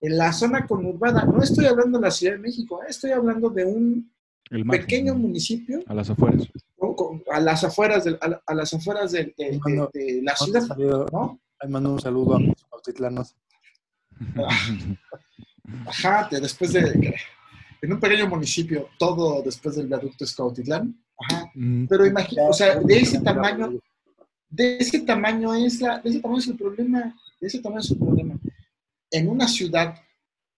en 0.00 0.18
la 0.18 0.32
zona 0.32 0.66
conurbada. 0.66 1.24
No 1.24 1.40
estoy 1.42 1.66
hablando 1.66 1.98
de 1.98 2.02
la 2.06 2.10
Ciudad 2.10 2.32
de 2.34 2.40
México, 2.40 2.82
eh, 2.82 2.86
estoy 2.88 3.12
hablando 3.12 3.48
de 3.50 3.64
un 3.64 4.12
El 4.50 4.66
pequeño 4.66 5.14
municipio 5.14 5.80
A 5.86 5.94
las 5.94 6.10
afueras. 6.10 6.48
con- 6.76 6.94
con- 6.96 7.22
a 7.30 7.38
las 7.38 7.62
afueras, 7.62 8.02
del- 8.04 8.18
a, 8.20 8.28
la- 8.28 8.42
a 8.44 8.54
las 8.54 8.74
afueras 8.74 9.12
de, 9.12 9.32
de- 9.38 9.50
de- 9.52 9.58
Mando- 9.60 9.90
de 9.94 10.20
la 10.22 10.34
ciudad, 10.34 10.62
saludo- 10.66 11.06
¿no? 11.12 11.40
ahí 11.60 11.70
mando 11.70 11.92
un 11.92 12.00
saludo 12.00 12.34
a 12.34 12.40
mis 12.40 12.64
cuautitlanos. 12.68 13.36
Ajá, 15.86 16.28
de- 16.30 16.40
después 16.40 16.72
de 16.72 17.14
en 17.82 17.92
un 17.92 18.00
pequeño 18.00 18.28
municipio, 18.28 18.88
todo 18.98 19.42
después 19.42 19.76
del 19.76 19.88
viaducto 19.88 20.24
Escautitlán. 20.24 20.96
Ajá. 21.18 21.50
Mm, 21.54 21.86
Pero 21.86 22.06
imagina, 22.06 22.44
o 22.48 22.52
sea, 22.52 22.76
de 22.76 22.98
ese 22.98 23.20
tamaño, 23.20 23.78
de 24.48 24.76
ese 24.78 25.00
tamaño 25.00 25.54
es 25.54 25.80
la, 25.80 25.98
de 25.98 26.10
ese 26.10 26.20
tamaño 26.20 26.38
es 26.38 26.48
el 26.48 26.56
problema, 26.56 27.16
de 27.40 27.46
ese 27.46 27.58
tamaño 27.60 27.80
es 27.80 27.90
el 27.90 27.98
problema. 27.98 28.38
En 29.10 29.28
una 29.28 29.46
ciudad 29.48 29.96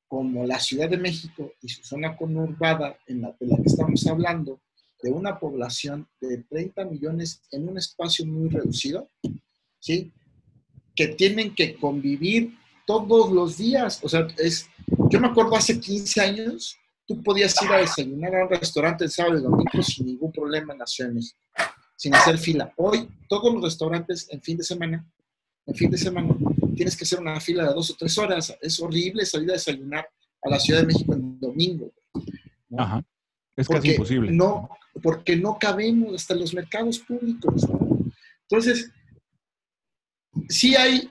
como 0.06 0.46
la 0.46 0.60
Ciudad 0.60 0.88
de 0.88 0.98
México 0.98 1.52
y 1.60 1.68
su 1.68 1.82
zona 1.82 2.16
conurbada 2.16 2.96
en 3.06 3.22
la, 3.22 3.34
de 3.40 3.46
la 3.46 3.56
que 3.56 3.66
estamos 3.66 4.06
hablando, 4.06 4.60
de 5.02 5.10
una 5.10 5.38
población 5.38 6.06
de 6.20 6.38
30 6.44 6.84
millones 6.84 7.42
en 7.50 7.68
un 7.68 7.78
espacio 7.78 8.24
muy 8.24 8.48
reducido, 8.48 9.10
¿sí? 9.80 10.12
Que 10.94 11.08
tienen 11.08 11.54
que 11.54 11.74
convivir 11.74 12.56
todos 12.86 13.32
los 13.32 13.58
días. 13.58 14.00
O 14.02 14.08
sea, 14.08 14.26
es, 14.38 14.68
yo 15.10 15.20
me 15.20 15.26
acuerdo 15.26 15.56
hace 15.56 15.80
15 15.80 16.20
años, 16.20 16.78
tú 17.06 17.22
podías 17.22 17.60
ir 17.62 17.70
a 17.70 17.78
desayunar 17.78 18.34
a 18.34 18.44
un 18.44 18.50
restaurante 18.50 19.04
el 19.04 19.10
sábado 19.10 19.38
y 19.38 19.42
domingo 19.42 19.82
sin 19.82 20.06
ningún 20.06 20.32
problema 20.32 20.72
en 20.72 20.78
la 20.78 20.86
Ciudad 20.86 21.10
de 21.10 21.16
México, 21.16 21.38
sin 21.96 22.14
hacer 22.14 22.38
fila. 22.38 22.72
Hoy, 22.76 23.08
todos 23.28 23.52
los 23.52 23.62
restaurantes 23.62 24.28
en 24.30 24.42
fin 24.42 24.56
de 24.56 24.64
semana, 24.64 25.06
en 25.66 25.74
fin 25.74 25.90
de 25.90 25.98
semana, 25.98 26.34
tienes 26.74 26.96
que 26.96 27.04
hacer 27.04 27.20
una 27.20 27.40
fila 27.40 27.68
de 27.68 27.74
dos 27.74 27.90
o 27.90 27.96
tres 27.98 28.16
horas. 28.18 28.56
Es 28.60 28.80
horrible 28.80 29.24
salir 29.24 29.50
a 29.50 29.54
desayunar 29.54 30.06
a 30.42 30.50
la 30.50 30.58
Ciudad 30.58 30.80
de 30.80 30.86
México 30.86 31.14
en 31.14 31.38
domingo. 31.40 31.92
¿no? 32.68 32.82
Ajá. 32.82 33.04
Es 33.56 33.68
casi 33.68 33.92
imposible. 33.92 34.32
No, 34.32 34.68
porque 35.02 35.36
no 35.36 35.58
cabemos 35.58 36.14
hasta 36.14 36.34
en 36.34 36.40
los 36.40 36.54
mercados 36.54 36.98
públicos. 36.98 37.68
¿no? 37.68 37.98
Entonces, 38.48 38.90
sí 40.48 40.74
hay, 40.74 41.10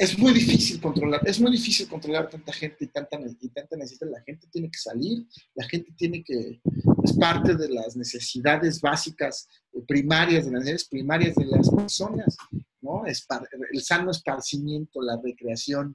es 0.00 0.18
muy 0.18 0.32
difícil 0.32 0.80
controlar, 0.80 1.20
es 1.26 1.38
muy 1.38 1.52
difícil 1.52 1.86
controlar 1.86 2.30
tanta 2.30 2.54
gente 2.54 2.86
y 2.86 2.86
tanta, 2.86 3.20
y 3.38 3.48
tanta 3.50 3.76
necesidad. 3.76 4.10
La 4.10 4.22
gente 4.22 4.46
tiene 4.50 4.70
que 4.70 4.78
salir, 4.78 5.26
la 5.54 5.68
gente 5.68 5.92
tiene 5.94 6.24
que, 6.24 6.58
es 7.04 7.12
parte 7.18 7.54
de 7.54 7.68
las 7.68 7.94
necesidades 7.96 8.80
básicas, 8.80 9.46
eh, 9.74 9.82
primarias, 9.86 10.46
de 10.46 10.52
las 10.52 10.60
necesidades 10.60 10.88
primarias 10.88 11.34
de 11.34 11.44
las 11.44 11.68
personas, 11.68 12.34
¿no? 12.80 13.04
El 13.04 13.82
sano 13.82 14.10
esparcimiento, 14.10 15.02
la 15.02 15.20
recreación, 15.22 15.94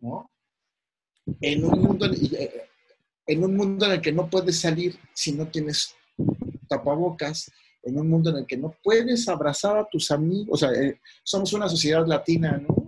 ¿no? 0.00 0.28
En 1.40 1.64
un 1.64 1.80
mundo, 1.80 2.06
eh, 2.06 2.62
en 3.28 3.44
un 3.44 3.56
mundo 3.56 3.86
en 3.86 3.92
el 3.92 4.00
que 4.00 4.10
no 4.10 4.28
puedes 4.28 4.58
salir 4.58 4.98
si 5.14 5.30
no 5.30 5.46
tienes 5.46 5.94
tapabocas, 6.68 7.48
en 7.84 7.96
un 7.96 8.08
mundo 8.08 8.30
en 8.30 8.38
el 8.38 8.46
que 8.46 8.56
no 8.56 8.74
puedes 8.82 9.28
abrazar 9.28 9.78
a 9.78 9.88
tus 9.88 10.10
amigos, 10.10 10.48
o 10.50 10.56
sea, 10.56 10.72
eh, 10.72 11.00
somos 11.22 11.52
una 11.52 11.68
sociedad 11.68 12.04
latina, 12.04 12.58
¿no? 12.58 12.85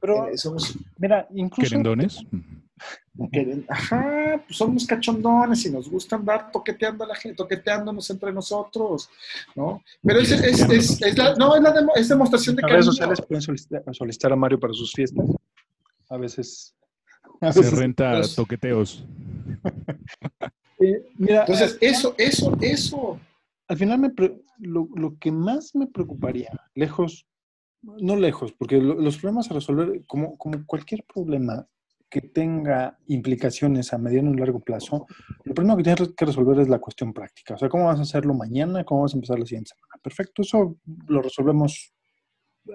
Pero, 0.00 0.28
Eh, 0.28 0.38
somos, 0.38 0.76
mira, 0.98 1.26
incluso... 1.34 1.68
¿Querendones? 1.70 2.18
que- 3.32 3.64
ajá, 3.68 4.40
pues 4.46 4.56
somos 4.56 4.86
cachondones 4.86 5.64
y 5.66 5.70
nos 5.70 5.90
gusta 5.90 6.14
andar 6.16 6.50
toqueteando 6.52 7.02
a 7.04 7.08
la 7.08 7.14
gente, 7.16 7.36
toqueteándonos 7.36 8.08
entre 8.10 8.32
nosotros, 8.32 9.10
¿no? 9.56 9.82
Pero 10.02 10.20
es, 10.20 10.30
es, 10.30 10.60
es- 10.70 11.02
es 11.02 11.18
la, 11.18 11.34
no, 11.34 11.56
es, 11.56 11.62
la 11.62 11.72
demo- 11.74 11.92
es 11.96 12.08
demostración 12.08 12.54
de 12.56 12.62
En 12.62 12.68
redes 12.68 12.86
cariño. 12.86 12.92
sociales 12.92 13.20
pueden 13.26 13.42
solicitar, 13.42 13.82
solicitar 13.92 14.32
a 14.32 14.36
Mario 14.36 14.60
para 14.60 14.72
sus 14.72 14.92
fiestas. 14.92 15.26
A 16.08 16.16
veces... 16.16 16.74
a 17.40 17.52
Se 17.52 17.68
renta 17.70 18.12
pues- 18.18 18.34
toqueteos. 18.34 19.04
Eh, 20.80 21.04
mira, 21.16 21.40
Entonces, 21.40 21.76
eso, 21.80 22.14
eso, 22.18 22.56
eso. 22.60 23.18
al 23.66 23.76
final 23.76 23.98
me 23.98 24.12
lo, 24.60 24.88
lo 24.94 25.18
que 25.18 25.32
más 25.32 25.74
me 25.74 25.88
preocuparía, 25.88 26.50
lejos, 26.76 27.26
no 27.82 28.16
lejos, 28.16 28.52
porque 28.52 28.78
lo- 28.78 28.94
los 28.94 29.18
problemas 29.18 29.50
a 29.50 29.54
resolver, 29.54 30.04
como, 30.06 30.36
como 30.36 30.64
cualquier 30.66 31.04
problema 31.04 31.66
que 32.10 32.20
tenga 32.22 32.98
implicaciones 33.06 33.92
a 33.92 33.98
mediano 33.98 34.32
y 34.32 34.36
largo 34.36 34.60
plazo, 34.60 35.06
lo 35.44 35.54
primero 35.54 35.76
que 35.76 35.82
tienes 35.82 36.14
que 36.16 36.24
resolver 36.24 36.58
es 36.60 36.68
la 36.68 36.78
cuestión 36.78 37.12
práctica. 37.12 37.54
O 37.54 37.58
sea, 37.58 37.68
¿cómo 37.68 37.84
vas 37.86 37.98
a 37.98 38.02
hacerlo 38.02 38.32
mañana? 38.34 38.82
¿Cómo 38.84 39.02
vas 39.02 39.12
a 39.12 39.16
empezar 39.18 39.38
la 39.38 39.44
siguiente 39.44 39.70
semana? 39.74 40.00
Perfecto, 40.02 40.42
eso 40.42 40.76
lo 41.06 41.20
resolvemos 41.20 41.92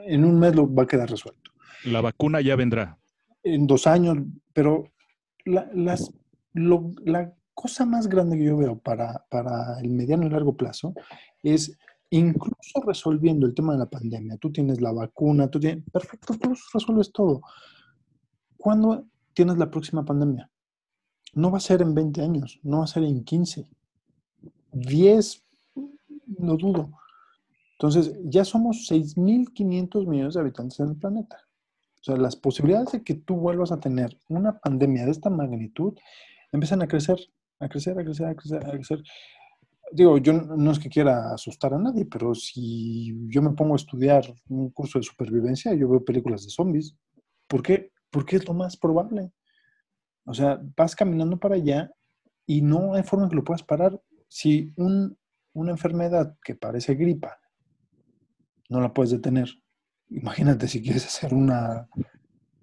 en 0.06 0.24
un 0.26 0.40
mes, 0.40 0.56
lo 0.56 0.72
va 0.72 0.84
a 0.84 0.88
quedar 0.88 1.10
resuelto. 1.10 1.52
La 1.86 2.02
vacuna 2.02 2.42
ya 2.42 2.56
vendrá. 2.56 2.98
En 3.44 3.66
dos 3.68 3.88
años, 3.88 4.18
pero 4.54 4.86
la, 5.46 5.68
las, 5.74 6.12
lo- 6.54 6.94
la 7.04 7.34
cosa 7.56 7.86
más 7.86 8.08
grande 8.08 8.38
que 8.38 8.46
yo 8.46 8.58
veo 8.58 8.78
para, 8.80 9.26
para 9.30 9.80
el 9.82 9.90
mediano 9.90 10.26
y 10.26 10.30
largo 10.30 10.56
plazo 10.56 10.94
es 11.42 11.78
incluso 12.18 12.82
resolviendo 12.86 13.48
el 13.48 13.56
tema 13.56 13.74
de 13.74 13.80
la 13.80 13.90
pandemia. 13.90 14.38
Tú 14.38 14.52
tienes 14.52 14.82
la 14.82 14.92
vacuna, 14.92 15.50
tú 15.50 15.60
tienes, 15.60 15.84
perfecto, 15.92 16.36
tú 16.38 16.54
resuelves 16.74 17.12
todo. 17.12 17.42
¿Cuándo 18.58 19.08
tienes 19.34 19.58
la 19.58 19.72
próxima 19.72 20.06
pandemia? 20.06 20.50
No 21.34 21.50
va 21.50 21.58
a 21.58 21.62
ser 21.62 21.82
en 21.82 21.96
20 21.96 22.22
años, 22.22 22.60
no 22.62 22.80
va 22.80 22.84
a 22.84 22.88
ser 22.88 23.04
en 23.04 23.24
15. 23.24 23.68
10, 24.74 25.44
no 26.38 26.56
dudo. 26.56 26.92
Entonces, 27.80 28.16
ya 28.26 28.46
somos 28.46 28.88
6.500 28.90 30.08
millones 30.08 30.36
de 30.36 30.40
habitantes 30.40 30.80
en 30.80 30.90
el 30.90 30.96
planeta. 30.96 31.38
O 32.00 32.04
sea, 32.04 32.18
las 32.18 32.36
posibilidades 32.36 32.92
de 32.92 33.04
que 33.04 33.16
tú 33.16 33.38
vuelvas 33.38 33.72
a 33.72 33.80
tener 33.80 34.20
una 34.30 34.60
pandemia 34.60 35.06
de 35.06 35.12
esta 35.12 35.30
magnitud 35.30 35.98
empiezan 36.52 36.82
a 36.84 36.88
crecer, 36.88 37.18
a 37.60 37.68
crecer, 37.70 37.98
a 37.98 38.04
crecer, 38.04 38.28
a 38.28 38.36
crecer, 38.36 38.66
a 38.66 38.72
crecer. 38.72 39.04
Digo, 39.98 40.18
yo 40.18 40.34
no 40.34 40.72
es 40.72 40.80
que 40.80 40.90
quiera 40.90 41.34
asustar 41.34 41.74
a 41.74 41.78
nadie, 41.78 42.06
pero 42.06 42.34
si 42.34 43.14
yo 43.30 43.42
me 43.44 43.52
pongo 43.52 43.74
a 43.74 43.78
estudiar 43.78 44.24
un 44.50 44.72
curso 44.72 44.98
de 45.00 45.04
supervivencia, 45.04 45.74
yo 45.76 45.88
veo 45.88 46.04
películas 46.04 46.44
de 46.44 46.50
zombies. 46.50 46.96
¿Por 47.48 47.62
qué? 47.62 47.92
Porque 48.10 48.38
es 48.38 48.48
lo 48.48 48.54
más 48.56 48.76
probable. 48.76 49.32
O 50.26 50.34
sea, 50.34 50.62
vas 50.78 50.96
caminando 50.96 51.40
para 51.40 51.56
allá 51.56 51.92
y 52.48 52.62
no 52.62 52.94
hay 52.96 53.04
forma 53.04 53.30
que 53.30 53.36
lo 53.38 53.44
puedas 53.44 53.64
parar. 53.64 54.02
Si 54.30 54.74
un- 54.78 55.18
una 55.54 55.72
enfermedad 55.72 56.38
que 56.44 56.56
parece 56.56 56.96
gripa 56.96 57.40
no 58.70 58.82
la 58.82 58.94
puedes 58.94 59.12
detener, 59.12 59.50
imagínate 60.10 60.68
si 60.68 60.82
quieres 60.82 61.06
hacer 61.06 61.34
una, 61.34 61.88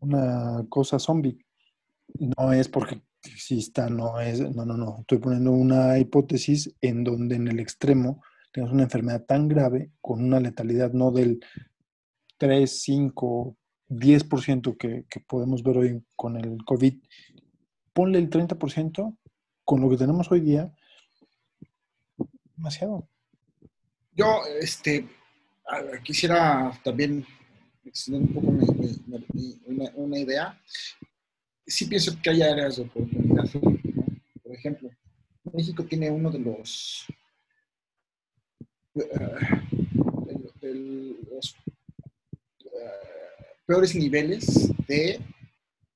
una 0.01 0.65
cosa 0.69 0.98
zombie. 0.98 1.39
No 2.19 2.52
es 2.52 2.69
porque 2.69 3.02
exista, 3.25 3.89
no 3.91 4.21
es, 4.21 4.41
no, 4.41 4.65
no, 4.65 4.77
no. 4.77 4.99
Estoy 5.01 5.19
poniendo 5.19 5.53
una 5.53 5.99
hipótesis 5.99 6.75
en 6.81 7.05
donde 7.05 7.37
en 7.37 7.49
el 7.49 7.61
extremo 7.61 8.23
tengas 8.53 8.73
una 8.73 8.85
enfermedad 8.85 9.25
tan 9.25 9.49
grave 9.49 9.91
con 10.01 10.25
una 10.25 10.41
letalidad 10.41 10.93
no 10.93 11.11
del 11.11 11.41
3, 12.39 12.83
5, 12.83 13.57
10% 13.89 14.77
que, 14.77 15.05
que 15.09 15.21
podemos 15.21 15.63
ver 15.63 15.79
hoy 15.79 16.03
con 16.17 16.37
el 16.37 16.59
COVID. 16.65 16.95
Ponle 17.93 18.19
el 18.19 18.31
30% 18.31 19.17
con 19.65 19.81
lo 19.81 19.91
que 19.91 19.97
tenemos 19.97 20.31
hoy 20.33 20.41
día. 20.41 20.73
Demasiado. 22.57 23.09
Yo, 24.15 24.41
este, 24.61 25.09
quisiera 26.03 26.73
también 26.83 27.25
extender 27.85 28.23
un 28.23 28.35
poco 28.35 28.53
mi- 28.53 29.61
una, 29.67 29.91
una 29.95 30.19
idea. 30.19 30.61
Sí 31.71 31.87
pienso 31.87 32.21
que 32.21 32.31
hay 32.31 32.43
áreas 32.43 32.77
de 32.77 32.83
oportunidad. 32.83 33.45
¿no? 33.55 33.79
Por 34.43 34.53
ejemplo, 34.53 34.91
México 35.53 35.85
tiene 35.85 36.11
uno 36.11 36.29
de 36.29 36.41
los, 36.41 37.07
eh, 38.97 39.09
de, 40.27 40.69
de 40.69 41.17
los 41.31 41.57
eh, 42.65 42.77
peores 43.65 43.95
niveles 43.95 44.69
de 44.89 45.21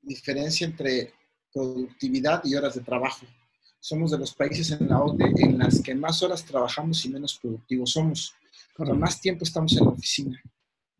diferencia 0.01 0.65
entre 0.65 1.13
productividad 1.53 2.41
y 2.45 2.55
horas 2.55 2.77
de 2.77 2.81
trabajo. 2.81 3.27
Somos 3.81 4.13
de 4.13 4.19
los 4.19 4.33
países 4.33 4.71
en 4.71 4.89
la 4.89 5.01
OCDE 5.01 5.43
en 5.43 5.59
las 5.59 5.83
que 5.83 5.95
más 5.97 6.23
horas 6.23 6.45
trabajamos 6.45 7.05
y 7.05 7.09
menos 7.09 7.37
productivos 7.43 7.91
somos. 7.91 8.33
Cuando 8.77 8.95
más 8.95 9.21
tiempo 9.21 9.43
estamos 9.43 9.73
en 9.73 9.85
la 9.85 9.91
oficina. 9.91 10.41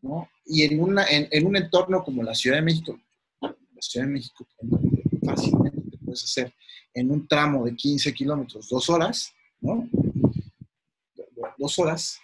¿no? 0.01 0.29
Y 0.45 0.63
en, 0.63 0.81
una, 0.81 1.05
en, 1.05 1.29
en 1.31 1.47
un 1.47 1.55
entorno 1.55 2.03
como 2.03 2.23
la 2.23 2.35
Ciudad 2.35 2.57
de 2.57 2.61
México, 2.61 2.99
la 3.75 3.81
Ciudad 3.81 4.07
de 4.07 4.13
México, 4.13 4.47
fácilmente 5.25 5.81
te 5.91 5.97
puedes 5.97 6.23
hacer 6.23 6.53
en 6.93 7.11
un 7.11 7.27
tramo 7.27 7.65
de 7.65 7.75
15 7.75 8.13
kilómetros 8.13 8.69
dos 8.69 8.89
horas, 8.89 9.33
¿no? 9.59 9.87
Dos 11.57 11.79
horas 11.79 12.19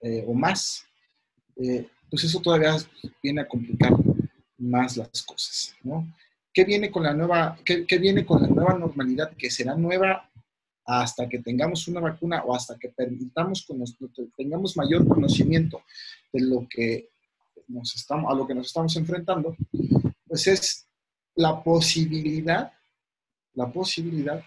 eh, 0.00 0.24
o 0.26 0.34
más, 0.34 0.84
eh, 1.56 1.86
pues 2.10 2.24
eso 2.24 2.40
todavía 2.40 2.76
viene 3.22 3.42
a 3.42 3.48
complicar 3.48 3.92
más 4.58 4.96
las 4.96 5.22
cosas, 5.22 5.74
¿no? 5.82 6.12
¿Qué 6.52 6.64
viene 6.64 6.90
con 6.90 7.02
la 7.02 7.12
nueva, 7.12 7.58
qué, 7.64 7.86
qué 7.86 7.98
viene 7.98 8.24
con 8.24 8.40
la 8.42 8.48
nueva 8.48 8.78
normalidad? 8.78 9.34
Que 9.36 9.50
será 9.50 9.76
nueva 9.76 10.30
hasta 10.86 11.28
que 11.28 11.38
tengamos 11.38 11.88
una 11.88 12.00
vacuna 12.00 12.42
o 12.44 12.54
hasta 12.54 12.78
que 12.78 12.90
permitamos 12.90 13.64
con 13.66 13.82
tengamos 14.36 14.76
mayor 14.76 15.06
conocimiento 15.08 15.82
de 16.32 16.42
lo 16.42 16.66
que 16.68 17.10
nos 17.68 17.94
estamos, 17.96 18.30
a 18.30 18.36
lo 18.36 18.46
que 18.46 18.54
nos 18.54 18.66
estamos 18.66 18.94
enfrentando, 18.96 19.56
pues 20.26 20.46
es 20.46 20.86
la 21.36 21.62
posibilidad, 21.62 22.72
la 23.54 23.70
posibilidad 23.72 24.42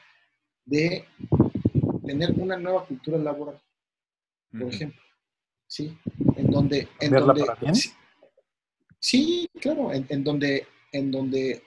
de 0.65 1.05
tener 2.05 2.31
una 2.37 2.57
nueva 2.57 2.85
cultura 2.85 3.17
laboral, 3.17 3.59
por 4.51 4.73
ejemplo, 4.73 5.01
¿sí? 5.67 5.97
En 6.35 6.49
donde, 6.49 6.79
en 6.79 6.87
¿Cambiarla 7.11 7.27
donde, 7.27 7.45
para 7.45 7.59
bien? 7.59 7.75
sí, 7.75 7.89
sí, 8.99 9.49
claro, 9.59 9.93
en, 9.93 10.05
en 10.09 10.23
donde, 10.23 10.67
en 10.91 11.11
donde 11.11 11.63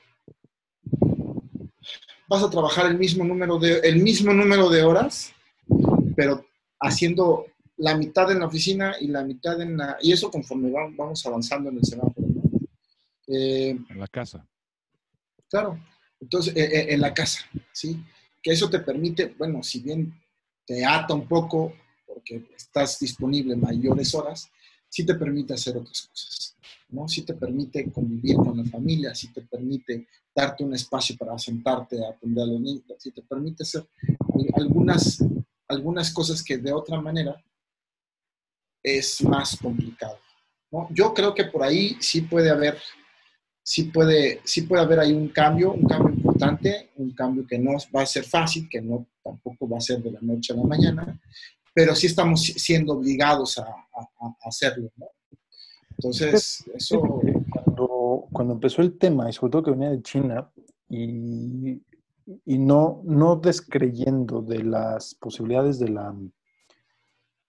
vas 2.28 2.42
a 2.42 2.50
trabajar 2.50 2.86
el 2.86 2.98
mismo 2.98 3.24
número 3.24 3.58
de, 3.58 3.78
el 3.80 4.02
mismo 4.02 4.32
número 4.32 4.68
de 4.70 4.82
horas, 4.82 5.32
pero 6.16 6.44
haciendo 6.80 7.46
la 7.76 7.96
mitad 7.96 8.30
en 8.30 8.40
la 8.40 8.46
oficina 8.46 8.94
y 9.00 9.08
la 9.08 9.24
mitad 9.24 9.60
en 9.60 9.76
la... 9.76 9.96
Y 10.02 10.12
eso 10.12 10.30
conforme 10.30 10.70
va- 10.70 10.90
vamos 10.96 11.24
avanzando 11.26 11.70
en 11.70 11.78
el 11.78 11.84
semáforo. 11.84 12.26
¿no? 12.28 12.42
Eh, 13.26 13.70
En 13.88 13.98
la 13.98 14.06
casa. 14.06 14.46
Claro. 15.50 15.78
Entonces, 16.20 16.54
eh, 16.56 16.64
eh, 16.72 16.94
en 16.94 17.00
la 17.00 17.12
casa, 17.12 17.40
¿sí? 17.72 17.96
Que 18.42 18.52
eso 18.52 18.68
te 18.70 18.78
permite, 18.80 19.34
bueno, 19.38 19.62
si 19.62 19.80
bien 19.80 20.14
te 20.66 20.84
ata 20.84 21.14
un 21.14 21.26
poco 21.26 21.74
porque 22.06 22.44
estás 22.56 22.98
disponible 23.00 23.56
mayores 23.56 24.14
horas, 24.14 24.50
sí 24.88 25.04
te 25.04 25.14
permite 25.14 25.54
hacer 25.54 25.76
otras 25.76 26.02
cosas, 26.02 26.56
¿no? 26.90 27.08
Sí 27.08 27.22
te 27.22 27.34
permite 27.34 27.90
convivir 27.90 28.36
con 28.36 28.56
la 28.58 28.64
familia, 28.64 29.14
sí 29.14 29.28
te 29.32 29.42
permite 29.42 30.06
darte 30.34 30.62
un 30.64 30.74
espacio 30.74 31.16
para 31.16 31.38
sentarte 31.38 32.04
a 32.04 32.10
atender 32.10 32.44
a 32.44 32.46
los 32.46 32.60
niños, 32.60 32.84
sí 32.98 33.10
te 33.10 33.22
permite 33.22 33.62
hacer 33.62 33.86
al- 34.34 34.62
algunas, 34.62 35.24
algunas 35.68 36.12
cosas 36.12 36.42
que 36.42 36.58
de 36.58 36.72
otra 36.72 37.00
manera 37.00 37.42
es 38.82 39.22
más 39.22 39.56
complicado, 39.56 40.18
¿no? 40.70 40.88
Yo 40.90 41.12
creo 41.14 41.34
que 41.34 41.44
por 41.44 41.62
ahí 41.62 41.96
sí 42.00 42.22
puede 42.22 42.50
haber 42.50 42.78
sí 43.70 43.84
puede, 43.84 44.40
sí 44.42 44.62
puede 44.62 44.82
haber 44.82 44.98
ahí 44.98 45.12
un 45.12 45.28
cambio, 45.28 45.72
un 45.72 45.86
cambio 45.86 46.12
importante, 46.12 46.90
un 46.96 47.12
cambio 47.12 47.46
que 47.46 47.56
no 47.56 47.70
va 47.94 48.02
a 48.02 48.06
ser 48.06 48.24
fácil, 48.24 48.68
que 48.68 48.80
no 48.82 49.06
tampoco 49.22 49.68
va 49.68 49.76
a 49.78 49.80
ser 49.80 50.02
de 50.02 50.10
la 50.10 50.18
noche 50.22 50.52
a 50.52 50.56
la 50.56 50.64
mañana, 50.64 51.20
pero 51.72 51.94
sí 51.94 52.08
estamos 52.08 52.42
si- 52.42 52.58
siendo 52.58 52.94
obligados 52.94 53.58
a, 53.58 53.62
a- 53.62 54.10
a 54.26 54.48
hacerlo, 54.48 54.90
¿no? 54.96 55.06
Entonces, 55.90 56.64
eso, 56.74 57.00
Fíjate 57.20 57.44
que 57.44 57.50
Cuando, 57.50 58.24
cuando 58.32 58.54
empezó 58.54 58.82
el 58.82 58.98
tema, 58.98 59.30
y 59.30 59.32
sobre 59.32 59.52
todo 59.52 59.62
que 59.62 59.70
venía 59.70 59.90
de 59.90 60.02
China, 60.02 60.50
y, 60.88 61.80
y 62.44 62.58
no, 62.58 63.02
no 63.04 63.36
descreyendo 63.36 64.42
de 64.42 64.64
las 64.64 65.14
posibilidades 65.14 65.78
de 65.78 65.90
la 65.90 66.12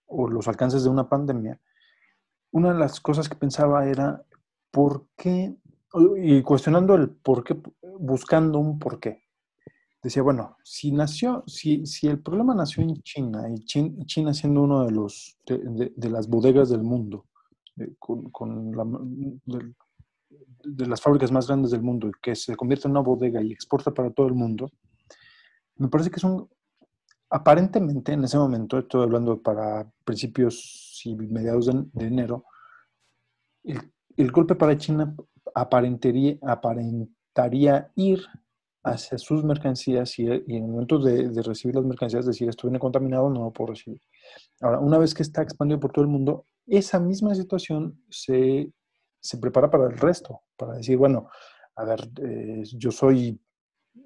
o 0.06 0.28
los 0.28 0.46
alcances 0.46 0.84
de 0.84 0.88
una 0.90 1.08
pandemia, 1.08 1.58
una 2.52 2.72
de 2.74 2.78
las 2.78 3.00
cosas 3.00 3.28
que 3.28 3.34
pensaba 3.34 3.88
era 3.88 4.22
por 4.70 5.06
qué, 5.16 5.56
y 6.16 6.42
cuestionando 6.42 6.94
el 6.94 7.10
por 7.10 7.44
qué, 7.44 7.56
buscando 7.98 8.58
un 8.58 8.78
por 8.78 8.98
qué. 9.00 9.22
Decía, 10.02 10.22
bueno, 10.22 10.56
si 10.64 10.90
nació, 10.92 11.44
si, 11.46 11.86
si 11.86 12.08
el 12.08 12.20
problema 12.20 12.54
nació 12.54 12.82
en 12.82 12.94
China, 13.02 13.48
y 13.48 13.64
Chin- 13.64 14.04
China 14.06 14.34
siendo 14.34 14.62
uno 14.62 14.84
de 14.84 14.90
los 14.92 15.38
de, 15.46 15.58
de- 15.58 15.92
de 15.96 16.10
las 16.10 16.28
bodegas 16.28 16.70
del 16.70 16.82
mundo, 16.82 17.26
eh, 17.78 17.94
con, 17.98 18.30
con 18.30 18.72
la, 18.76 18.84
del- 19.46 19.74
de 20.64 20.86
las 20.86 21.00
fábricas 21.00 21.30
más 21.30 21.46
grandes 21.46 21.70
del 21.70 21.82
mundo, 21.82 22.08
y 22.08 22.12
que 22.20 22.34
se 22.34 22.56
convierte 22.56 22.88
en 22.88 22.92
una 22.92 23.00
bodega 23.00 23.42
y 23.42 23.52
exporta 23.52 23.92
para 23.92 24.10
todo 24.10 24.26
el 24.26 24.34
mundo, 24.34 24.70
me 25.76 25.88
parece 25.88 26.10
que 26.10 26.16
es 26.16 26.24
un, 26.24 26.48
aparentemente 27.30 28.12
en 28.12 28.24
ese 28.24 28.38
momento, 28.38 28.78
estoy 28.78 29.02
hablando 29.04 29.40
para 29.40 29.90
principios 30.04 31.00
y 31.04 31.14
mediados 31.16 31.66
de, 31.66 31.84
de 31.92 32.06
enero, 32.06 32.44
el, 33.64 33.80
el 34.16 34.30
golpe 34.32 34.54
para 34.54 34.76
China 34.76 35.14
aparentaría, 35.54 36.38
aparentaría 36.42 37.90
ir 37.94 38.20
hacia 38.84 39.18
sus 39.18 39.44
mercancías 39.44 40.18
y, 40.18 40.24
y 40.24 40.56
en 40.56 40.64
el 40.64 40.70
momento 40.70 40.98
de, 40.98 41.28
de 41.28 41.42
recibir 41.42 41.76
las 41.76 41.84
mercancías 41.84 42.26
decir 42.26 42.48
esto 42.48 42.66
viene 42.66 42.80
contaminado, 42.80 43.30
no 43.30 43.44
lo 43.44 43.52
puedo 43.52 43.72
recibir. 43.72 44.00
Ahora, 44.60 44.80
una 44.80 44.98
vez 44.98 45.14
que 45.14 45.22
está 45.22 45.42
expandido 45.42 45.78
por 45.80 45.92
todo 45.92 46.04
el 46.04 46.10
mundo, 46.10 46.46
esa 46.66 46.98
misma 47.00 47.34
situación 47.34 48.00
se, 48.10 48.72
se 49.20 49.38
prepara 49.38 49.70
para 49.70 49.84
el 49.86 49.98
resto, 49.98 50.40
para 50.56 50.74
decir, 50.74 50.96
bueno, 50.96 51.28
a 51.76 51.84
ver, 51.84 52.10
eh, 52.22 52.62
yo 52.76 52.90
soy 52.90 53.40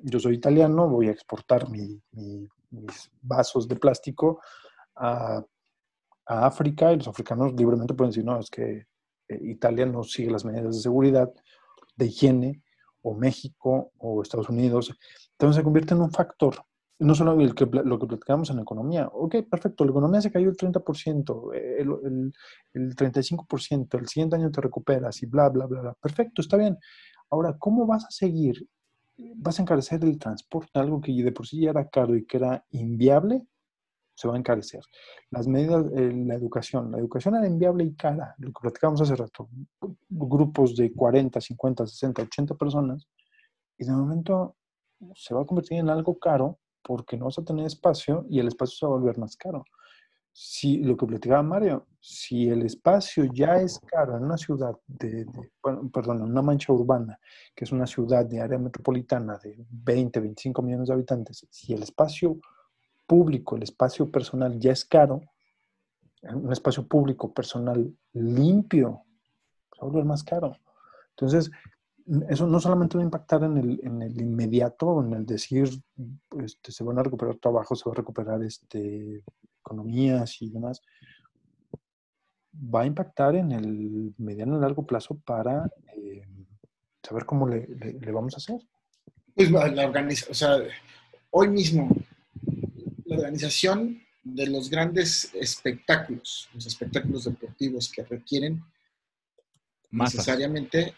yo 0.03 0.19
soy 0.19 0.35
italiano, 0.35 0.89
voy 0.89 1.09
a 1.09 1.13
exportar 1.13 1.69
mi- 1.71 2.01
mi- 2.13 2.49
mis 2.71 3.11
vasos 3.23 3.69
de 3.69 3.77
plástico 3.77 4.41
a, 4.97 5.45
a 6.27 6.47
África 6.47 6.93
y 6.93 6.97
los 6.97 7.09
africanos 7.09 7.53
libremente 7.55 7.95
pueden 7.95 8.11
decir, 8.11 8.25
no, 8.25 8.39
es 8.41 8.51
que 8.51 8.87
eh, 9.29 9.39
Italia 9.43 9.87
no 9.87 10.03
sigue 10.03 10.31
las 10.31 10.45
medidas 10.45 10.77
de 10.77 10.83
seguridad, 10.83 11.33
de 11.97 12.07
higiene, 12.07 12.63
o 13.03 13.15
México, 13.15 13.93
o 13.99 14.23
Estados 14.23 14.49
Unidos. 14.49 14.97
Entonces 15.33 15.57
se 15.57 15.63
convierte 15.63 15.95
en 15.95 16.03
un 16.03 16.11
factor. 16.11 16.57
No 16.99 17.15
solo 17.15 17.39
el 17.39 17.55
que, 17.55 17.67
lo 17.67 17.99
que 17.99 18.07
platicamos 18.07 18.51
en 18.51 18.59
economía. 18.59 19.09
Ok, 19.13 19.37
perfecto, 19.51 19.85
la 19.85 19.91
economía 19.91 20.21
se 20.23 20.33
cayó 20.33 20.49
el 20.49 20.57
30%, 20.57 21.53
eh, 21.55 21.85
el 22.73 22.97
35%, 22.97 23.99
el 23.99 24.09
siguiente 24.09 24.37
año 24.37 24.51
te 24.51 24.63
recuperas 24.63 25.23
y 25.23 25.27
bla, 25.27 25.51
bla, 25.51 25.67
bla, 25.67 25.83
bla. 25.83 25.95
Perfecto, 25.95 26.41
está 26.41 26.57
bien. 26.57 26.79
Ahora, 27.31 27.57
¿cómo 27.59 27.87
vas 27.87 28.07
a 28.07 28.11
seguir 28.11 28.67
vas 29.17 29.59
a 29.59 29.63
encarecer 29.63 30.05
el 30.05 30.19
transporte, 30.19 30.79
algo 30.79 31.01
que 31.01 31.13
de 31.13 31.33
por 31.33 31.47
sí 31.47 31.61
ya 31.61 31.71
era 31.71 31.89
caro 31.89 32.17
y 32.17 32.25
que 32.27 32.37
era 32.37 32.65
inviable, 32.71 33.47
se 34.17 34.27
va 34.29 34.35
a 34.35 34.39
encarecer. 34.39 34.81
Las 35.31 35.47
medidas, 35.47 35.87
eh, 35.95 36.13
la 36.27 36.35
educación, 36.35 36.91
la 36.91 36.99
educación 36.99 37.37
era 37.37 37.47
inviable 37.47 37.85
y 37.85 37.95
cara, 37.95 38.35
lo 38.39 38.49
que 38.49 38.61
platicamos 38.63 39.01
hace 39.03 39.15
rato, 39.15 39.49
grupos 40.09 40.75
de 40.75 40.93
40, 40.93 41.41
50, 41.41 41.87
60, 41.87 42.23
80 42.23 42.55
personas, 42.57 43.07
y 43.79 43.85
de 43.85 43.93
momento 43.93 44.57
se 45.15 45.35
va 45.35 45.43
a 45.43 45.47
convertir 45.47 45.79
en 45.79 45.91
algo 45.91 46.19
caro 46.19 46.59
porque 46.83 47.17
no 47.17 47.27
vas 47.27 47.39
a 47.39 47.45
tener 47.45 47.67
espacio 47.67 48.25
y 48.31 48.41
el 48.41 48.49
espacio 48.49 48.77
se 48.79 48.87
va 48.87 48.93
a 48.95 48.99
volver 48.99 49.19
más 49.19 49.37
caro. 49.37 49.65
Si 50.33 50.79
lo 50.79 50.97
que 50.97 51.07
platicaba 51.07 51.43
Mario, 51.43 51.87
si 51.99 52.49
el 52.49 52.63
espacio 52.63 53.25
ya 53.33 53.57
es 53.57 53.81
caro 53.81 54.17
en 54.17 54.25
una 54.25 54.37
ciudad 54.37 54.77
de, 54.87 55.25
de- 55.25 55.53
bueno, 55.63 55.91
perdón, 55.91 56.19
en 56.19 56.25
una 56.25 56.43
mancha 56.43 56.73
urbana, 56.75 57.19
que 57.55 57.65
es 57.65 57.73
una 57.73 57.87
ciudad 57.87 58.27
de 58.27 58.41
área 58.41 58.59
metropolitana 58.59 59.39
de 59.43 59.57
20, 59.71 60.21
25 60.21 60.61
millones 60.63 60.89
de 60.89 60.95
habitantes, 60.95 61.47
si 61.51 61.73
el 61.73 61.83
espacio 61.83 62.39
público, 63.07 63.57
el 63.57 63.63
espacio 63.63 64.11
personal 64.11 64.59
ya 64.59 64.73
es 64.73 64.85
caro, 64.85 65.21
un 66.23 66.53
espacio 66.53 66.87
público 66.87 67.33
personal 67.33 67.95
limpio, 68.13 69.03
se 69.73 69.81
va 69.81 69.87
a 69.87 69.91
volver 69.91 70.05
más 70.05 70.25
caro. 70.25 70.57
Entonces, 71.11 71.51
eso 72.29 72.47
no 72.47 72.61
solamente 72.61 72.97
va 72.97 73.03
a 73.03 73.05
impactar 73.05 73.43
en 73.45 73.57
el, 73.59 73.81
en 73.83 74.03
el 74.03 74.21
inmediato, 74.21 75.03
en 75.05 75.13
el 75.13 75.27
decir, 75.27 75.69
este, 76.43 76.73
se 76.73 76.85
van 76.85 76.99
a 76.99 77.03
recuperar 77.03 77.37
trabajos, 77.37 77.81
se 77.81 77.89
va 77.89 77.93
a 77.93 77.97
recuperar 77.97 78.43
este, 78.43 79.23
economías 79.61 80.41
y 80.43 80.51
demás, 80.51 80.83
va 82.55 82.83
a 82.83 82.87
impactar 82.87 83.35
en 83.37 83.53
el 83.53 84.15
mediano 84.19 84.57
y 84.57 84.61
largo 84.61 84.87
plazo 84.87 85.19
para 85.25 85.71
eh, 85.97 86.23
saber 87.03 87.25
cómo 87.27 87.47
le, 87.49 87.67
le- 87.69 87.95
le 87.95 88.13
vamos 88.13 88.35
a 88.35 88.39
hacer. 88.39 88.61
Pues 89.35 89.51
la 89.51 89.69
la 89.69 89.87
organiza, 89.87 90.27
o 90.31 90.35
sea, 90.35 90.57
hoy 91.31 91.49
mismo 91.49 91.89
la 93.17 93.23
organización 93.23 94.03
de 94.23 94.47
los 94.49 94.69
grandes 94.69 95.33
espectáculos, 95.35 96.49
los 96.53 96.67
espectáculos 96.67 97.25
deportivos 97.25 97.91
que 97.91 98.03
requieren 98.03 98.63
Masas. 99.91 100.15
necesariamente 100.15 100.95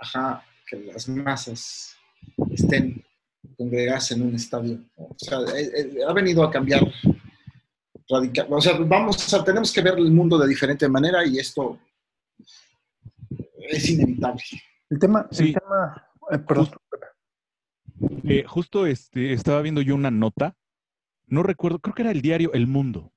ajá, 0.00 0.44
que 0.66 0.76
las 0.80 1.08
masas 1.08 1.96
estén 2.50 3.04
congregadas 3.56 4.10
en 4.12 4.22
un 4.22 4.34
estadio. 4.34 4.80
O 4.96 5.14
sea, 5.16 5.38
eh, 5.56 5.70
eh, 5.76 5.98
ha 6.06 6.12
venido 6.12 6.42
a 6.42 6.50
cambiar 6.50 6.82
radical. 8.08 8.46
O 8.50 8.60
sea, 8.60 8.78
vamos 8.78 9.32
a, 9.32 9.44
tenemos 9.44 9.72
que 9.72 9.80
ver 9.80 9.94
el 9.98 10.10
mundo 10.10 10.38
de 10.38 10.48
diferente 10.48 10.88
manera 10.88 11.24
y 11.24 11.38
esto 11.38 11.78
es 13.58 13.90
inevitable. 13.90 14.42
El 14.90 14.98
tema, 14.98 15.28
el 15.30 15.54
tema 15.54 16.12
eh, 16.30 16.38
perdón, 16.38 16.70
Eh, 18.24 18.44
justo 18.46 18.86
este, 18.86 19.32
estaba 19.32 19.62
viendo 19.62 19.80
yo 19.80 19.94
una 19.94 20.10
nota, 20.10 20.56
no 21.32 21.42
recuerdo, 21.42 21.78
creo 21.78 21.94
que 21.94 22.02
era 22.02 22.10
el 22.10 22.20
diario 22.20 22.52
El 22.52 22.66
Mundo, 22.66 23.10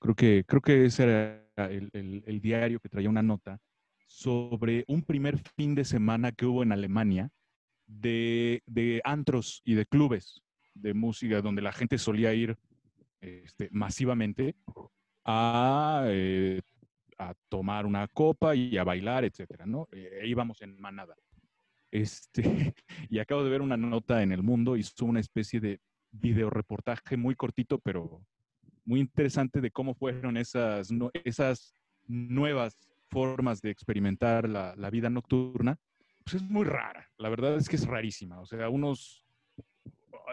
creo 0.00 0.16
que, 0.16 0.44
creo 0.44 0.60
que 0.60 0.86
ese 0.86 1.04
era 1.04 1.68
el, 1.68 2.40
diario 2.42 2.80
que 2.80 2.88
traía 2.88 3.08
una 3.08 3.22
nota 3.22 3.60
sobre 4.08 4.84
un 4.88 5.02
primer 5.02 5.38
fin 5.56 5.76
de 5.76 5.84
semana 5.84 6.32
que 6.32 6.46
hubo 6.46 6.64
en 6.64 6.72
Alemania 6.72 7.30
de, 7.86 8.60
antros 9.04 9.62
y 9.64 9.74
de 9.74 9.86
clubes 9.86 10.42
de 10.74 10.94
música 10.94 11.40
donde 11.42 11.62
la 11.62 11.70
gente 11.70 11.96
solía 11.96 12.34
ir 12.34 12.56
este, 13.20 13.68
masivamente 13.70 14.56
a, 15.24 16.06
eh, 16.08 16.60
a 17.18 17.34
tomar 17.48 17.86
una 17.86 18.08
copa 18.08 18.56
y 18.56 18.78
a 18.78 18.82
bailar, 18.82 19.24
etcétera, 19.24 19.64
¿no? 19.64 19.86
Eh, 19.92 20.22
íbamos 20.24 20.60
en 20.62 20.80
manada. 20.80 21.14
Este, 21.92 22.42
y 23.08 23.20
acabo 23.20 23.44
de 23.44 23.50
ver 23.50 23.62
una 23.62 23.76
nota 23.76 24.24
en 24.24 24.32
El 24.32 24.42
Mundo, 24.42 24.76
hizo 24.76 25.04
una 25.04 25.20
especie 25.20 25.60
de 25.60 25.80
videoreportaje 26.12 27.16
muy 27.16 27.34
cortito, 27.34 27.78
pero 27.78 28.24
muy 28.84 29.00
interesante 29.00 29.60
de 29.60 29.70
cómo 29.70 29.94
fueron 29.94 30.36
esas, 30.36 30.90
esas 31.24 31.74
nuevas 32.06 32.88
formas 33.10 33.60
de 33.60 33.70
experimentar 33.70 34.48
la, 34.48 34.74
la 34.76 34.90
vida 34.90 35.10
nocturna. 35.10 35.78
Pues 36.24 36.36
es 36.36 36.42
muy 36.42 36.64
rara, 36.64 37.08
la 37.18 37.28
verdad 37.28 37.56
es 37.56 37.68
que 37.68 37.76
es 37.76 37.86
rarísima. 37.86 38.40
O 38.40 38.46
sea, 38.46 38.68
unos 38.68 39.24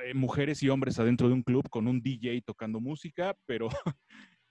eh, 0.05 0.13
mujeres 0.13 0.61
y 0.63 0.69
hombres 0.69 0.99
adentro 0.99 1.27
de 1.27 1.33
un 1.33 1.43
club 1.43 1.67
con 1.69 1.87
un 1.87 2.01
DJ 2.01 2.41
tocando 2.45 2.79
música, 2.79 3.35
pero 3.45 3.67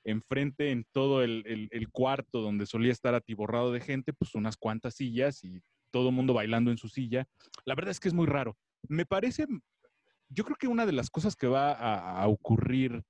enfrente 0.05 0.71
en 0.71 0.85
todo 0.93 1.23
el, 1.23 1.43
el- 1.47 1.69
el 1.73 1.89
cuarto 1.91 2.41
donde 2.41 2.67
solía 2.67 2.93
estar 2.93 3.15
atiborrado 3.15 3.73
de 3.73 3.81
gente, 3.81 4.13
pues 4.13 4.35
unas 4.35 4.57
cuantas 4.57 4.95
sillas 4.95 5.43
y 5.45 5.61
todo 5.91 6.09
el 6.11 6.15
mundo 6.15 6.35
bailando 6.35 6.71
en 6.71 6.79
su 6.79 6.89
silla. 6.89 7.27
La 7.65 7.75
verdad 7.75 7.91
es 7.91 8.01
que 8.01 8.09
es 8.09 8.15
muy 8.15 8.27
raro. 8.27 8.57
Me 8.89 9.07
parece, 9.07 9.47
yo 10.29 10.45
creo 10.45 10.57
que 10.57 10.69
una 10.69 10.87
de 10.87 10.93
las 10.93 11.11
cosas 11.11 11.37
que 11.37 11.47
va 11.47 11.73
a, 11.73 12.23
a 12.23 12.29
ocurrir, 12.29 13.03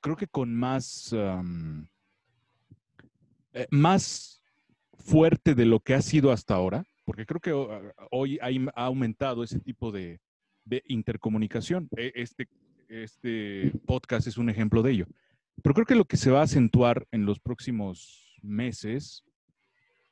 creo 0.00 0.16
que 0.16 0.26
con 0.26 0.54
más, 0.54 1.12
am, 1.12 1.88
eh, 3.52 3.66
más 3.70 4.42
fuerte 4.94 5.54
de 5.54 5.64
lo 5.66 5.80
que 5.80 5.94
ha 5.94 6.02
sido 6.02 6.30
hasta 6.32 6.54
ahora, 6.54 6.84
porque 7.04 7.26
creo 7.26 7.40
que 7.40 7.52
ho- 7.52 7.70
hoy 8.10 8.38
ha 8.40 8.84
aumentado 8.84 9.42
ese 9.42 9.60
tipo 9.60 9.90
de, 9.90 10.20
de 10.64 10.82
intercomunicación. 10.86 11.88
E- 11.96 12.12
Este, 12.14 12.48
este 12.88 13.72
podcast 13.86 14.26
es 14.26 14.38
un 14.38 14.50
ejemplo 14.50 14.82
de 14.82 14.92
ello. 14.92 15.06
Pero 15.62 15.74
creo 15.74 15.86
que 15.86 15.94
lo 15.94 16.04
que 16.04 16.16
se 16.16 16.30
va 16.30 16.40
a 16.40 16.44
acentuar 16.44 17.06
en 17.10 17.24
los 17.24 17.40
próximos 17.40 18.36
meses 18.42 19.24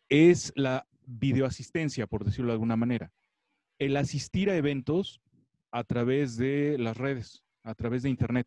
es 0.08 0.52
la 0.56 0.86
videoasistencia, 1.06 2.06
por 2.06 2.24
decirlo 2.24 2.48
de 2.48 2.54
alguna 2.54 2.76
manera. 2.76 3.12
El 3.78 3.96
asistir 3.96 4.50
a 4.50 4.56
eventos 4.56 5.20
a 5.77 5.85
través 5.85 6.39
de 6.39 6.78
las 6.78 6.97
redes, 6.97 7.44
a 7.62 7.74
través 7.74 8.03
de 8.03 8.09
Internet. 8.09 8.47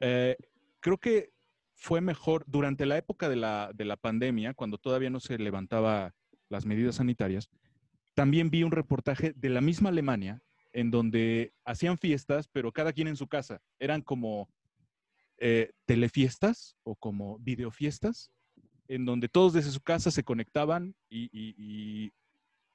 Eh, 0.00 0.36
creo 0.80 0.96
que 0.96 1.30
fue 1.74 2.00
mejor 2.00 2.44
durante 2.46 2.86
la 2.86 2.96
época 2.96 3.28
de 3.28 3.36
la, 3.36 3.72
de 3.74 3.84
la 3.84 3.96
pandemia, 3.96 4.54
cuando 4.54 4.78
todavía 4.78 5.10
no 5.10 5.20
se 5.20 5.36
levantaba 5.36 6.14
las 6.48 6.64
medidas 6.64 6.94
sanitarias. 6.94 7.50
También 8.14 8.48
vi 8.48 8.62
un 8.62 8.72
reportaje 8.72 9.34
de 9.36 9.50
la 9.50 9.60
misma 9.60 9.90
Alemania 9.90 10.40
en 10.72 10.90
donde 10.90 11.52
hacían 11.66 11.98
fiestas, 11.98 12.48
pero 12.48 12.72
cada 12.72 12.94
quien 12.94 13.08
en 13.08 13.16
su 13.16 13.28
casa. 13.28 13.60
Eran 13.78 14.00
como 14.00 14.48
eh, 15.36 15.72
telefiestas 15.84 16.74
o 16.84 16.96
como 16.96 17.38
videofiestas, 17.40 18.30
en 18.88 19.04
donde 19.04 19.28
todos 19.28 19.52
desde 19.52 19.72
su 19.72 19.82
casa 19.82 20.10
se 20.10 20.24
conectaban 20.24 20.94
y, 21.10 22.12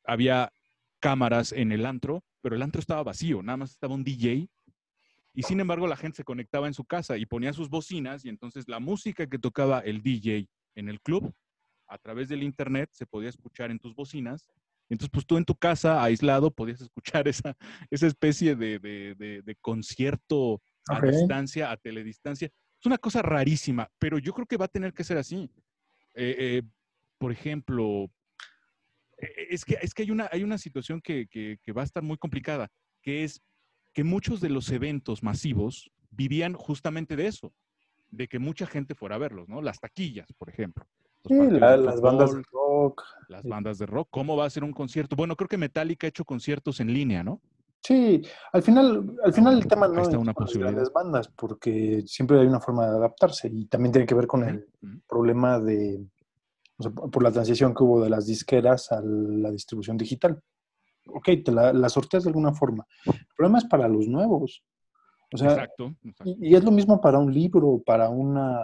había 0.03 0.52
cámaras 1.02 1.52
en 1.52 1.73
el 1.73 1.86
antro, 1.86 2.23
pero 2.41 2.56
el 2.56 2.61
antro 2.61 2.80
estaba 2.80 3.03
vacío, 3.03 3.44
nada 3.44 3.57
más 3.57 3.72
estaba 3.72 3.94
un 3.95 4.03
DJ. 4.06 4.48
Y 5.34 5.44
sin 5.44 5.60
embargo, 5.60 5.88
la 5.88 5.95
gente 5.98 6.18
se 6.18 6.23
conectaba 6.23 6.68
en 6.68 6.73
su 6.73 6.84
casa 6.86 7.18
y 7.18 7.26
ponía 7.26 7.52
sus 7.53 7.69
bocinas 7.69 8.23
y 8.26 8.30
entonces 8.30 8.65
la 8.68 8.80
música 8.80 9.28
que 9.28 9.40
tocaba 9.40 9.80
el 9.80 10.02
DJ 10.02 10.48
en 10.76 10.88
el 10.90 11.02
club, 11.02 11.34
a 11.88 11.98
través 11.98 12.30
del 12.30 12.44
internet, 12.44 12.90
se 12.94 13.06
podía 13.06 13.30
escuchar 13.30 13.72
en 13.72 13.80
tus 13.80 13.94
bocinas. 13.95 14.48
Entonces, 14.90 15.10
pues 15.11 15.26
tú 15.26 15.38
en 15.38 15.45
tu 15.45 15.56
casa, 15.56 16.03
aislado, 16.03 16.52
podías 16.52 16.82
escuchar 16.82 17.28
esa, 17.30 17.56
esa 17.90 18.07
especie 18.07 18.56
de, 18.56 18.80
de- 18.80 19.15
de- 19.15 19.41
de 19.41 19.56
concierto 19.56 20.61
a 20.88 20.99
distancia, 21.11 21.72
a 21.72 21.78
teledistancia. 21.78 22.48
Es 22.80 22.86
una 22.86 22.98
cosa 22.98 23.22
rarísima, 23.22 23.90
pero 23.99 24.18
yo 24.19 24.34
creo 24.34 24.45
que 24.48 24.57
va 24.57 24.65
a 24.65 24.76
tener 24.76 24.94
que 24.94 25.03
ser 25.03 25.18
así. 25.18 25.49
Eh, 26.14 26.36
eh, 26.40 26.64
por 27.18 27.32
ejemplo, 27.32 28.10
es 29.49 29.65
que, 29.65 29.77
es 29.81 29.93
que 29.93 30.03
hay, 30.03 30.11
una, 30.11 30.30
hay 30.31 30.43
una 30.43 30.57
situación 30.57 31.02
que, 31.02 31.27
que- 31.27 31.57
que 31.64 31.72
va 31.72 31.81
a 31.81 31.85
estar 31.85 32.03
muy 32.03 32.18
complicada, 32.18 32.68
que 33.02 33.23
es 33.23 33.41
que 33.93 34.03
muchos 34.03 34.41
de 34.41 34.49
los 34.49 34.69
eventos 34.72 35.22
masivos 35.23 35.91
vivían 36.11 36.53
justamente 36.53 37.15
de 37.15 37.27
eso, 37.27 37.53
de 38.10 38.27
que 38.27 38.39
mucha 38.39 38.65
gente 38.65 38.95
fuera 38.95 39.15
a 39.15 39.19
verlos, 39.19 39.48
¿no? 39.49 39.61
Las 39.61 39.80
taquillas, 39.80 40.27
por 40.38 40.49
ejemplo. 40.49 40.85
Sí, 41.27 41.35
la- 41.52 41.77
las 41.77 42.02
bandas 42.02 42.34
de 42.35 42.41
rock. 42.52 43.03
las 43.30 43.43
bandas 43.43 43.77
de 43.77 43.85
rock. 43.85 44.07
¿Cómo 44.11 44.35
va 44.35 44.45
a 44.45 44.49
ser 44.49 44.64
un 44.64 44.73
concierto? 44.73 45.15
Bueno, 45.15 45.35
creo 45.35 45.48
que 45.48 45.57
Metallica 45.57 46.07
ha 46.07 46.10
hecho 46.10 46.26
conciertos 46.26 46.80
en 46.80 46.93
línea, 46.93 47.23
¿no? 47.23 47.41
Sí, 47.84 48.22
al 48.53 48.61
final, 48.61 49.15
al 49.23 49.34
final 49.34 49.57
el 49.57 49.68
tema 49.68 49.88
no 49.88 50.02
es 50.02 50.07
una 50.10 50.26
las 50.26 50.35
posibilidad. 50.35 50.72
grandes 50.72 50.93
bandas, 50.93 51.27
porque 51.30 52.03
siempre 52.06 52.39
hay 52.39 52.48
una 52.48 52.60
forma 52.60 52.88
de 52.88 52.98
adaptarse 52.98 53.49
y 53.52 53.65
también 53.65 53.91
tiene 53.91 54.06
que 54.06 54.14
ver 54.15 54.27
con 54.27 54.43
el 54.48 54.68
problema 55.07 55.60
de, 55.60 56.06
o 56.82 56.84
sea, 56.84 56.91
por 56.91 57.24
la 57.24 57.32
transición 57.32 57.74
que 57.74 57.84
hubo 57.84 58.02
de 58.03 58.10
las 58.10 58.26
disqueras 58.26 58.91
a 58.91 59.02
la 59.03 59.52
distribución 59.52 59.98
digital. 59.98 60.41
Ok, 61.08 61.30
te 61.45 61.52
la, 61.52 61.72
la 61.74 61.90
sorteas 61.90 62.24
de 62.24 62.30
alguna 62.30 62.53
forma. 62.53 62.86
El 63.06 63.14
problema 63.36 63.58
es 63.60 63.66
para 63.66 63.88
los 63.88 64.08
nuevos. 64.08 64.64
O 65.34 65.38
sea, 65.38 65.52
Exacto. 65.52 65.95
exacto. 66.03 66.24
y, 66.41 66.49
y 66.52 66.56
es 66.56 66.64
lo 66.64 66.72
mismo 66.72 66.99
para 66.99 67.18
un 67.20 67.34
libro, 67.34 67.82
para 67.86 68.10
una, 68.10 68.60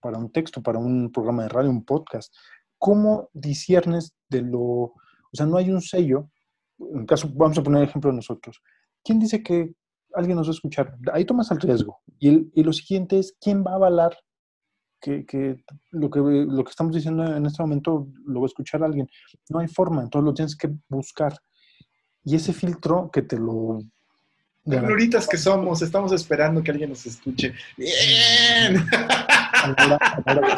para 0.00 0.18
un 0.18 0.30
texto, 0.30 0.62
para 0.62 0.78
un 0.78 1.10
programa 1.12 1.42
de 1.42 1.48
radio, 1.48 1.70
un 1.70 1.84
podcast. 1.84 2.32
¿Cómo 2.78 3.28
disiernes 3.32 4.14
de 4.28 4.42
lo, 4.42 4.60
o 4.62 4.94
sea, 5.32 5.46
no 5.46 5.56
hay 5.56 5.70
un 5.70 5.80
sello? 5.80 6.30
En 6.78 7.04
caso, 7.06 7.28
vamos 7.34 7.58
a 7.58 7.62
poner 7.62 7.82
el 7.82 7.88
ejemplo 7.88 8.10
de 8.10 8.16
nosotros. 8.16 8.62
¿Quién 9.04 9.18
dice 9.18 9.42
que 9.42 9.74
alguien 10.14 10.36
nos 10.36 10.46
va 10.46 10.50
a 10.52 10.54
escuchar? 10.54 10.96
Ahí 11.12 11.24
tomas 11.24 11.50
el 11.50 11.60
riesgo. 11.60 11.98
Y, 12.18 12.28
el- 12.28 12.52
y 12.54 12.62
lo 12.62 12.72
siguiente 12.72 13.18
es, 13.18 13.36
¿quién 13.40 13.64
va 13.66 13.72
a 13.72 13.76
avalar 13.76 14.16
que, 15.00 15.24
que 15.24 15.64
lo 15.90 16.10
que 16.10 16.20
lo 16.20 16.64
que 16.64 16.70
estamos 16.70 16.94
diciendo 16.94 17.24
en 17.36 17.46
este 17.46 17.62
momento 17.62 18.08
lo 18.26 18.40
va 18.40 18.46
a 18.46 18.48
escuchar 18.48 18.82
alguien? 18.82 19.08
No 19.48 19.58
hay 19.58 19.68
forma, 19.68 20.02
entonces 20.02 20.24
lo 20.24 20.34
tienes 20.34 20.56
que 20.56 20.70
buscar. 20.88 21.34
Y 22.24 22.36
ese 22.36 22.52
filtro 22.52 23.10
que 23.10 23.22
te 23.22 23.38
lo... 23.38 23.78
Gloritas 24.64 25.26
que 25.26 25.38
somos, 25.38 25.80
estamos 25.80 26.12
esperando 26.12 26.62
que 26.62 26.70
alguien 26.70 26.90
nos 26.90 27.06
escuche. 27.06 27.54
Bien. 27.76 28.84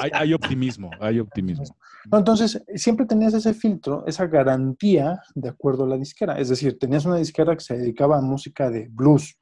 Hay, 0.00 0.10
hay 0.12 0.34
optimismo, 0.34 0.90
hay 1.00 1.20
optimismo. 1.20 1.64
No, 2.10 2.18
entonces, 2.18 2.62
siempre 2.74 3.06
tenías 3.06 3.32
ese 3.34 3.54
filtro, 3.54 4.04
esa 4.06 4.26
garantía 4.26 5.20
de 5.34 5.48
acuerdo 5.48 5.84
a 5.84 5.88
la 5.88 5.96
disquera. 5.96 6.38
Es 6.38 6.50
decir, 6.50 6.78
tenías 6.78 7.06
una 7.06 7.16
disquera 7.16 7.56
que 7.56 7.64
se 7.64 7.78
dedicaba 7.78 8.18
a 8.18 8.20
música 8.20 8.70
de 8.70 8.88
blues. 8.90 9.36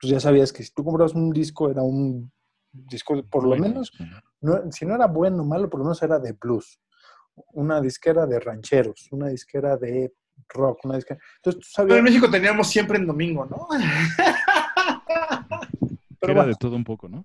Pues 0.00 0.12
ya 0.12 0.20
sabías 0.20 0.52
que 0.52 0.62
si 0.62 0.72
tú 0.72 0.84
comprabas 0.84 1.14
un 1.14 1.30
disco, 1.30 1.70
era 1.70 1.82
un 1.82 2.32
disco, 2.72 3.22
por 3.30 3.44
lo 3.46 3.56
menos, 3.56 3.92
no- 4.40 4.70
si 4.70 4.84
no 4.86 4.94
era 4.94 5.06
bueno 5.06 5.42
o 5.42 5.46
malo, 5.46 5.68
por 5.70 5.80
lo 5.80 5.84
menos 5.84 6.02
era 6.02 6.18
de 6.18 6.32
blues. 6.32 6.80
Una 7.54 7.80
disquera 7.80 8.26
de 8.26 8.40
rancheros, 8.40 9.08
una 9.12 9.28
disquera 9.28 9.76
de 9.76 10.12
rock, 10.48 10.84
una 10.84 10.96
disquera. 10.96 11.20
Entonces 11.36 11.72
tú 11.72 11.82
Pero 11.86 11.96
en 11.98 12.04
México 12.04 12.30
teníamos 12.30 12.68
siempre 12.68 12.98
en 12.98 13.06
domingo, 13.06 13.44
¿no? 13.46 13.68
Pero 16.20 16.32
Era 16.32 16.40
bueno. 16.42 16.48
de 16.48 16.54
todo 16.58 16.76
un 16.76 16.84
poco, 16.84 17.08
¿no? 17.08 17.24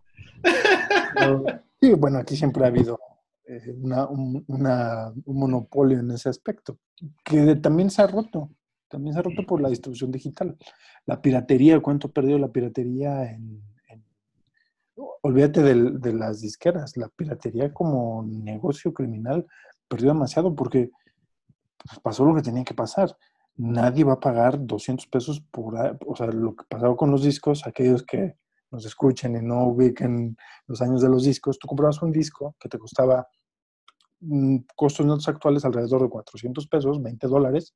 pero- 1.16 1.44
sí, 1.82 1.94
bueno, 1.94 2.20
aquí 2.20 2.36
siempre 2.38 2.64
ha 2.64 2.68
habido 2.68 3.00
eh, 3.46 3.74
una- 3.82 4.08
un, 4.08 4.44
una- 4.48 5.12
un 5.26 5.40
monopolio 5.40 6.00
en 6.00 6.12
ese 6.12 6.30
aspecto, 6.30 6.78
que 7.24 7.56
también 7.56 7.90
se 7.90 8.02
ha 8.02 8.08
roto, 8.08 8.52
también 8.88 9.14
se 9.14 9.20
ha 9.20 9.24
roto 9.24 9.44
por 9.48 9.62
la 9.62 9.70
distribución 9.70 10.12
digital. 10.12 10.56
La 11.06 11.22
piratería, 11.22 11.80
¿cuánto 11.82 12.08
ha 12.08 12.12
perdido 12.12 12.38
la 12.38 12.52
piratería 12.52 13.32
en... 13.32 13.62
olvídate 15.24 15.64
de 15.64 16.14
las 16.14 16.42
disqueras, 16.42 16.98
la 16.98 17.08
piratería 17.10 17.74
como 17.74 18.24
negocio 18.28 18.94
criminal 18.94 19.48
perdió 19.88 20.10
demasiado 20.10 20.54
porque 20.56 20.92
pues, 21.86 22.00
pasó 22.00 22.26
lo 22.26 22.36
que 22.36 22.42
tenía 22.42 22.64
que 22.64 22.74
pasar. 22.74 23.18
Nadie 23.56 24.04
va 24.04 24.14
a 24.14 24.20
pagar 24.20 24.58
200 24.66 25.08
pesos 25.08 25.42
por, 25.52 25.78
a- 25.78 25.98
o 26.06 26.16
sea, 26.16 26.28
lo 26.28 26.56
que 26.56 26.66
pasaba 26.68 26.96
con 26.98 27.12
los 27.12 27.24
discos, 27.24 27.66
aquellos 27.66 28.04
que 28.04 28.36
nos 28.72 28.86
escuchen 28.86 29.36
y 29.36 29.42
no 29.42 29.68
ubiquen 29.68 30.36
los 30.68 30.82
años 30.82 31.02
de 31.02 31.10
los 31.10 31.24
discos, 31.24 31.60
tú 31.60 31.68
comprabas 31.68 32.02
un 32.02 32.12
disco 32.12 32.56
que 32.60 32.68
te 32.70 32.80
costaba 32.80 33.28
mm, 34.22 34.58
costos 34.76 35.06
netos 35.06 35.28
actuales 35.30 35.64
alrededor 35.66 36.02
de 36.04 36.10
400 36.10 36.68
pesos, 36.68 37.02
20 37.02 37.28
dólares, 37.28 37.76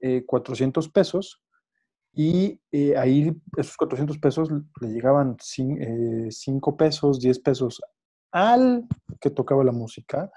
eh, 0.00 0.24
400 0.26 0.88
pesos, 0.88 1.40
y 2.14 2.60
eh, 2.72 2.96
ahí 2.96 3.34
esos 3.56 3.76
400 3.76 4.18
pesos 4.18 4.48
le 4.80 4.88
llegaban 4.88 5.36
5 5.40 6.76
pesos, 6.76 7.20
10 7.20 7.38
pesos 7.40 7.80
al 8.30 8.86
que 9.20 9.30
tocaba 9.30 9.64
la 9.64 9.72
música, 9.72 10.30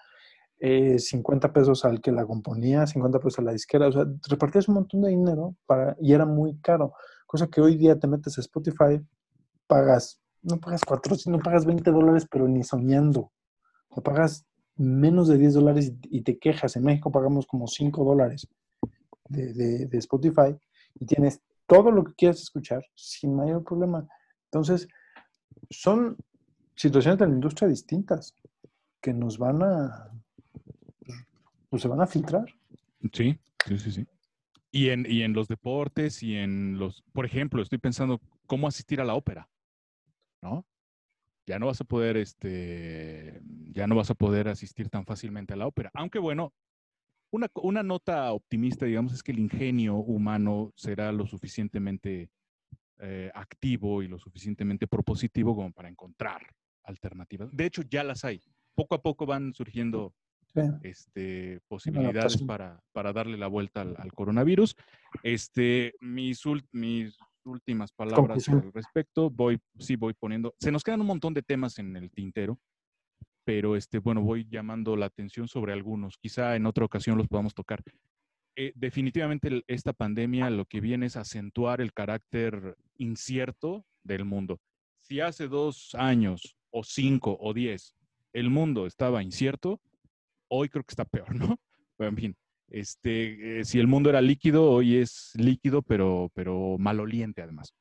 eh, 0.59 0.99
50 0.99 1.51
pesos 1.51 1.83
al 1.85 2.01
que 2.01 2.11
la 2.11 2.25
componía, 2.25 2.87
50 2.87 3.19
pesos 3.19 3.39
a 3.39 3.41
la 3.43 3.51
disquera, 3.51 3.87
o 3.87 3.91
sea, 3.91 4.05
repartías 4.29 4.67
un 4.69 4.75
montón 4.75 5.01
de 5.01 5.09
dinero 5.09 5.55
para, 5.65 5.95
y 6.01 6.13
era 6.13 6.25
muy 6.25 6.57
caro, 6.59 6.93
cosa 7.27 7.47
que 7.47 7.61
hoy 7.61 7.75
día 7.75 7.99
te 7.99 8.07
metes 8.07 8.37
a 8.37 8.41
Spotify, 8.41 9.01
pagas, 9.67 10.19
no 10.41 10.59
pagas 10.59 10.83
400, 10.85 11.27
no 11.27 11.39
pagas 11.39 11.65
20 11.65 11.91
dólares, 11.91 12.25
pero 12.29 12.47
ni 12.47 12.63
soñando, 12.63 13.31
o 13.89 14.01
pagas 14.01 14.45
menos 14.77 15.27
de 15.27 15.37
10 15.37 15.53
dólares 15.55 15.91
y, 16.09 16.19
y 16.19 16.21
te 16.21 16.37
quejas, 16.37 16.75
en 16.75 16.83
México 16.83 17.11
pagamos 17.11 17.47
como 17.47 17.67
5 17.67 18.03
dólares 18.05 18.47
de, 19.29 19.53
de- 19.53 19.85
de 19.87 19.97
Spotify 19.97 20.55
y 20.99 21.05
tienes 21.05 21.41
todo 21.67 21.91
lo 21.91 22.03
que 22.03 22.13
quieras 22.13 22.41
escuchar 22.41 22.83
sin 22.95 23.35
mayor 23.35 23.63
problema. 23.63 24.07
Entonces, 24.45 24.87
son 25.69 26.17
situaciones 26.75 27.19
de 27.19 27.27
la 27.27 27.33
industria 27.33 27.67
distintas 27.67 28.35
que 29.01 29.13
nos 29.13 29.37
van 29.37 29.63
a, 29.63 30.11
pues 31.69 31.81
se 31.81 31.87
van 31.87 32.01
a 32.01 32.07
filtrar. 32.07 32.45
Sí, 33.11 33.39
sí, 33.67 33.77
sí, 33.77 33.91
sí. 33.91 34.07
Y 34.71 34.89
en, 34.89 35.05
y 35.09 35.21
en 35.21 35.33
los 35.33 35.47
deportes 35.47 36.21
y 36.21 36.35
en 36.35 36.77
los, 36.77 37.03
por 37.13 37.25
ejemplo, 37.25 37.61
estoy 37.61 37.77
pensando 37.77 38.19
cómo 38.45 38.67
asistir 38.67 38.99
a 38.99 39.05
la 39.05 39.15
ópera, 39.15 39.47
¿no? 40.41 40.65
Ya 41.47 41.59
no 41.59 41.67
vas 41.67 41.79
a 41.79 41.85
poder, 41.85 42.17
este, 42.17 43.41
ya 43.71 43.87
no 43.87 43.95
vas 43.95 44.09
a 44.09 44.15
poder 44.15 44.47
asistir 44.47 44.89
tan 44.89 45.05
fácilmente 45.05 45.53
a 45.53 45.57
la 45.57 45.67
ópera. 45.67 45.91
Aunque 45.93 46.19
bueno, 46.19 46.53
una, 47.35 47.47
una 47.61 47.83
nota 47.83 48.31
optimista, 48.31 48.85
digamos, 48.85 49.13
es 49.13 49.21
que 49.23 49.31
el 49.31 49.39
ingenio 49.39 49.95
humano 49.95 50.71
será 50.75 51.11
lo 51.11 51.25
suficientemente 51.27 52.29
eh, 52.99 53.29
activo 53.33 54.01
y 54.01 54.07
lo 54.07 54.17
suficientemente 54.17 54.87
propositivo 54.87 55.55
como 55.55 55.71
para 55.71 55.89
encontrar 55.89 56.41
alternativas. 56.83 57.49
De 57.55 57.65
hecho, 57.65 57.81
ya 57.83 58.03
las 58.03 58.23
hay. 58.25 58.41
Poco 58.73 58.95
a 58.95 59.01
poco 59.01 59.25
van 59.25 59.53
surgiendo 59.53 60.13
Sí. 60.53 60.61
este, 60.83 61.59
posibilidades 61.67 62.41
para, 62.43 62.79
para 62.93 63.11
darle 63.11 63.35
la 63.37 63.47
vuelta 63.47 63.81
al, 63.81 63.95
al 63.97 64.13
coronavirus. 64.13 64.73
Este, 65.21 65.93
mis, 65.99 66.45
ul- 66.45 66.65
mis 66.71 67.17
últimas 67.43 67.91
palabras 67.91 68.45
Conclusión. 68.45 68.59
al 68.61 68.71
respecto, 68.71 69.29
voy, 69.29 69.59
sí 69.79 69.97
voy 69.97 70.13
poniendo, 70.13 70.55
se 70.57 70.71
nos 70.71 70.81
quedan 70.83 71.01
un 71.01 71.07
montón 71.07 71.33
de 71.33 71.41
temas 71.41 71.77
en 71.79 71.97
el 71.97 72.09
tintero, 72.09 72.57
pero 73.45 73.75
este, 73.75 73.99
bueno, 73.99 74.21
voy 74.21 74.47
llamando 74.49 74.95
la 74.97 75.05
atención 75.05 75.47
sobre 75.47 75.71
algunos. 75.71 76.17
Quizá 76.17 76.55
en 76.55 76.65
otra 76.65 76.83
ocasión 76.83 77.17
los 77.17 77.27
podamos 77.27 77.53
tocar. 77.53 77.81
Eh, 78.57 78.71
definitivamente 78.75 79.63
esta 79.67 79.93
pandemia 79.93 80.49
lo 80.49 80.65
que 80.65 80.81
viene 80.81 81.05
es 81.05 81.15
acentuar 81.15 81.81
el 81.81 81.93
carácter 81.93 82.75
incierto 82.97 83.85
del 84.03 84.25
mundo. 84.25 84.59
Si 84.99 85.19
hace 85.19 85.47
dos 85.47 85.93
años 85.95 86.57
o 86.71 86.83
cinco 86.83 87.37
o 87.39 87.53
diez 87.53 87.95
el 88.33 88.49
mundo 88.49 88.87
estaba 88.87 89.23
incierto, 89.23 89.79
hoy 90.47 90.69
creo 90.69 90.83
que 90.83 90.91
está 90.91 91.05
peor, 91.05 91.35
¿no? 91.35 91.57
Pero 91.97 92.09
en 92.09 92.17
fin, 92.17 92.35
este, 92.69 93.59
eh, 93.59 93.65
si 93.65 93.79
el 93.79 93.87
mundo 93.87 94.09
era 94.09 94.21
líquido, 94.21 94.71
hoy 94.71 94.97
es 94.97 95.31
líquido, 95.35 95.81
pero, 95.81 96.31
pero 96.33 96.77
maloliente 96.79 97.41
además. 97.41 97.73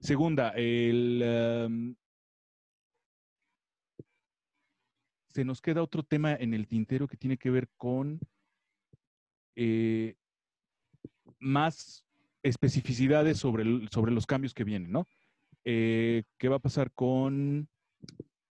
Segunda, 0.00 0.50
el, 0.50 1.20
em, 1.24 1.96
se 5.38 5.44
nos 5.44 5.60
queda 5.62 5.84
otro 5.84 6.02
tema 6.02 6.34
en 6.34 6.52
el 6.52 6.66
tintero 6.66 7.06
que 7.06 7.16
tiene 7.16 7.36
que 7.36 7.48
ver 7.48 7.68
con 7.76 8.18
eh, 9.54 10.16
más 11.38 12.04
especificidades 12.42 13.38
sobre, 13.38 13.62
el- 13.62 13.88
sobre 13.92 14.10
los 14.10 14.26
cambios 14.26 14.52
que 14.52 14.64
vienen, 14.64 14.90
¿no? 14.90 15.06
Eh, 15.64 16.24
¿Qué 16.38 16.48
va 16.48 16.56
a 16.56 16.60
pasar 16.60 16.90
con, 16.90 17.68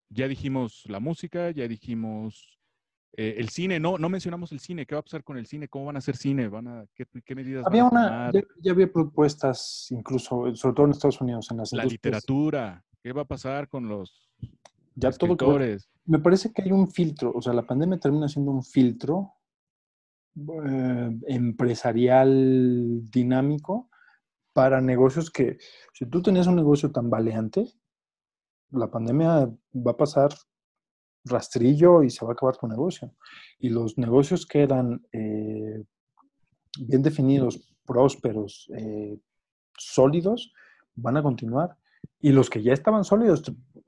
ya 0.10 0.30
dijimos 0.30 0.84
la 0.88 1.02
música, 1.02 1.52
ya 1.52 1.68
dijimos 1.68 2.58
eh, 3.18 3.36
el 3.40 3.50
cine, 3.50 3.78
no, 3.82 3.98
no 3.98 4.08
mencionamos 4.08 4.54
el 4.54 4.62
cine, 4.62 4.86
¿qué 4.86 4.96
va 4.96 5.00
a 5.02 5.04
pasar 5.04 5.26
con 5.26 5.38
el 5.38 5.48
cine? 5.48 5.68
¿Cómo 5.68 5.84
van 5.88 5.98
a 5.98 6.00
hacer 6.00 6.16
cine? 6.16 6.48
¿Van 6.48 6.68
a, 6.70 6.86
qué, 6.96 7.06
qué 7.26 7.36
medidas 7.36 7.66
Había 7.68 7.84
van 7.84 7.92
a 7.98 8.00
una, 8.00 8.08
tomar? 8.08 8.34
ya, 8.36 8.42
ya 8.62 8.72
había 8.72 8.90
propuestas, 8.90 9.88
incluso, 9.90 10.56
sobre 10.56 10.76
todo 10.76 10.86
en 10.86 10.92
Estados 10.94 11.20
Unidos, 11.20 11.52
en 11.52 11.58
las 11.58 11.74
La 11.74 11.84
literatura, 11.84 12.86
¿qué 13.04 13.12
va 13.12 13.24
a 13.24 13.26
pasar 13.26 13.68
con 13.68 13.90
los 13.90 14.30
Ya 15.00 15.12
todo? 15.12 15.60
Me 16.06 16.20
parece 16.20 16.52
que 16.52 16.64
hay 16.64 16.72
un 16.72 16.90
filtro, 16.92 17.32
o 17.34 17.42
sea, 17.42 17.54
la 17.54 17.66
pandemia 17.66 18.00
termina 18.00 18.28
siendo 18.28 18.52
un 18.52 18.64
filtro 18.64 19.34
eh, 20.36 21.10
empresarial 21.28 23.02
dinámico 23.10 23.90
para 24.54 24.82
negocios 24.82 25.30
que, 25.30 25.58
si 25.94 26.06
tú 26.06 26.22
tenías 26.22 26.48
un 26.48 26.56
negocio 26.56 26.92
tan 26.92 27.10
valeante, 27.10 27.66
la 28.72 28.90
pandemia 28.90 29.50
va 29.74 29.92
a 29.92 29.98
pasar 29.98 30.32
rastrillo 31.26 32.04
y 32.04 32.10
se 32.10 32.26
va 32.26 32.32
a 32.32 32.34
acabar 32.34 32.58
tu 32.58 32.68
negocio. 32.68 33.14
Y 33.60 33.70
los 33.70 33.98
negocios 33.98 34.46
que 34.46 34.64
eran 34.64 35.06
eh, 35.12 35.84
bien 36.80 37.02
definidos, 37.02 37.76
prósperos, 37.86 38.70
eh, 38.76 39.18
sólidos, 39.78 40.54
van 40.96 41.18
a 41.18 41.24
continuar. 41.24 41.78
Y 42.20 42.32
los 42.32 42.50
que 42.50 42.62
ya 42.62 42.74
estaban 42.74 43.04
sólidos, 43.04 43.44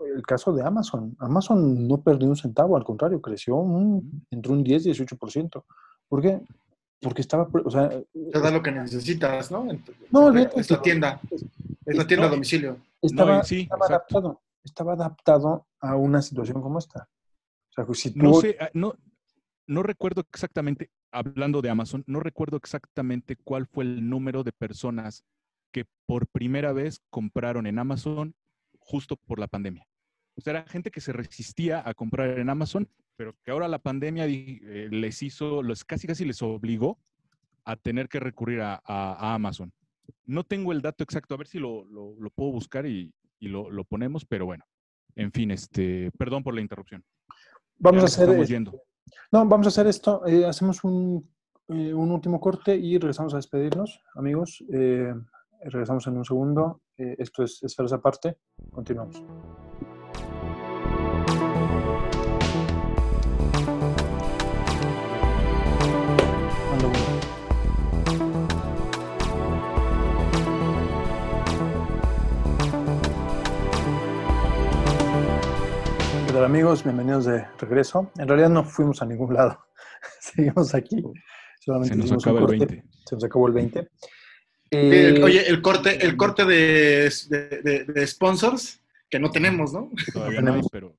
el 0.05 0.21
caso 0.23 0.53
de 0.53 0.63
Amazon, 0.63 1.15
Amazon 1.19 1.87
no 1.87 2.01
perdió 2.01 2.27
un 2.27 2.35
centavo, 2.35 2.77
al 2.77 2.83
contrario, 2.83 3.21
creció 3.21 3.55
un, 3.55 4.25
entre 4.29 4.51
un 4.51 4.63
10 4.63 4.85
y 4.87 4.91
18%. 4.91 5.63
¿Por 6.07 6.21
qué? 6.21 6.41
Porque 6.99 7.21
estaba, 7.21 7.47
o 7.65 7.71
sea, 7.71 7.89
Te 7.89 8.39
da 8.39 8.51
lo 8.51 8.61
que 8.61 8.71
necesitas, 8.71 9.51
¿no? 9.51 9.67
No, 10.11 10.37
es, 10.37 10.49
es 10.55 10.71
la 10.71 10.81
tienda. 10.81 11.21
Es 11.85 11.97
la 11.97 12.05
tienda 12.05 12.27
a 12.27 12.29
no, 12.29 12.35
domicilio. 12.35 12.77
estaba, 13.01 13.43
sí, 13.43 13.61
estaba 13.61 13.85
adaptado, 13.87 14.41
estaba 14.63 14.93
adaptado 14.93 15.67
a 15.79 15.95
una 15.95 16.21
situación 16.21 16.61
como 16.61 16.79
esta. 16.79 17.09
O 17.69 17.73
sea, 17.73 17.85
si 17.93 18.11
tú, 18.11 18.19
No 18.19 18.33
sé, 18.35 18.57
ah, 18.59 18.69
no, 18.73 18.93
no 19.67 19.83
recuerdo 19.83 20.21
exactamente, 20.31 20.91
hablando 21.11 21.61
de 21.61 21.69
Amazon, 21.69 22.03
no 22.05 22.19
recuerdo 22.19 22.57
exactamente 22.57 23.35
cuál 23.35 23.65
fue 23.65 23.83
el 23.85 24.07
número 24.07 24.43
de 24.43 24.51
personas 24.51 25.23
que 25.71 25.85
por 26.05 26.27
primera 26.27 26.73
vez 26.73 27.01
compraron 27.09 27.65
en 27.65 27.79
Amazon 27.79 28.35
justo 28.79 29.15
por 29.15 29.39
la 29.39 29.47
pandemia. 29.47 29.87
O 30.35 30.41
sea, 30.41 30.51
era 30.51 30.63
gente 30.67 30.91
que 30.91 31.01
se 31.01 31.13
resistía 31.13 31.83
a 31.87 31.93
comprar 31.93 32.39
en 32.39 32.49
Amazon, 32.49 32.87
pero 33.17 33.35
que 33.43 33.51
ahora 33.51 33.67
la 33.67 33.79
pandemia 33.79 34.25
eh, 34.27 34.87
les 34.91 35.21
hizo, 35.23 35.61
los, 35.61 35.83
casi 35.83 36.07
casi 36.07 36.25
les 36.25 36.41
obligó 36.41 36.97
a 37.65 37.75
tener 37.75 38.07
que 38.09 38.19
recurrir 38.19 38.61
a, 38.61 38.75
a- 38.85 39.13
a 39.13 39.33
Amazon. 39.35 39.71
No 40.25 40.43
tengo 40.43 40.71
el 40.71 40.81
dato 40.81 41.03
exacto, 41.03 41.35
a 41.35 41.37
ver 41.37 41.47
si 41.47 41.59
lo, 41.59 41.85
lo- 41.85 42.15
lo 42.19 42.29
puedo 42.31 42.51
buscar 42.51 42.85
y, 42.85 43.13
y 43.39 43.47
lo, 43.49 43.69
lo 43.69 43.83
ponemos, 43.83 44.25
pero 44.25 44.45
bueno, 44.45 44.65
en 45.15 45.31
fin, 45.31 45.51
este, 45.51 46.11
perdón 46.17 46.43
por 46.43 46.55
la 46.55 46.61
interrupción. 46.61 47.03
vamos 47.77 47.99
Ya 48.01 48.03
a 48.03 48.07
hacer 48.07 48.29
estamos 48.29 48.47
yendo. 48.49 48.71
No, 49.31 49.45
vamos 49.45 49.67
a 49.67 49.69
hacer 49.69 49.87
esto. 49.87 50.25
eh, 50.25 50.45
hacemos 50.45 50.83
un, 50.83 51.29
eh, 51.67 51.93
un 51.93 52.11
último 52.11 52.39
corte 52.39 52.75
y 52.75 52.97
regresamos 52.97 53.33
a 53.33 53.37
despedirnos, 53.37 53.99
amigos. 54.15 54.63
Regresamos 55.63 56.07
en 56.07 56.17
un 56.17 56.25
segundo. 56.25 56.81
Esto 56.97 57.43
es 57.43 57.61
Esferas 57.63 57.93
Aparte. 57.93 58.37
Continuamos. 58.71 59.21
Tal 76.41 76.45
amigos? 76.45 76.83
Bienvenidos 76.83 77.25
de 77.25 77.45
regreso. 77.59 78.11
En 78.17 78.27
realidad 78.27 78.49
no 78.49 78.63
fuimos 78.63 79.01
a 79.01 79.05
ningún 79.05 79.33
lado. 79.33 79.59
Seguimos 80.19 80.73
aquí. 80.73 81.03
Solamente 81.59 81.95
Se 82.07 82.13
nos 82.13 82.23
acaba 82.25 82.39
el 82.39 82.45
corte. 82.47 82.65
20. 82.65 82.87
Se 83.05 83.15
nos 83.15 83.23
acabó 83.23 83.47
el 83.47 83.53
20. 83.53 83.81
Sí, 83.81 83.87
Eh, 84.71 85.07
el- 85.09 85.23
oye, 85.23 85.47
el 85.47 85.61
corte, 85.61 86.03
el 86.05 86.17
corte 86.17 86.45
de, 86.45 87.11
de- 87.29 87.61
de- 87.61 87.83
de 87.85 88.07
sponsors 88.07 88.81
que 89.09 89.19
no 89.19 89.29
tenemos, 89.29 89.73
¿no? 89.73 89.91
Todavía 90.13 90.41
no 90.41 90.45
tenemos. 90.47 90.67
pero 90.71 90.95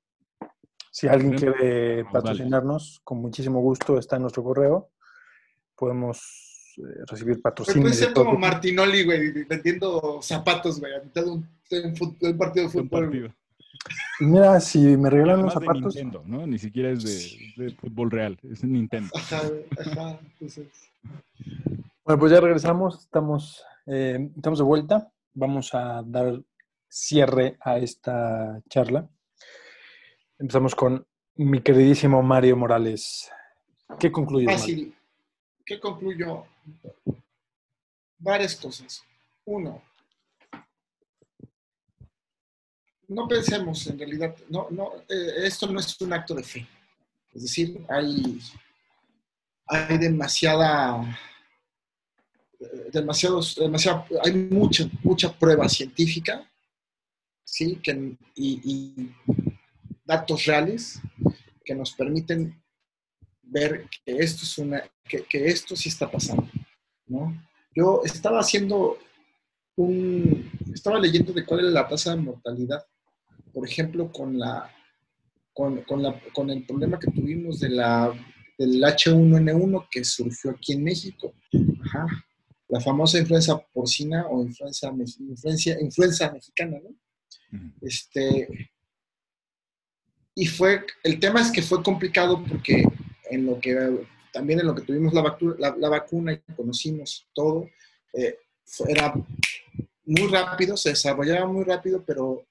Si 0.90 1.08
alguien 1.08 1.32
quiere 1.36 2.02
Vale. 2.02 2.12
patrocinarnos, 2.12 3.00
con 3.02 3.18
muchísimo 3.18 3.60
gusto 3.60 3.98
está 3.98 4.16
en 4.16 4.22
nuestro 4.22 4.44
correo. 4.44 4.90
Podemos 5.74 6.74
eh, 6.78 7.02
recibir 7.08 7.34
Pero 7.36 7.42
patrocinio. 7.42 7.82
puede 7.82 7.96
de 7.96 8.00
ser 8.04 8.12
todo 8.14 8.26
como. 8.26 8.38
Martinoli, 8.38 9.04
güey, 9.04 9.44
vendiendo 9.44 10.20
zapatos, 10.22 10.78
güey, 10.78 10.94
a 10.94 11.00
mitad 11.02 11.24
de 11.24 11.30
un, 11.30 11.48
de 11.70 11.80
un 11.86 11.96
fut- 11.96 12.18
de 12.18 12.30
un 12.30 12.38
partido 12.38 12.68
de 12.68 12.78
Un 12.78 12.88
fútbol. 12.88 13.34
Mira, 14.20 14.60
si 14.60 14.78
me 14.96 15.10
regalan 15.10 15.40
unos 15.40 15.56
Además 15.56 15.60
de 15.60 15.80
zapatos, 15.80 15.94
Nintendo, 15.96 16.22
¿no? 16.26 16.46
Ni 16.46 16.58
siquiera 16.58 16.90
es 16.90 17.02
de, 17.56 17.64
de 17.64 17.74
fútbol 17.74 18.10
real, 18.10 18.38
es 18.42 18.62
Nintendo. 18.62 19.10
Ajá, 19.14 19.42
ajá. 19.78 20.20
Entonces, 20.32 20.68
Bueno, 22.04 22.20
pues 22.20 22.32
ya 22.32 22.40
regresamos, 22.40 23.00
estamos, 23.00 23.64
eh, 23.86 24.30
estamos 24.36 24.58
de 24.58 24.64
vuelta. 24.64 25.10
Vamos 25.34 25.74
a 25.74 26.02
dar 26.04 26.40
cierre 26.88 27.56
a 27.60 27.78
esta 27.78 28.60
charla. 28.68 29.08
Empezamos 30.38 30.74
con 30.74 31.04
mi 31.36 31.60
queridísimo 31.60 32.22
Mario 32.22 32.56
Morales. 32.56 33.30
¿Qué 33.98 34.12
concluyes? 34.12 34.46
Mario? 34.46 34.60
fácil. 34.60 34.94
¿Qué 35.64 35.80
concluyo? 35.80 36.44
Varias 38.18 38.56
cosas. 38.56 39.02
Uno, 39.44 39.82
no 43.12 43.28
pensemos 43.28 43.86
en 43.86 43.98
realidad, 43.98 44.34
no, 44.48 44.68
no, 44.70 44.92
eh, 45.08 45.44
esto 45.44 45.66
no 45.66 45.78
es 45.78 46.00
un 46.00 46.12
acto 46.12 46.34
de 46.34 46.42
fe. 46.42 46.66
Es 47.32 47.42
decir, 47.42 47.84
hay, 47.88 48.40
hay 49.66 49.98
demasiada, 49.98 51.18
eh, 52.60 52.90
demasiados, 52.92 53.56
demasiada, 53.56 54.06
hay 54.24 54.32
mucha, 54.32 54.88
mucha 55.02 55.32
prueba 55.32 55.68
científica, 55.68 56.50
¿sí? 57.44 57.76
Que, 57.82 58.16
y, 58.36 59.10
datos 60.04 60.44
reales 60.46 61.00
que 61.64 61.74
nos 61.74 61.92
permiten 61.92 62.60
ver 63.40 63.88
que 64.04 64.16
esto 64.16 64.42
es 64.42 64.58
una, 64.58 64.82
que, 65.04 65.22
que 65.24 65.46
esto 65.46 65.76
sí 65.76 65.88
está 65.88 66.10
pasando, 66.10 66.48
¿no? 67.06 67.32
Yo 67.74 68.02
estaba 68.04 68.40
haciendo 68.40 68.98
un, 69.76 70.50
estaba 70.74 70.98
leyendo 70.98 71.32
de 71.32 71.44
cuál 71.44 71.60
era 71.60 71.70
la 71.70 71.88
tasa 71.88 72.10
de 72.10 72.20
mortalidad, 72.20 72.84
por 73.52 73.66
ejemplo, 73.68 74.10
con 74.10 74.38
la, 74.38 74.70
con, 75.52 75.82
con 75.82 76.02
la, 76.02 76.20
con 76.32 76.50
el 76.50 76.64
problema 76.64 76.98
que 76.98 77.10
tuvimos 77.10 77.60
de 77.60 77.68
la, 77.70 78.12
del 78.58 78.82
H1N1 78.82 79.88
que 79.90 80.04
surgió 80.04 80.50
aquí 80.52 80.72
en 80.72 80.84
México, 80.84 81.34
Ajá. 81.84 82.06
la 82.68 82.80
famosa 82.80 83.18
influenza 83.18 83.58
porcina 83.72 84.26
o 84.28 84.42
influenza, 84.42 84.90
influencia, 85.20 85.80
influenza 85.80 86.32
mexicana, 86.32 86.78
¿no? 86.82 86.90
Este, 87.82 88.70
y 90.34 90.46
fue, 90.46 90.84
el 91.02 91.20
tema 91.20 91.40
es 91.42 91.50
que 91.50 91.60
fue 91.60 91.82
complicado 91.82 92.42
porque 92.48 92.84
en 93.30 93.44
lo 93.46 93.60
que, 93.60 94.06
también 94.32 94.60
en 94.60 94.66
lo 94.66 94.74
que 94.74 94.82
tuvimos 94.82 95.12
la, 95.12 95.22
vacu- 95.22 95.56
la, 95.58 95.76
la 95.76 95.88
vacuna 95.90 96.32
y 96.32 96.38
conocimos 96.54 97.28
todo, 97.34 97.68
eh, 98.14 98.38
era 98.88 99.12
muy 100.06 100.28
rápido, 100.28 100.76
se 100.78 100.90
desarrollaba 100.90 101.46
muy 101.46 101.64
rápido, 101.64 102.02
pero 102.06 102.46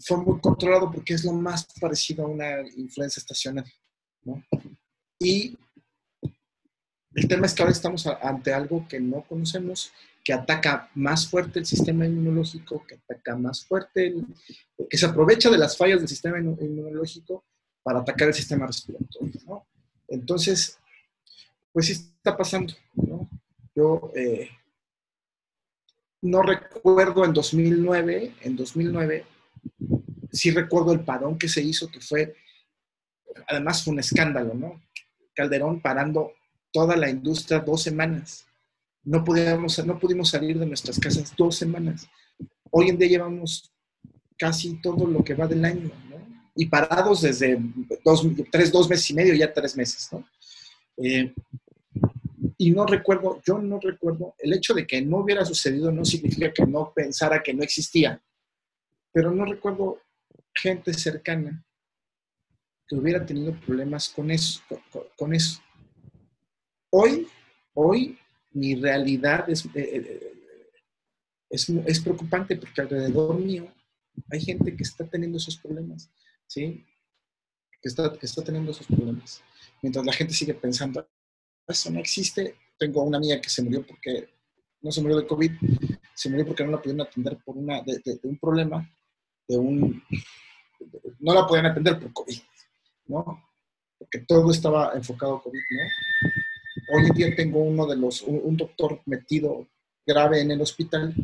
fue 0.00 0.16
muy 0.18 0.40
controlado 0.40 0.90
porque 0.90 1.14
es 1.14 1.24
lo 1.24 1.32
más 1.32 1.66
parecido 1.80 2.24
a 2.24 2.28
una 2.28 2.60
influenza 2.76 3.20
estacional. 3.20 3.64
¿no? 4.24 4.42
Y 5.18 5.56
el 7.14 7.26
tema 7.28 7.46
es 7.46 7.54
que 7.54 7.62
ahora 7.62 7.72
estamos 7.72 8.06
ante 8.06 8.52
algo 8.52 8.86
que 8.88 9.00
no 9.00 9.22
conocemos, 9.22 9.92
que 10.22 10.32
ataca 10.32 10.90
más 10.94 11.26
fuerte 11.28 11.58
el 11.58 11.66
sistema 11.66 12.06
inmunológico, 12.06 12.84
que 12.86 12.94
ataca 12.96 13.36
más 13.36 13.64
fuerte, 13.64 14.06
el- 14.08 14.26
que 14.88 14.96
se 14.98 15.06
aprovecha 15.06 15.50
de 15.50 15.58
las 15.58 15.76
fallas 15.76 15.98
del 15.98 16.08
sistema 16.08 16.38
inmu- 16.38 16.60
inmunológico 16.62 17.44
para 17.82 18.00
atacar 18.00 18.28
el 18.28 18.34
sistema 18.34 18.66
respiratorio. 18.66 19.32
¿no? 19.46 19.66
Entonces, 20.08 20.78
pues 21.72 21.86
sí 21.86 21.92
está 21.92 22.36
pasando. 22.36 22.74
¿no? 22.94 23.28
Yo 23.74 24.12
eh, 24.14 24.50
no 26.22 26.42
recuerdo 26.42 27.24
en 27.24 27.32
2009, 27.32 28.34
en 28.42 28.56
2009, 28.56 29.24
sí 30.32 30.50
recuerdo 30.50 30.92
el 30.92 31.00
parón 31.00 31.38
que 31.38 31.48
se 31.48 31.62
hizo, 31.62 31.90
que 31.90 32.00
fue, 32.00 32.34
además 33.48 33.82
fue 33.82 33.92
un 33.92 34.00
escándalo, 34.00 34.54
¿no? 34.54 34.82
Calderón 35.34 35.80
parando 35.80 36.32
toda 36.72 36.96
la 36.96 37.10
industria 37.10 37.60
dos 37.60 37.82
semanas. 37.82 38.46
No, 39.02 39.24
podíamos, 39.24 39.84
no 39.84 39.98
pudimos 39.98 40.30
salir 40.30 40.58
de 40.58 40.66
nuestras 40.66 40.98
casas 40.98 41.34
dos 41.36 41.56
semanas. 41.56 42.06
Hoy 42.70 42.90
en 42.90 42.98
día 42.98 43.08
llevamos 43.08 43.72
casi 44.38 44.80
todo 44.80 45.06
lo 45.06 45.24
que 45.24 45.34
va 45.34 45.46
del 45.46 45.64
año, 45.64 45.90
¿no? 46.08 46.20
Y 46.54 46.66
parados 46.66 47.22
desde 47.22 47.58
dos, 48.04 48.26
tres, 48.50 48.70
dos 48.70 48.88
meses 48.88 49.10
y 49.10 49.14
medio, 49.14 49.34
ya 49.34 49.52
tres 49.52 49.76
meses, 49.76 50.08
¿no? 50.12 50.24
Eh, 50.98 51.32
y 52.58 52.70
no 52.72 52.84
recuerdo, 52.84 53.40
yo 53.46 53.58
no 53.58 53.80
recuerdo, 53.80 54.34
el 54.38 54.52
hecho 54.52 54.74
de 54.74 54.86
que 54.86 55.00
no 55.00 55.18
hubiera 55.18 55.44
sucedido 55.44 55.90
no 55.90 56.04
significa 56.04 56.52
que 56.52 56.66
no 56.66 56.92
pensara 56.94 57.42
que 57.42 57.54
no 57.54 57.62
existía, 57.62 58.20
pero 59.12 59.32
no 59.32 59.44
recuerdo 59.44 60.00
gente 60.54 60.92
cercana 60.94 61.64
que 62.86 62.96
hubiera 62.96 63.24
tenido 63.24 63.52
problemas 63.60 64.08
con 64.08 64.30
eso. 64.30 64.60
Con, 65.16 65.34
eso. 65.34 65.60
Hoy, 66.90 67.28
hoy, 67.74 68.18
mi 68.52 68.74
realidad 68.74 69.48
es, 69.48 69.64
eh, 69.66 69.70
eh, 69.76 70.32
es, 71.48 71.68
es, 71.68 72.00
preocupante 72.00 72.56
porque 72.56 72.80
alrededor 72.80 73.38
mío 73.38 73.72
hay 74.28 74.40
gente 74.40 74.76
que 74.76 74.82
está 74.82 75.08
teniendo 75.08 75.38
esos 75.38 75.56
problemas, 75.56 76.10
¿sí? 76.46 76.84
Que 77.80 77.88
está, 77.88 78.12
que 78.18 78.26
está 78.26 78.42
teniendo 78.42 78.72
esos 78.72 78.86
problemas. 78.86 79.42
Mientras 79.82 80.04
la 80.04 80.12
gente 80.12 80.34
sigue 80.34 80.54
pensando, 80.54 81.08
eso 81.66 81.90
no 81.90 82.00
existe. 82.00 82.56
Tengo 82.76 83.04
una 83.04 83.18
amiga 83.18 83.40
que 83.40 83.48
se 83.48 83.62
murió 83.62 83.86
porque 83.86 84.28
no 84.82 84.90
se 84.90 85.00
murió 85.00 85.18
de 85.18 85.26
COVID, 85.26 85.52
se 86.14 86.28
murió 86.28 86.46
porque 86.46 86.64
no 86.64 86.72
la 86.72 86.82
pudieron 86.82 87.06
atender 87.06 87.38
por 87.44 87.56
una, 87.56 87.82
de 87.82 88.20
un 88.24 88.38
problema, 88.38 88.88
no 89.58 91.34
la 91.34 91.46
podían 91.46 91.66
atender 91.66 91.98
por 91.98 92.12
COVID, 92.12 92.40
¿no? 93.06 93.44
Porque 93.98 94.20
todo 94.20 94.50
estaba 94.50 94.92
enfocado 94.94 95.36
a 95.36 95.42
COVID, 95.42 95.58
¿no? 95.58 95.82
Hoy 96.92 97.06
en 97.06 97.14
día 97.14 97.36
tengo 97.36 97.60
uno 97.60 97.86
de 97.86 97.96
los, 97.96 98.22
un, 98.22 98.56
doctor 98.56 99.00
metido 99.06 99.68
grave 100.06 100.40
en 100.40 100.50
el 100.50 100.60
hospital 100.60 101.14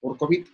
por 0.00 0.16
COVID, 0.18 0.46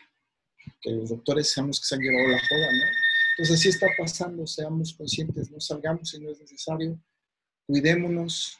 que 0.80 0.90
los 0.90 1.10
doctores 1.10 1.52
sabemos 1.52 1.80
que 1.80 1.86
se 1.86 1.94
han 1.94 2.00
llevado 2.00 2.28
la 2.28 2.38
joda, 2.38 2.72
¿no? 2.72 2.84
Entonces, 3.32 3.58
así 3.58 3.68
está 3.70 3.86
pasando, 3.96 4.46
seamos 4.46 4.92
conscientes, 4.94 5.50
no 5.50 5.60
salgamos 5.60 6.10
si 6.10 6.20
no 6.20 6.30
es 6.30 6.38
necesario, 6.40 7.00
cuidémonos, 7.66 8.58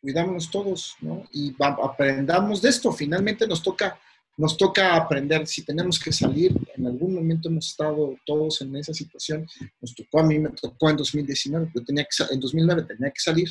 cuidámonos 0.00 0.50
todos, 0.50 0.96
¿no? 1.00 1.24
Y 1.32 1.54
aprendamos 1.58 2.62
de 2.62 2.68
esto. 2.68 2.92
Finalmente 2.92 3.46
nos 3.46 3.62
toca, 3.62 3.98
nos 4.36 4.56
toca 4.56 4.96
aprender. 4.96 5.46
Si 5.46 5.64
tenemos 5.64 5.98
que 5.98 6.12
salir, 6.12 6.54
en 6.76 6.86
algún 6.86 7.14
momento 7.14 7.48
hemos 7.48 7.68
estado 7.68 8.16
todos 8.26 8.60
en 8.62 8.74
esa 8.76 8.92
situación. 8.92 9.46
Nos 9.80 9.94
tocó, 9.94 10.20
a 10.20 10.26
mí 10.26 10.38
me 10.38 10.50
tocó 10.50 10.90
en 10.90 10.96
2019, 10.96 11.70
yo 11.74 11.84
tenía 11.84 12.04
que, 12.04 12.34
en 12.34 12.40
2009 12.40 12.82
tenía 12.82 13.10
que 13.10 13.20
salir. 13.20 13.48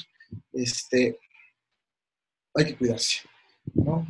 Este, 0.52 1.20
hay 2.56 2.66
que 2.66 2.78
cuidarse, 2.78 3.22
¿no? 3.74 4.08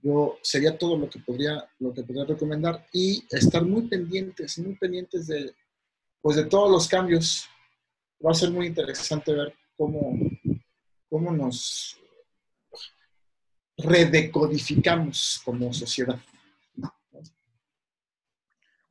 Yo 0.00 0.38
sería 0.42 0.78
todo 0.78 0.96
lo 0.96 1.10
que 1.10 1.18
podría, 1.18 1.68
lo 1.80 1.92
que 1.92 2.02
podría 2.02 2.24
recomendar 2.24 2.86
y 2.92 3.24
estar 3.30 3.64
muy 3.64 3.82
pendientes, 3.88 4.58
muy 4.58 4.76
pendientes 4.76 5.26
de, 5.26 5.52
pues 6.22 6.36
de 6.36 6.44
todos 6.44 6.70
los 6.70 6.88
cambios. 6.88 7.46
Va 8.24 8.30
a 8.30 8.34
ser 8.34 8.50
muy 8.50 8.66
interesante 8.66 9.32
ver 9.32 9.54
cómo, 9.76 10.16
cómo 11.08 11.32
nos 11.32 11.98
redecodificamos 13.78 15.40
como 15.44 15.72
sociedad. 15.72 16.18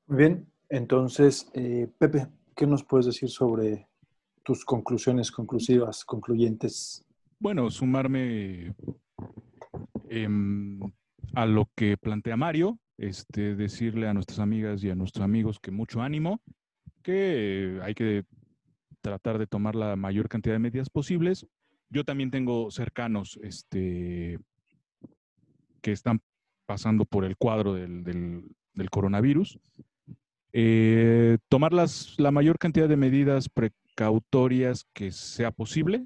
Muy 0.07 0.17
bien, 0.17 0.47
entonces, 0.69 1.49
eh, 1.53 1.87
Pepe, 1.97 2.27
¿qué 2.55 2.65
nos 2.65 2.83
puedes 2.83 3.07
decir 3.07 3.29
sobre 3.29 3.87
tus 4.43 4.63
conclusiones 4.63 5.31
conclusivas, 5.31 6.05
concluyentes? 6.05 7.03
Bueno, 7.39 7.69
sumarme 7.69 8.73
eh, 10.09 10.27
a 11.35 11.45
lo 11.45 11.69
que 11.75 11.97
plantea 11.97 12.37
Mario, 12.37 12.79
este, 12.97 13.55
decirle 13.55 14.07
a 14.07 14.13
nuestras 14.13 14.39
amigas 14.39 14.81
y 14.83 14.89
a 14.89 14.95
nuestros 14.95 15.23
amigos 15.23 15.59
que 15.59 15.71
mucho 15.71 16.01
ánimo, 16.01 16.41
que 17.03 17.79
hay 17.83 17.93
que 17.93 18.23
tratar 19.01 19.37
de 19.37 19.47
tomar 19.47 19.75
la 19.75 19.95
mayor 19.95 20.29
cantidad 20.29 20.55
de 20.55 20.59
medidas 20.59 20.89
posibles. 20.89 21.45
Yo 21.89 22.03
también 22.03 22.31
tengo 22.31 22.71
cercanos 22.71 23.39
este, 23.43 24.39
que 25.87 25.93
están 25.93 26.19
pasando 26.65 27.05
por 27.05 27.23
el 27.23 27.37
cuadro 27.37 27.73
del, 27.73 28.03
del, 28.03 28.89
coronavirus. 28.89 29.57
Eh, 30.51 31.37
tomar 31.47 31.71
las, 31.71 32.19
la 32.19 32.29
mayor 32.29 32.59
cantidad 32.59 32.89
de 32.89 32.97
medidas 32.97 33.47
precautorias 33.47 34.85
que 34.93 35.13
sea 35.13 35.51
posible, 35.51 36.05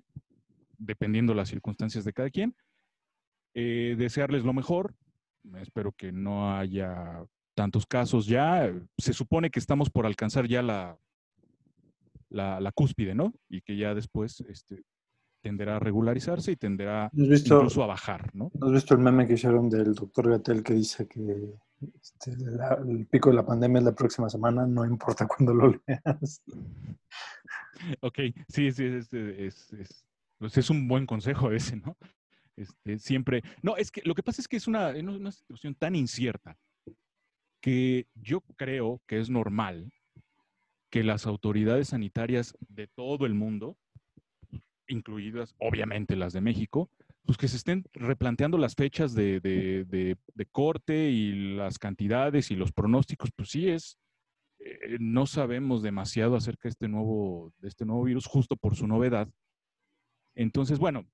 dependiendo 0.78 1.34
las 1.34 1.50
circunstancias 1.50 2.06
de 2.06 2.14
cada 2.14 2.30
quien. 2.30 2.56
Eh, 3.56 3.96
desearles 3.98 4.44
lo 4.44 4.54
mejor. 4.54 4.94
Espero 5.56 5.94
que 5.94 6.12
no 6.12 6.56
haya 6.56 7.26
tantos 7.56 7.88
casos 7.88 8.28
ya. 8.28 8.72
Se 9.00 9.14
supone 9.14 9.50
que 9.50 9.58
estamos 9.58 9.90
por 9.90 10.06
alcanzar 10.06 10.48
ya 10.48 10.62
la, 10.62 11.00
la, 12.30 12.60
la 12.62 12.72
cúspide, 12.72 13.16
¿no? 13.16 13.34
Y 13.50 13.62
que 13.62 13.76
ya 13.78 13.96
después 13.96 14.42
este, 14.42 14.84
tenderá 15.42 15.76
a 15.78 15.80
regularizarse 15.80 16.52
y 16.52 16.56
tenderá 16.56 17.06
¿Has 17.08 17.12
visto, 17.14 17.56
incluso 17.58 17.84
a 17.84 17.88
bajar, 17.88 18.34
¿no? 18.36 18.52
¿Has 18.62 18.72
visto 18.72 18.94
el 18.94 19.02
meme 19.02 19.28
que 19.28 19.34
hicieron 19.34 19.70
del 19.70 19.94
doctor 19.94 20.30
Gatel 20.30 20.64
que 20.64 20.74
dice 20.74 21.08
que 21.08 21.56
este, 22.00 22.36
la- 22.38 22.80
el 22.88 23.06
pico 23.08 23.30
de 23.30 23.36
la 23.36 23.46
pandemia 23.46 23.80
es 23.80 23.86
la 23.86 23.96
próxima 23.96 24.30
semana? 24.30 24.66
No 24.68 24.86
importa 24.86 25.28
cuándo 25.28 25.54
lo 25.54 25.70
leas. 25.88 26.42
Ok, 28.02 28.20
sí, 28.48 28.72
sí, 28.72 28.86
es, 28.86 29.12
es, 29.14 29.74
es- 29.74 30.06
pues 30.38 30.58
es 30.58 30.70
un 30.70 30.88
buen 30.88 31.06
consejo 31.06 31.52
ese, 31.52 31.76
¿no? 31.76 31.96
Este, 32.56 32.98
siempre. 33.00 33.44
No, 33.62 33.78
es 33.78 33.92
que 33.92 34.02
lo 34.06 34.16
que 34.16 34.24
pasa 34.24 34.42
es 34.42 34.48
que 34.48 34.58
es 34.58 34.68
una, 34.68 34.90
es 34.92 35.04
una 35.04 35.32
situación 35.32 35.76
tan 35.76 35.96
incierta 35.96 36.58
que 37.62 38.08
yo 38.16 38.42
creo 38.56 39.02
que 39.08 39.20
es 39.20 39.30
normal 39.30 39.92
que 40.90 41.04
las 41.04 41.26
autoridades 41.28 41.90
sanitarias 41.90 42.58
de 42.68 42.88
todo 42.88 43.26
el 43.26 43.34
mundo, 43.36 43.78
incluidas 44.92 45.56
obviamente 45.60 46.16
las 46.16 46.34
de 46.34 46.42
México, 46.42 46.90
pues 47.26 47.38
que 47.38 47.48
se 47.48 47.58
estén 47.58 47.84
replanteando 47.94 48.58
las 48.58 48.76
fechas 48.76 49.14
de, 49.14 49.40
de- 49.40 49.86
de- 49.86 50.18
de 50.34 50.46
corte 50.48 51.10
y 51.12 51.56
las 51.56 51.78
cantidades 51.80 52.52
y 52.52 52.56
los 52.56 52.72
pronósticos, 52.72 53.30
pues 53.36 53.50
sí 53.50 53.70
es, 53.70 53.98
eh, 54.60 54.98
no 55.00 55.26
sabemos 55.26 55.82
demasiado 55.82 56.36
acerca 56.36 56.64
de 56.64 56.70
este 56.72 56.88
nuevo, 56.88 57.52
de 57.60 57.68
este 57.68 57.86
nuevo 57.86 58.04
virus, 58.04 58.26
justo 58.26 58.56
por 58.56 58.76
su 58.76 58.88
novedad. 58.88 59.28
Entonces, 60.36 60.80
bueno, 60.80 61.06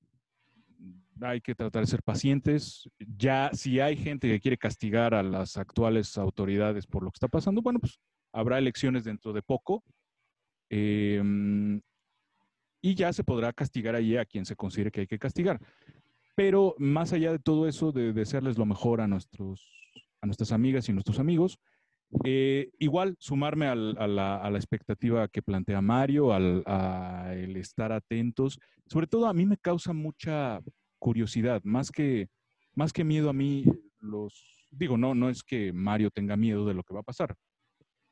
hay 1.22 1.42
que 1.42 1.56
tratar 1.56 1.82
de 1.84 1.88
ser 1.88 2.04
pacientes. 2.04 2.88
Ya, 3.18 3.50
si 3.54 3.80
hay 3.80 3.98
gente 3.98 4.28
que 4.28 4.40
quiere 4.40 4.58
castigar 4.58 5.14
a 5.14 5.24
las 5.24 5.58
actuales 5.58 6.18
autoridades 6.18 6.86
por 6.86 7.04
lo 7.04 7.10
que 7.12 7.16
está 7.18 7.28
pasando, 7.28 7.62
bueno, 7.62 7.80
pues 7.80 8.00
habrá 8.32 8.58
elecciones 8.60 9.04
dentro 9.04 9.34
de 9.34 9.42
poco. 9.42 9.84
em, 10.70 11.82
y 12.88 12.96
ya 12.96 13.12
se 13.12 13.26
podrá 13.26 13.52
castigar 13.52 13.96
ahí 13.96 14.16
a 14.16 14.24
quien 14.24 14.46
se 14.46 14.56
considere 14.56 14.92
que 14.92 15.02
hay 15.02 15.08
que 15.08 15.20
castigar. 15.20 15.60
Pero 16.36 16.74
más 16.78 17.12
allá 17.12 17.34
de 17.34 17.40
todo 17.40 17.68
eso, 17.68 17.92
de 17.92 18.14
desearles 18.14 18.58
lo 18.58 18.66
mejor 18.66 19.02
a, 19.02 19.08
nuestros, 19.08 19.60
a 20.22 20.26
nuestras 20.26 20.54
amigas 20.54 20.88
y 20.88 20.94
nuestros 20.94 21.20
amigos, 21.20 21.60
eh, 22.24 22.70
igual 22.80 23.18
sumarme 23.20 23.68
a, 23.68 23.76
la, 23.76 24.38
a 24.38 24.50
la 24.50 24.58
expectativa 24.58 25.28
que 25.28 25.42
plantea 25.42 25.82
Mario, 25.82 26.32
al 26.32 26.64
estar 27.58 27.92
atentos. 27.92 28.58
Sobre 28.86 29.08
todo 29.08 29.28
a 29.28 29.34
mí 29.34 29.46
me 29.46 29.58
causa 29.58 29.92
mucha 29.92 30.62
curiosidad, 30.98 31.62
más 31.66 31.92
que, 31.92 32.30
más 32.74 32.94
que 32.94 33.04
miedo 33.04 33.30
a 33.30 33.34
mí, 33.34 33.66
los, 34.00 34.70
digo, 34.72 34.98
no, 34.98 35.14
no 35.14 35.30
es 35.30 35.44
que 35.44 35.74
Mario 35.74 36.10
tenga 36.10 36.38
miedo 36.38 36.66
de 36.66 36.74
lo 36.74 36.84
que 36.84 36.94
va 36.94 37.02
a 37.02 37.04
pasar. 37.04 37.36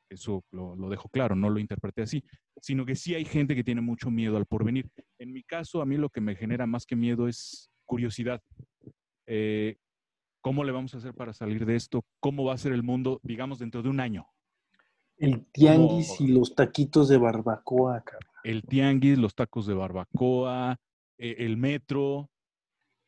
Eso 0.08 0.44
lo, 0.50 0.76
lo 0.76 0.88
dejo 0.88 1.08
claro, 1.08 1.34
no 1.34 1.50
lo 1.50 1.58
interpreté 1.58 2.02
así, 2.02 2.22
sino 2.60 2.86
que 2.86 2.94
sí 2.94 3.14
hay 3.14 3.24
gente 3.24 3.54
que 3.54 3.64
tiene 3.64 3.80
mucho 3.80 4.10
miedo 4.10 4.36
al 4.36 4.46
porvenir. 4.46 4.88
En 5.18 5.32
mi 5.32 5.42
caso, 5.42 5.82
a 5.82 5.86
mí 5.86 5.96
lo 5.96 6.10
que 6.10 6.20
me 6.20 6.36
genera 6.36 6.66
más 6.66 6.86
que 6.86 6.96
miedo 6.96 7.28
es 7.28 7.70
curiosidad. 7.84 8.42
Eh, 9.26 9.76
¿Cómo 10.40 10.62
le 10.62 10.70
vamos 10.70 10.94
a 10.94 10.98
hacer 10.98 11.12
para 11.12 11.32
salir 11.32 11.66
de 11.66 11.74
esto? 11.74 12.04
¿Cómo 12.20 12.44
va 12.44 12.54
a 12.54 12.58
ser 12.58 12.72
el 12.72 12.84
mundo, 12.84 13.20
digamos, 13.24 13.58
dentro 13.58 13.82
de 13.82 13.88
un 13.88 13.98
año? 13.98 14.28
El 15.18 15.46
tianguis 15.46 16.20
y 16.20 16.28
los 16.28 16.54
taquitos 16.54 17.08
de 17.08 17.18
barbacoa, 17.18 18.02
cabrón. 18.04 18.30
El 18.44 18.62
tianguis, 18.62 19.18
los 19.18 19.34
tacos 19.34 19.66
de 19.66 19.74
barbacoa, 19.74 20.76
eh, 21.18 21.36
el 21.38 21.56
metro, 21.56 22.30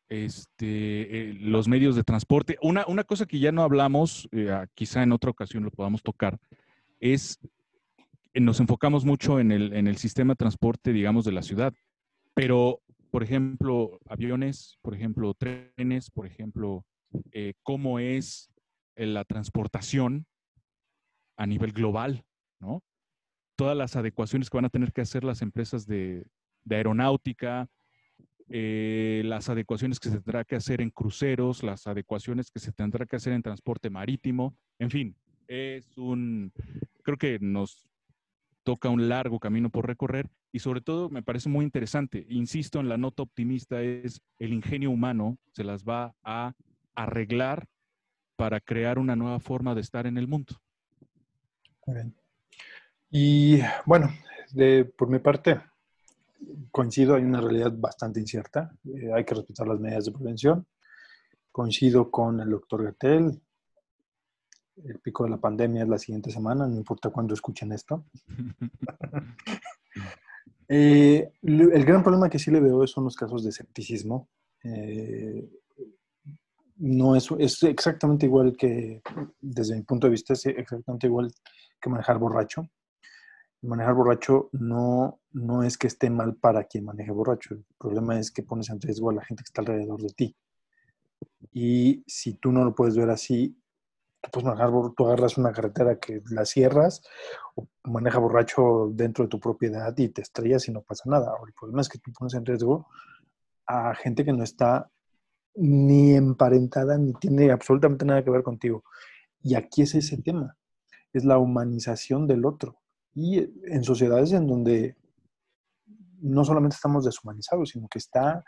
este, 0.09 1.29
eh, 1.29 1.33
los 1.35 1.67
medios 1.67 1.95
de 1.95 2.03
transporte. 2.03 2.57
Una, 2.61 2.85
una 2.87 3.03
cosa 3.03 3.25
que 3.25 3.39
ya 3.39 3.51
no 3.51 3.61
hablamos, 3.61 4.27
eh, 4.31 4.65
quizá 4.73 5.03
en 5.03 5.11
otra 5.11 5.29
ocasión 5.29 5.63
lo 5.63 5.71
podamos 5.71 6.01
tocar, 6.01 6.39
es, 6.99 7.39
eh, 8.33 8.41
nos 8.41 8.59
enfocamos 8.59 9.05
mucho 9.05 9.39
en 9.39 9.51
el, 9.51 9.73
en 9.73 9.87
el 9.87 9.97
sistema 9.97 10.33
de 10.33 10.37
transporte, 10.37 10.93
digamos, 10.93 11.25
de 11.25 11.31
la 11.31 11.41
ciudad. 11.41 11.73
Pero, 12.33 12.81
por 13.11 13.23
ejemplo, 13.23 13.99
aviones, 14.07 14.77
por 14.81 14.93
ejemplo, 14.93 15.33
trenes, 15.33 16.11
por 16.11 16.25
ejemplo, 16.25 16.85
eh, 17.31 17.53
cómo 17.63 17.99
es 17.99 18.51
eh, 18.95 19.05
la 19.05 19.25
transportación 19.25 20.25
a 21.37 21.45
nivel 21.45 21.71
global, 21.71 22.23
¿no? 22.59 22.83
Todas 23.55 23.75
las 23.75 23.95
adecuaciones 23.95 24.49
que 24.49 24.57
van 24.57 24.65
a 24.65 24.69
tener 24.69 24.93
que 24.93 25.01
hacer 25.01 25.23
las 25.23 25.41
empresas 25.41 25.85
de, 25.85 26.25
de 26.63 26.75
aeronáutica, 26.75 27.67
las 28.51 29.47
adecuaciones 29.47 29.99
que 29.99 30.09
se 30.09 30.21
tendrá 30.21 30.43
que 30.43 30.55
hacer 30.55 30.81
en 30.81 30.89
cruceros, 30.89 31.61
las 31.61 31.85
adecuaciones 31.85 32.49
que 32.49 32.59
se 32.59 32.71
tendrá 32.71 33.05
que 33.05 33.17
hacer 33.17 33.33
en 33.33 33.43
transporte 33.43 33.91
marítimo, 33.91 34.57
en 34.79 34.89
fin, 34.89 35.15
es 35.49 35.97
un, 35.97 36.53
creo 37.03 37.17
que 37.17 37.39
nos 37.39 37.89
toca 38.63 38.89
un 38.89 39.09
largo 39.09 39.39
camino 39.39 39.69
por 39.69 39.87
recorrer 39.87 40.29
y 40.51 40.59
sobre 40.59 40.79
todo 40.79 41.09
me 41.09 41.23
parece 41.23 41.49
muy 41.49 41.65
interesante, 41.65 42.25
insisto 42.29 42.79
en 42.79 42.87
la 42.87 42.97
nota 42.97 43.23
optimista, 43.23 43.81
es 43.81 44.21
el 44.37 44.53
ingenio 44.53 44.91
humano 44.91 45.37
se 45.51 45.63
las 45.63 45.83
va 45.83 46.15
a 46.23 46.53
arreglar 46.95 47.67
para 48.35 48.59
crear 48.59 48.99
una 48.99 49.15
nueva 49.15 49.39
forma 49.39 49.73
de 49.75 49.81
estar 49.81 50.05
en 50.05 50.17
el 50.17 50.27
mundo. 50.27 50.55
Muy 51.85 51.95
bien. 51.95 52.15
Y 53.09 53.59
bueno, 53.85 54.09
por 54.97 55.09
mi 55.09 55.19
parte, 55.19 55.59
coincido, 56.71 57.15
hay 57.15 57.23
una 57.23 57.41
realidad 57.41 57.73
bastante 57.75 58.19
incierta. 58.19 58.71
eh, 58.85 59.11
hay 59.13 59.25
que 59.25 59.33
respetar 59.33 59.67
las 59.67 59.79
medidas 59.79 60.05
de 60.05 60.11
prevención. 60.11 60.67
Coincido 61.51 62.11
con 62.11 62.39
el 62.39 62.51
doctor 62.51 62.83
Gatel. 62.83 63.41
El 64.85 64.99
pico 64.99 65.23
de 65.23 65.31
la 65.31 65.37
pandemia 65.37 65.83
es 65.83 65.89
la 65.89 65.97
siguiente 65.97 66.31
semana, 66.31 66.67
no 66.67 66.75
importa 66.75 67.09
cuándo 67.09 67.33
escuchen 67.33 67.71
esto. 67.71 68.05
Eh, 70.71 71.31
el 71.41 71.83
gran 71.83 72.03
problema 72.03 72.29
que 72.29 72.37
sí 72.37 72.51
le 72.51 72.59
veo 72.59 72.85
son 72.85 73.05
los 73.05 73.15
casos 73.15 73.43
de 73.43 73.49
escepticismo. 73.49 74.29
Eh, 74.63 75.49
no 76.77 77.15
es, 77.15 77.27
es 77.39 77.63
exactamente 77.63 78.27
igual 78.27 78.55
que, 78.55 79.01
desde 79.41 79.75
mi 79.75 79.81
punto 79.81 80.05
de 80.05 80.11
vista, 80.11 80.33
es 80.33 80.45
exactamente 80.45 81.07
igual 81.07 81.33
que 81.81 81.89
manejar 81.89 82.19
borracho. 82.19 82.69
Manejar 83.61 83.95
borracho 83.95 84.49
no, 84.53 85.19
no 85.31 85.63
es 85.63 85.77
que 85.77 85.87
esté 85.87 86.09
mal 86.09 86.35
para 86.35 86.63
quien 86.65 86.85
maneje 86.85 87.11
borracho. 87.11 87.55
El 87.55 87.65
problema 87.77 88.19
es 88.19 88.31
que 88.31 88.43
pones 88.43 88.69
en 88.69 88.79
riesgo 88.79 89.09
a 89.09 89.13
la 89.13 89.25
gente 89.25 89.43
que 89.43 89.47
está 89.47 89.61
alrededor 89.61 90.01
de 90.01 90.09
ti. 90.09 90.35
Y 91.51 92.03
si 92.07 92.35
tú 92.35 92.51
no 92.51 92.63
lo 92.63 92.75
puedes 92.75 92.95
ver 92.95 93.09
así, 93.09 93.58
tú 94.21 94.29
puedes 94.31 94.45
manejar, 94.45 94.71
tú 94.95 95.05
agarras 95.05 95.37
una 95.37 95.51
carretera 95.51 95.99
que 95.99 96.21
la 96.29 96.45
cierras 96.45 97.01
o 97.55 97.67
maneja 97.83 98.19
borracho 98.19 98.89
dentro 98.93 99.25
de 99.25 99.29
tu 99.29 99.39
propiedad 99.39 99.95
y 99.97 100.09
te 100.09 100.21
estrellas 100.21 100.67
y 100.67 100.71
no 100.71 100.81
pasa 100.81 101.03
nada. 101.05 101.33
El 101.45 101.53
problema 101.53 101.81
es 101.81 101.89
que 101.89 101.99
tú 101.99 102.11
pones 102.11 102.33
en 102.33 102.45
riesgo 102.45 102.87
a 103.65 103.93
gente 103.95 104.25
que 104.25 104.33
no 104.33 104.43
está 104.43 104.89
ni 105.55 106.15
emparentada 106.15 106.97
ni 106.97 107.13
tiene 107.13 107.51
absolutamente 107.51 108.05
nada 108.05 108.23
que 108.23 108.31
ver 108.31 108.43
contigo. 108.43 108.83
Y 109.41 109.55
aquí 109.55 109.83
es 109.83 109.95
ese 109.95 110.17
tema, 110.21 110.57
es 111.13 111.23
la 111.23 111.37
humanización 111.37 112.27
del 112.27 112.45
otro. 112.45 112.77
Y 113.13 113.39
en 113.39 113.83
sociedades 113.83 114.31
en 114.33 114.47
donde 114.47 114.95
no 116.21 116.43
solamente 116.43 116.75
estamos 116.75 117.05
deshumanizados, 117.05 117.69
sino 117.69 117.87
que 117.87 117.99
está, 117.99 118.43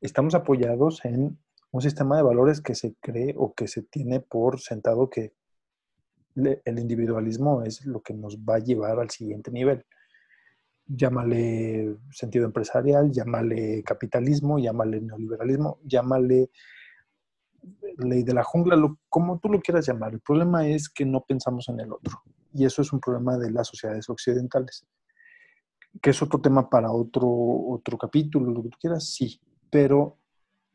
estamos 0.00 0.34
apoyados 0.34 1.04
en 1.04 1.38
un 1.74 1.82
sistema 1.82 2.16
de 2.16 2.22
valores 2.22 2.60
que 2.60 2.76
se 2.76 2.94
cree 3.00 3.34
o 3.36 3.52
que 3.52 3.66
se 3.66 3.82
tiene 3.82 4.20
por 4.20 4.60
sentado 4.60 5.10
que 5.10 5.34
el 6.36 6.78
individualismo 6.78 7.64
es 7.64 7.84
lo 7.84 8.00
que 8.00 8.14
nos 8.14 8.38
va 8.38 8.56
a 8.56 8.58
llevar 8.60 9.00
al 9.00 9.10
siguiente 9.10 9.50
nivel. 9.50 9.84
Llámale 10.86 11.96
sentido 12.12 12.44
empresarial, 12.44 13.10
llámale 13.10 13.82
capitalismo, 13.82 14.60
llámale 14.60 15.00
neoliberalismo, 15.00 15.80
llámale 15.84 16.50
ley 17.98 18.22
de 18.22 18.34
la 18.34 18.44
jungla, 18.44 18.76
lo- 18.76 19.00
como 19.08 19.40
tú 19.40 19.48
lo 19.48 19.60
quieras 19.60 19.84
llamar. 19.88 20.12
El 20.12 20.20
problema 20.20 20.68
es 20.68 20.88
que 20.88 21.04
no 21.04 21.24
pensamos 21.24 21.68
en 21.70 21.80
el 21.80 21.92
otro. 21.92 22.22
Y 22.52 22.64
eso 22.64 22.82
es 22.82 22.92
un 22.92 23.00
problema 23.00 23.36
de 23.36 23.50
las 23.50 23.66
sociedades 23.66 24.08
occidentales. 24.08 24.86
Que 26.00 26.10
es 26.10 26.22
otro 26.22 26.40
tema 26.40 26.70
para 26.70 26.92
otro, 26.92 27.26
otro 27.26 27.98
capítulo, 27.98 28.52
lo 28.52 28.62
que 28.62 28.68
tú 28.68 28.78
quieras, 28.80 29.08
sí. 29.12 29.40
Pero 29.70 30.18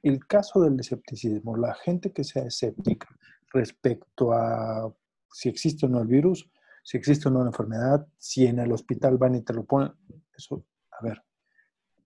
el 0.03 0.25
caso 0.25 0.61
del 0.61 0.79
escepticismo, 0.79 1.57
la 1.57 1.73
gente 1.75 2.11
que 2.11 2.23
sea 2.23 2.43
escéptica 2.43 3.07
respecto 3.53 4.31
a 4.33 4.93
si 5.31 5.49
existe 5.49 5.85
o 5.85 5.89
no 5.89 6.01
el 6.01 6.07
virus, 6.07 6.49
si 6.83 6.97
existe 6.97 7.27
o 7.27 7.31
no 7.31 7.41
la 7.41 7.47
enfermedad, 7.49 8.07
si 8.17 8.45
en 8.45 8.59
el 8.59 8.71
hospital 8.71 9.17
van 9.17 9.35
y 9.35 9.41
te 9.41 9.53
lo 9.53 9.65
ponen, 9.65 9.91
eso, 10.35 10.65
a 10.91 11.03
ver, 11.03 11.23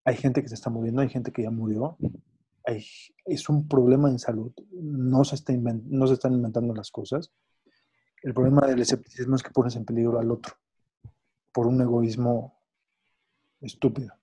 hay 0.05 0.15
gente 0.15 0.41
que 0.41 0.49
se 0.49 0.55
está 0.55 0.69
muriendo, 0.69 1.01
hay 1.01 1.09
gente 1.09 1.31
que 1.31 1.43
ya 1.43 1.51
murió, 1.51 1.97
hay- 2.65 2.85
es 3.25 3.47
un 3.49 3.67
problema 3.67 4.09
en 4.09 4.19
salud, 4.19 4.51
no 4.71 5.23
se, 5.23 5.35
está 5.35 5.53
no 5.53 6.07
se 6.07 6.13
están 6.13 6.33
inventando 6.33 6.73
las 6.73 6.91
cosas. 6.91 7.31
El 8.21 8.33
problema 8.33 8.65
del 8.67 8.81
escepticismo 8.81 9.35
es 9.35 9.43
que 9.43 9.51
pones 9.51 9.75
en 9.75 9.85
peligro 9.85 10.17
al 10.19 10.31
otro 10.31 10.53
por 11.53 11.67
un 11.67 11.81
egoísmo 11.81 12.61
estúpido. 13.61 14.13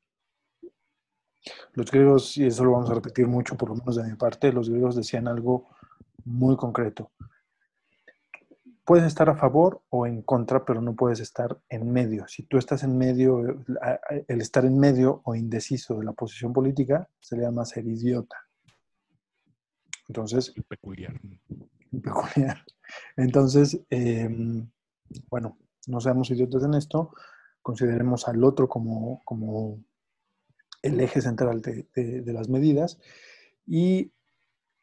Los 1.72 1.90
griegos, 1.90 2.36
y 2.36 2.46
eso 2.46 2.64
lo 2.64 2.72
vamos 2.72 2.90
a 2.90 2.94
repetir 2.94 3.26
mucho, 3.26 3.56
por 3.56 3.70
lo 3.70 3.76
menos 3.76 3.96
de 3.96 4.04
mi 4.04 4.14
parte, 4.14 4.52
los 4.52 4.68
griegos 4.68 4.96
decían 4.96 5.28
algo 5.28 5.68
muy 6.24 6.56
concreto. 6.56 7.10
puedes 8.84 9.04
estar 9.06 9.30
a 9.30 9.36
favor 9.36 9.82
o 9.90 10.06
en 10.06 10.22
contra, 10.22 10.64
pero 10.64 10.80
no 10.82 10.96
puedes 10.96 11.20
estar 11.20 11.56
en 11.68 11.92
medio. 11.92 12.26
Si 12.26 12.42
tú 12.42 12.58
estás 12.58 12.82
en 12.82 12.98
medio, 12.98 13.62
el 14.26 14.40
estar 14.40 14.64
en 14.64 14.78
medio 14.78 15.20
o 15.24 15.36
indeciso 15.36 15.96
de 15.98 16.04
la 16.04 16.12
posición 16.12 16.52
política 16.52 17.08
se 17.20 17.36
le 17.36 17.42
llama 17.42 17.64
ser 17.64 17.86
idiota. 17.86 18.36
Entonces, 20.08 20.52
El 20.56 20.64
peculiar. 20.64 21.14
peculiar. 22.02 22.64
Entonces, 23.16 23.80
eh, 23.90 24.28
bueno, 25.30 25.56
no 25.86 26.00
seamos 26.00 26.30
idiotas 26.32 26.64
en 26.64 26.74
esto, 26.74 27.12
consideremos 27.62 28.26
al 28.26 28.42
otro 28.42 28.68
como, 28.68 29.20
como 29.24 29.78
el 30.82 31.00
eje 31.00 31.20
central 31.20 31.60
de, 31.62 31.86
de- 31.94 32.22
de 32.22 32.32
las 32.32 32.48
medidas 32.48 32.98
y 33.66 34.12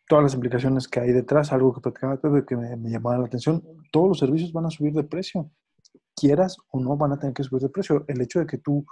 todas 0.08 0.24
las 0.24 0.34
implicaciones 0.36 0.88
que 0.88 1.00
hay 1.02 1.12
detrás, 1.12 1.52
algo 1.52 1.74
que 1.74 1.82
platicaba 1.82 2.18
Pepe 2.18 2.46
que 2.48 2.56
me, 2.56 2.76
me 2.78 2.90
llamaba 2.90 3.18
la 3.18 3.26
atención, 3.26 3.62
todos 3.92 4.08
los 4.08 4.20
servicios 4.20 4.54
van 4.54 4.66
a 4.66 4.70
subir 4.70 4.94
de 4.94 5.04
precio, 5.04 5.50
quieras 6.16 6.58
o 6.72 6.80
no 6.80 6.96
van 6.96 7.12
a 7.12 7.20
tener 7.20 7.34
que 7.34 7.44
subir 7.44 7.62
de 7.64 7.70
precio. 7.70 8.06
El 8.08 8.22
hecho 8.22 8.40
de 8.40 8.46
que 8.48 8.58
tú 8.58 8.86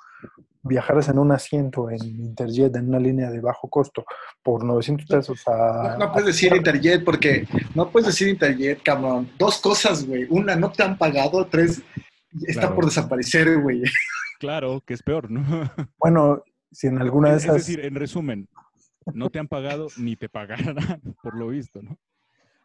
viajaras 0.61 1.07
en 1.09 1.17
un 1.19 1.31
asiento 1.31 1.89
en 1.89 2.03
Interjet, 2.03 2.75
en 2.75 2.89
una 2.89 2.99
línea 2.99 3.29
de 3.31 3.39
bajo 3.39 3.69
costo, 3.69 4.03
por 4.43 4.63
900 4.65 5.05
pesos 5.07 5.41
a... 5.47 5.95
No, 5.97 6.05
no 6.07 6.11
puedes 6.11 6.27
decir 6.27 6.53
Interjet 6.55 7.03
porque 7.05 7.47
no 7.75 7.89
puedes 7.89 8.07
decir 8.07 8.27
Interjet, 8.27 8.81
cabrón. 8.83 9.29
Dos 9.39 9.59
cosas, 9.59 10.05
güey. 10.05 10.25
Una, 10.29 10.55
no 10.55 10.71
te 10.71 10.83
han 10.83 10.97
pagado. 10.97 11.45
Tres, 11.47 11.81
está 12.45 12.61
Claro. 12.61 12.75
por 12.75 12.85
desaparecer, 12.85 13.61
güey. 13.61 13.83
Claro, 14.39 14.81
que 14.85 14.93
es 14.95 15.01
peor, 15.01 15.31
¿no? 15.31 15.71
Bueno, 15.97 16.43
si 16.75 16.87
en 16.87 17.01
alguna 17.01 17.31
de 17.31 17.37
Es 17.37 17.45
decir, 17.45 17.79
en 17.79 17.95
resumen, 17.95 18.49
no 19.13 19.29
te 19.29 19.39
han 19.39 19.47
pagado 19.47 19.87
ni 19.97 20.17
te 20.17 20.27
pagarán, 20.27 20.75
por 21.23 21.37
lo 21.37 21.47
visto, 21.47 21.81
¿no? 21.81 21.97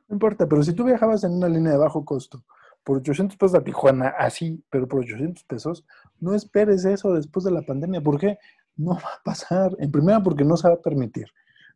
No 0.09 0.15
importa, 0.17 0.49
pero 0.49 0.65
si 0.65 0.73
tú 0.75 0.85
viajabas 0.85 1.23
en 1.23 1.33
una 1.33 1.49
línea 1.49 1.73
de 1.73 1.79
bajo 1.79 2.05
costo 2.05 2.45
por 2.83 2.97
800 2.97 3.37
pesos 3.37 3.55
a 3.55 3.63
Tijuana, 3.63 4.09
así, 4.19 4.65
pero 4.69 4.89
por 4.89 5.01
800 5.01 5.45
pesos, 5.45 5.85
no 6.19 6.35
esperes 6.35 6.85
eso 6.85 7.15
después 7.15 7.45
de 7.45 7.53
la 7.53 7.63
pandemia. 7.63 8.01
¿Por 8.01 8.19
qué? 8.19 8.39
No 8.77 8.95
va 8.95 9.15
a 9.19 9.23
pasar. 9.23 9.77
En 9.79 9.93
primera, 9.93 10.21
porque 10.21 10.45
no 10.45 10.57
se 10.57 10.67
va 10.67 10.75
a 10.75 10.81
permitir. 10.81 11.27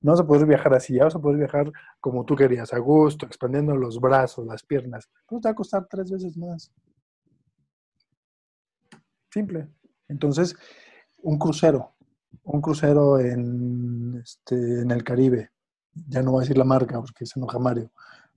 No 0.01 0.11
vas 0.11 0.21
a 0.21 0.27
poder 0.27 0.47
viajar 0.47 0.75
así, 0.75 0.95
ya 0.95 1.05
vas 1.05 1.15
a 1.15 1.21
poder 1.21 1.39
viajar 1.39 1.71
como 2.01 2.25
tú 2.25 2.35
querías, 2.35 2.73
a 2.73 2.79
gusto, 2.79 3.27
expandiendo 3.27 3.77
los 3.77 4.01
brazos, 4.01 4.45
las 4.47 4.65
piernas. 4.65 5.09
Pero 5.29 5.41
te 5.41 5.49
va 5.49 5.53
a 5.53 5.55
costar 5.55 5.87
tres 5.89 6.11
veces 6.11 6.37
más. 6.37 6.73
Simple. 9.31 9.69
Entonces, 10.09 10.57
un 11.23 11.39
crucero, 11.39 11.94
un 12.43 12.61
crucero 12.61 13.19
en, 13.19 14.21
este, 14.23 14.83
en 14.83 14.91
el 14.91 15.05
Caribe, 15.05 15.51
ya 16.09 16.23
no 16.23 16.33
voy 16.33 16.41
a 16.41 16.43
decir 16.43 16.59
la 16.59 16.65
marca 16.65 17.01
porque 17.01 17.27
se 17.27 17.39
enoja 17.39 17.59
Mario, 17.59 17.91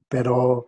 pero 0.08 0.68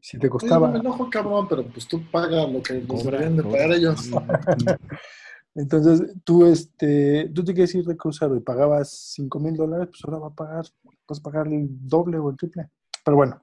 si 0.00 0.18
te 0.18 0.26
Oye, 0.26 0.30
costaba, 0.30 0.68
no 0.68 0.72
me 0.74 0.78
enojo, 0.80 1.10
cabrón, 1.10 1.46
pero 1.48 1.66
pues 1.66 1.86
tú 1.86 2.02
pagas 2.10 2.50
lo 2.50 2.62
que 2.62 2.80
nos 2.80 3.04
deberían 3.04 3.36
de 3.36 3.42
pagar 3.42 3.72
ellos. 3.72 4.10
entonces 5.54 6.14
tú, 6.24 6.46
este, 6.46 7.30
tú 7.34 7.44
te 7.44 7.52
quieres 7.52 7.74
ir 7.74 7.84
de 7.84 7.96
crucero 7.96 8.36
y 8.36 8.40
pagabas 8.40 8.90
5 9.14 9.38
mil 9.40 9.56
dólares, 9.56 9.88
pues 9.90 10.02
ahora 10.04 10.18
va 10.18 10.28
a 10.28 10.34
pagar, 10.34 10.64
vas 11.06 11.18
a 11.18 11.22
pagar 11.22 11.48
el 11.48 11.68
doble 11.86 12.18
o 12.18 12.30
el 12.30 12.36
triple. 12.36 12.70
Pero 13.04 13.16
bueno, 13.16 13.42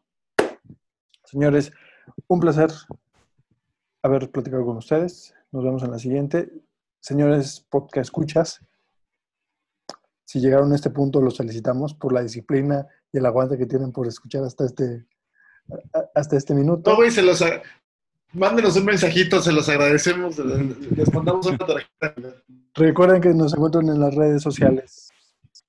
señores, 1.23 1.71
un 2.27 2.39
placer 2.39 2.71
haber 4.01 4.31
platicado 4.31 4.65
con 4.65 4.77
ustedes. 4.77 5.33
Nos 5.51 5.63
vemos 5.63 5.83
en 5.83 5.91
la 5.91 5.99
siguiente. 5.99 6.51
Señores 6.99 7.65
podcast 7.69 8.07
escuchas, 8.07 8.61
si 10.27 10.41
llegaron 10.41 10.73
a 10.73 10.75
este 10.75 10.89
punto, 10.89 11.21
los 11.21 11.37
felicitamos 11.37 11.93
por 11.93 12.11
la 12.11 12.21
disciplina 12.21 12.85
y 13.13 13.17
el 13.17 13.25
aguante 13.25 13.57
que 13.57 13.65
tienen 13.65 13.93
por 13.93 14.07
escuchar 14.07 14.43
hasta 14.43 14.65
este, 14.65 15.05
hasta 16.13 16.35
este 16.35 16.53
minuto. 16.53 16.89
No, 16.91 16.97
güey, 16.97 17.11
se 17.11 17.21
los. 17.21 17.41
a- 17.41 17.61
Mándenos 18.33 18.75
un 18.75 18.83
mensajito, 18.83 19.41
se 19.41 19.53
los 19.53 19.69
agradecemos. 19.69 20.37
Les 20.37 21.13
mandamos 21.13 21.45
una 21.45 21.57
tarjeta. 21.59 22.13
Recuerden 22.75 23.21
que 23.21 23.29
nos 23.33 23.53
encuentran 23.53 23.87
en 23.87 24.01
las 24.01 24.13
redes 24.13 24.43
sociales 24.43 25.09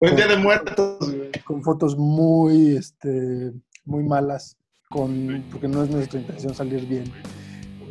Buen 0.00 0.16
día 0.16 0.26
de 0.26 0.36
muertos, 0.38 0.98
güey. 0.98 1.30
con 1.46 1.62
fotos 1.62 1.96
muy, 1.96 2.76
este, 2.76 3.52
muy 3.84 4.02
malas, 4.02 4.56
con, 4.90 5.44
porque 5.52 5.68
no 5.68 5.84
es 5.84 5.90
nuestra 5.90 6.18
intención 6.18 6.52
salir 6.52 6.84
bien. 6.86 7.04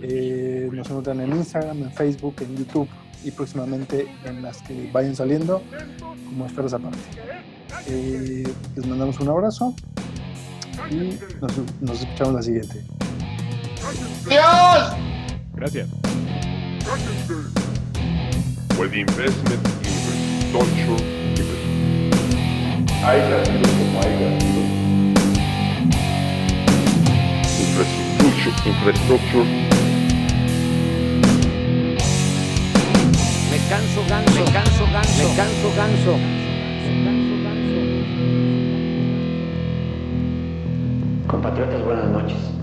Eh, 0.02 0.70
nos 0.74 0.88
encuentran 0.90 1.22
en 1.22 1.32
Instagram, 1.38 1.84
en 1.84 1.92
Facebook, 1.94 2.36
en 2.42 2.58
YouTube 2.58 2.90
y 3.24 3.32
próximamente 3.32 4.08
en 4.26 4.42
las 4.42 4.62
que 4.62 4.90
vayan 4.92 5.16
saliendo 5.16 5.62
como 6.26 6.46
esferas 6.46 6.74
aparte. 6.74 6.98
Eh, 7.88 8.44
les 8.76 8.88
mandamos 8.88 9.20
un 9.20 9.30
abrazo 9.30 9.76
y 10.90 11.20
nos, 11.42 11.52
nos 11.82 12.02
escuchamos 12.02 12.34
la 12.34 12.42
siguiente. 12.42 12.84
¡Dios! 14.28 14.94
Gracias. 15.56 15.88
Where 18.78 18.90
the 18.90 19.00
investment 19.00 19.66
in 19.84 19.98
como 20.52 20.66
sido, 24.40 24.62
infrastructure, 27.60 28.70
infrastructure 28.70 29.97
canso 33.70 34.02
ganso, 34.08 34.34
me 34.34 34.52
canso 34.52 34.86
ganso, 34.94 35.30
me 35.30 35.36
canso 35.36 35.76
ganso. 35.76 36.20
Compatriotas, 41.28 41.84
buenas 41.84 42.10
noches. 42.10 42.57